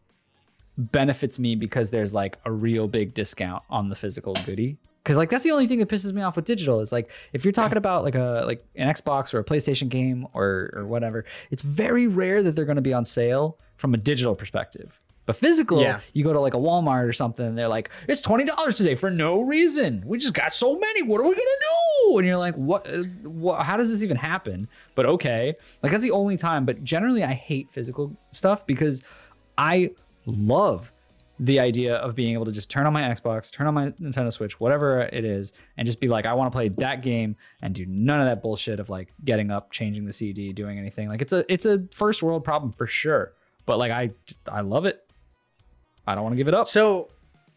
benefits 0.77 1.39
me 1.39 1.57
because 1.57 1.91
there's 1.91 2.15
like 2.15 2.39
a 2.45 2.53
real 2.53 2.87
big 2.87 3.13
discount 3.13 3.63
on 3.69 3.89
the 3.89 3.97
physical 3.97 4.35
goodie. 4.47 4.79
Because 5.03 5.17
like 5.17 5.31
that's 5.31 5.45
the 5.45 5.51
only 5.51 5.67
thing 5.67 5.79
that 5.79 5.89
pisses 5.89 6.13
me 6.13 6.23
off 6.23 6.37
with 6.37 6.45
digital 6.45 6.81
is 6.81 6.93
like 6.93 7.11
if 7.33 7.45
you're 7.45 7.53
talking 7.53 7.79
about 7.79 8.05
like 8.05 8.15
a 8.15 8.43
like 8.47 8.65
an 8.77 8.89
Xbox 8.89 9.33
or 9.33 9.39
a 9.39 9.45
PlayStation 9.45 9.89
game 9.89 10.29
or 10.35 10.71
or 10.75 10.87
whatever, 10.87 11.25
it's 11.51 11.63
very 11.63 12.07
rare 12.07 12.43
that 12.43 12.55
they're 12.55 12.67
going 12.67 12.77
to 12.77 12.83
be 12.83 12.93
on 12.93 13.05
sale 13.05 13.59
from 13.77 13.95
a 13.95 13.97
digital 13.97 14.35
perspective. 14.35 15.01
But 15.29 15.37
physical, 15.37 15.83
Yeah. 15.83 16.01
you 16.15 16.25
go 16.25 16.33
to 16.33 16.41
like 16.41 16.55
a 16.55 16.57
Walmart 16.57 17.07
or 17.07 17.13
something, 17.13 17.45
and 17.45 17.57
they're 17.59 17.69
like, 17.69 17.91
"It's 18.09 18.23
twenty 18.23 18.45
dollars 18.47 18.79
today 18.79 18.95
for 18.95 19.11
no 19.11 19.43
reason. 19.43 20.03
We 20.07 20.17
just 20.17 20.33
got 20.33 20.55
so 20.55 20.79
many. 20.79 21.03
What 21.03 21.21
are 21.21 21.25
we 21.25 21.35
gonna 21.35 22.13
do?" 22.15 22.19
And 22.19 22.27
you're 22.27 22.39
like, 22.39 22.55
"What? 22.55 22.89
Uh, 22.89 23.03
what 23.25 23.63
how 23.65 23.77
does 23.77 23.91
this 23.91 24.03
even 24.03 24.17
happen?" 24.17 24.69
But 24.95 25.05
okay, 25.05 25.53
like 25.83 25.93
that's 25.93 26.03
the 26.03 26.13
only 26.13 26.39
time. 26.39 26.65
But 26.65 26.83
generally, 26.83 27.23
I 27.23 27.35
hate 27.35 27.71
physical 27.71 28.17
stuff 28.33 28.67
because 28.67 29.05
I 29.59 29.91
love 30.25 30.93
the 31.39 31.61
idea 31.61 31.97
of 31.97 32.15
being 32.15 32.33
able 32.33 32.47
to 32.47 32.51
just 32.53 32.71
turn 32.71 32.87
on 32.87 32.93
my 32.95 33.03
Xbox, 33.03 33.53
turn 33.53 33.67
on 33.67 33.75
my 33.75 33.91
Nintendo 34.01 34.33
Switch, 34.33 34.59
whatever 34.59 35.03
it 35.13 35.25
is, 35.27 35.53
and 35.77 35.85
just 35.87 36.01
be 36.01 36.09
like, 36.09 36.25
I 36.25 36.33
want 36.33 36.51
to 36.51 36.57
play 36.57 36.69
that 36.71 37.03
game 37.03 37.37
and 37.63 37.75
do 37.75 37.85
none 37.87 38.19
of 38.19 38.27
that 38.27 38.43
bullshit 38.43 38.81
of 38.81 38.89
like 38.89 39.13
getting 39.25 39.51
up, 39.51 39.71
changing 39.73 40.07
the 40.07 40.13
CD, 40.13 40.55
doing 40.55 40.79
anything. 40.79 41.09
Like 41.09 41.21
it's 41.21 41.35
a 41.35 41.45
it's 41.53 41.67
a 41.67 41.85
first 41.93 42.23
world 42.23 42.45
problem 42.45 42.73
for 42.73 42.87
sure. 42.87 43.35
But 43.67 43.79
like 43.79 43.93
I 43.93 44.13
I 44.51 44.63
love 44.63 44.87
it. 44.87 45.05
I 46.09 46.15
don't 46.15 46.25
want 46.25 46.33
to 46.33 46.37
give 46.39 46.49
it 46.49 46.55
up. 46.55 46.69
So 46.69 47.09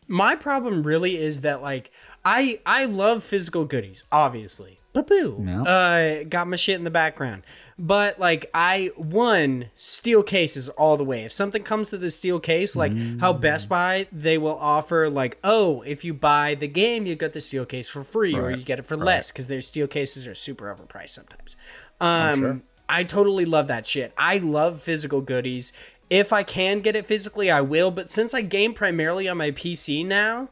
my 0.08 0.36
problem 0.36 0.84
really 0.84 1.16
is 1.18 1.42
that 1.42 1.62
like 1.62 1.92
I 2.26 2.60
I 2.66 2.86
love 2.86 3.24
physical 3.24 3.66
goodies, 3.66 4.04
obviously. 4.12 4.80
Boo. 4.94 5.42
Yeah. 5.46 5.62
Uh 5.62 6.24
got 6.26 6.50
my 6.50 6.58
shit 6.58 6.76
in 6.76 6.84
the 6.84 6.92
background. 6.92 7.44
But 7.80 8.20
like 8.20 8.50
I 8.54 8.90
one 8.98 9.70
steel 9.78 10.22
cases 10.22 10.68
all 10.68 10.98
the 10.98 11.06
way. 11.06 11.24
If 11.24 11.32
something 11.32 11.64
comes 11.64 11.92
with 11.92 12.04
a 12.04 12.10
steel 12.12 12.42
case, 12.42 12.76
like 12.76 12.92
how 13.22 13.32
Best 13.32 13.70
Buy, 13.70 14.08
they 14.12 14.38
will 14.38 14.58
offer 14.58 15.10
like, 15.10 15.38
oh, 15.46 15.82
if 15.84 16.04
you 16.04 16.14
buy 16.14 16.56
the 16.56 16.68
game, 16.68 17.06
you 17.06 17.16
get 17.16 17.32
the 17.32 17.40
steel 17.40 17.66
case 17.66 17.88
for 17.88 18.04
free, 18.04 18.36
or 18.36 18.52
you 18.52 18.64
get 18.64 18.80
it 18.80 18.86
for 18.86 18.98
less 18.98 19.32
because 19.32 19.48
their 19.48 19.62
steel 19.62 19.88
cases 19.88 20.28
are 20.28 20.36
super 20.36 20.66
overpriced 20.66 21.12
sometimes. 21.12 21.56
Um 22.02 22.64
I 22.90 23.06
totally 23.06 23.46
love 23.46 23.68
that 23.68 23.88
shit. 23.88 24.12
I 24.18 24.40
love 24.40 24.82
physical 24.82 25.22
goodies. 25.22 25.72
If 26.12 26.32
I 26.34 26.44
can 26.44 26.82
get 26.82 26.96
it 26.96 27.06
physically, 27.08 27.50
I 27.50 27.62
will. 27.62 27.90
But 27.90 28.12
since 28.12 28.34
I 28.36 28.42
game 28.42 28.74
primarily 28.76 29.28
on 29.30 29.38
my 29.38 29.50
PC 29.52 30.06
now, 30.06 30.50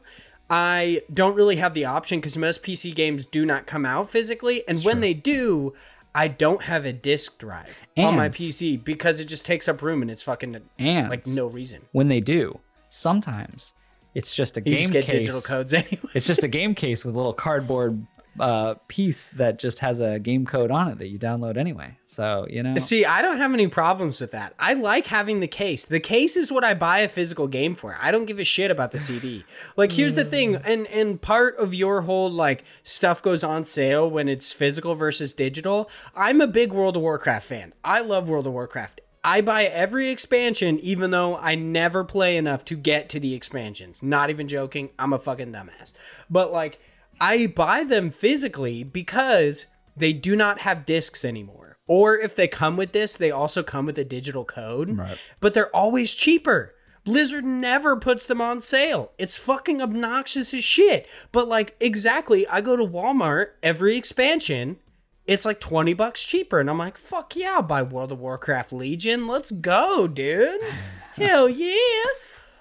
I 0.48 1.02
don't 1.12 1.36
really 1.36 1.56
have 1.56 1.74
the 1.74 1.84
option 1.84 2.18
because 2.18 2.36
most 2.36 2.62
PC 2.64 2.92
games 2.94 3.26
do 3.26 3.46
not 3.46 3.66
come 3.66 3.84
out 3.86 4.10
physically. 4.10 4.66
And 4.66 4.82
when 4.82 5.00
they 5.00 5.14
do, 5.14 5.74
I 6.14 6.26
don't 6.28 6.62
have 6.62 6.84
a 6.86 6.92
disk 6.92 7.38
drive 7.38 7.86
on 7.96 8.16
my 8.16 8.28
PC 8.30 8.82
because 8.82 9.20
it 9.20 9.26
just 9.26 9.46
takes 9.46 9.68
up 9.68 9.80
room 9.82 10.02
and 10.02 10.10
it's 10.10 10.22
fucking 10.22 10.56
And 10.78 11.08
like 11.10 11.26
no 11.28 11.46
reason. 11.46 11.82
when 11.92 12.08
they 12.08 12.20
do, 12.20 12.58
sometimes 12.88 13.72
it's 14.14 14.34
just 14.34 14.56
a 14.56 14.60
You 14.60 14.64
game 14.74 14.76
just 14.78 14.92
get 14.92 15.04
case. 15.04 15.20
digital 15.26 15.40
codes 15.42 15.72
anyway. 15.74 16.10
It's 16.14 16.26
just 16.26 16.42
a 16.42 16.48
game 16.48 16.74
case 16.74 17.04
with 17.04 17.14
a 17.14 17.16
little 17.18 17.32
cardboard 17.34 18.06
uh, 18.40 18.74
piece 18.88 19.28
that 19.30 19.58
just 19.58 19.80
has 19.80 20.00
a 20.00 20.18
game 20.18 20.46
code 20.46 20.70
on 20.70 20.88
it 20.88 20.98
that 20.98 21.08
you 21.08 21.18
download 21.18 21.56
anyway. 21.56 21.96
So 22.04 22.46
you 22.50 22.62
know, 22.62 22.76
See, 22.76 23.04
I 23.04 23.22
don't 23.22 23.36
have 23.36 23.54
any 23.54 23.68
problems 23.68 24.20
with 24.20 24.32
that. 24.32 24.54
I 24.58 24.74
like 24.74 25.06
having 25.06 25.40
the 25.40 25.48
case. 25.48 25.84
The 25.84 26.00
case 26.00 26.36
is 26.36 26.50
what 26.50 26.64
I 26.64 26.74
buy 26.74 26.98
a 27.00 27.08
physical 27.08 27.46
game 27.46 27.74
for. 27.74 27.96
I 28.00 28.10
don't 28.10 28.26
give 28.26 28.38
a 28.38 28.44
shit 28.44 28.70
about 28.70 28.92
the 28.92 28.98
CD. 28.98 29.44
Like 29.76 29.92
here's 29.92 30.14
the 30.14 30.24
thing, 30.24 30.56
and 30.56 30.86
and 30.88 31.20
part 31.20 31.56
of 31.56 31.74
your 31.74 32.02
whole 32.02 32.30
like 32.30 32.64
stuff 32.82 33.22
goes 33.22 33.44
on 33.44 33.64
sale 33.64 34.10
when 34.10 34.28
it's 34.28 34.52
physical 34.52 34.94
versus 34.94 35.32
digital. 35.32 35.90
I'm 36.14 36.40
a 36.40 36.46
big 36.46 36.72
World 36.72 36.96
of 36.96 37.02
Warcraft 37.02 37.46
fan. 37.46 37.74
I 37.84 38.00
love 38.00 38.28
World 38.28 38.46
of 38.46 38.52
Warcraft. 38.52 39.00
I 39.22 39.42
buy 39.42 39.64
every 39.64 40.08
expansion 40.08 40.78
even 40.80 41.10
though 41.10 41.36
I 41.36 41.54
never 41.54 42.04
play 42.04 42.36
enough 42.36 42.64
to 42.66 42.76
get 42.76 43.08
to 43.10 43.20
the 43.20 43.34
expansions. 43.34 44.02
Not 44.02 44.30
even 44.30 44.48
joking. 44.48 44.90
I'm 44.98 45.12
a 45.12 45.18
fucking 45.18 45.52
dumbass. 45.52 45.92
But 46.30 46.52
like 46.52 46.80
I 47.20 47.46
buy 47.46 47.84
them 47.84 48.10
physically 48.10 48.82
because 48.82 49.66
they 49.96 50.12
do 50.12 50.34
not 50.34 50.60
have 50.60 50.86
discs 50.86 51.24
anymore. 51.24 51.78
Or 51.86 52.16
if 52.16 52.36
they 52.36 52.48
come 52.48 52.76
with 52.76 52.92
this, 52.92 53.16
they 53.16 53.30
also 53.30 53.62
come 53.62 53.84
with 53.84 53.98
a 53.98 54.04
digital 54.04 54.44
code. 54.44 54.96
But 55.40 55.54
they're 55.54 55.74
always 55.74 56.14
cheaper. 56.14 56.74
Blizzard 57.04 57.44
never 57.44 57.96
puts 57.96 58.26
them 58.26 58.40
on 58.40 58.60
sale. 58.60 59.12
It's 59.18 59.36
fucking 59.36 59.82
obnoxious 59.82 60.54
as 60.54 60.62
shit. 60.62 61.08
But 61.32 61.48
like 61.48 61.74
exactly, 61.80 62.46
I 62.46 62.60
go 62.60 62.76
to 62.76 62.86
Walmart 62.86 63.48
every 63.62 63.96
expansion. 63.96 64.78
It's 65.26 65.44
like 65.44 65.60
20 65.60 65.94
bucks 65.94 66.24
cheaper. 66.24 66.60
And 66.60 66.68
I'm 66.68 66.78
like, 66.78 66.96
fuck 66.96 67.36
yeah, 67.36 67.54
I'll 67.54 67.62
buy 67.62 67.82
World 67.82 68.12
of 68.12 68.20
Warcraft 68.20 68.72
Legion. 68.72 69.26
Let's 69.26 69.50
go, 69.50 70.06
dude. 70.06 70.60
Hell 71.14 71.48
yeah. 71.48 72.04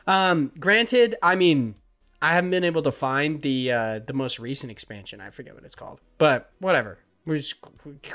Um, 0.08 0.52
granted, 0.60 1.16
I 1.22 1.36
mean, 1.36 1.76
I 2.22 2.34
haven't 2.34 2.50
been 2.52 2.64
able 2.64 2.82
to 2.84 2.92
find 2.92 3.42
the 3.42 3.72
uh, 3.72 4.00
the 4.00 4.14
most 4.14 4.40
recent 4.40 4.72
expansion. 4.72 5.22
I 5.22 5.30
forget 5.30 5.56
what 5.56 5.64
it's 5.64 5.76
called, 5.76 6.00
but 6.18 6.52
whatever. 6.60 7.00
We're 7.26 7.38
just 7.38 7.56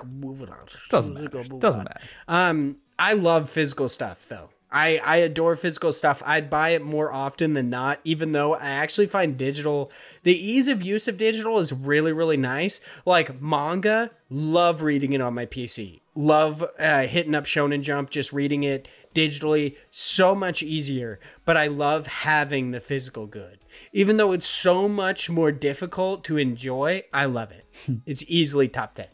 moving 0.05 0.48
on. 0.48 0.66
doesn't 0.90 1.14
matter. 1.14 1.28
Doesn't 1.59 1.85
matter. 1.85 2.01
Um, 2.26 2.76
I 2.98 3.12
love 3.14 3.48
physical 3.48 3.89
stuff 3.89 4.26
though. 4.28 4.51
I 4.70 4.98
I 5.05 5.16
adore 5.18 5.55
physical 5.56 5.93
stuff. 5.93 6.22
I'd 6.26 6.51
buy 6.51 6.70
it 6.70 6.82
more 6.82 7.12
often 7.12 7.52
than 7.52 7.70
not, 7.70 8.01
even 8.02 8.32
though 8.32 8.55
I 8.55 8.66
actually 8.66 9.06
find 9.06 9.39
digital 9.39 9.90
the 10.24 10.36
ease 10.36 10.68
of 10.68 10.82
use 10.82 11.06
of 11.06 11.16
digital 11.16 11.59
is 11.59 11.72
really 11.72 12.12
really 12.12 12.36
nice. 12.36 12.81
Like 13.06 13.40
manga, 13.40 14.10
love 14.28 14.82
reading 14.82 15.12
it 15.12 15.20
on 15.20 15.35
my 15.35 15.47
PC. 15.47 16.01
Love 16.16 16.64
uh, 16.78 17.02
hitting 17.02 17.35
up 17.35 17.44
Shonen 17.44 17.82
Jump, 17.82 18.10
just 18.10 18.32
reading 18.32 18.64
it 18.64 18.89
digitally, 19.14 19.76
so 19.90 20.35
much 20.35 20.62
easier. 20.62 21.20
But 21.44 21.56
I 21.56 21.68
love 21.68 22.06
having 22.06 22.72
the 22.72 22.81
physical 22.81 23.26
good. 23.26 23.59
Even 23.92 24.16
though 24.16 24.32
it's 24.32 24.46
so 24.46 24.88
much 24.88 25.30
more 25.30 25.52
difficult 25.52 26.24
to 26.24 26.36
enjoy, 26.36 27.05
I 27.12 27.26
love 27.26 27.52
it. 27.52 27.66
it's 28.06 28.24
easily 28.28 28.68
top 28.68 28.94
10. 28.94 29.06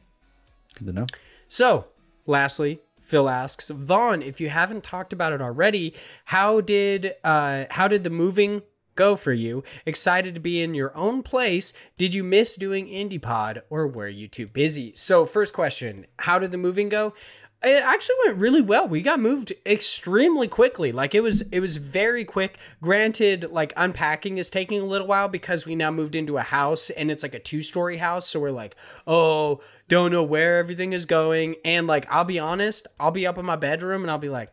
Good 0.78 0.86
to 0.86 0.92
know. 0.92 1.06
So, 1.48 1.86
lastly, 2.26 2.80
Phil 3.10 3.28
asks 3.28 3.70
Vaughn, 3.70 4.22
if 4.22 4.40
you 4.40 4.48
haven't 4.50 4.84
talked 4.84 5.12
about 5.12 5.32
it 5.32 5.42
already, 5.42 5.94
how 6.26 6.60
did 6.60 7.14
uh, 7.24 7.64
how 7.70 7.88
did 7.88 8.04
the 8.04 8.10
moving 8.10 8.62
go 8.94 9.16
for 9.16 9.32
you? 9.32 9.64
Excited 9.84 10.34
to 10.34 10.40
be 10.40 10.62
in 10.62 10.74
your 10.74 10.96
own 10.96 11.24
place? 11.24 11.72
Did 11.98 12.14
you 12.14 12.22
miss 12.22 12.54
doing 12.54 12.86
IndiePod, 12.86 13.62
or 13.68 13.88
were 13.88 14.08
you 14.08 14.28
too 14.28 14.46
busy? 14.46 14.92
So, 14.94 15.26
first 15.26 15.52
question: 15.52 16.06
How 16.20 16.38
did 16.38 16.52
the 16.52 16.58
moving 16.58 16.88
go? 16.88 17.14
It 17.62 17.84
actually 17.84 18.14
went 18.24 18.38
really 18.40 18.62
well. 18.62 18.88
We 18.88 19.02
got 19.02 19.20
moved 19.20 19.52
extremely 19.66 20.48
quickly. 20.48 20.92
Like 20.92 21.14
it 21.14 21.20
was 21.22 21.42
it 21.52 21.60
was 21.60 21.76
very 21.76 22.24
quick. 22.24 22.58
Granted, 22.82 23.50
like 23.50 23.74
unpacking 23.76 24.38
is 24.38 24.48
taking 24.48 24.80
a 24.80 24.84
little 24.86 25.06
while 25.06 25.28
because 25.28 25.66
we 25.66 25.74
now 25.74 25.90
moved 25.90 26.14
into 26.14 26.38
a 26.38 26.42
house 26.42 26.88
and 26.88 27.10
it's 27.10 27.22
like 27.22 27.34
a 27.34 27.38
two-story 27.38 27.98
house, 27.98 28.26
so 28.28 28.40
we're 28.40 28.50
like, 28.50 28.76
"Oh, 29.06 29.60
don't 29.88 30.10
know 30.10 30.22
where 30.22 30.58
everything 30.58 30.94
is 30.94 31.04
going." 31.04 31.56
And 31.62 31.86
like 31.86 32.06
I'll 32.10 32.24
be 32.24 32.38
honest, 32.38 32.86
I'll 32.98 33.10
be 33.10 33.26
up 33.26 33.36
in 33.36 33.44
my 33.44 33.56
bedroom 33.56 34.02
and 34.02 34.10
I'll 34.10 34.16
be 34.16 34.30
like, 34.30 34.50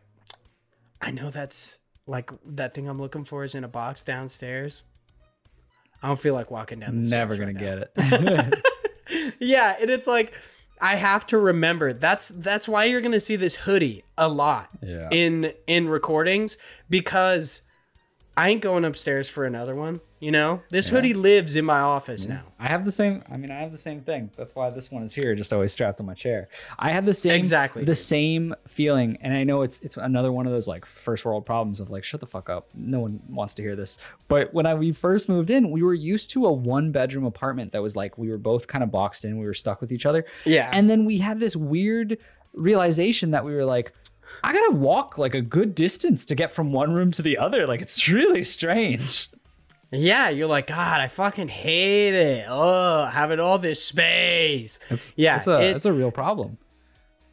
"I 1.00 1.10
know 1.10 1.30
that's 1.30 1.78
like 2.06 2.30
that 2.44 2.74
thing 2.74 2.88
I'm 2.88 3.00
looking 3.00 3.24
for 3.24 3.42
is 3.42 3.54
in 3.54 3.64
a 3.64 3.68
box 3.68 4.04
downstairs." 4.04 4.82
I 6.02 6.08
don't 6.08 6.20
feel 6.20 6.34
like 6.34 6.50
walking 6.50 6.80
down 6.80 7.02
the 7.04 7.08
Never 7.10 7.36
gonna 7.36 7.46
right 7.46 7.54
now. 7.54 7.60
get 7.60 7.90
it. 7.96 8.64
Yeah, 9.40 9.74
and 9.80 9.88
it's 9.88 10.06
like 10.06 10.34
I 10.80 10.96
have 10.96 11.26
to 11.28 11.38
remember 11.38 11.92
that's 11.92 12.28
that's 12.28 12.68
why 12.68 12.84
you're 12.84 13.00
gonna 13.00 13.20
see 13.20 13.36
this 13.36 13.56
hoodie 13.56 14.04
a 14.16 14.28
lot 14.28 14.68
Yeah. 14.82 15.08
in 15.10 15.52
in 15.66 15.88
recordings 15.88 16.56
because 16.90 17.62
I 18.36 18.50
ain't 18.50 18.62
going 18.62 18.84
upstairs 18.84 19.28
for 19.28 19.44
another 19.44 19.74
one. 19.74 20.00
You 20.20 20.32
know, 20.32 20.62
this 20.70 20.88
hoodie 20.88 21.14
lives 21.14 21.54
in 21.54 21.64
my 21.64 21.78
office 21.78 22.24
mm-hmm. 22.24 22.34
now. 22.34 22.42
I 22.58 22.68
have 22.68 22.84
the 22.84 22.90
same. 22.90 23.22
I 23.30 23.36
mean, 23.36 23.52
I 23.52 23.60
have 23.60 23.70
the 23.70 23.78
same 23.78 24.00
thing. 24.00 24.32
That's 24.36 24.54
why 24.56 24.68
this 24.70 24.90
one 24.90 25.04
is 25.04 25.14
here, 25.14 25.36
just 25.36 25.52
always 25.52 25.72
strapped 25.72 26.00
on 26.00 26.06
my 26.06 26.14
chair. 26.14 26.48
I 26.76 26.90
have 26.90 27.06
the 27.06 27.14
same 27.14 27.34
Exactly, 27.34 27.84
the 27.84 27.94
same 27.94 28.54
feeling, 28.66 29.18
and 29.20 29.32
I 29.32 29.44
know 29.44 29.62
it's 29.62 29.80
it's 29.80 29.96
another 29.96 30.32
one 30.32 30.46
of 30.46 30.52
those 30.52 30.66
like 30.66 30.86
first 30.86 31.24
world 31.24 31.46
problems 31.46 31.78
of 31.78 31.90
like 31.90 32.02
shut 32.02 32.18
the 32.18 32.26
fuck 32.26 32.50
up. 32.50 32.68
No 32.74 32.98
one 32.98 33.20
wants 33.28 33.54
to 33.54 33.62
hear 33.62 33.76
this. 33.76 33.98
But 34.26 34.52
when 34.52 34.66
I 34.66 34.74
we 34.74 34.90
first 34.90 35.28
moved 35.28 35.50
in, 35.50 35.70
we 35.70 35.84
were 35.84 35.94
used 35.94 36.30
to 36.30 36.46
a 36.46 36.52
one 36.52 36.90
bedroom 36.90 37.24
apartment 37.24 37.70
that 37.70 37.82
was 37.82 37.94
like 37.94 38.18
we 38.18 38.28
were 38.28 38.38
both 38.38 38.66
kind 38.66 38.82
of 38.82 38.90
boxed 38.90 39.24
in. 39.24 39.38
We 39.38 39.46
were 39.46 39.54
stuck 39.54 39.80
with 39.80 39.92
each 39.92 40.04
other. 40.04 40.24
Yeah. 40.44 40.68
and 40.72 40.90
then 40.90 41.04
we 41.04 41.18
had 41.18 41.38
this 41.38 41.54
weird 41.54 42.18
realization 42.54 43.30
that 43.30 43.44
we 43.44 43.54
were 43.54 43.64
like. 43.64 43.92
I 44.44 44.52
gotta 44.52 44.74
walk 44.74 45.16
like 45.16 45.34
a 45.34 45.40
good 45.40 45.74
distance 45.74 46.26
to 46.26 46.34
get 46.34 46.50
from 46.50 46.70
one 46.70 46.92
room 46.92 47.10
to 47.12 47.22
the 47.22 47.38
other. 47.38 47.66
Like 47.66 47.80
it's 47.80 48.08
really 48.08 48.42
strange. 48.42 49.30
Yeah, 49.90 50.28
you're 50.28 50.48
like, 50.48 50.66
God, 50.66 51.00
I 51.00 51.08
fucking 51.08 51.48
hate 51.48 52.14
it. 52.14 52.46
Oh, 52.48 53.06
having 53.06 53.40
all 53.40 53.58
this 53.58 53.82
space. 53.84 54.80
It's, 54.90 55.14
yeah, 55.16 55.36
it's 55.36 55.46
a 55.46 55.60
it- 55.62 55.76
it's 55.76 55.86
a 55.86 55.92
real 55.92 56.10
problem. 56.10 56.58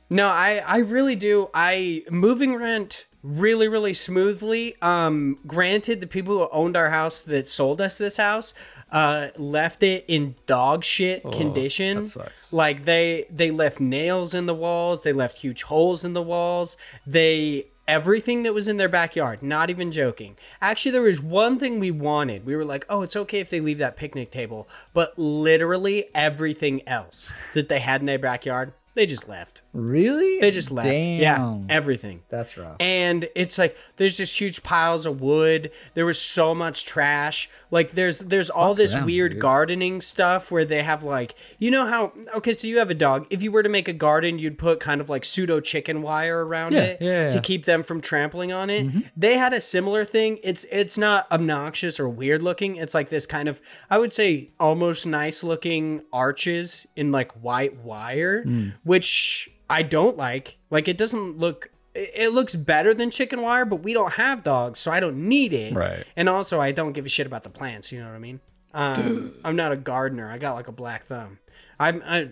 No, 0.10 0.27
I 0.27 0.61
I 0.65 0.77
really 0.77 1.15
do. 1.15 1.49
I 1.53 2.03
moving 2.10 2.56
rent 2.56 3.07
really 3.23 3.68
really 3.68 3.94
smoothly. 3.94 4.76
Um 4.82 5.40
granted 5.48 5.99
the 5.99 6.07
people 6.07 6.38
who 6.38 6.48
owned 6.52 6.77
our 6.77 6.91
house 6.91 7.23
that 7.23 7.49
sold 7.49 7.82
us 7.82 7.98
this 7.98 8.18
house 8.18 8.53
uh 8.91 9.30
left 9.36 9.82
it 9.82 10.06
in 10.07 10.36
dog 10.45 10.84
shit 10.84 11.23
condition. 11.32 11.98
Oh, 11.98 12.02
that 12.02 12.07
sucks. 12.07 12.53
Like 12.53 12.86
they 12.86 13.26
they 13.32 13.49
left 13.52 13.80
nails 13.80 14.34
in 14.36 14.45
the 14.45 14.53
walls, 14.53 15.02
they 15.02 15.11
left 15.11 15.38
huge 15.40 15.64
holes 15.64 16.06
in 16.06 16.14
the 16.14 16.22
walls. 16.22 16.77
They 17.07 17.65
everything 17.88 18.44
that 18.44 18.53
was 18.53 18.68
in 18.68 18.78
their 18.78 18.90
backyard, 18.90 19.41
not 19.44 19.70
even 19.70 19.91
joking. 19.91 20.38
Actually 20.62 20.91
there 20.91 21.02
was 21.02 21.22
one 21.22 21.60
thing 21.60 21.80
we 21.80 21.91
wanted. 21.91 22.45
We 22.45 22.56
were 22.56 22.66
like, 22.66 22.86
"Oh, 22.90 23.02
it's 23.02 23.16
okay 23.16 23.40
if 23.40 23.49
they 23.49 23.60
leave 23.60 23.78
that 23.80 23.98
picnic 23.98 24.32
table." 24.32 24.68
But 24.94 25.18
literally 25.18 26.06
everything 26.14 26.88
else 26.88 27.32
that 27.53 27.70
they 27.70 27.80
had 27.80 28.02
in 28.02 28.07
their 28.07 28.20
backyard, 28.20 28.74
they 28.94 29.06
just 29.06 29.30
left. 29.30 29.62
Really? 29.76 30.39
They 30.39 30.52
just 30.52 30.72
left. 30.72 30.88
Yeah, 30.88 31.60
everything. 31.68 32.22
That's 32.30 32.57
rough. 32.57 32.77
And 32.80 33.27
it's 33.35 33.57
like 33.57 33.77
there's 33.97 34.15
just 34.15 34.39
huge 34.39 34.64
piles 34.64 35.06
of 35.06 35.19
wood. 35.19 35.69
There 35.95 36.06
was 36.06 36.19
so 36.19 36.56
much 36.56 36.85
trash. 36.85 37.49
Like 37.72 37.91
there's 37.91 38.19
there's 38.19 38.49
all 38.49 38.73
this 38.73 38.93
them, 38.93 39.06
weird 39.06 39.34
dude. 39.34 39.41
gardening 39.41 39.99
stuff 39.99 40.49
where 40.49 40.64
they 40.64 40.81
have 40.81 41.03
like 41.03 41.35
you 41.60 41.72
know 41.72 41.85
how 41.85 42.14
okay 42.35 42.53
so 42.53 42.68
you 42.68 42.80
have 42.80 42.89
a 42.89 42.93
dog. 42.93 43.27
If 43.30 43.43
you 43.43 43.52
were 43.52 43.64
to 43.64 43.69
make 43.69 43.89
a 43.89 43.93
garden, 43.93 44.39
you'd 44.39 44.57
put 44.57 44.80
kind 44.80 45.02
of 45.02 45.10
like 45.10 45.26
pseudo 45.26 45.60
chicken 45.60 46.02
wire 46.02 46.45
around 46.45 46.72
Yeah, 46.72 46.81
it 46.81 47.02
yeah, 47.02 47.23
yeah. 47.26 47.30
to 47.31 47.41
keep 47.41 47.65
them 47.65 47.84
from 47.84 47.99
trampling 47.99 48.53
on 48.53 48.69
it. 48.69 48.88
Mm-hmm. 48.88 48.99
They 49.18 49.38
had 49.38 49.52
a 49.53 49.60
similar 49.60 50.06
thing. 50.06 50.39
It's 50.41 50.64
it's 50.72 50.97
not 50.97 51.30
obnoxious 51.31 51.99
or 51.99 52.07
weird 52.07 52.41
looking. 52.41 52.77
It's 52.77 52.93
like 52.93 53.10
this 53.10 53.26
kind 53.26 53.49
of 53.49 53.61
I 53.89 53.97
would 53.97 54.14
say 54.14 54.52
almost 54.57 55.06
nice 55.06 55.43
looking 55.43 56.03
arches 56.14 56.88
in 56.95 57.11
like 57.11 57.34
white 57.34 57.76
wire, 57.80 58.45
mm. 58.45 58.73
which 58.84 59.52
I 59.70 59.84
don't 59.84 60.18
like. 60.18 60.58
Like 60.70 60.88
it 60.88 60.98
doesn't 60.98 61.38
look 61.38 61.72
it 61.94 62.12
it 62.14 62.34
looks 62.34 62.56
better 62.56 62.94
than 62.94 63.10
chicken 63.12 63.42
wire, 63.42 63.66
but 63.66 63.78
we 63.78 63.94
don't 63.94 64.14
have 64.14 64.44
dogs, 64.44 64.80
so 64.80 64.92
I 64.92 65.00
don't 65.00 65.28
need 65.28 65.54
it. 65.54 65.74
Right. 65.74 66.04
And 66.16 66.30
also 66.30 66.60
I 66.60 66.72
don't 66.72 66.94
give 66.94 67.06
a 67.06 67.10
shit 67.10 67.28
about 67.28 67.44
the 67.44 67.50
plants, 67.50 67.92
you 67.92 68.00
know 68.00 68.08
what 68.08 68.16
I 68.16 68.20
mean? 68.20 68.40
Um, 68.74 69.34
I'm 69.44 69.56
not 69.56 69.72
a 69.72 69.78
gardener. 69.78 70.30
I 70.30 70.38
got 70.38 70.54
like 70.56 70.68
a 70.68 70.74
black 70.74 71.06
thumb. 71.06 71.40
I'm 71.80 72.04
I 72.06 72.30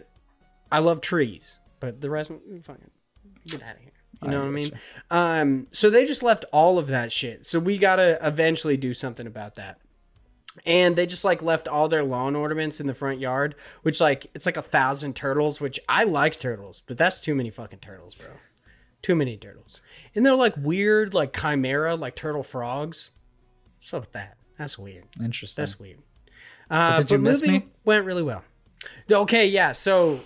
I 0.71 0.79
love 0.79 1.01
trees, 1.01 1.59
but 1.79 2.01
the 2.01 2.09
rest 2.09 2.31
mm, 2.31 2.63
fucking 2.63 2.89
get 3.47 3.63
out 3.63 3.75
of 3.75 3.81
here. 3.81 3.89
You 4.21 4.29
know 4.29 4.39
what 4.39 4.47
I 4.47 4.51
mean? 4.51 4.71
Um, 5.11 5.67
so 5.71 5.89
they 5.89 6.05
just 6.05 6.23
left 6.23 6.45
all 6.53 6.77
of 6.77 6.87
that 6.87 7.11
shit. 7.11 7.45
So 7.45 7.59
we 7.59 7.77
gotta 7.77 8.17
eventually 8.25 8.77
do 8.77 8.93
something 8.93 9.27
about 9.27 9.55
that. 9.55 9.79
And 10.65 10.95
they 10.95 11.05
just 11.05 11.25
like 11.25 11.41
left 11.41 11.67
all 11.67 11.87
their 11.87 12.03
lawn 12.03 12.35
ornaments 12.35 12.79
in 12.79 12.87
the 12.87 12.93
front 12.93 13.19
yard, 13.19 13.55
which 13.81 13.99
like 13.99 14.27
it's 14.35 14.45
like 14.45 14.57
a 14.57 14.61
thousand 14.61 15.15
turtles, 15.15 15.59
which 15.59 15.79
I 15.89 16.03
like 16.03 16.39
turtles, 16.39 16.83
but 16.85 16.97
that's 16.97 17.19
too 17.19 17.35
many 17.35 17.49
fucking 17.49 17.79
turtles, 17.79 18.15
bro. 18.15 18.29
Too 19.01 19.15
many 19.15 19.35
turtles. 19.35 19.81
And 20.15 20.25
they're 20.25 20.35
like 20.35 20.55
weird, 20.57 21.13
like 21.13 21.35
chimera, 21.35 21.95
like 21.95 22.15
turtle 22.15 22.43
frogs. 22.43 23.11
What's 23.77 23.93
up 23.93 24.01
with 24.03 24.11
that? 24.13 24.37
That's 24.57 24.77
weird. 24.77 25.05
Interesting. 25.21 25.61
That's 25.61 25.79
weird. 25.79 25.99
Uh, 26.69 26.99
did 26.99 27.11
you 27.11 27.17
miss 27.17 27.41
moving 27.41 27.61
me? 27.61 27.67
Went 27.83 28.05
really 28.05 28.23
well. 28.23 28.43
Okay, 29.11 29.47
yeah. 29.47 29.73
So 29.73 30.21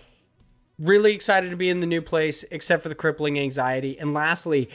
really 0.78 1.14
excited 1.14 1.50
to 1.50 1.56
be 1.56 1.70
in 1.70 1.80
the 1.80 1.88
new 1.88 2.02
place, 2.02 2.44
except 2.52 2.84
for 2.84 2.90
the 2.90 2.96
crippling 2.96 3.40
anxiety. 3.40 3.98
And 3.98 4.14
lastly, 4.14 4.70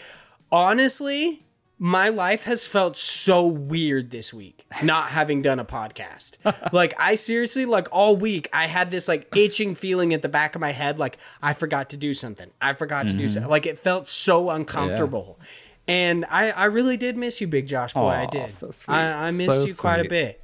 honestly, 0.51 1.41
my 1.85 2.09
life 2.11 2.45
has 2.45 2.65
felt 2.69 2.97
so 2.97 3.45
weird 3.45 4.13
this 4.13 4.33
week 4.33 4.65
not 4.85 5.09
having 5.11 5.43
done 5.43 5.59
a 5.59 5.65
podcast. 5.65 6.37
like 6.73 6.95
I 6.97 7.17
seriously 7.17 7.65
like 7.67 7.89
all 7.91 8.15
week 8.17 8.49
I 8.53 8.67
had 8.69 8.93
this 8.93 9.09
like 9.09 9.27
itching 9.37 9.75
feeling 9.75 10.15
at 10.15 10.23
the 10.23 10.29
back 10.29 10.55
of 10.55 10.61
my 10.61 10.71
head 10.71 11.01
like 11.01 11.19
I 11.43 11.55
forgot 11.55 11.91
to 11.91 11.97
do 11.97 12.15
something. 12.15 12.49
I 12.61 12.75
forgot 12.75 13.09
to 13.09 13.15
do 13.15 13.25
Mm-hmm. 13.25 13.33
something. 13.33 13.51
Like 13.51 13.67
it 13.67 13.81
felt 13.81 14.09
so 14.09 14.51
uncomfortable. 14.51 15.41
And 15.89 16.25
I 16.31 16.51
I 16.53 16.65
really 16.67 16.97
did 16.97 17.17
miss 17.17 17.41
you 17.41 17.49
big 17.49 17.67
Josh 17.67 17.95
boy. 17.95 18.11
I 18.11 18.27
did. 18.27 18.53
so. 18.53 18.71
I 18.87 19.01
I 19.27 19.31
missed 19.33 19.51
So 19.63 19.67
you 19.67 19.75
quite 19.75 20.07
a 20.07 20.09
bit. 20.09 20.41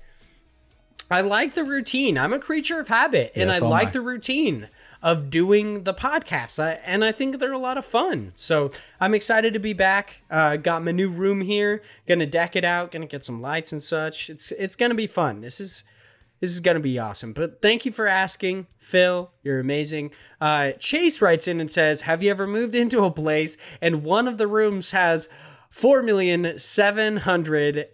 I 1.09 1.21
like 1.21 1.55
the 1.55 1.63
routine. 1.65 2.19
I'm 2.19 2.33
a 2.33 2.41
creature 2.41 2.81
of 2.81 2.89
habit, 2.89 3.33
and 3.37 3.49
Yeah, 3.49 3.55
I 3.57 3.59
so 3.61 3.67
am 3.67 3.71
like 3.71 3.89
I. 3.89 3.91
the 3.93 4.01
routine 4.01 4.69
of 5.03 5.31
doing 5.31 5.85
the 5.85 5.95
podcast. 5.95 6.63
I, 6.63 6.73
and 6.85 7.05
I 7.05 7.13
think 7.13 7.39
they're 7.39 7.53
a 7.53 7.59
lot 7.59 7.79
of 7.79 7.85
fun. 7.85 8.33
So 8.35 8.71
I'm 9.01 9.15
excited 9.15 9.53
to 9.53 9.59
be 9.59 9.73
back. 9.73 10.23
Uh, 10.31 10.57
got 10.57 10.85
my 10.85 10.93
new 10.93 11.09
room 11.09 11.41
here. 11.41 11.83
Gonna 12.07 12.27
deck 12.27 12.57
it 12.57 12.65
out. 12.65 12.91
Gonna 12.91 13.07
get 13.07 13.25
some 13.25 13.41
lights 13.41 13.73
and 13.73 13.83
such. 13.83 14.29
It's 14.31 14.53
it's 14.53 14.77
gonna 14.77 14.95
be 14.95 15.07
fun. 15.07 15.41
This 15.41 15.61
is 15.61 15.85
this 16.41 16.51
is 16.51 16.61
gonna 16.61 16.81
be 16.81 16.99
awesome. 16.99 17.33
But 17.33 17.63
thank 17.63 17.85
you 17.85 17.93
for 17.93 18.07
asking, 18.07 18.67
Phil. 18.79 19.31
You're 19.43 19.61
amazing. 19.61 20.13
Uh, 20.41 20.73
Chase 20.73 21.23
writes 21.23 21.47
in 21.47 21.61
and 21.61 21.71
says, 21.71 22.03
"Have 22.03 22.23
you 22.23 22.31
ever 22.31 22.47
moved 22.47 22.75
into 22.75 23.05
a 23.05 23.11
place 23.11 23.57
and 23.81 24.03
one 24.03 24.27
of 24.27 24.39
the 24.39 24.47
rooms 24.47 24.91
has 24.91 25.29
four 25.71 26.03
million 26.03 26.59
seven 26.59 27.19
hundred 27.19 27.89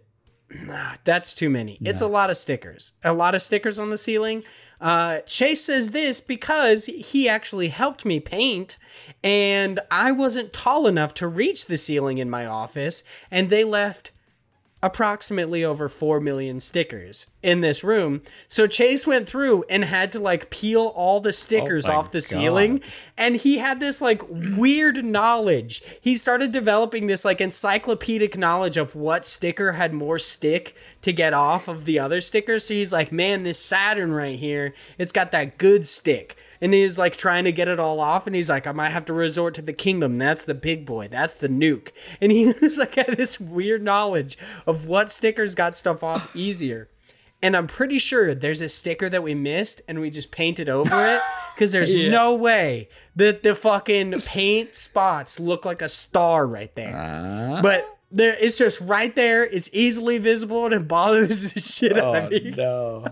that's 1.05 1.35
too 1.35 1.51
many. 1.51 1.79
It's 1.83 2.01
a 2.01 2.07
lot 2.07 2.31
of 2.31 2.37
stickers. 2.37 2.93
A 3.03 3.13
lot 3.13 3.35
of 3.35 3.43
stickers 3.43 3.79
on 3.79 3.91
the 3.91 3.99
ceiling. 3.99 4.43
Uh, 4.85 5.21
Chase 5.21 5.65
says 5.65 5.93
this 5.93 6.21
because 6.21 6.85
he 6.85 7.27
actually 7.27 7.69
helped 7.69 8.05
me 8.05 8.21
paint, 8.21 8.77
and 9.23 9.81
I 9.91 10.13
wasn't 10.13 10.53
tall 10.53 10.87
enough 10.87 11.15
to 11.15 11.27
reach 11.27 11.65
the 11.65 11.79
ceiling 11.79 12.19
in 12.19 12.29
my 12.29 12.45
office, 12.45 13.03
and 13.31 13.49
they 13.49 13.65
left 13.65 14.11
approximately 14.85 15.65
over 15.65 15.89
4 15.89 16.21
million 16.21 16.61
stickers 16.61 17.29
in 17.43 17.63
this 17.63 17.83
room. 17.83 18.21
So 18.47 18.67
Chase 18.67 19.07
went 19.07 19.27
through 19.27 19.65
and 19.71 19.83
had 19.83 20.13
to 20.13 20.21
like 20.21 20.51
peel 20.51 20.93
all 20.95 21.21
the 21.21 21.33
stickers 21.33 21.89
Oh 21.89 21.95
off 21.95 22.11
the 22.11 22.21
ceiling 22.21 22.83
and 23.17 23.35
he 23.35 23.57
had 23.57 23.81
this 23.81 24.03
like 24.03 24.21
weird 24.29 25.03
knowledge. 25.03 25.83
He 26.03 26.15
started 26.15 26.53
developing 26.53 27.07
this 27.07 27.25
like 27.25 27.41
encyclopedic 27.41 28.37
knowledge 28.37 28.77
of 28.77 28.95
what 28.95 29.25
sticker 29.25 29.73
had 29.73 29.95
more 29.95 30.19
stick 30.19 30.77
to 31.01 31.15
get 31.15 31.33
off 31.33 31.67
of 31.67 31.87
the 31.87 31.99
other 31.99 32.21
stickers. 32.21 32.67
So 32.67 32.75
he's 32.75 32.93
like, 32.93 33.11
"Man, 33.11 33.43
this 33.43 33.59
Saturn 33.59 34.13
right 34.13 34.39
here, 34.39 34.75
it's 34.99 35.13
got 35.13 35.33
that 35.33 35.57
good 35.57 35.87
stick." 35.87 36.37
And 36.65 36.73
he's 36.73 36.99
like 36.99 37.15
trying 37.15 37.45
to 37.45 37.53
get 37.53 37.69
it 37.69 37.79
all 37.79 38.01
off, 38.01 38.27
and 38.27 38.35
he's 38.35 38.49
like, 38.49 38.67
I 38.67 38.73
might 38.73 38.89
have 38.89 39.05
to 39.05 39.13
resort 39.13 39.53
to 39.57 39.63
the 39.63 39.75
kingdom. 39.75 40.17
That's 40.17 40.47
the 40.47 40.55
big 40.55 40.87
boy. 40.87 41.09
That's 41.09 41.35
the 41.35 41.49
nuke. 41.49 41.91
And 42.23 42.33
he 42.33 42.47
was 42.63 42.79
like 42.79 42.97
I 42.97 43.03
had 43.03 43.19
this 43.19 43.39
weird 43.39 43.83
knowledge 43.83 44.39
of 44.67 44.87
what 44.87 45.13
stickers 45.13 45.55
got 45.55 45.77
stuff 45.77 46.03
off 46.03 46.31
easier. 46.35 46.89
And 47.43 47.55
I'm 47.55 47.67
pretty 47.67 47.99
sure 47.99 48.35
there's 48.35 48.63
a 48.63 48.71
sticker 48.71 49.11
that 49.11 49.23
we 49.23 49.35
missed 49.35 49.83
and 49.87 50.01
we 50.01 50.09
just 50.09 50.31
painted 50.31 50.71
over 50.71 50.89
it 51.07 51.21
because 51.55 51.73
there's 51.73 51.95
no 51.95 52.35
way 52.35 52.89
that 53.17 53.43
the 53.43 53.55
fucking 53.55 54.15
paint 54.25 54.75
spots 54.75 55.39
look 55.39 55.67
like 55.67 55.83
a 55.83 55.89
star 55.91 56.47
right 56.47 56.75
there. 56.75 56.97
Uh-huh. 56.97 57.61
but 57.61 57.99
there, 58.11 58.35
it's 58.41 58.57
just 58.57 58.81
right 58.81 59.15
there. 59.15 59.45
It's 59.45 59.69
easily 59.75 60.17
visible 60.17 60.65
and 60.65 60.73
it 60.73 60.89
bothers 60.89 61.53
the 61.53 61.61
shit 61.61 61.99
out 61.99 62.05
Oh 62.05 62.15
of 62.25 62.31
me. 62.31 62.55
no, 62.57 63.07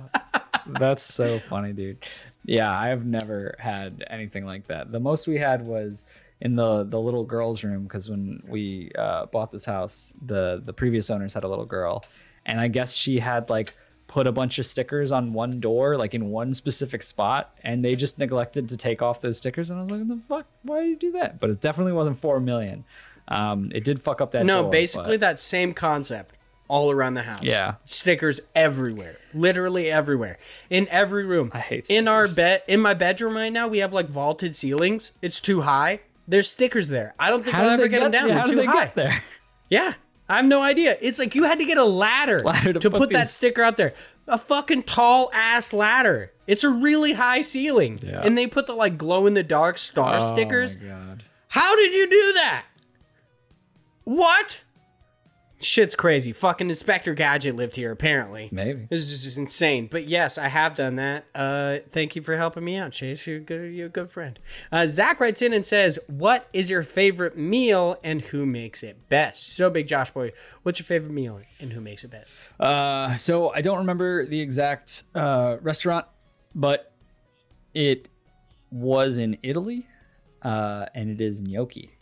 that's 0.66 1.03
so 1.03 1.39
funny, 1.39 1.74
dude. 1.74 2.03
Yeah, 2.44 2.70
I 2.70 2.89
have 2.89 3.05
never 3.06 3.55
had 3.59 4.05
anything 4.10 4.44
like 4.44 4.66
that. 4.66 4.90
The 4.90 5.01
most 5.01 5.28
we 5.28 5.39
had 5.39 5.64
was 5.64 6.06
in 6.40 6.56
the 6.56 6.82
the 6.85 6.98
little 7.01 7.24
girl's 7.24 7.62
room 7.62 7.85
because 7.85 8.10
when 8.10 8.43
we 8.47 8.90
uh, 8.98 9.27
bought 9.27 9.52
this 9.52 9.64
house, 9.64 10.12
the 10.24 10.60
the 10.64 10.73
previous 10.73 11.10
owners 11.10 11.35
had 11.35 11.44
a 11.44 11.48
little 11.48 11.66
girl, 11.66 12.05
and 12.44 12.60
I 12.60 12.69
guess 12.69 12.94
she 12.94 13.20
had 13.20 13.48
like 13.48 13.74
put 14.09 14.27
a 14.27 14.32
bunch 14.32 14.59
of 14.59 14.66
stickers 14.66 15.10
on 15.12 15.32
one 15.32 15.60
door, 15.60 15.97
like 15.97 16.14
in 16.14 16.31
one 16.31 16.52
specific 16.52 17.02
spot, 17.02 17.56
and 17.62 17.85
they 17.85 17.94
just 17.94 18.19
neglected 18.19 18.69
to 18.70 18.77
take 18.77 19.01
off 19.01 19.20
those 19.20 19.39
stickers. 19.39 19.70
And 19.70 19.78
I 19.78 19.82
was 19.82 19.90
like, 19.90 20.06
the 20.09 20.20
fuck? 20.28 20.47
Why 20.62 20.81
did 20.81 20.89
you 20.90 20.97
do 20.97 21.12
that?" 21.12 21.39
But 21.40 21.51
it 21.51 21.60
definitely 21.60 21.93
wasn't 21.93 22.19
four 22.19 22.40
million. 22.40 22.85
Um, 23.28 23.70
it 23.73 23.85
did 23.85 24.02
fuck 24.02 24.20
up 24.20 24.32
that. 24.32 24.44
No, 24.44 24.62
door, 24.62 24.70
basically 24.70 25.12
but- 25.16 25.20
that 25.20 25.39
same 25.39 25.73
concept 25.74 26.36
all 26.73 26.90
around 26.90 27.15
the 27.15 27.23
house. 27.23 27.43
Yeah. 27.43 27.74
Stickers 27.85 28.40
everywhere. 28.55 29.16
Literally 29.35 29.90
everywhere. 29.90 30.39
In 30.70 30.89
every 30.90 31.24
room. 31.24 31.51
I 31.53 31.59
hate 31.61 31.90
In 31.90 32.09
our 32.09 32.27
bed 32.27 32.62
in 32.66 32.81
my 32.81 32.94
bedroom 32.94 33.36
right 33.36 33.53
now, 33.53 33.69
we 33.69 33.78
have 33.78 33.93
like 33.93 34.09
vaulted 34.09 34.57
ceilings. 34.57 35.12
It's 35.20 35.39
too 35.39 35.61
high. 35.61 36.01
There's 36.27 36.49
stickers 36.49 36.89
there. 36.89 37.15
I 37.19 37.28
don't 37.28 37.43
think 37.43 37.55
How 37.55 37.65
I'll 37.65 37.70
ever 37.70 37.82
they 37.82 37.89
get, 37.90 38.01
them 38.03 38.11
down. 38.11 38.28
They're 38.28 38.39
how 38.39 38.44
too 38.47 38.57
they 38.57 38.65
high. 38.65 38.85
get 38.86 38.94
there? 38.97 39.23
Yeah. 39.69 39.94
I 40.28 40.36
have 40.36 40.44
no 40.47 40.62
idea. 40.62 40.97
It's 41.01 41.19
like 41.19 41.35
you 41.35 41.44
had 41.44 41.59
to 41.59 41.65
get 41.66 41.77
a 41.78 41.85
ladder, 41.85 42.40
Ladder 42.44 42.73
to, 42.74 42.81
to 42.81 42.90
put, 42.90 43.11
that 43.11 43.28
sticker 43.28 43.62
out 43.62 43.77
there. 43.77 43.93
A 44.28 44.39
fucking 44.39 44.85
tall 44.85 45.31
ass 45.35 45.73
ladder. 45.74 46.32
It's 46.47 46.65
a 46.65 46.70
really 46.70 47.12
high 47.15 47.40
ceiling. 47.43 47.99
Yeah. 48.03 48.20
And 48.24 48.36
they 48.36 48.47
put 48.47 48.66
the 48.66 48.74
like 48.74 48.97
glow 48.99 49.27
in 49.27 49.35
the 49.35 49.43
dark 49.43 49.77
star 49.78 50.16
Oh 50.16 50.20
stickers. 50.20 50.78
my 50.78 50.89
god. 50.89 51.24
How 51.49 51.77
did 51.77 51.93
you 51.93 52.09
do 52.09 52.32
that? 52.35 52.65
What? 54.05 54.61
Shit's 55.62 55.94
crazy. 55.94 56.32
Fucking 56.32 56.68
Inspector 56.68 57.14
Gadget 57.14 57.55
lived 57.55 57.76
here, 57.76 57.93
apparently. 57.93 58.48
Maybe. 58.51 58.89
This 58.90 59.12
is 59.12 59.22
just 59.22 59.39
insane. 59.39 59.89
But 59.90 60.06
yes, 60.06 60.36
I 60.36 60.48
have 60.48 60.74
done 60.74 60.97
that. 60.97 61.24
Uh, 61.34 61.78
thank 61.90 62.16
you 62.16 62.22
for 62.22 62.36
helping 62.36 62.64
me 62.64 62.76
out, 62.76 62.90
Chase. 62.90 63.26
You're, 63.26 63.39
good, 63.39 63.72
you're 63.72 63.86
a 63.86 63.90
good 63.90 64.10
friend. 64.10 64.39
Uh, 64.72 64.89
Zach 64.89 65.20
writes 65.20 65.40
in 65.40 65.52
and 65.52 65.64
says, 65.64 66.01
What 66.09 66.48
is 66.52 66.68
your 66.68 66.82
favorite 66.82 67.39
meal 67.39 67.97
and 68.02 68.22
who 68.22 68.44
makes 68.44 68.82
it 68.82 69.09
best? 69.09 69.55
So, 69.55 69.70
Big 69.70 69.86
Josh 69.86 70.10
Boy, 70.10 70.32
what's 70.64 70.80
your 70.80 70.84
favorite 70.84 71.14
meal 71.14 71.40
and 71.60 71.72
who 71.72 71.80
makes 71.80 72.02
it 72.02 72.10
best? 72.10 72.28
Uh, 72.59 73.14
so 73.14 73.52
I 73.55 73.60
don't 73.60 73.78
remember 73.78 74.26
the 74.26 74.40
exact 74.40 75.05
uh, 75.14 75.59
restaurant, 75.60 76.06
but 76.55 76.93
it 77.72 78.09
was 78.72 79.16
in 79.16 79.39
Italy, 79.43 79.86
uh, 80.43 80.86
and 80.94 81.09
it 81.09 81.20
is 81.20 81.40
gnocchi, 81.40 81.93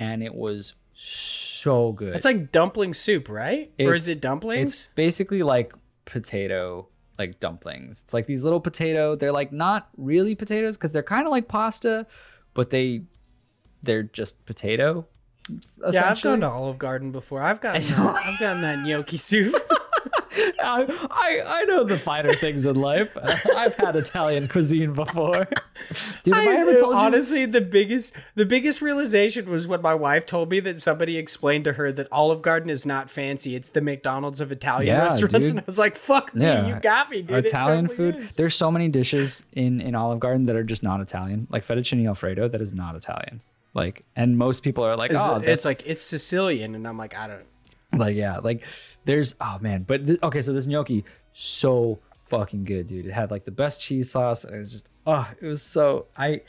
and 0.00 0.22
it 0.22 0.34
was 0.34 0.74
so 0.96 1.92
good. 1.92 2.14
It's 2.16 2.24
like 2.24 2.52
dumpling 2.52 2.94
soup, 2.94 3.28
right? 3.28 3.72
or 3.78 3.94
is 3.94 4.08
it 4.08 4.20
dumplings? 4.20 4.72
It's 4.72 4.88
basically 4.94 5.42
like 5.42 5.72
potato 6.04 6.88
like 7.18 7.40
dumplings. 7.40 8.02
It's 8.02 8.14
like 8.14 8.26
these 8.26 8.42
little 8.42 8.60
potato. 8.60 9.16
They're 9.16 9.32
like 9.32 9.52
not 9.52 9.88
really 9.96 10.34
potatoes 10.34 10.76
because 10.76 10.92
they're 10.92 11.02
kind 11.02 11.26
of 11.26 11.30
like 11.30 11.48
pasta, 11.48 12.06
but 12.54 12.70
they 12.70 13.02
they're 13.82 14.02
just 14.02 14.44
potato. 14.46 15.06
yeah, 15.92 16.10
I've 16.10 16.20
gone 16.22 16.40
to 16.40 16.48
Olive 16.48 16.78
Garden 16.78 17.12
before. 17.12 17.42
I've 17.42 17.60
gotten 17.60 17.80
that, 17.96 18.16
I've 18.24 18.40
gotten 18.40 18.62
that 18.62 18.86
gnocchi 18.86 19.16
soup. 19.16 19.54
I, 20.60 20.84
I 21.10 21.42
I 21.60 21.64
know 21.64 21.84
the 21.84 21.98
finer 21.98 22.32
things 22.34 22.64
in 22.66 22.76
life. 22.76 23.16
I've 23.56 23.74
had 23.76 23.96
Italian 23.96 24.48
cuisine 24.48 24.92
before. 24.94 25.46
Dude, 26.22 26.34
have 26.34 26.46
I, 26.48 26.56
ever 26.56 26.76
told 26.78 26.94
you? 26.94 27.00
honestly 27.00 27.46
the 27.46 27.60
biggest 27.60 28.14
the 28.34 28.46
biggest 28.46 28.80
realization 28.82 29.50
was 29.50 29.68
when 29.68 29.82
my 29.82 29.94
wife 29.94 30.26
told 30.26 30.50
me 30.50 30.60
that 30.60 30.80
somebody 30.80 31.16
explained 31.18 31.64
to 31.64 31.74
her 31.74 31.92
that 31.92 32.08
Olive 32.10 32.42
Garden 32.42 32.70
is 32.70 32.86
not 32.86 33.10
fancy. 33.10 33.54
It's 33.56 33.70
the 33.70 33.80
McDonald's 33.80 34.40
of 34.40 34.50
Italian 34.52 34.86
Yeah, 34.96 35.02
restaurants, 35.04 35.48
dude. 35.48 35.50
and 35.50 35.60
I 35.60 35.62
was 35.66 35.78
like, 35.78 35.96
"Fuck 35.96 36.34
me, 36.34 36.42
Yeah. 36.44 36.66
you 36.66 36.80
got 36.80 37.10
me, 37.10 37.22
dude." 37.22 37.44
Italian 37.44 37.88
totally 37.88 38.12
food. 38.12 38.16
is. 38.24 38.36
There's 38.36 38.54
so 38.54 38.70
many 38.70 38.88
dishes 38.88 39.44
in 39.52 39.80
in 39.80 39.94
Olive 39.94 40.20
Garden 40.20 40.46
that 40.46 40.56
are 40.56 40.64
just 40.64 40.82
not 40.82 41.00
Italian, 41.00 41.46
like 41.50 41.66
fettuccine 41.66 42.06
alfredo. 42.06 42.48
That 42.48 42.60
is 42.60 42.72
not 42.72 42.96
Italian. 42.96 43.42
Like, 43.74 44.04
and 44.16 44.38
most 44.38 44.62
people 44.62 44.84
are 44.84 44.96
like, 44.96 45.10
It's, 45.10 45.20
oh, 45.22 45.36
it's 45.36 45.44
that's 45.46 45.64
like 45.66 45.82
it's 45.84 46.02
Sicilian, 46.02 46.74
and 46.74 46.88
I'm 46.88 46.96
like, 46.96 47.14
I 47.16 47.26
don't. 47.26 47.44
Like 47.98 48.16
yeah 48.16 48.38
like 48.38 48.64
there's 49.04 49.34
oh 49.40 49.58
man 49.60 49.82
but 49.82 50.06
th- 50.06 50.22
okay 50.22 50.40
so 50.40 50.52
this 50.52 50.66
gnocchi 50.66 51.04
so 51.32 51.98
fucking 52.28 52.64
good 52.64 52.86
dude. 52.86 53.06
It 53.06 53.12
had 53.12 53.30
like 53.30 53.44
the 53.44 53.50
best 53.50 53.80
cheese 53.80 54.10
sauce 54.10 54.44
and 54.44 54.54
it 54.54 54.58
was 54.58 54.70
just 54.70 54.90
oh 55.06 55.30
it 55.40 55.46
was 55.46 55.62
so 55.62 56.06
i 56.16 56.40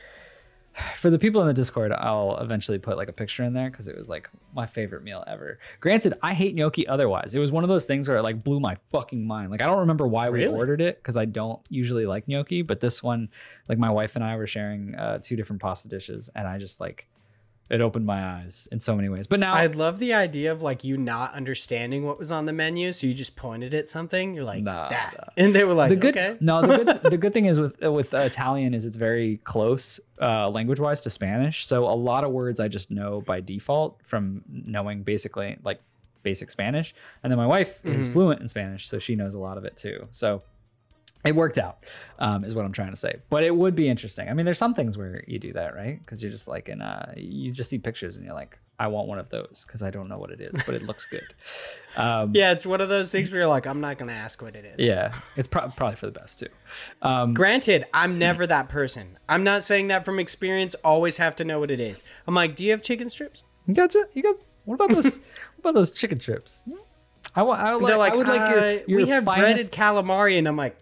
for 0.95 1.09
the 1.09 1.17
people 1.17 1.41
in 1.41 1.47
the 1.47 1.53
discord 1.55 1.91
i'll 1.91 2.37
eventually 2.37 2.77
put 2.77 2.97
like 2.97 3.09
a 3.09 3.13
picture 3.13 3.43
in 3.43 3.53
there 3.53 3.69
because 3.69 3.87
it 3.87 3.97
was 3.97 4.07
like 4.07 4.29
my 4.53 4.65
favorite 4.65 5.03
meal 5.03 5.23
ever. 5.27 5.59
Granted 5.79 6.13
i 6.21 6.33
hate 6.33 6.55
gnocchi 6.55 6.87
otherwise. 6.87 7.35
It 7.35 7.39
was 7.39 7.51
one 7.51 7.63
of 7.63 7.69
those 7.69 7.85
things 7.85 8.07
where 8.07 8.17
it 8.17 8.23
like 8.23 8.43
blew 8.43 8.59
my 8.59 8.77
fucking 8.91 9.25
mind. 9.25 9.51
Like 9.51 9.61
i 9.61 9.67
don't 9.67 9.79
remember 9.79 10.07
why 10.07 10.29
we 10.29 10.45
ordered 10.47 10.81
it 10.81 10.97
because 10.97 11.17
i 11.17 11.25
don't 11.25 11.59
usually 11.69 12.05
like 12.05 12.27
gnocchi 12.27 12.61
but 12.61 12.79
this 12.79 13.03
one 13.03 13.29
like 13.67 13.77
my 13.77 13.89
wife 13.89 14.15
and 14.15 14.23
i 14.23 14.35
were 14.35 14.47
sharing 14.47 14.95
uh, 14.95 15.19
two 15.21 15.35
different 15.35 15.61
pasta 15.61 15.87
dishes 15.87 16.29
and 16.35 16.47
i 16.47 16.57
just 16.57 16.79
like 16.79 17.07
it 17.69 17.81
opened 17.81 18.05
my 18.05 18.23
eyes 18.23 18.67
in 18.71 18.79
so 18.79 18.95
many 18.95 19.09
ways 19.09 19.27
but 19.27 19.39
now 19.39 19.53
I 19.53 19.67
love 19.67 19.99
the 19.99 20.13
idea 20.13 20.51
of 20.51 20.61
like 20.61 20.83
you 20.83 20.97
not 20.97 21.33
understanding 21.33 22.05
what 22.05 22.17
was 22.19 22.31
on 22.31 22.45
the 22.45 22.53
menu, 22.53 22.91
so 22.91 23.07
you 23.07 23.13
just 23.13 23.35
pointed 23.35 23.73
at 23.73 23.89
something. 23.89 24.33
You're 24.33 24.43
like, 24.43 24.63
Nah, 24.63 24.89
that, 24.89 25.13
nah. 25.17 25.23
and 25.43 25.53
they 25.53 25.63
were 25.63 25.73
like, 25.73 25.89
the 25.89 25.95
good 25.95 26.17
okay. 26.17 26.37
no 26.39 26.61
the 26.61 26.83
good 26.83 27.01
the 27.11 27.17
good 27.17 27.33
thing 27.33 27.45
is 27.45 27.59
with 27.59 27.79
with 27.81 28.13
uh, 28.13 28.17
Italian 28.19 28.73
is 28.73 28.85
it's 28.85 28.97
very 28.97 29.37
close 29.43 29.99
uh, 30.21 30.49
language 30.49 30.79
wise 30.79 31.01
to 31.01 31.09
Spanish. 31.09 31.65
So 31.67 31.85
a 31.85 31.93
lot 31.95 32.23
of 32.23 32.31
words 32.31 32.59
I 32.59 32.67
just 32.67 32.89
know 32.91 33.21
by 33.21 33.41
default 33.41 34.01
from 34.03 34.43
knowing 34.49 35.03
basically 35.03 35.57
like 35.63 35.81
basic 36.23 36.49
Spanish, 36.51 36.93
and 37.23 37.31
then 37.31 37.37
my 37.37 37.47
wife 37.47 37.81
Mm-hmm. 37.83 37.95
is 37.97 38.07
fluent 38.07 38.41
in 38.41 38.47
Spanish, 38.47 38.87
so 38.87 38.99
she 38.99 39.15
knows 39.15 39.33
a 39.33 39.39
lot 39.39 39.57
of 39.57 39.65
it 39.65 39.77
too. 39.77 40.07
So 40.11 40.41
it 41.27 41.35
worked 41.35 41.57
out, 41.57 41.85
um, 42.19 42.43
is 42.43 42.55
what 42.55 42.65
I'm 42.65 42.71
trying 42.71 42.91
to 42.91 42.97
say. 42.97 43.17
But 43.29 43.43
it 43.43 43.55
would 43.55 43.75
be 43.75 43.87
interesting. 43.87 44.29
I 44.29 44.33
mean, 44.33 44.45
there's 44.45 44.57
some 44.57 44.73
things 44.73 44.97
where 44.97 45.23
you 45.27 45.39
do 45.39 45.53
that, 45.53 45.75
right? 45.75 45.99
Because 45.99 46.21
you're 46.23 46.31
just 46.31 46.47
like 46.47 46.69
in 46.69 46.81
uh, 46.81 47.13
you 47.17 47.51
just 47.51 47.69
see 47.69 47.77
pictures 47.79 48.15
and 48.15 48.25
you're 48.25 48.33
like, 48.33 48.57
I 48.79 48.87
want 48.87 49.07
one 49.07 49.17
of 49.17 49.29
those 49.31 49.63
because 49.65 49.81
I 49.81 49.89
don't 49.89 50.07
know 50.07 50.19
what 50.19 50.29
it 50.29 50.39
is, 50.39 50.61
but 50.65 50.75
it 50.75 50.83
looks 50.83 51.05
good. 51.05 51.23
Um, 51.97 52.31
Yeah, 52.35 52.51
it's 52.51 52.63
one 52.63 52.79
of 52.79 52.89
those 52.89 53.11
things 53.11 53.31
where 53.31 53.39
you're 53.39 53.49
like, 53.49 53.65
I'm 53.65 53.81
not 53.81 53.97
gonna 53.97 54.11
ask 54.13 54.39
what 54.39 54.55
it 54.55 54.65
is. 54.65 54.75
yeah, 54.77 55.13
it's 55.35 55.47
pro- 55.47 55.69
probably 55.69 55.95
for 55.95 56.05
the 56.05 56.11
best 56.11 56.37
too. 56.37 56.47
Um, 57.01 57.33
Granted, 57.33 57.85
I'm 57.91 58.19
never 58.19 58.45
that 58.45 58.69
person. 58.69 59.17
I'm 59.27 59.43
not 59.43 59.63
saying 59.63 59.87
that 59.87 60.05
from 60.05 60.19
experience. 60.19 60.75
Always 60.83 61.17
have 61.17 61.35
to 61.37 61.43
know 61.43 61.59
what 61.59 61.71
it 61.71 61.79
is. 61.79 62.05
I'm 62.27 62.35
like, 62.35 62.55
do 62.55 62.63
you 62.63 62.69
have 62.69 62.83
chicken 62.83 63.09
strips? 63.09 63.41
you 63.65 63.73
got 63.73 63.95
you 64.13 64.21
got. 64.21 64.35
What 64.65 64.75
about 64.75 64.91
those? 64.91 65.17
what 65.55 65.71
about 65.71 65.73
those 65.73 65.91
chicken 65.91 66.19
strips? 66.19 66.61
I 67.35 67.41
want. 67.41 67.61
Would 67.63 67.81
like. 67.81 67.87
They're 67.87 67.97
like, 67.97 68.13
I 68.13 68.15
would 68.15 68.27
like 68.27 68.49
your, 68.51 68.59
"Uh, 68.59 68.71
your 68.87 68.97
we 69.01 69.07
have 69.09 69.23
finest, 69.23 69.71
breaded 69.71 69.71
calamari, 69.71 70.37
and 70.37 70.47
I'm 70.47 70.55
like, 70.55 70.77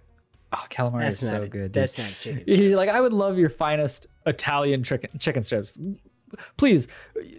Oh, 0.55 0.65
calamari 0.69 1.01
That's 1.01 1.21
is 1.21 1.29
so 1.29 1.41
it. 1.41 1.49
good. 1.49 1.71
Dude. 1.71 1.73
That's 1.73 1.97
not 1.97 2.07
chicken 2.07 2.43
You're 2.63 2.77
like, 2.77 2.89
I 2.89 3.01
would 3.01 3.13
love 3.13 3.37
your 3.37 3.49
finest 3.49 4.07
Italian 4.25 4.83
chicken 4.83 5.19
chicken 5.19 5.43
strips. 5.43 5.77
Please 6.57 6.87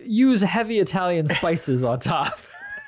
use 0.04 0.42
heavy 0.42 0.78
Italian 0.78 1.26
spices 1.26 1.82
on 1.82 2.00
top. 2.00 2.38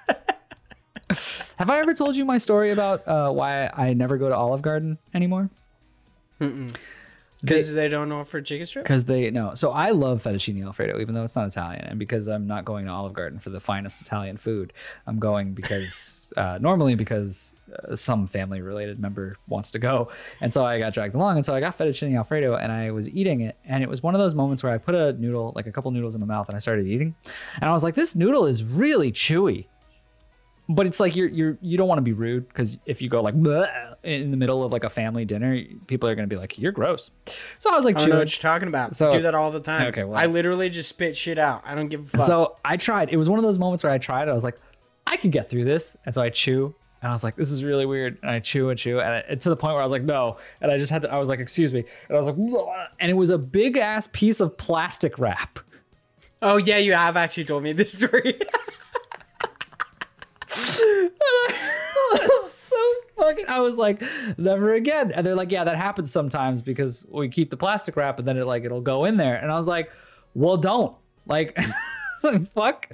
Have 1.58 1.70
I 1.70 1.78
ever 1.78 1.94
told 1.94 2.16
you 2.16 2.24
my 2.24 2.38
story 2.38 2.70
about 2.70 3.06
uh, 3.08 3.30
why 3.30 3.70
I 3.72 3.94
never 3.94 4.18
go 4.18 4.28
to 4.28 4.36
Olive 4.36 4.62
Garden 4.62 4.98
anymore? 5.14 5.50
Because 7.40 7.72
they, 7.72 7.88
don't 7.88 8.10
offer 8.10 8.40
chicken 8.40 8.66
strips. 8.66 8.84
Because 8.84 9.04
they 9.04 9.30
no. 9.30 9.54
So 9.54 9.70
I 9.70 9.90
love 9.90 10.22
fettuccine 10.22 10.64
alfredo, 10.64 11.00
even 11.00 11.14
though 11.14 11.22
it's 11.22 11.36
not 11.36 11.46
Italian, 11.46 11.84
and 11.84 11.98
because 11.98 12.26
I'm 12.26 12.46
not 12.46 12.64
going 12.64 12.86
to 12.86 12.92
Olive 12.92 13.12
Garden 13.12 13.38
for 13.38 13.50
the 13.50 13.60
finest 13.60 14.00
Italian 14.00 14.36
food, 14.36 14.72
I'm 15.06 15.18
going 15.18 15.54
because 15.54 16.32
uh, 16.36 16.58
normally 16.60 16.96
because 16.96 17.54
uh, 17.88 17.94
some 17.94 18.26
family 18.26 18.60
related 18.60 18.98
member 18.98 19.36
wants 19.46 19.70
to 19.72 19.78
go, 19.78 20.10
and 20.40 20.52
so 20.52 20.64
I 20.64 20.80
got 20.80 20.92
dragged 20.92 21.14
along, 21.14 21.36
and 21.36 21.46
so 21.46 21.54
I 21.54 21.60
got 21.60 21.78
fettuccine 21.78 22.16
alfredo, 22.16 22.56
and 22.56 22.72
I 22.72 22.90
was 22.90 23.08
eating 23.08 23.42
it, 23.42 23.56
and 23.64 23.84
it 23.84 23.88
was 23.88 24.02
one 24.02 24.14
of 24.14 24.20
those 24.20 24.34
moments 24.34 24.64
where 24.64 24.72
I 24.72 24.78
put 24.78 24.96
a 24.96 25.12
noodle, 25.12 25.52
like 25.54 25.66
a 25.66 25.72
couple 25.72 25.90
noodles 25.92 26.14
in 26.16 26.20
my 26.20 26.26
mouth, 26.26 26.48
and 26.48 26.56
I 26.56 26.58
started 26.58 26.86
eating, 26.86 27.14
and 27.60 27.70
I 27.70 27.72
was 27.72 27.84
like, 27.84 27.94
this 27.94 28.16
noodle 28.16 28.46
is 28.46 28.64
really 28.64 29.12
chewy. 29.12 29.66
But 30.70 30.86
it's 30.86 31.00
like 31.00 31.16
you're 31.16 31.28
you're 31.28 31.56
you 31.62 31.78
don't 31.78 31.88
want 31.88 31.96
to 31.98 32.02
be 32.02 32.12
rude 32.12 32.46
because 32.48 32.76
if 32.84 33.00
you 33.00 33.08
go 33.08 33.22
like 33.22 33.34
in 34.02 34.30
the 34.30 34.36
middle 34.36 34.62
of 34.62 34.70
like 34.70 34.84
a 34.84 34.90
family 34.90 35.24
dinner, 35.24 35.58
people 35.86 36.10
are 36.10 36.14
gonna 36.14 36.26
be 36.28 36.36
like 36.36 36.58
you're 36.58 36.72
gross. 36.72 37.10
So 37.58 37.72
I 37.72 37.76
was 37.76 37.86
like 37.86 37.96
I 37.96 38.00
don't 38.00 38.10
know 38.10 38.18
what 38.18 38.36
you're 38.36 38.42
talking 38.52 38.68
about. 38.68 38.94
So- 38.94 39.12
do 39.12 39.22
that 39.22 39.34
all 39.34 39.50
the 39.50 39.60
time. 39.60 39.86
Okay, 39.88 40.04
well- 40.04 40.18
I 40.18 40.26
literally 40.26 40.68
just 40.68 40.90
spit 40.90 41.16
shit 41.16 41.38
out. 41.38 41.62
I 41.64 41.74
don't 41.74 41.86
give 41.88 42.02
a 42.02 42.06
fuck. 42.18 42.26
So 42.26 42.56
I 42.66 42.76
tried. 42.76 43.08
It 43.10 43.16
was 43.16 43.30
one 43.30 43.38
of 43.38 43.44
those 43.46 43.58
moments 43.58 43.82
where 43.82 43.92
I 43.92 43.96
tried. 43.98 44.28
I 44.28 44.34
was 44.34 44.44
like, 44.44 44.60
I 45.06 45.16
could 45.16 45.32
get 45.32 45.48
through 45.48 45.64
this, 45.64 45.96
and 46.04 46.14
so 46.14 46.20
I 46.20 46.28
chew, 46.28 46.74
and 47.00 47.08
I 47.08 47.14
was 47.14 47.24
like, 47.24 47.36
this 47.36 47.50
is 47.50 47.64
really 47.64 47.86
weird, 47.86 48.18
and 48.20 48.30
I 48.30 48.38
chew 48.40 48.68
and 48.68 48.78
chew, 48.78 49.00
and 49.00 49.24
it, 49.26 49.40
to 49.40 49.48
the 49.48 49.56
point 49.56 49.72
where 49.72 49.80
I 49.80 49.86
was 49.86 49.92
like, 49.92 50.02
no, 50.02 50.36
and 50.60 50.70
I 50.70 50.76
just 50.76 50.90
had 50.92 51.00
to. 51.00 51.10
I 51.10 51.16
was 51.16 51.30
like, 51.30 51.40
excuse 51.40 51.72
me, 51.72 51.82
and 52.08 52.16
I 52.16 52.20
was 52.20 52.26
like, 52.26 52.36
"Blah," 52.36 52.88
and 53.00 53.10
it 53.10 53.14
was 53.14 53.30
a 53.30 53.38
big 53.38 53.78
ass 53.78 54.06
piece 54.12 54.38
of 54.40 54.58
plastic 54.58 55.18
wrap. 55.18 55.60
oh 56.42 56.58
yeah, 56.58 56.76
you 56.76 56.92
have 56.92 57.16
actually 57.16 57.46
told 57.46 57.62
me 57.62 57.72
this 57.72 57.94
story. 57.94 58.38
so 62.48 62.76
fucking. 63.38 63.54
I 63.54 63.60
was 63.60 63.76
like, 63.76 64.02
never 64.36 64.74
again. 64.74 65.12
And 65.12 65.26
they're 65.26 65.34
like, 65.34 65.50
yeah, 65.50 65.64
that 65.64 65.76
happens 65.76 66.10
sometimes 66.10 66.62
because 66.62 67.06
we 67.10 67.28
keep 67.28 67.50
the 67.50 67.56
plastic 67.56 67.96
wrap, 67.96 68.18
and 68.18 68.26
then 68.26 68.36
it 68.36 68.46
like 68.46 68.64
it'll 68.64 68.80
go 68.80 69.04
in 69.04 69.16
there, 69.16 69.36
and 69.36 69.50
I 69.50 69.56
was 69.56 69.68
like, 69.68 69.90
well, 70.34 70.56
don't 70.56 70.96
like, 71.28 71.58
fuck. 72.54 72.88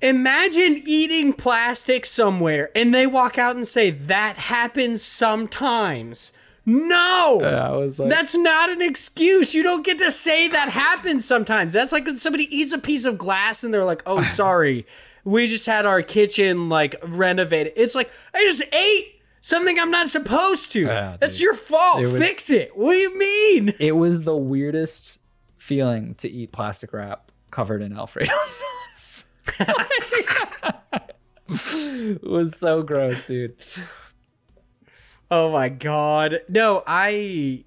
Imagine 0.00 0.76
eating 0.84 1.32
plastic 1.32 2.04
somewhere 2.04 2.70
and 2.74 2.92
they 2.92 3.06
walk 3.06 3.38
out 3.38 3.56
and 3.56 3.66
say 3.66 3.90
that 3.90 4.36
happens 4.36 5.02
sometimes. 5.02 6.34
No. 6.66 7.40
I 7.42 7.74
was 7.74 7.98
like, 7.98 8.10
That's 8.10 8.36
not 8.36 8.70
an 8.70 8.82
excuse. 8.82 9.54
You 9.54 9.62
don't 9.62 9.84
get 9.84 9.98
to 9.98 10.10
say 10.10 10.48
that 10.48 10.68
happens 10.68 11.24
sometimes. 11.24 11.72
That's 11.72 11.92
like 11.92 12.04
when 12.06 12.18
somebody 12.18 12.54
eats 12.54 12.72
a 12.72 12.78
piece 12.78 13.06
of 13.06 13.16
glass 13.16 13.64
and 13.64 13.72
they're 13.72 13.84
like, 13.84 14.02
"Oh, 14.04 14.22
sorry. 14.22 14.86
We 15.24 15.46
just 15.46 15.66
had 15.66 15.86
our 15.86 16.02
kitchen 16.02 16.68
like 16.68 16.96
renovated." 17.02 17.72
It's 17.76 17.94
like, 17.94 18.10
"I 18.34 18.40
just 18.40 18.62
ate 18.74 19.20
something 19.40 19.78
I'm 19.78 19.90
not 19.90 20.08
supposed 20.08 20.70
to." 20.72 20.84
That's 20.86 21.32
dude. 21.32 21.40
your 21.40 21.54
fault. 21.54 21.98
It 22.00 22.12
was- 22.12 22.18
Fix 22.18 22.50
it. 22.50 22.76
What 22.76 22.92
do 22.92 22.98
you 22.98 23.18
mean? 23.18 23.72
it 23.80 23.92
was 23.92 24.22
the 24.24 24.36
weirdest 24.36 25.18
feeling 25.56 26.14
to 26.16 26.28
eat 26.30 26.52
plastic 26.52 26.92
wrap 26.92 27.32
covered 27.50 27.80
in 27.82 27.96
Alfredo 27.96 28.32
sauce. 28.44 29.24
it 31.48 32.22
was 32.22 32.56
so 32.58 32.82
gross, 32.82 33.24
dude. 33.26 33.56
Oh 35.30 35.50
my 35.52 35.68
god. 35.68 36.40
No, 36.48 36.82
I 36.86 37.64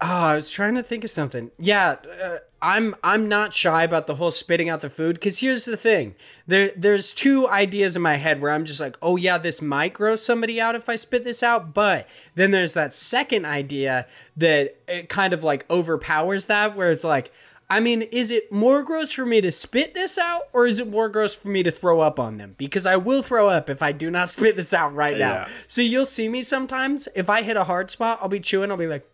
oh, 0.00 0.06
I 0.06 0.34
was 0.36 0.50
trying 0.50 0.74
to 0.76 0.82
think 0.82 1.04
of 1.04 1.10
something. 1.10 1.50
Yeah, 1.58 1.96
uh, 2.22 2.36
I'm 2.62 2.94
I'm 3.02 3.28
not 3.28 3.52
shy 3.52 3.82
about 3.82 4.06
the 4.06 4.14
whole 4.14 4.30
spitting 4.30 4.68
out 4.68 4.80
the 4.80 4.88
food 4.88 5.20
cuz 5.20 5.40
here's 5.40 5.64
the 5.64 5.76
thing. 5.76 6.14
There 6.46 6.70
there's 6.76 7.12
two 7.12 7.48
ideas 7.48 7.96
in 7.96 8.02
my 8.02 8.16
head 8.16 8.40
where 8.40 8.52
I'm 8.52 8.64
just 8.64 8.80
like, 8.80 8.96
"Oh 9.02 9.16
yeah, 9.16 9.36
this 9.36 9.60
might 9.60 9.94
gross 9.94 10.24
somebody 10.24 10.60
out 10.60 10.76
if 10.76 10.88
I 10.88 10.94
spit 10.94 11.24
this 11.24 11.42
out." 11.42 11.74
But 11.74 12.08
then 12.36 12.52
there's 12.52 12.74
that 12.74 12.94
second 12.94 13.46
idea 13.46 14.06
that 14.36 14.76
it 14.86 15.08
kind 15.08 15.32
of 15.32 15.42
like 15.42 15.68
overpowers 15.68 16.46
that 16.46 16.76
where 16.76 16.92
it's 16.92 17.04
like 17.04 17.32
I 17.68 17.80
mean, 17.80 18.02
is 18.02 18.30
it 18.30 18.52
more 18.52 18.82
gross 18.82 19.12
for 19.12 19.26
me 19.26 19.40
to 19.40 19.50
spit 19.50 19.94
this 19.94 20.18
out 20.18 20.42
or 20.52 20.66
is 20.66 20.78
it 20.78 20.88
more 20.88 21.08
gross 21.08 21.34
for 21.34 21.48
me 21.48 21.62
to 21.62 21.70
throw 21.70 22.00
up 22.00 22.20
on 22.20 22.36
them? 22.36 22.54
Because 22.58 22.86
I 22.86 22.96
will 22.96 23.22
throw 23.22 23.48
up 23.48 23.70
if 23.70 23.82
I 23.82 23.92
do 23.92 24.10
not 24.10 24.28
spit 24.36 24.56
this 24.56 24.72
out 24.72 24.94
right 24.94 25.16
now. 25.16 25.32
Yeah. 25.32 25.48
So 25.66 25.82
you'll 25.82 26.04
see 26.04 26.28
me 26.28 26.42
sometimes. 26.42 27.08
If 27.16 27.28
I 27.28 27.42
hit 27.42 27.56
a 27.56 27.64
hard 27.64 27.90
spot, 27.90 28.18
I'll 28.22 28.28
be 28.28 28.40
chewing, 28.40 28.70
I'll 28.70 28.76
be 28.76 28.86
like, 28.86 29.08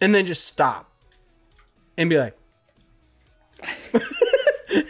and 0.00 0.14
then 0.14 0.26
just 0.26 0.44
stop 0.44 0.91
and 1.96 2.10
be 2.10 2.18
like, 2.18 2.36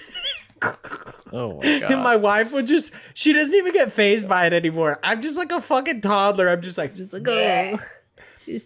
Oh 1.32 1.56
my 1.56 1.80
god. 1.80 1.82
and 1.92 2.02
my 2.02 2.16
wife 2.16 2.52
would 2.52 2.66
just, 2.66 2.92
she 3.14 3.32
doesn't 3.32 3.56
even 3.56 3.72
get 3.72 3.90
phased 3.90 4.28
by 4.28 4.46
it 4.46 4.52
anymore. 4.52 4.98
I'm 5.02 5.22
just 5.22 5.38
like 5.38 5.50
a 5.50 5.60
fucking 5.60 6.02
toddler. 6.02 6.48
I'm 6.48 6.60
just 6.60 6.78
like, 6.78 6.94
just 6.94 7.12
like, 7.12 7.26
oh. 7.26 7.78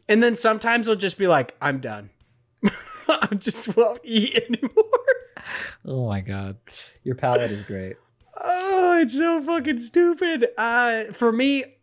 And 0.09 0.23
then 0.23 0.37
sometimes 0.37 0.89
I'll 0.89 0.97
just 0.97 1.19
be 1.19 1.27
like, 1.27 1.55
I'm 1.61 1.81
done. 1.81 2.09
I 3.09 3.29
just 3.37 3.77
won't 3.77 4.01
eat 4.03 4.35
anymore. 4.49 4.85
Oh 5.85 6.07
my 6.09 6.21
god. 6.21 6.57
Your 7.05 7.15
palate 7.15 7.51
is 7.51 7.63
great. 7.63 7.97
Oh, 8.43 8.99
it's 8.99 9.17
so 9.17 9.43
fucking 9.43 9.79
stupid. 9.79 10.47
Uh, 10.57 11.05
for 11.13 11.31
me, 11.31 11.76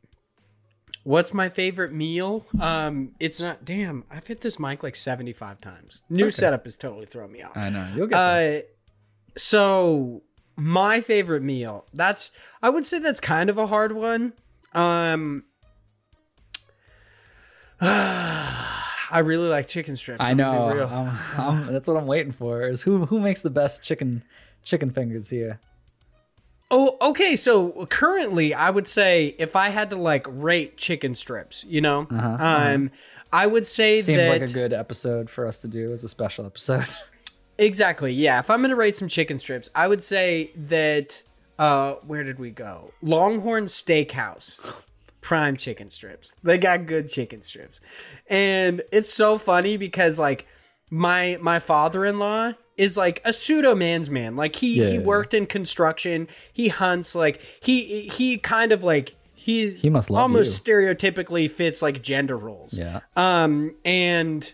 what's 1.04 1.34
my 1.34 1.50
favorite 1.50 1.94
meal? 1.94 2.46
Um, 2.60 3.12
it's 3.20 3.40
not. 3.40 3.66
Damn, 3.66 4.04
I've 4.10 4.28
hit 4.28 4.42
this 4.42 4.60
mic 4.60 4.84
like 4.84 4.96
seventy 4.96 5.34
five 5.34 5.60
times. 5.62 6.04
New 6.10 6.26
okay. 6.26 6.32
setup 6.32 6.66
is 6.68 6.76
totally 6.76 7.06
throwing 7.06 7.32
me 7.32 7.42
off. 7.44 7.56
I 7.56 7.70
know. 7.70 7.88
You'll 7.96 8.08
get. 8.08 8.18
Uh, 8.18 8.62
so 9.36 10.24
my 10.56 11.02
favorite 11.02 11.44
meal. 11.44 11.86
That's 11.94 12.32
I 12.62 12.70
would 12.70 12.86
say 12.86 13.00
that's 13.00 13.20
kind 13.20 13.50
of 13.50 13.58
a 13.58 13.68
hard 13.68 13.92
one. 13.92 14.34
Um, 14.74 15.44
I 17.82 19.20
really 19.24 19.50
like 19.50 19.68
chicken 19.68 19.96
strips. 19.96 20.22
I 20.22 20.34
know. 20.34 20.70
I'm- 20.70 21.20
I'm- 21.38 21.74
that's 21.74 21.88
what 21.88 21.98
I'm 21.98 22.08
waiting 22.08 22.32
for. 22.32 22.64
Is 22.64 22.84
who 22.84 23.06
who 23.06 23.20
makes 23.20 23.42
the 23.42 23.50
best 23.50 23.84
chicken 23.84 24.24
chicken 24.64 24.90
fingers 24.90 25.30
here? 25.30 25.60
Oh, 26.76 26.98
okay. 27.10 27.36
So 27.36 27.86
currently, 27.86 28.54
I 28.56 28.72
would 28.72 28.88
say 28.88 29.36
if 29.38 29.56
I 29.56 29.70
had 29.70 29.92
to 29.92 29.96
like 29.96 30.26
rate 30.30 30.76
chicken 30.76 31.14
strips, 31.14 31.64
you 31.66 31.82
know, 31.82 32.08
um, 32.10 32.90
I 33.32 33.46
would 33.46 33.68
say 33.68 34.00
Uh-huh, 34.00 34.06
Seems 34.08 34.20
that 34.22 34.30
like 34.30 34.50
a 34.50 34.54
good 34.54 34.74
episode 34.74 35.30
for 35.30 35.46
us 35.46 35.60
to 35.62 35.68
do 35.68 35.92
as 35.94 36.04
a 36.04 36.10
special 36.10 36.46
episode. 36.48 36.88
exactly. 37.60 38.12
Yeah, 38.12 38.40
if 38.40 38.50
I'm 38.50 38.62
gonna 38.62 38.76
rate 38.76 38.96
some 38.96 39.08
chicken 39.08 39.38
strips, 39.40 39.70
I 39.76 39.88
would 39.88 40.02
say 40.04 40.52
that. 40.56 41.22
Uh, 41.60 41.94
where 42.08 42.24
did 42.24 42.40
we 42.40 42.50
go? 42.50 42.92
Longhorn 43.04 43.66
Steakhouse, 43.66 44.74
prime 45.22 45.56
chicken 45.56 45.92
strips. 45.92 46.36
They 46.42 46.58
got 46.58 46.88
good 46.88 47.08
chicken 47.08 47.44
strips, 47.44 47.80
and 48.28 48.82
it's 48.92 49.14
so 49.14 49.38
funny 49.38 49.78
because 49.78 50.18
like 50.18 50.48
my 50.90 51.38
my 51.40 51.60
father 51.60 52.04
in 52.06 52.18
law 52.18 52.54
is 52.78 52.98
like 52.98 53.22
a 53.24 53.34
pseudo 53.34 53.76
man's 53.76 54.10
man. 54.10 54.36
Like 54.36 54.56
he 54.56 54.84
he 54.92 55.00
worked 55.00 55.34
in 55.34 55.46
construction. 55.46 56.28
He 56.52 56.70
hunts. 56.70 57.16
Like 57.16 57.42
he 57.62 58.08
he 58.10 58.38
kind 58.38 58.72
of 58.72 58.84
like 58.84 59.16
he 59.34 59.72
He 59.74 59.90
must 59.90 60.10
love 60.10 60.22
almost 60.22 60.64
stereotypically 60.64 61.50
fits 61.50 61.82
like 61.82 62.02
gender 62.02 62.38
roles. 62.38 62.80
Yeah. 62.80 63.02
Um 63.16 63.76
and 63.86 64.54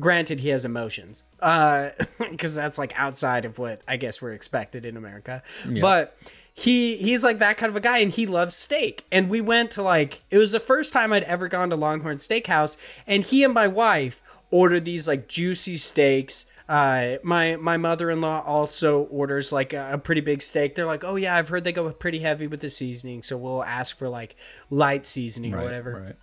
granted 0.00 0.40
he 0.40 0.48
has 0.48 0.64
emotions. 0.64 1.24
Uh 1.40 1.90
because 2.30 2.54
that's 2.54 2.78
like 2.78 2.98
outside 2.98 3.44
of 3.44 3.58
what 3.58 3.82
I 3.86 3.96
guess 3.96 4.22
we're 4.22 4.32
expected 4.32 4.84
in 4.84 4.96
America. 4.96 5.42
Yeah. 5.68 5.82
But 5.82 6.16
he 6.54 6.96
he's 6.96 7.22
like 7.22 7.38
that 7.40 7.56
kind 7.56 7.70
of 7.70 7.76
a 7.76 7.80
guy 7.80 7.98
and 7.98 8.12
he 8.12 8.26
loves 8.26 8.54
steak. 8.54 9.04
And 9.12 9.28
we 9.28 9.40
went 9.40 9.70
to 9.72 9.82
like 9.82 10.22
it 10.30 10.38
was 10.38 10.52
the 10.52 10.60
first 10.60 10.92
time 10.92 11.12
I'd 11.12 11.24
ever 11.24 11.48
gone 11.48 11.70
to 11.70 11.76
Longhorn 11.76 12.16
Steakhouse 12.16 12.78
and 13.06 13.24
he 13.24 13.44
and 13.44 13.52
my 13.52 13.68
wife 13.68 14.22
ordered 14.50 14.84
these 14.84 15.06
like 15.06 15.28
juicy 15.28 15.76
steaks. 15.76 16.46
Uh, 16.68 17.16
my 17.22 17.56
my 17.56 17.78
mother 17.78 18.10
in 18.10 18.20
law 18.20 18.42
also 18.44 19.02
orders 19.04 19.52
like 19.52 19.72
a, 19.72 19.94
a 19.94 19.98
pretty 19.98 20.20
big 20.20 20.42
steak. 20.42 20.74
They're 20.74 20.84
like, 20.84 21.02
oh 21.02 21.16
yeah, 21.16 21.34
I've 21.34 21.48
heard 21.48 21.64
they 21.64 21.72
go 21.72 21.90
pretty 21.90 22.18
heavy 22.18 22.46
with 22.46 22.60
the 22.60 22.68
seasoning, 22.68 23.22
so 23.22 23.38
we'll 23.38 23.64
ask 23.64 23.96
for 23.96 24.08
like 24.08 24.36
light 24.68 25.06
seasoning 25.06 25.54
or 25.54 25.62
whatever. 25.62 26.04
Right. 26.04 26.16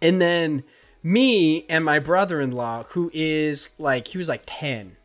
And 0.00 0.22
then 0.22 0.64
me 1.02 1.66
and 1.68 1.84
my 1.84 1.98
brother 1.98 2.40
in 2.40 2.52
law, 2.52 2.84
who 2.90 3.10
is 3.12 3.70
like, 3.78 4.08
he 4.08 4.18
was 4.18 4.28
like 4.28 4.42
10, 4.46 4.96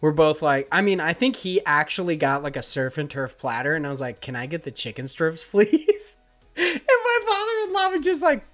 we're 0.00 0.10
both 0.10 0.42
like, 0.42 0.66
I 0.72 0.82
mean, 0.82 0.98
I 0.98 1.12
think 1.12 1.36
he 1.36 1.60
actually 1.64 2.16
got 2.16 2.42
like 2.42 2.56
a 2.56 2.62
surf 2.62 2.98
and 2.98 3.08
turf 3.08 3.38
platter, 3.38 3.74
and 3.76 3.86
I 3.86 3.90
was 3.90 4.00
like, 4.00 4.20
"Can 4.20 4.34
I 4.34 4.46
get 4.46 4.64
the 4.64 4.72
chicken 4.72 5.06
strips, 5.06 5.44
please?" 5.50 6.16
And 6.56 6.80
my 6.86 7.18
father-in-law 7.26 7.88
was 7.90 8.04
just 8.04 8.22
like, 8.22 8.44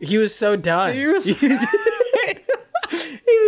he 0.00 0.18
was 0.18 0.34
so 0.34 0.56
done. 0.56 0.94
He 0.94 1.06
was, 1.06 1.24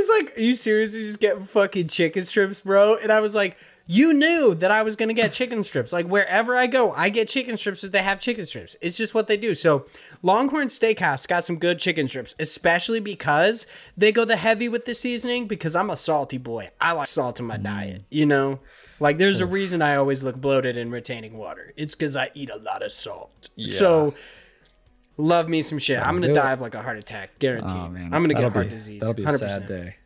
was 0.06 0.22
like, 0.22 0.36
"Are 0.36 0.40
you 0.40 0.54
seriously 0.54 1.00
just 1.00 1.20
getting 1.20 1.44
fucking 1.44 1.88
chicken 1.88 2.24
strips, 2.24 2.60
bro?" 2.60 2.96
And 2.96 3.12
I 3.12 3.20
was 3.20 3.34
like, 3.34 3.56
"You 3.86 4.12
knew 4.12 4.54
that 4.54 4.70
I 4.70 4.82
was 4.82 4.96
gonna 4.96 5.14
get 5.14 5.32
chicken 5.32 5.62
strips. 5.64 5.92
Like 5.92 6.06
wherever 6.06 6.56
I 6.56 6.66
go, 6.66 6.92
I 6.92 7.08
get 7.08 7.28
chicken 7.28 7.56
strips 7.56 7.84
if 7.84 7.92
they 7.92 8.02
have 8.02 8.20
chicken 8.20 8.46
strips. 8.46 8.76
It's 8.80 8.96
just 8.96 9.14
what 9.14 9.26
they 9.26 9.36
do." 9.36 9.54
So 9.54 9.86
Longhorn 10.22 10.68
Steakhouse 10.68 11.26
got 11.26 11.44
some 11.44 11.56
good 11.56 11.78
chicken 11.78 12.08
strips, 12.08 12.34
especially 12.38 13.00
because 13.00 13.66
they 13.96 14.12
go 14.12 14.24
the 14.24 14.36
heavy 14.36 14.68
with 14.68 14.84
the 14.84 14.94
seasoning. 14.94 15.46
Because 15.46 15.76
I'm 15.76 15.90
a 15.90 15.96
salty 15.96 16.38
boy, 16.38 16.70
I 16.80 16.92
like 16.92 17.08
salt 17.08 17.40
in 17.40 17.46
my 17.46 17.58
mm. 17.58 17.64
diet. 17.64 18.02
You 18.10 18.26
know, 18.26 18.60
like 19.00 19.18
there's 19.18 19.40
a 19.40 19.46
reason 19.46 19.82
I 19.82 19.96
always 19.96 20.22
look 20.22 20.36
bloated 20.36 20.76
and 20.76 20.92
retaining 20.92 21.36
water. 21.36 21.72
It's 21.76 21.94
because 21.94 22.16
I 22.16 22.30
eat 22.34 22.50
a 22.50 22.56
lot 22.56 22.82
of 22.82 22.92
salt. 22.92 23.50
So. 23.64 24.14
Love 25.18 25.48
me 25.48 25.62
some 25.62 25.78
shit. 25.78 25.98
I'm 25.98 26.20
gonna 26.20 26.34
die 26.34 26.51
it. 26.51 26.55
of 26.55 26.60
like 26.60 26.74
a 26.74 26.82
heart 26.82 26.98
attack, 26.98 27.38
guaranteed. 27.38 27.76
Oh 27.76 27.88
man, 27.88 28.12
I'm 28.12 28.22
gonna 28.22 28.34
get 28.34 28.52
heart 28.52 28.66
be- 28.66 28.70
disease. 28.72 29.01
That'll 29.01 29.14
be 29.14 29.24
a 29.24 29.26
100%. 29.26 29.38
sad 29.38 29.66
day. 29.66 29.97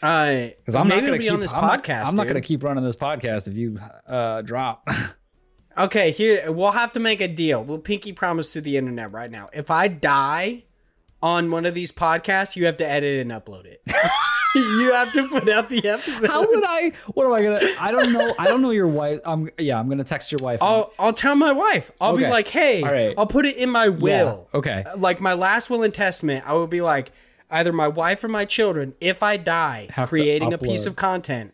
Uh, 0.00 0.50
Because 0.58 0.74
I'm 0.76 0.86
maybe 0.86 1.00
not 1.00 1.06
gonna 1.08 1.18
be 1.18 1.24
keep 1.24 1.32
on 1.32 1.40
this 1.40 1.52
I'm 1.52 1.62
not- 1.62 1.82
podcast. 1.82 2.08
I'm 2.10 2.16
not 2.16 2.26
gonna 2.28 2.40
keep 2.40 2.62
running 2.62 2.84
this 2.84 2.94
podcast 2.96 3.48
if 3.48 3.54
you 3.54 3.78
uh, 4.06 4.42
drop. 4.42 4.86
Okay, 5.76 6.10
here 6.10 6.50
we'll 6.50 6.72
have 6.72 6.90
to 6.94 6.98
make 7.00 7.20
a 7.20 7.28
deal. 7.28 7.62
We'll 7.62 7.78
pinky 7.78 8.12
promise 8.12 8.52
to 8.54 8.60
the 8.60 8.76
internet 8.76 9.12
right 9.12 9.30
now. 9.30 9.48
If 9.52 9.70
I 9.70 9.86
die 9.86 10.64
on 11.22 11.50
one 11.50 11.66
of 11.66 11.74
these 11.74 11.92
podcasts, 11.92 12.56
you 12.56 12.66
have 12.66 12.76
to 12.78 12.88
edit 12.88 13.20
and 13.20 13.30
upload 13.30 13.64
it. 13.66 13.80
you 14.54 14.92
have 14.92 15.12
to 15.12 15.28
put 15.28 15.48
out 15.48 15.68
the 15.68 15.86
episode. 15.86 16.26
How 16.26 16.46
would 16.46 16.64
I? 16.64 16.92
What 17.08 17.26
am 17.26 17.32
I 17.32 17.42
gonna? 17.42 17.60
I 17.80 17.90
don't 17.90 18.12
know. 18.12 18.34
I 18.38 18.46
don't 18.46 18.62
know 18.62 18.70
your 18.70 18.86
wife. 18.88 19.20
I'm 19.24 19.50
yeah. 19.58 19.78
I'm 19.78 19.88
gonna 19.88 20.04
text 20.04 20.30
your 20.32 20.38
wife. 20.42 20.62
I'll 20.62 20.92
I'll 20.98 21.12
tell 21.12 21.34
my 21.34 21.52
wife. 21.52 21.90
I'll 22.00 22.16
be 22.16 22.26
like, 22.26 22.48
hey, 22.48 22.82
All 22.82 22.92
right. 22.92 23.14
I'll 23.18 23.26
put 23.26 23.46
it 23.46 23.56
in 23.56 23.70
my 23.70 23.88
will. 23.88 24.48
okay. 24.54 24.84
Uh, 24.86 24.96
Like 24.96 25.20
my 25.20 25.34
last 25.34 25.70
will 25.70 25.82
and 25.82 25.92
testament, 25.92 26.44
I 26.46 26.54
will 26.54 26.66
be 26.66 26.80
like, 26.80 27.10
either 27.50 27.72
my 27.72 27.88
wife 27.88 28.22
or 28.24 28.28
my 28.28 28.44
children, 28.44 28.94
if 29.00 29.22
I 29.22 29.36
die 29.36 29.88
Have 29.90 30.08
creating 30.08 30.52
a 30.52 30.58
piece 30.58 30.86
of 30.86 30.96
content, 30.96 31.52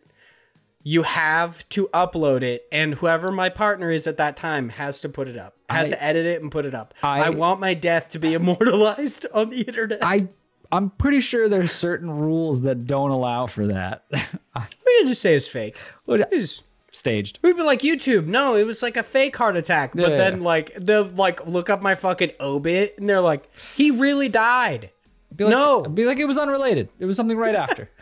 you 0.87 1.01
have 1.01 1.67
to 1.69 1.87
upload 1.95 2.43
it, 2.43 2.67
and 2.71 2.93
whoever 2.93 3.31
my 3.31 3.49
partner 3.49 3.89
is 3.89 4.05
at 4.05 4.17
that 4.17 4.37
time 4.37 4.69
has 4.69 5.01
to 5.01 5.09
put 5.09 5.27
it 5.27 5.35
up. 5.35 5.55
Has 5.67 5.87
I- 5.87 5.89
to 5.95 6.03
edit 6.03 6.25
it 6.27 6.41
and 6.43 6.51
put 6.51 6.63
it 6.65 6.75
up. 6.75 6.93
I, 7.01 7.23
I- 7.23 7.29
want 7.31 7.59
my 7.59 7.73
death 7.73 8.09
to 8.09 8.19
be 8.19 8.33
immortalized 8.35 9.25
on 9.33 9.49
the 9.49 9.61
internet. 9.61 9.99
I 10.03 10.29
I'm 10.71 10.91
pretty 10.91 11.21
sure 11.21 11.49
there's 11.49 11.71
certain 11.71 12.09
rules 12.11 12.61
that 12.61 12.85
don't 12.85 13.09
allow 13.11 13.47
for 13.47 13.67
that. 13.67 14.05
we 14.11 14.97
can 14.99 15.07
just 15.07 15.21
say 15.21 15.35
it's 15.35 15.47
fake. 15.47 15.75
It's- 16.07 16.63
Staged. 16.91 17.39
We'd 17.41 17.57
be 17.57 17.63
like 17.63 17.81
YouTube. 17.81 18.25
No, 18.25 18.55
it 18.55 18.63
was 18.63 18.81
like 18.81 18.95
a 18.95 19.03
fake 19.03 19.35
heart 19.35 19.57
attack. 19.57 19.91
But 19.95 20.11
Yeah. 20.11 20.15
then 20.17 20.41
like 20.41 20.73
they'll 20.75 21.03
like 21.09 21.45
look 21.45 21.69
up 21.69 21.81
my 21.81 21.93
fucking 21.93 22.31
obit 22.39 22.95
and 22.97 23.09
they're 23.09 23.19
like, 23.19 23.53
he 23.75 23.91
really 23.91 24.29
died. 24.29 24.91
Be 25.35 25.43
like, 25.43 25.51
No. 25.51 25.81
be 25.83 26.05
like 26.05 26.19
it 26.19 26.25
was 26.25 26.37
unrelated. 26.37 26.87
It 26.97 27.03
was 27.03 27.17
something 27.17 27.37
right 27.37 27.53
after. 27.55 27.89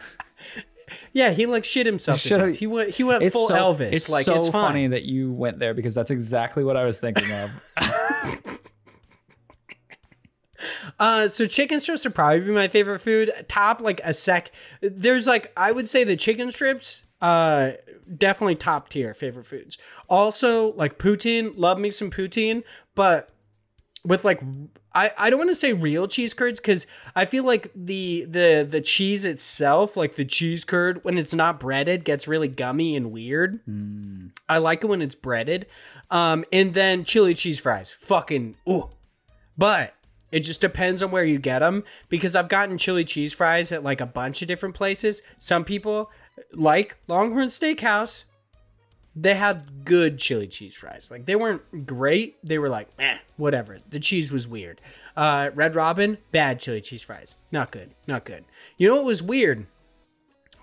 Yeah, 1.13 1.31
he 1.31 1.45
like 1.45 1.63
shit 1.63 1.85
himself. 1.85 2.21
to 2.21 2.27
Shut 2.27 2.41
up. 2.41 2.55
He 2.55 2.67
went 2.67 2.89
he 2.89 3.03
went 3.03 3.23
It's 3.23 3.35
full 3.35 3.47
so, 3.47 3.55
Elvis. 3.55 3.93
It's 3.93 4.09
like 4.09 4.25
so 4.25 4.35
it's 4.35 4.49
funny 4.49 4.87
that 4.87 5.03
you 5.03 5.31
went 5.31 5.59
there 5.59 5.73
because 5.73 5.93
that's 5.93 6.11
exactly 6.11 6.63
what 6.63 6.75
I 6.75 6.85
was 6.85 6.99
thinking 6.99 7.31
of. 7.31 7.51
Uh, 10.99 11.27
so 11.27 11.45
chicken 11.45 11.79
strips 11.79 12.05
would 12.05 12.15
probably 12.15 12.39
be 12.39 12.51
my 12.51 12.67
favorite 12.67 12.99
food. 12.99 13.31
Top 13.47 13.81
like 13.81 13.99
a 14.03 14.13
sec. 14.13 14.51
There's 14.81 15.27
like 15.27 15.51
I 15.57 15.71
would 15.71 15.89
say 15.89 16.03
the 16.03 16.15
chicken 16.15 16.51
strips. 16.51 17.03
Uh, 17.21 17.71
definitely 18.17 18.55
top 18.55 18.89
tier 18.89 19.13
favorite 19.13 19.45
foods. 19.45 19.77
Also 20.09 20.73
like 20.73 20.97
poutine. 20.97 21.53
Love 21.57 21.79
me 21.79 21.91
some 21.91 22.11
poutine, 22.11 22.63
but 22.95 23.32
with 24.05 24.25
like 24.25 24.41
I, 24.93 25.11
I 25.17 25.29
don't 25.29 25.39
want 25.39 25.49
to 25.49 25.55
say 25.55 25.73
real 25.73 26.07
cheese 26.07 26.33
curds 26.33 26.59
because 26.59 26.85
I 27.15 27.25
feel 27.25 27.43
like 27.43 27.71
the 27.75 28.25
the 28.25 28.67
the 28.69 28.81
cheese 28.81 29.25
itself, 29.25 29.97
like 29.97 30.15
the 30.15 30.25
cheese 30.25 30.63
curd, 30.63 31.03
when 31.03 31.17
it's 31.17 31.33
not 31.33 31.59
breaded, 31.59 32.03
gets 32.03 32.27
really 32.27 32.47
gummy 32.47 32.95
and 32.95 33.11
weird. 33.11 33.59
I 34.49 34.57
like 34.59 34.83
it 34.83 34.87
when 34.87 35.01
it's 35.01 35.15
breaded. 35.15 35.67
Um, 36.11 36.43
and 36.51 36.73
then 36.73 37.05
chili 37.05 37.33
cheese 37.33 37.59
fries, 37.59 37.91
fucking 37.91 38.55
ooh. 38.69 38.89
But 39.57 39.93
it 40.31 40.41
just 40.41 40.61
depends 40.61 41.01
on 41.01 41.11
where 41.11 41.23
you 41.23 41.39
get 41.39 41.59
them 41.59 41.83
because 42.09 42.35
I've 42.35 42.49
gotten 42.49 42.77
chili 42.77 43.05
cheese 43.05 43.33
fries 43.33 43.71
at 43.71 43.83
like 43.83 44.01
a 44.01 44.05
bunch 44.05 44.41
of 44.41 44.47
different 44.47 44.75
places. 44.75 45.21
Some 45.37 45.63
people 45.63 46.11
like 46.53 46.97
Longhorn 47.07 47.47
Steakhouse. 47.47 48.25
They 49.15 49.35
had 49.35 49.85
good 49.85 50.17
chili 50.17 50.47
cheese 50.47 50.75
fries. 50.75 51.09
Like 51.11 51.25
they 51.25 51.35
weren't 51.35 51.85
great. 51.85 52.37
They 52.43 52.57
were 52.57 52.69
like, 52.69 52.87
eh, 52.97 53.17
whatever. 53.37 53.77
The 53.89 53.99
cheese 53.99 54.31
was 54.31 54.47
weird. 54.47 54.81
Uh, 55.15 55.51
Red 55.53 55.75
Robin, 55.75 56.17
bad 56.31 56.59
chili 56.59 56.81
cheese 56.81 57.03
fries. 57.03 57.35
Not 57.51 57.71
good. 57.71 57.91
Not 58.07 58.25
good. 58.25 58.45
You 58.77 58.89
know 58.89 58.95
what 58.95 59.05
was 59.05 59.21
weird? 59.21 59.67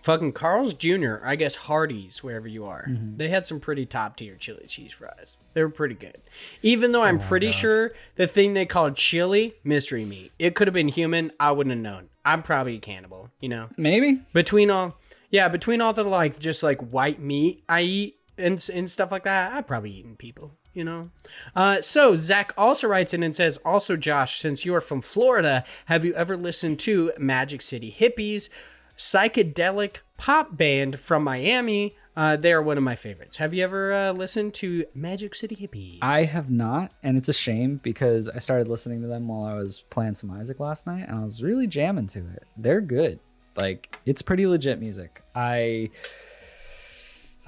Fucking 0.02 0.32
Carl's 0.32 0.72
Jr., 0.72 1.16
I 1.22 1.36
guess 1.36 1.56
Hardee's, 1.56 2.24
wherever 2.24 2.48
you 2.48 2.64
are. 2.64 2.88
They 2.88 3.28
had 3.28 3.44
some 3.46 3.60
pretty 3.60 3.84
top 3.84 4.16
tier 4.16 4.34
chili 4.34 4.64
cheese 4.66 4.92
fries. 4.94 5.36
They 5.52 5.62
were 5.62 5.68
pretty 5.68 5.94
good. 5.94 6.16
Even 6.62 6.92
though 6.92 7.02
I'm 7.02 7.18
pretty 7.20 7.50
sure 7.50 7.92
the 8.16 8.26
thing 8.26 8.54
they 8.54 8.64
called 8.64 8.96
chili, 8.96 9.56
mystery 9.62 10.06
meat. 10.06 10.32
It 10.38 10.54
could 10.54 10.68
have 10.68 10.74
been 10.74 10.88
human. 10.88 11.32
I 11.38 11.52
wouldn't 11.52 11.74
have 11.74 11.82
known. 11.82 12.08
I'm 12.24 12.42
probably 12.42 12.76
a 12.76 12.80
cannibal, 12.80 13.28
you 13.40 13.50
know? 13.50 13.68
Maybe. 13.76 14.22
between 14.32 14.70
all 14.70 14.96
yeah 15.30 15.48
between 15.48 15.80
all 15.80 15.92
the 15.92 16.02
like 16.02 16.38
just 16.40 16.62
like 16.62 16.80
white 16.80 17.20
meat 17.20 17.62
i 17.68 17.82
eat 17.82 18.16
and, 18.40 18.68
and 18.72 18.90
stuff 18.90 19.12
like 19.12 19.24
that 19.24 19.52
i've 19.52 19.66
probably 19.66 19.90
eaten 19.90 20.16
people 20.16 20.52
you 20.72 20.84
know 20.84 21.10
uh, 21.54 21.80
so 21.80 22.16
zach 22.16 22.52
also 22.56 22.88
writes 22.88 23.14
in 23.14 23.22
and 23.22 23.34
says 23.36 23.58
also 23.58 23.96
josh 23.96 24.36
since 24.36 24.64
you 24.64 24.74
are 24.74 24.80
from 24.80 25.00
florida 25.00 25.64
have 25.86 26.04
you 26.04 26.14
ever 26.14 26.36
listened 26.36 26.78
to 26.78 27.12
magic 27.18 27.62
city 27.62 27.94
hippies 27.96 28.48
psychedelic 28.96 29.98
pop 30.16 30.56
band 30.56 30.98
from 30.98 31.24
miami 31.24 31.96
uh, 32.16 32.36
they 32.36 32.52
are 32.52 32.60
one 32.60 32.76
of 32.76 32.82
my 32.82 32.94
favorites 32.94 33.38
have 33.38 33.54
you 33.54 33.64
ever 33.64 33.92
uh, 33.92 34.12
listened 34.12 34.52
to 34.52 34.84
magic 34.94 35.34
city 35.34 35.56
hippies 35.56 35.98
I 36.02 36.24
have 36.24 36.50
not, 36.50 36.92
and 37.02 37.16
it's 37.16 37.28
a 37.28 37.32
shame 37.32 37.80
because 37.82 38.28
I 38.28 38.38
started 38.38 38.68
listening 38.68 39.00
to 39.02 39.06
them 39.06 39.28
while 39.28 39.44
I 39.44 39.54
was 39.54 39.80
playing 39.90 40.14
some 40.14 40.30
Isaac 40.30 40.58
last 40.60 40.86
night, 40.86 41.08
and 41.08 41.18
I 41.18 41.24
was 41.24 41.42
really 41.42 41.66
jamming 41.66 42.08
to 42.08 42.18
it. 42.20 42.44
They're 42.56 42.80
good. 42.80 43.20
Like 43.56 43.98
it's 44.06 44.22
pretty 44.22 44.46
legit 44.46 44.80
music. 44.80 45.22
I 45.34 45.90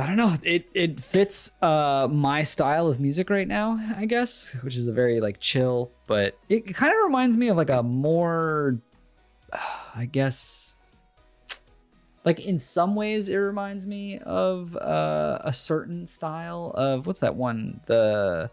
I 0.03 0.07
don't 0.07 0.17
know. 0.17 0.37
It 0.43 0.69
it 0.75 1.01
fits 1.01 1.51
uh 1.63 2.09
my 2.11 2.43
style 2.43 2.89
of 2.89 2.99
music 2.99 3.31
right 3.31 3.47
now, 3.47 3.79
I 3.97 4.05
guess, 4.07 4.53
which 4.63 4.77
is 4.77 4.87
a 4.89 4.93
very 4.93 5.21
like 5.21 5.39
chill, 5.41 5.93
but 6.07 6.37
it 6.49 6.75
kind 6.75 6.93
of 6.93 6.99
reminds 7.05 7.37
me 7.37 7.49
of 7.49 7.57
like 7.57 7.71
a 7.71 7.83
more 7.83 8.79
I 9.95 10.07
guess 10.07 10.75
like 12.25 12.41
in 12.41 12.59
some 12.59 12.95
ways 12.95 13.29
it 13.29 13.37
reminds 13.37 13.87
me 13.87 14.19
of 14.19 14.77
uh, 14.77 15.39
a 15.43 15.53
certain 15.53 16.07
style 16.07 16.73
of 16.75 17.07
what's 17.07 17.21
that 17.21 17.35
one 17.37 17.81
the 17.87 18.51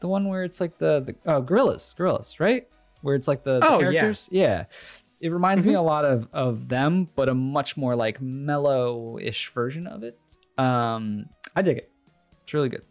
the 0.00 0.08
one 0.08 0.28
where 0.28 0.44
it's 0.44 0.60
like 0.60 0.78
the 0.78 1.00
the 1.00 1.14
oh 1.26 1.42
Gorillaz 1.42 1.94
Gorillaz 1.96 2.38
right 2.38 2.68
where 3.02 3.14
it's 3.14 3.28
like 3.28 3.44
the, 3.44 3.60
the 3.60 3.66
Oh, 3.68 3.80
yeah. 3.80 3.90
characters 3.90 4.28
yeah. 4.30 4.64
it 5.20 5.30
reminds 5.32 5.64
me 5.66 5.74
a 5.74 5.80
lot 5.82 6.04
of 6.04 6.28
of 6.32 6.68
them 6.68 7.08
but 7.16 7.28
a 7.28 7.34
much 7.34 7.76
more 7.76 7.96
like 7.96 8.20
mellow-ish 8.20 9.48
version 9.50 9.86
of 9.86 10.02
it 10.02 10.18
um 10.58 11.26
i 11.54 11.62
dig 11.62 11.78
it 11.78 11.90
it's 12.42 12.54
really 12.54 12.68
good 12.68 12.82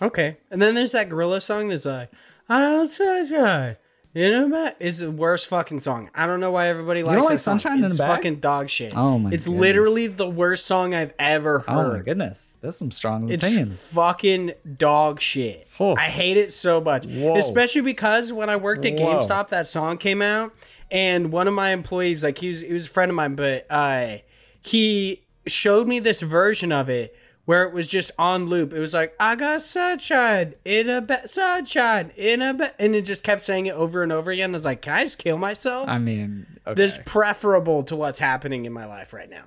Okay. 0.00 0.36
And 0.50 0.62
then 0.62 0.74
there's 0.74 0.92
that 0.92 1.08
gorilla 1.08 1.40
song 1.40 1.68
that's 1.68 1.84
like, 1.84 2.10
outside, 2.48 3.76
in 4.14 4.32
a 4.32 4.48
bag. 4.48 4.74
It's 4.80 5.00
the 5.00 5.10
worst 5.10 5.48
fucking 5.48 5.80
song. 5.80 6.10
I 6.14 6.26
don't 6.26 6.40
know 6.40 6.50
why 6.50 6.68
everybody 6.68 7.02
likes 7.02 7.26
that 7.26 7.30
like 7.32 7.38
song. 7.38 7.58
Sunshine 7.58 7.78
in 7.78 7.84
it's 7.84 7.98
fucking 7.98 8.36
dog 8.36 8.68
shit. 8.68 8.96
Oh 8.96 9.18
my 9.18 9.30
It's 9.30 9.46
goodness. 9.46 9.60
literally 9.60 10.06
the 10.06 10.28
worst 10.28 10.66
song 10.66 10.94
I've 10.94 11.12
ever 11.18 11.60
heard. 11.60 11.68
oh 11.68 11.92
my 11.98 12.02
goodness 12.02 12.56
that's 12.60 12.76
some 12.76 12.90
strong 12.90 13.28
it's 13.28 13.44
opinions 13.44 13.92
fucking 13.92 14.52
dog 14.76 15.20
shit. 15.20 15.68
Oh. 15.78 15.94
I 15.94 16.02
hate 16.02 16.36
it 16.36 16.52
so 16.52 16.80
much. 16.80 17.06
Whoa. 17.06 17.36
Especially 17.36 17.82
because 17.82 18.32
when 18.32 18.48
I 18.48 18.56
worked 18.56 18.84
at 18.86 18.98
Whoa. 18.98 19.18
GameStop, 19.18 19.48
that 19.48 19.66
song 19.68 19.98
came 19.98 20.22
out, 20.22 20.52
and 20.90 21.30
one 21.30 21.46
of 21.46 21.54
my 21.54 21.70
employees, 21.70 22.24
like 22.24 22.38
he 22.38 22.48
was, 22.48 22.62
he 22.62 22.72
was 22.72 22.86
a 22.86 22.90
friend 22.90 23.10
of 23.10 23.14
mine, 23.16 23.34
but 23.36 23.66
uh, 23.70 24.16
he 24.62 25.22
showed 25.50 25.86
me 25.88 25.98
this 25.98 26.22
version 26.22 26.72
of 26.72 26.88
it 26.88 27.16
where 27.44 27.62
it 27.64 27.72
was 27.72 27.86
just 27.88 28.10
on 28.18 28.44
loop. 28.46 28.72
It 28.74 28.78
was 28.78 28.92
like, 28.92 29.14
I 29.18 29.34
got 29.34 29.62
sunshine 29.62 30.54
in 30.66 30.90
a 30.90 31.00
bed, 31.00 31.30
sunshine 31.30 32.12
in 32.16 32.42
a 32.42 32.52
bed, 32.52 32.74
and 32.78 32.94
it 32.94 33.06
just 33.06 33.24
kept 33.24 33.42
saying 33.44 33.64
it 33.66 33.74
over 33.74 34.02
and 34.02 34.12
over 34.12 34.30
again. 34.30 34.50
I 34.50 34.52
was 34.52 34.66
like, 34.66 34.82
can 34.82 34.92
I 34.92 35.04
just 35.04 35.16
kill 35.18 35.38
myself? 35.38 35.88
i 35.88 35.98
mean 35.98 36.46
okay. 36.66 36.74
This 36.74 36.98
is 36.98 37.02
preferable 37.06 37.82
to 37.84 37.96
what's 37.96 38.18
happening 38.18 38.66
in 38.66 38.72
my 38.74 38.84
life 38.86 39.12
right 39.14 39.30
now. 39.30 39.44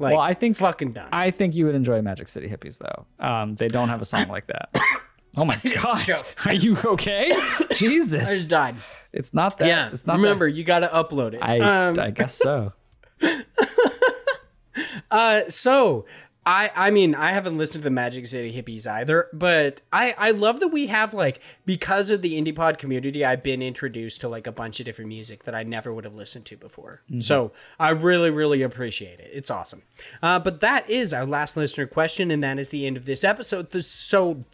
Like, 0.00 0.12
well 0.14 0.22
i 0.22 0.32
think 0.32 0.56
fucking 0.56 0.92
done. 0.92 1.10
i 1.12 1.30
think 1.30 1.54
you 1.54 1.66
would 1.66 1.74
enjoy 1.74 2.00
magic 2.00 2.28
city 2.28 2.48
hippies 2.48 2.78
though 2.78 3.04
um 3.18 3.56
they 3.56 3.68
don't 3.68 3.90
have 3.90 4.00
a 4.00 4.06
song 4.06 4.26
like 4.28 4.46
that 4.46 4.70
oh 5.36 5.44
my 5.44 5.60
gosh 5.74 6.08
are 6.46 6.54
you 6.54 6.78
okay 6.82 7.30
Jesus, 7.72 8.26
I 8.26 8.34
just 8.36 8.48
died. 8.48 8.76
it's 9.12 9.34
not 9.34 9.58
that 9.58 9.68
Yeah. 9.68 9.90
it's 9.92 10.06
not 10.06 10.14
that- 10.14 10.22
Remember, 10.22 10.48
you 10.48 10.64
got 10.64 10.78
to 10.78 10.86
upload 10.86 11.34
it. 11.34 11.40
I, 11.42 11.58
um, 11.88 11.98
I 11.98 12.10
guess 12.10 12.32
so. 12.34 12.72
Uh, 15.10 15.42
so 15.48 16.04
I 16.44 16.70
I 16.76 16.90
mean 16.92 17.14
I 17.14 17.32
haven't 17.32 17.58
listened 17.58 17.82
to 17.82 17.86
the 17.86 17.90
Magic 17.90 18.26
City 18.26 18.52
Hippies 18.52 18.86
either, 18.86 19.28
but 19.32 19.80
I 19.92 20.14
I 20.16 20.30
love 20.30 20.60
that 20.60 20.68
we 20.68 20.86
have 20.86 21.12
like 21.12 21.40
because 21.64 22.10
of 22.10 22.22
the 22.22 22.40
indie 22.40 22.54
pod 22.54 22.78
community, 22.78 23.24
I've 23.24 23.42
been 23.42 23.62
introduced 23.62 24.20
to 24.20 24.28
like 24.28 24.46
a 24.46 24.52
bunch 24.52 24.78
of 24.78 24.86
different 24.86 25.08
music 25.08 25.42
that 25.44 25.56
I 25.56 25.64
never 25.64 25.92
would 25.92 26.04
have 26.04 26.14
listened 26.14 26.46
to 26.46 26.56
before. 26.56 27.02
So 27.18 27.50
I 27.80 27.90
really 27.90 28.30
really 28.30 28.62
appreciate 28.62 29.18
it. 29.18 29.30
It's 29.32 29.50
awesome. 29.50 29.82
Uh, 30.22 30.38
but 30.38 30.60
that 30.60 30.88
is 30.88 31.12
our 31.12 31.26
last 31.26 31.56
listener 31.56 31.86
question, 31.86 32.30
and 32.30 32.44
that 32.44 32.60
is 32.60 32.68
the 32.68 32.86
end 32.86 32.96
of 32.96 33.06
this 33.06 33.24
episode. 33.24 33.72
So 33.82 34.44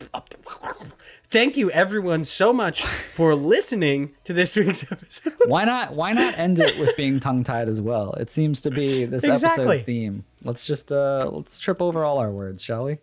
thank 1.33 1.57
you 1.57 1.71
everyone 1.71 2.25
so 2.25 2.53
much 2.53 2.85
for 2.85 3.35
listening 3.35 4.15
to 4.25 4.33
this 4.33 4.55
week's 4.59 4.91
episode. 4.93 5.35
Why 5.47 5.65
not? 5.65 5.95
Why 5.95 6.13
not 6.13 6.39
end 6.39 6.59
it 6.61 6.79
with 6.79 6.97
being 6.97 7.19
tongue 7.21 7.43
tied 7.43 7.69
as 7.69 7.81
well? 7.81 8.13
It 8.15 8.31
seems 8.31 8.61
to 8.63 8.71
be 8.71 9.07
this 9.07 9.25
Exactly. 9.25 9.65
episode's 9.65 9.83
theme. 9.87 10.25
Let's 10.45 10.67
just 10.67 10.93
uh 10.93 11.29
let's 11.33 11.59
trip 11.59 11.81
over 11.81 12.05
all 12.05 12.19
our 12.19 12.31
words, 12.31 12.63
shall 12.63 12.85
we? 12.85 12.99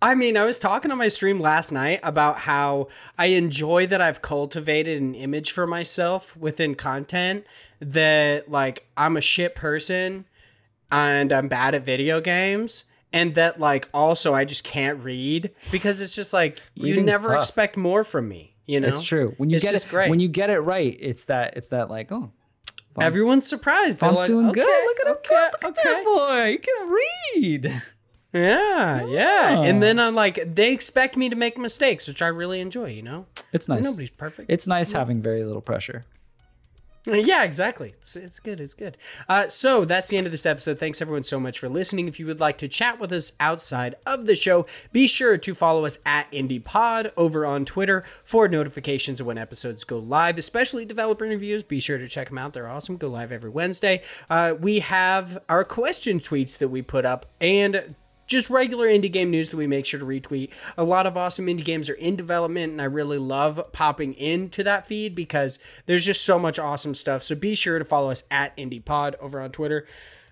I 0.00 0.14
mean, 0.14 0.36
I 0.36 0.44
was 0.44 0.60
talking 0.60 0.92
on 0.92 0.98
my 0.98 1.08
stream 1.08 1.40
last 1.40 1.72
night 1.72 1.98
about 2.04 2.38
how 2.38 2.86
I 3.18 3.26
enjoy 3.26 3.88
that 3.88 4.00
I've 4.00 4.22
cultivated 4.22 5.02
an 5.02 5.16
image 5.16 5.50
for 5.50 5.66
myself 5.66 6.36
within 6.36 6.76
content 6.76 7.44
that 7.80 8.48
like 8.48 8.86
I'm 8.96 9.16
a 9.16 9.20
shit 9.20 9.56
person 9.56 10.24
and 10.92 11.32
I'm 11.32 11.48
bad 11.48 11.74
at 11.74 11.84
video 11.84 12.20
games 12.20 12.84
and 13.12 13.34
that 13.34 13.58
like 13.58 13.88
also 13.92 14.34
I 14.34 14.44
just 14.44 14.64
can't 14.64 15.02
read 15.02 15.52
because 15.70 16.02
it's 16.02 16.14
just 16.14 16.32
like 16.32 16.60
you 16.74 17.02
never 17.02 17.30
tough. 17.30 17.38
expect 17.38 17.76
more 17.76 18.04
from 18.04 18.28
me, 18.28 18.54
you 18.66 18.80
know? 18.80 18.88
It's 18.88 19.02
true. 19.02 19.34
When 19.36 19.50
you 19.50 19.56
It's 19.56 19.64
get 19.64 19.74
it 19.74 19.86
great. 19.88 20.10
when 20.10 20.20
you 20.20 20.28
get 20.28 20.50
it 20.50 20.60
right, 20.60 20.96
it's 21.00 21.26
that 21.26 21.56
it's 21.56 21.68
that 21.68 21.90
like, 21.90 22.12
oh, 22.12 22.32
Everyone's 23.00 23.48
surprised. 23.48 24.00
They're 24.00 24.10
like, 24.10 24.26
doing 24.26 24.48
okay, 24.48 24.60
good. 24.60 24.84
Look 24.84 25.00
at 25.00 25.06
him 25.06 25.12
okay, 25.12 25.28
go. 25.28 25.48
Look 25.52 25.64
at 25.64 25.70
okay. 25.70 25.82
that 25.84 26.04
boy. 26.04 26.50
He 26.50 26.58
can 26.58 27.70
read. 27.70 27.82
Yeah, 28.32 29.06
yeah. 29.06 29.62
And 29.62 29.82
then 29.82 29.98
I'm 29.98 30.14
like, 30.14 30.54
they 30.54 30.72
expect 30.72 31.16
me 31.16 31.28
to 31.28 31.36
make 31.36 31.56
mistakes, 31.56 32.06
which 32.06 32.20
I 32.20 32.26
really 32.26 32.60
enjoy, 32.60 32.90
you 32.90 33.02
know? 33.02 33.26
It's 33.52 33.68
nice. 33.68 33.84
Nobody's 33.84 34.10
perfect. 34.10 34.50
It's 34.50 34.66
nice 34.66 34.90
mm-hmm. 34.90 34.98
having 34.98 35.22
very 35.22 35.44
little 35.44 35.62
pressure. 35.62 36.04
Yeah, 37.06 37.44
exactly. 37.44 37.90
It's, 37.90 38.16
it's 38.16 38.38
good. 38.38 38.60
It's 38.60 38.74
good. 38.74 38.98
Uh, 39.28 39.48
so 39.48 39.84
that's 39.84 40.08
the 40.08 40.18
end 40.18 40.26
of 40.26 40.30
this 40.30 40.44
episode. 40.44 40.78
Thanks 40.78 41.00
everyone 41.00 41.24
so 41.24 41.40
much 41.40 41.58
for 41.58 41.68
listening. 41.68 42.06
If 42.08 42.20
you 42.20 42.26
would 42.26 42.40
like 42.40 42.58
to 42.58 42.68
chat 42.68 43.00
with 43.00 43.12
us 43.12 43.32
outside 43.40 43.94
of 44.04 44.26
the 44.26 44.34
show, 44.34 44.66
be 44.92 45.06
sure 45.06 45.38
to 45.38 45.54
follow 45.54 45.86
us 45.86 45.98
at 46.04 46.30
IndiePod 46.32 47.12
over 47.16 47.46
on 47.46 47.64
Twitter 47.64 48.04
for 48.24 48.48
notifications 48.48 49.20
of 49.20 49.26
when 49.26 49.38
episodes 49.38 49.84
go 49.84 49.98
live, 49.98 50.36
especially 50.38 50.84
developer 50.84 51.24
interviews. 51.24 51.62
Be 51.62 51.80
sure 51.80 51.98
to 51.98 52.08
check 52.08 52.28
them 52.28 52.38
out. 52.38 52.52
They're 52.52 52.68
awesome. 52.68 52.96
Go 52.96 53.08
live 53.08 53.32
every 53.32 53.50
Wednesday. 53.50 54.02
Uh, 54.28 54.54
we 54.58 54.80
have 54.80 55.38
our 55.48 55.64
question 55.64 56.20
tweets 56.20 56.58
that 56.58 56.68
we 56.68 56.82
put 56.82 57.04
up 57.04 57.26
and 57.40 57.94
just 58.28 58.50
regular 58.50 58.86
indie 58.86 59.10
game 59.10 59.30
news 59.30 59.50
that 59.50 59.56
we 59.56 59.66
make 59.66 59.86
sure 59.86 59.98
to 59.98 60.06
retweet. 60.06 60.50
A 60.76 60.84
lot 60.84 61.06
of 61.06 61.16
awesome 61.16 61.46
indie 61.46 61.64
games 61.64 61.90
are 61.90 61.94
in 61.94 62.14
development, 62.14 62.70
and 62.72 62.80
I 62.80 62.84
really 62.84 63.18
love 63.18 63.60
popping 63.72 64.14
into 64.14 64.62
that 64.62 64.86
feed 64.86 65.14
because 65.14 65.58
there's 65.86 66.04
just 66.04 66.22
so 66.22 66.38
much 66.38 66.58
awesome 66.58 66.94
stuff. 66.94 67.22
So 67.24 67.34
be 67.34 67.56
sure 67.56 67.78
to 67.78 67.84
follow 67.84 68.10
us 68.10 68.24
at 68.30 68.56
IndiePod 68.56 69.14
over 69.18 69.40
on 69.40 69.50
Twitter. 69.50 69.86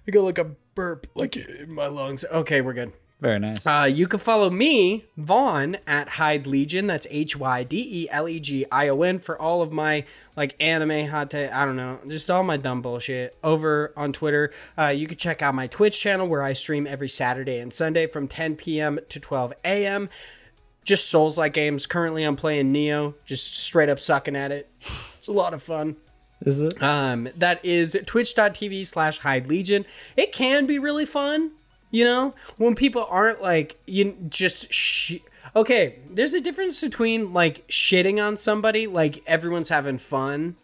I 0.07 0.13
go 0.13 0.23
like 0.23 0.39
a 0.39 0.53
burp, 0.75 1.09
like 1.17 1.37
in 1.37 1.73
my 1.73 1.89
lungs. 1.89 2.25
Okay, 2.31 2.61
we're 2.61 2.75
good. 2.75 2.93
Very 3.19 3.39
nice. 3.39 3.67
Uh, 3.67 3.89
you 3.91 4.07
can 4.07 4.19
follow 4.19 4.51
me, 4.51 5.07
Vaughn, 5.17 5.79
at 5.87 6.09
Hyde 6.11 6.47
Legion. 6.47 6.87
That's 6.87 7.07
H 7.11 7.35
Y 7.35 7.65
D 7.65 8.03
E 8.03 8.09
L 8.11 8.29
E 8.29 8.39
G 8.39 8.67
I 8.71 8.89
O 8.89 9.01
N 9.03 9.19
for 9.19 9.41
all 9.41 9.63
of 9.63 9.73
my 9.73 10.05
like 10.37 10.55
anime 10.61 11.07
hot 11.07 11.31
take. 11.31 11.51
I 11.51 11.65
don't 11.65 11.77
know, 11.77 11.99
just 12.09 12.31
all 12.31 12.43
my 12.43 12.59
dumb 12.59 12.83
bullshit 12.83 13.35
over 13.43 13.95
on 13.97 14.13
Twitter. 14.13 14.53
Uh, 14.77 14.89
you 14.89 15.07
can 15.07 15.17
check 15.17 15.41
out 15.41 15.55
my 15.55 15.67
Twitch 15.67 15.99
channel 15.99 16.29
where 16.29 16.43
I 16.43 16.53
stream 16.53 16.87
every 16.87 17.09
Saturday 17.09 17.59
and 17.59 17.73
Sunday 17.73 18.07
from 18.07 18.29
10 18.29 18.57
p.m. 18.57 18.99
to 19.09 19.19
12 19.19 19.55
a.m. 19.65 20.11
Just 20.85 21.09
Souls 21.09 21.39
like 21.39 21.55
games. 21.55 21.87
Currently, 21.87 22.23
I'm 22.23 22.37
playing 22.37 22.73
Nioh, 22.73 23.15
just 23.25 23.57
straight 23.57 23.89
up 23.89 23.99
sucking 23.99 24.37
at 24.37 24.53
it. 24.53 24.71
It's 25.17 25.27
a 25.27 25.33
lot 25.33 25.55
of 25.55 25.63
fun. 25.63 25.97
Is 26.43 26.61
it? 26.61 26.81
Um, 26.83 27.31
that 27.37 27.65
is 27.65 27.99
twitch.tv 28.07 28.87
slash 28.87 29.19
Hyde 29.19 29.49
Legion. 29.49 29.87
It 30.19 30.33
can 30.33 30.67
be 30.67 30.79
really 30.79 31.07
fun, 31.07 31.53
you 31.97 32.05
know, 32.05 32.35
when 32.59 32.75
people 32.75 33.07
aren't 33.09 33.41
like, 33.41 33.81
you 33.87 34.15
just 34.29 34.71
sh- 34.71 35.17
okay. 35.55 35.99
There's 36.11 36.35
a 36.35 36.43
difference 36.43 36.79
between 36.83 37.33
like 37.33 37.67
shitting 37.69 38.23
on 38.23 38.37
somebody, 38.37 38.87
like 38.87 39.23
everyone's 39.27 39.71
having 39.71 39.97
fun, 39.97 40.57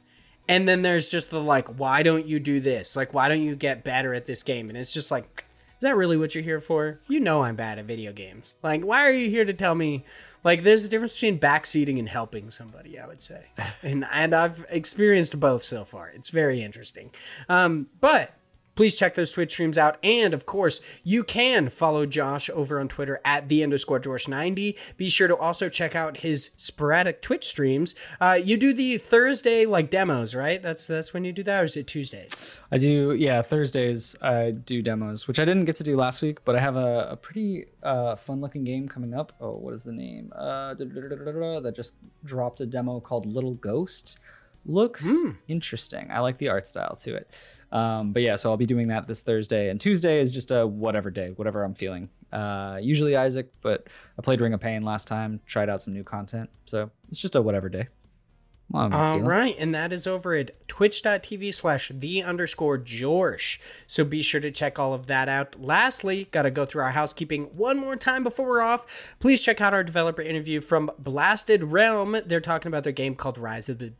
and 0.46 0.68
then 0.68 0.82
there's 0.82 1.08
just 1.08 1.30
the 1.30 1.40
like, 1.40 1.68
why 1.68 2.02
don't 2.02 2.26
you 2.26 2.38
do 2.38 2.60
this? 2.60 2.96
Like, 2.96 3.14
why 3.14 3.28
don't 3.28 3.40
you 3.40 3.56
get 3.56 3.82
better 3.82 4.12
at 4.12 4.26
this 4.26 4.42
game? 4.42 4.68
And 4.68 4.76
it's 4.76 4.92
just 4.92 5.10
like, 5.10 5.46
is 5.78 5.80
that 5.80 5.96
really 5.96 6.18
what 6.18 6.34
you're 6.34 6.44
here 6.44 6.60
for? 6.60 7.00
You 7.08 7.18
know 7.18 7.42
I'm 7.44 7.56
bad 7.56 7.78
at 7.78 7.86
video 7.86 8.12
games. 8.12 8.56
Like, 8.62 8.82
why 8.82 9.06
are 9.06 9.12
you 9.12 9.30
here 9.30 9.46
to 9.46 9.54
tell 9.54 9.74
me? 9.74 10.04
Like, 10.44 10.64
there's 10.64 10.84
a 10.84 10.90
difference 10.90 11.14
between 11.18 11.38
backseating 11.38 11.98
and 11.98 12.10
helping 12.10 12.50
somebody. 12.50 12.98
I 12.98 13.06
would 13.06 13.22
say, 13.22 13.46
and 13.82 14.04
and 14.12 14.34
I've 14.34 14.66
experienced 14.68 15.40
both 15.40 15.62
so 15.62 15.86
far. 15.86 16.10
It's 16.10 16.28
very 16.28 16.62
interesting. 16.62 17.10
Um, 17.48 17.86
but 18.02 18.34
please 18.74 18.96
check 18.96 19.14
those 19.14 19.32
Twitch 19.32 19.52
streams 19.52 19.78
out. 19.78 19.98
And 20.02 20.34
of 20.34 20.46
course, 20.46 20.80
you 21.02 21.24
can 21.24 21.68
follow 21.68 22.06
Josh 22.06 22.50
over 22.50 22.80
on 22.80 22.88
Twitter 22.88 23.20
at 23.24 23.48
the 23.48 23.62
underscore 23.62 24.00
Josh90. 24.00 24.76
Be 24.96 25.08
sure 25.08 25.28
to 25.28 25.36
also 25.36 25.68
check 25.68 25.94
out 25.94 26.18
his 26.18 26.50
sporadic 26.56 27.22
Twitch 27.22 27.44
streams. 27.44 27.94
Uh, 28.20 28.38
you 28.42 28.56
do 28.56 28.72
the 28.72 28.98
Thursday 28.98 29.66
like 29.66 29.90
demos, 29.90 30.34
right? 30.34 30.62
That's 30.62 30.86
that's 30.86 31.12
when 31.12 31.24
you 31.24 31.32
do 31.32 31.42
that, 31.44 31.60
or 31.60 31.64
is 31.64 31.76
it 31.76 31.86
Tuesdays? 31.86 32.58
I 32.70 32.78
do, 32.78 33.12
yeah. 33.12 33.42
Thursdays 33.42 34.16
I 34.22 34.52
do 34.52 34.82
demos, 34.82 35.28
which 35.28 35.38
I 35.38 35.44
didn't 35.44 35.64
get 35.64 35.76
to 35.76 35.84
do 35.84 35.96
last 35.96 36.22
week, 36.22 36.44
but 36.44 36.56
I 36.56 36.60
have 36.60 36.76
a, 36.76 37.08
a 37.10 37.16
pretty 37.16 37.66
uh, 37.82 38.16
fun-looking 38.16 38.64
game 38.64 38.88
coming 38.88 39.14
up. 39.14 39.32
Oh, 39.40 39.52
what 39.52 39.74
is 39.74 39.82
the 39.82 39.92
name? 39.92 40.32
Uh, 40.34 40.74
that 40.74 41.72
just 41.74 41.94
dropped 42.24 42.60
a 42.60 42.66
demo 42.66 43.00
called 43.00 43.26
Little 43.26 43.54
Ghost. 43.54 44.18
Looks 44.64 45.08
interesting. 45.48 46.10
I 46.10 46.20
like 46.20 46.38
the 46.38 46.48
art 46.48 46.66
style 46.66 46.94
to 47.02 47.14
it. 47.16 47.28
Um, 47.72 48.12
but 48.12 48.22
yeah, 48.22 48.36
so 48.36 48.50
I'll 48.50 48.56
be 48.56 48.66
doing 48.66 48.88
that 48.88 49.08
this 49.08 49.22
Thursday, 49.22 49.70
and 49.70 49.80
Tuesday 49.80 50.20
is 50.20 50.32
just 50.32 50.50
a 50.50 50.66
whatever 50.66 51.10
day, 51.10 51.30
whatever 51.34 51.64
I'm 51.64 51.74
feeling. 51.74 52.10
Uh, 52.32 52.78
usually 52.80 53.16
Isaac, 53.16 53.52
but 53.60 53.88
I 54.18 54.22
played 54.22 54.40
Ring 54.40 54.54
of 54.54 54.60
Pain 54.60 54.82
last 54.82 55.08
time, 55.08 55.40
tried 55.46 55.68
out 55.68 55.82
some 55.82 55.92
new 55.94 56.04
content, 56.04 56.48
so 56.64 56.90
it's 57.08 57.18
just 57.20 57.34
a 57.34 57.42
whatever 57.42 57.68
day. 57.68 57.88
Well, 58.70 58.84
I'm 58.84 58.92
All 58.94 59.10
feeling. 59.10 59.26
right, 59.26 59.54
and 59.58 59.74
that 59.74 59.92
is 59.92 60.06
over 60.06 60.32
at 60.34 60.66
twitch.tv 60.68 61.52
slash 61.52 61.90
the 61.94 62.22
underscore 62.22 62.78
Jorsh. 62.78 63.58
So 63.86 64.04
be 64.04 64.22
sure 64.22 64.40
to 64.40 64.50
check 64.50 64.78
all 64.78 64.94
of 64.94 65.08
that 65.08 65.28
out. 65.28 65.60
Lastly, 65.60 66.28
got 66.30 66.42
to 66.42 66.50
go 66.50 66.64
through 66.64 66.82
our 66.84 66.92
housekeeping 66.92 67.44
one 67.56 67.78
more 67.78 67.96
time 67.96 68.22
before 68.22 68.48
we're 68.48 68.62
off. 68.62 69.14
Please 69.18 69.42
check 69.42 69.60
out 69.60 69.74
our 69.74 69.84
developer 69.84 70.22
interview 70.22 70.60
from 70.62 70.90
Blasted 70.98 71.64
Realm. 71.64 72.16
They're 72.24 72.40
talking 72.40 72.68
about 72.68 72.84
their 72.84 72.92
game 72.94 73.14
called 73.14 73.36
Rise 73.36 73.68
of 73.68 73.78
the 73.78 73.92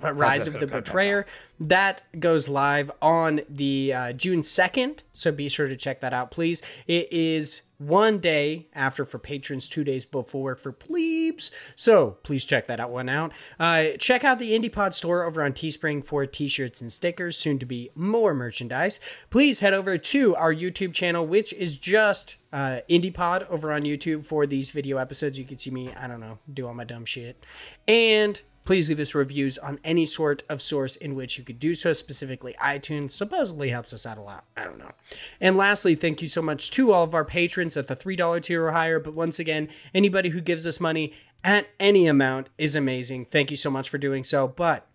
Rise 0.00 0.46
of 0.46 0.60
the 0.60 0.66
Betrayer. 0.66 1.26
That 1.60 2.02
goes 2.18 2.48
live 2.48 2.90
on 3.00 3.40
the 3.48 3.92
uh, 3.92 4.12
June 4.12 4.42
2nd, 4.42 5.00
so 5.12 5.32
be 5.32 5.48
sure 5.48 5.68
to 5.68 5.76
check 5.76 6.00
that 6.00 6.12
out, 6.12 6.30
please. 6.30 6.62
It 6.86 7.12
is 7.12 7.62
one 7.86 8.18
day 8.18 8.68
after 8.74 9.04
for 9.04 9.18
patrons, 9.18 9.68
two 9.68 9.84
days 9.84 10.04
before 10.04 10.54
for 10.54 10.72
plebes. 10.72 11.50
So 11.76 12.18
please 12.22 12.44
check 12.44 12.66
that 12.66 12.80
out 12.80 12.90
one 12.90 13.08
out. 13.08 13.32
Uh, 13.58 13.84
check 13.98 14.24
out 14.24 14.38
the 14.38 14.56
IndiePod 14.56 14.94
store 14.94 15.24
over 15.24 15.42
on 15.42 15.52
Teespring 15.52 16.06
for 16.06 16.24
t-shirts 16.26 16.80
and 16.80 16.92
stickers, 16.92 17.36
soon 17.36 17.58
to 17.58 17.66
be 17.66 17.90
more 17.94 18.34
merchandise. 18.34 19.00
Please 19.30 19.60
head 19.60 19.74
over 19.74 19.98
to 19.98 20.36
our 20.36 20.54
YouTube 20.54 20.94
channel, 20.94 21.26
which 21.26 21.52
is 21.54 21.76
just 21.76 22.36
uh, 22.52 22.80
IndiePod 22.88 23.48
over 23.48 23.72
on 23.72 23.82
YouTube 23.82 24.24
for 24.24 24.46
these 24.46 24.70
video 24.70 24.98
episodes. 24.98 25.38
You 25.38 25.44
can 25.44 25.58
see 25.58 25.70
me, 25.70 25.92
I 25.94 26.06
don't 26.06 26.20
know, 26.20 26.38
do 26.52 26.66
all 26.66 26.74
my 26.74 26.84
dumb 26.84 27.04
shit. 27.04 27.44
And 27.88 28.40
please 28.64 28.88
leave 28.88 29.00
us 29.00 29.14
reviews 29.14 29.58
on 29.58 29.78
any 29.84 30.04
sort 30.04 30.42
of 30.48 30.62
source 30.62 30.96
in 30.96 31.14
which 31.14 31.38
you 31.38 31.44
could 31.44 31.58
do 31.58 31.74
so, 31.74 31.92
specifically 31.92 32.54
iTunes. 32.62 33.10
Supposedly 33.10 33.70
helps 33.70 33.92
us 33.92 34.06
out 34.06 34.18
a 34.18 34.22
lot. 34.22 34.44
I 34.56 34.64
don't 34.64 34.78
know. 34.78 34.92
And 35.40 35.56
lastly, 35.56 35.94
thank 35.94 36.22
you 36.22 36.28
so 36.28 36.42
much 36.42 36.70
to 36.72 36.92
all 36.92 37.04
of 37.04 37.14
our 37.14 37.24
patrons 37.24 37.76
at 37.76 37.88
the 37.88 37.96
$3 37.96 38.42
tier 38.42 38.64
or 38.64 38.72
higher. 38.72 38.98
But 39.00 39.14
once 39.14 39.38
again, 39.38 39.68
anybody 39.94 40.30
who 40.30 40.40
gives 40.40 40.66
us 40.66 40.80
money 40.80 41.12
at 41.44 41.68
any 41.80 42.06
amount 42.06 42.48
is 42.58 42.76
amazing. 42.76 43.26
Thank 43.26 43.50
you 43.50 43.56
so 43.56 43.70
much 43.70 43.88
for 43.88 43.98
doing 43.98 44.24
so. 44.24 44.46
But 44.46 44.86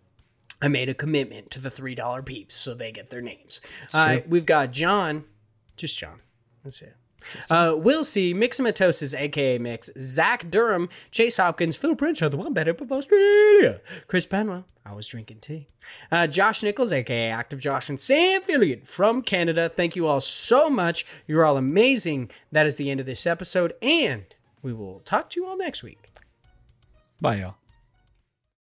I 0.61 0.67
made 0.67 0.89
a 0.89 0.93
commitment 0.93 1.51
to 1.51 1.59
the 1.59 1.69
$3 1.69 2.25
peeps, 2.25 2.57
so 2.57 2.73
they 2.73 2.91
get 2.91 3.09
their 3.09 3.21
names. 3.21 3.61
Uh, 3.93 4.19
we've 4.27 4.45
got 4.45 4.71
John, 4.71 5.25
just 5.75 5.97
John. 5.97 6.21
That's 6.63 6.81
it. 6.81 6.95
Uh, 7.49 7.75
Will 7.77 8.03
C, 8.03 8.33
Mixomatosis, 8.33 9.19
aka 9.19 9.57
Mix, 9.57 9.89
Zach 9.97 10.49
Durham, 10.49 10.89
Chase 11.11 11.37
Hopkins, 11.37 11.75
Phil 11.75 11.95
Pritchard, 11.95 12.31
the 12.31 12.37
one 12.37 12.53
better 12.53 12.71
of 12.71 12.91
Australia, 12.91 13.81
Chris 14.07 14.25
Penwell, 14.25 14.65
I 14.85 14.93
was 14.93 15.07
drinking 15.07 15.39
tea, 15.39 15.67
uh, 16.11 16.27
Josh 16.27 16.63
Nichols, 16.63 16.93
aka 16.93 17.29
Active 17.29 17.59
Josh, 17.59 17.89
and 17.89 17.99
Sam 17.99 18.41
Fillion 18.41 18.85
from 18.85 19.21
Canada. 19.21 19.69
Thank 19.69 19.95
you 19.95 20.07
all 20.07 20.21
so 20.21 20.69
much. 20.69 21.05
You're 21.27 21.45
all 21.45 21.57
amazing. 21.57 22.29
That 22.51 22.65
is 22.65 22.77
the 22.77 22.89
end 22.89 22.99
of 22.99 23.05
this 23.05 23.27
episode, 23.27 23.73
and 23.81 24.25
we 24.61 24.73
will 24.73 24.99
talk 25.01 25.29
to 25.31 25.39
you 25.39 25.47
all 25.47 25.57
next 25.57 25.83
week. 25.83 26.11
Bye, 27.19 27.37
y'all. 27.37 27.55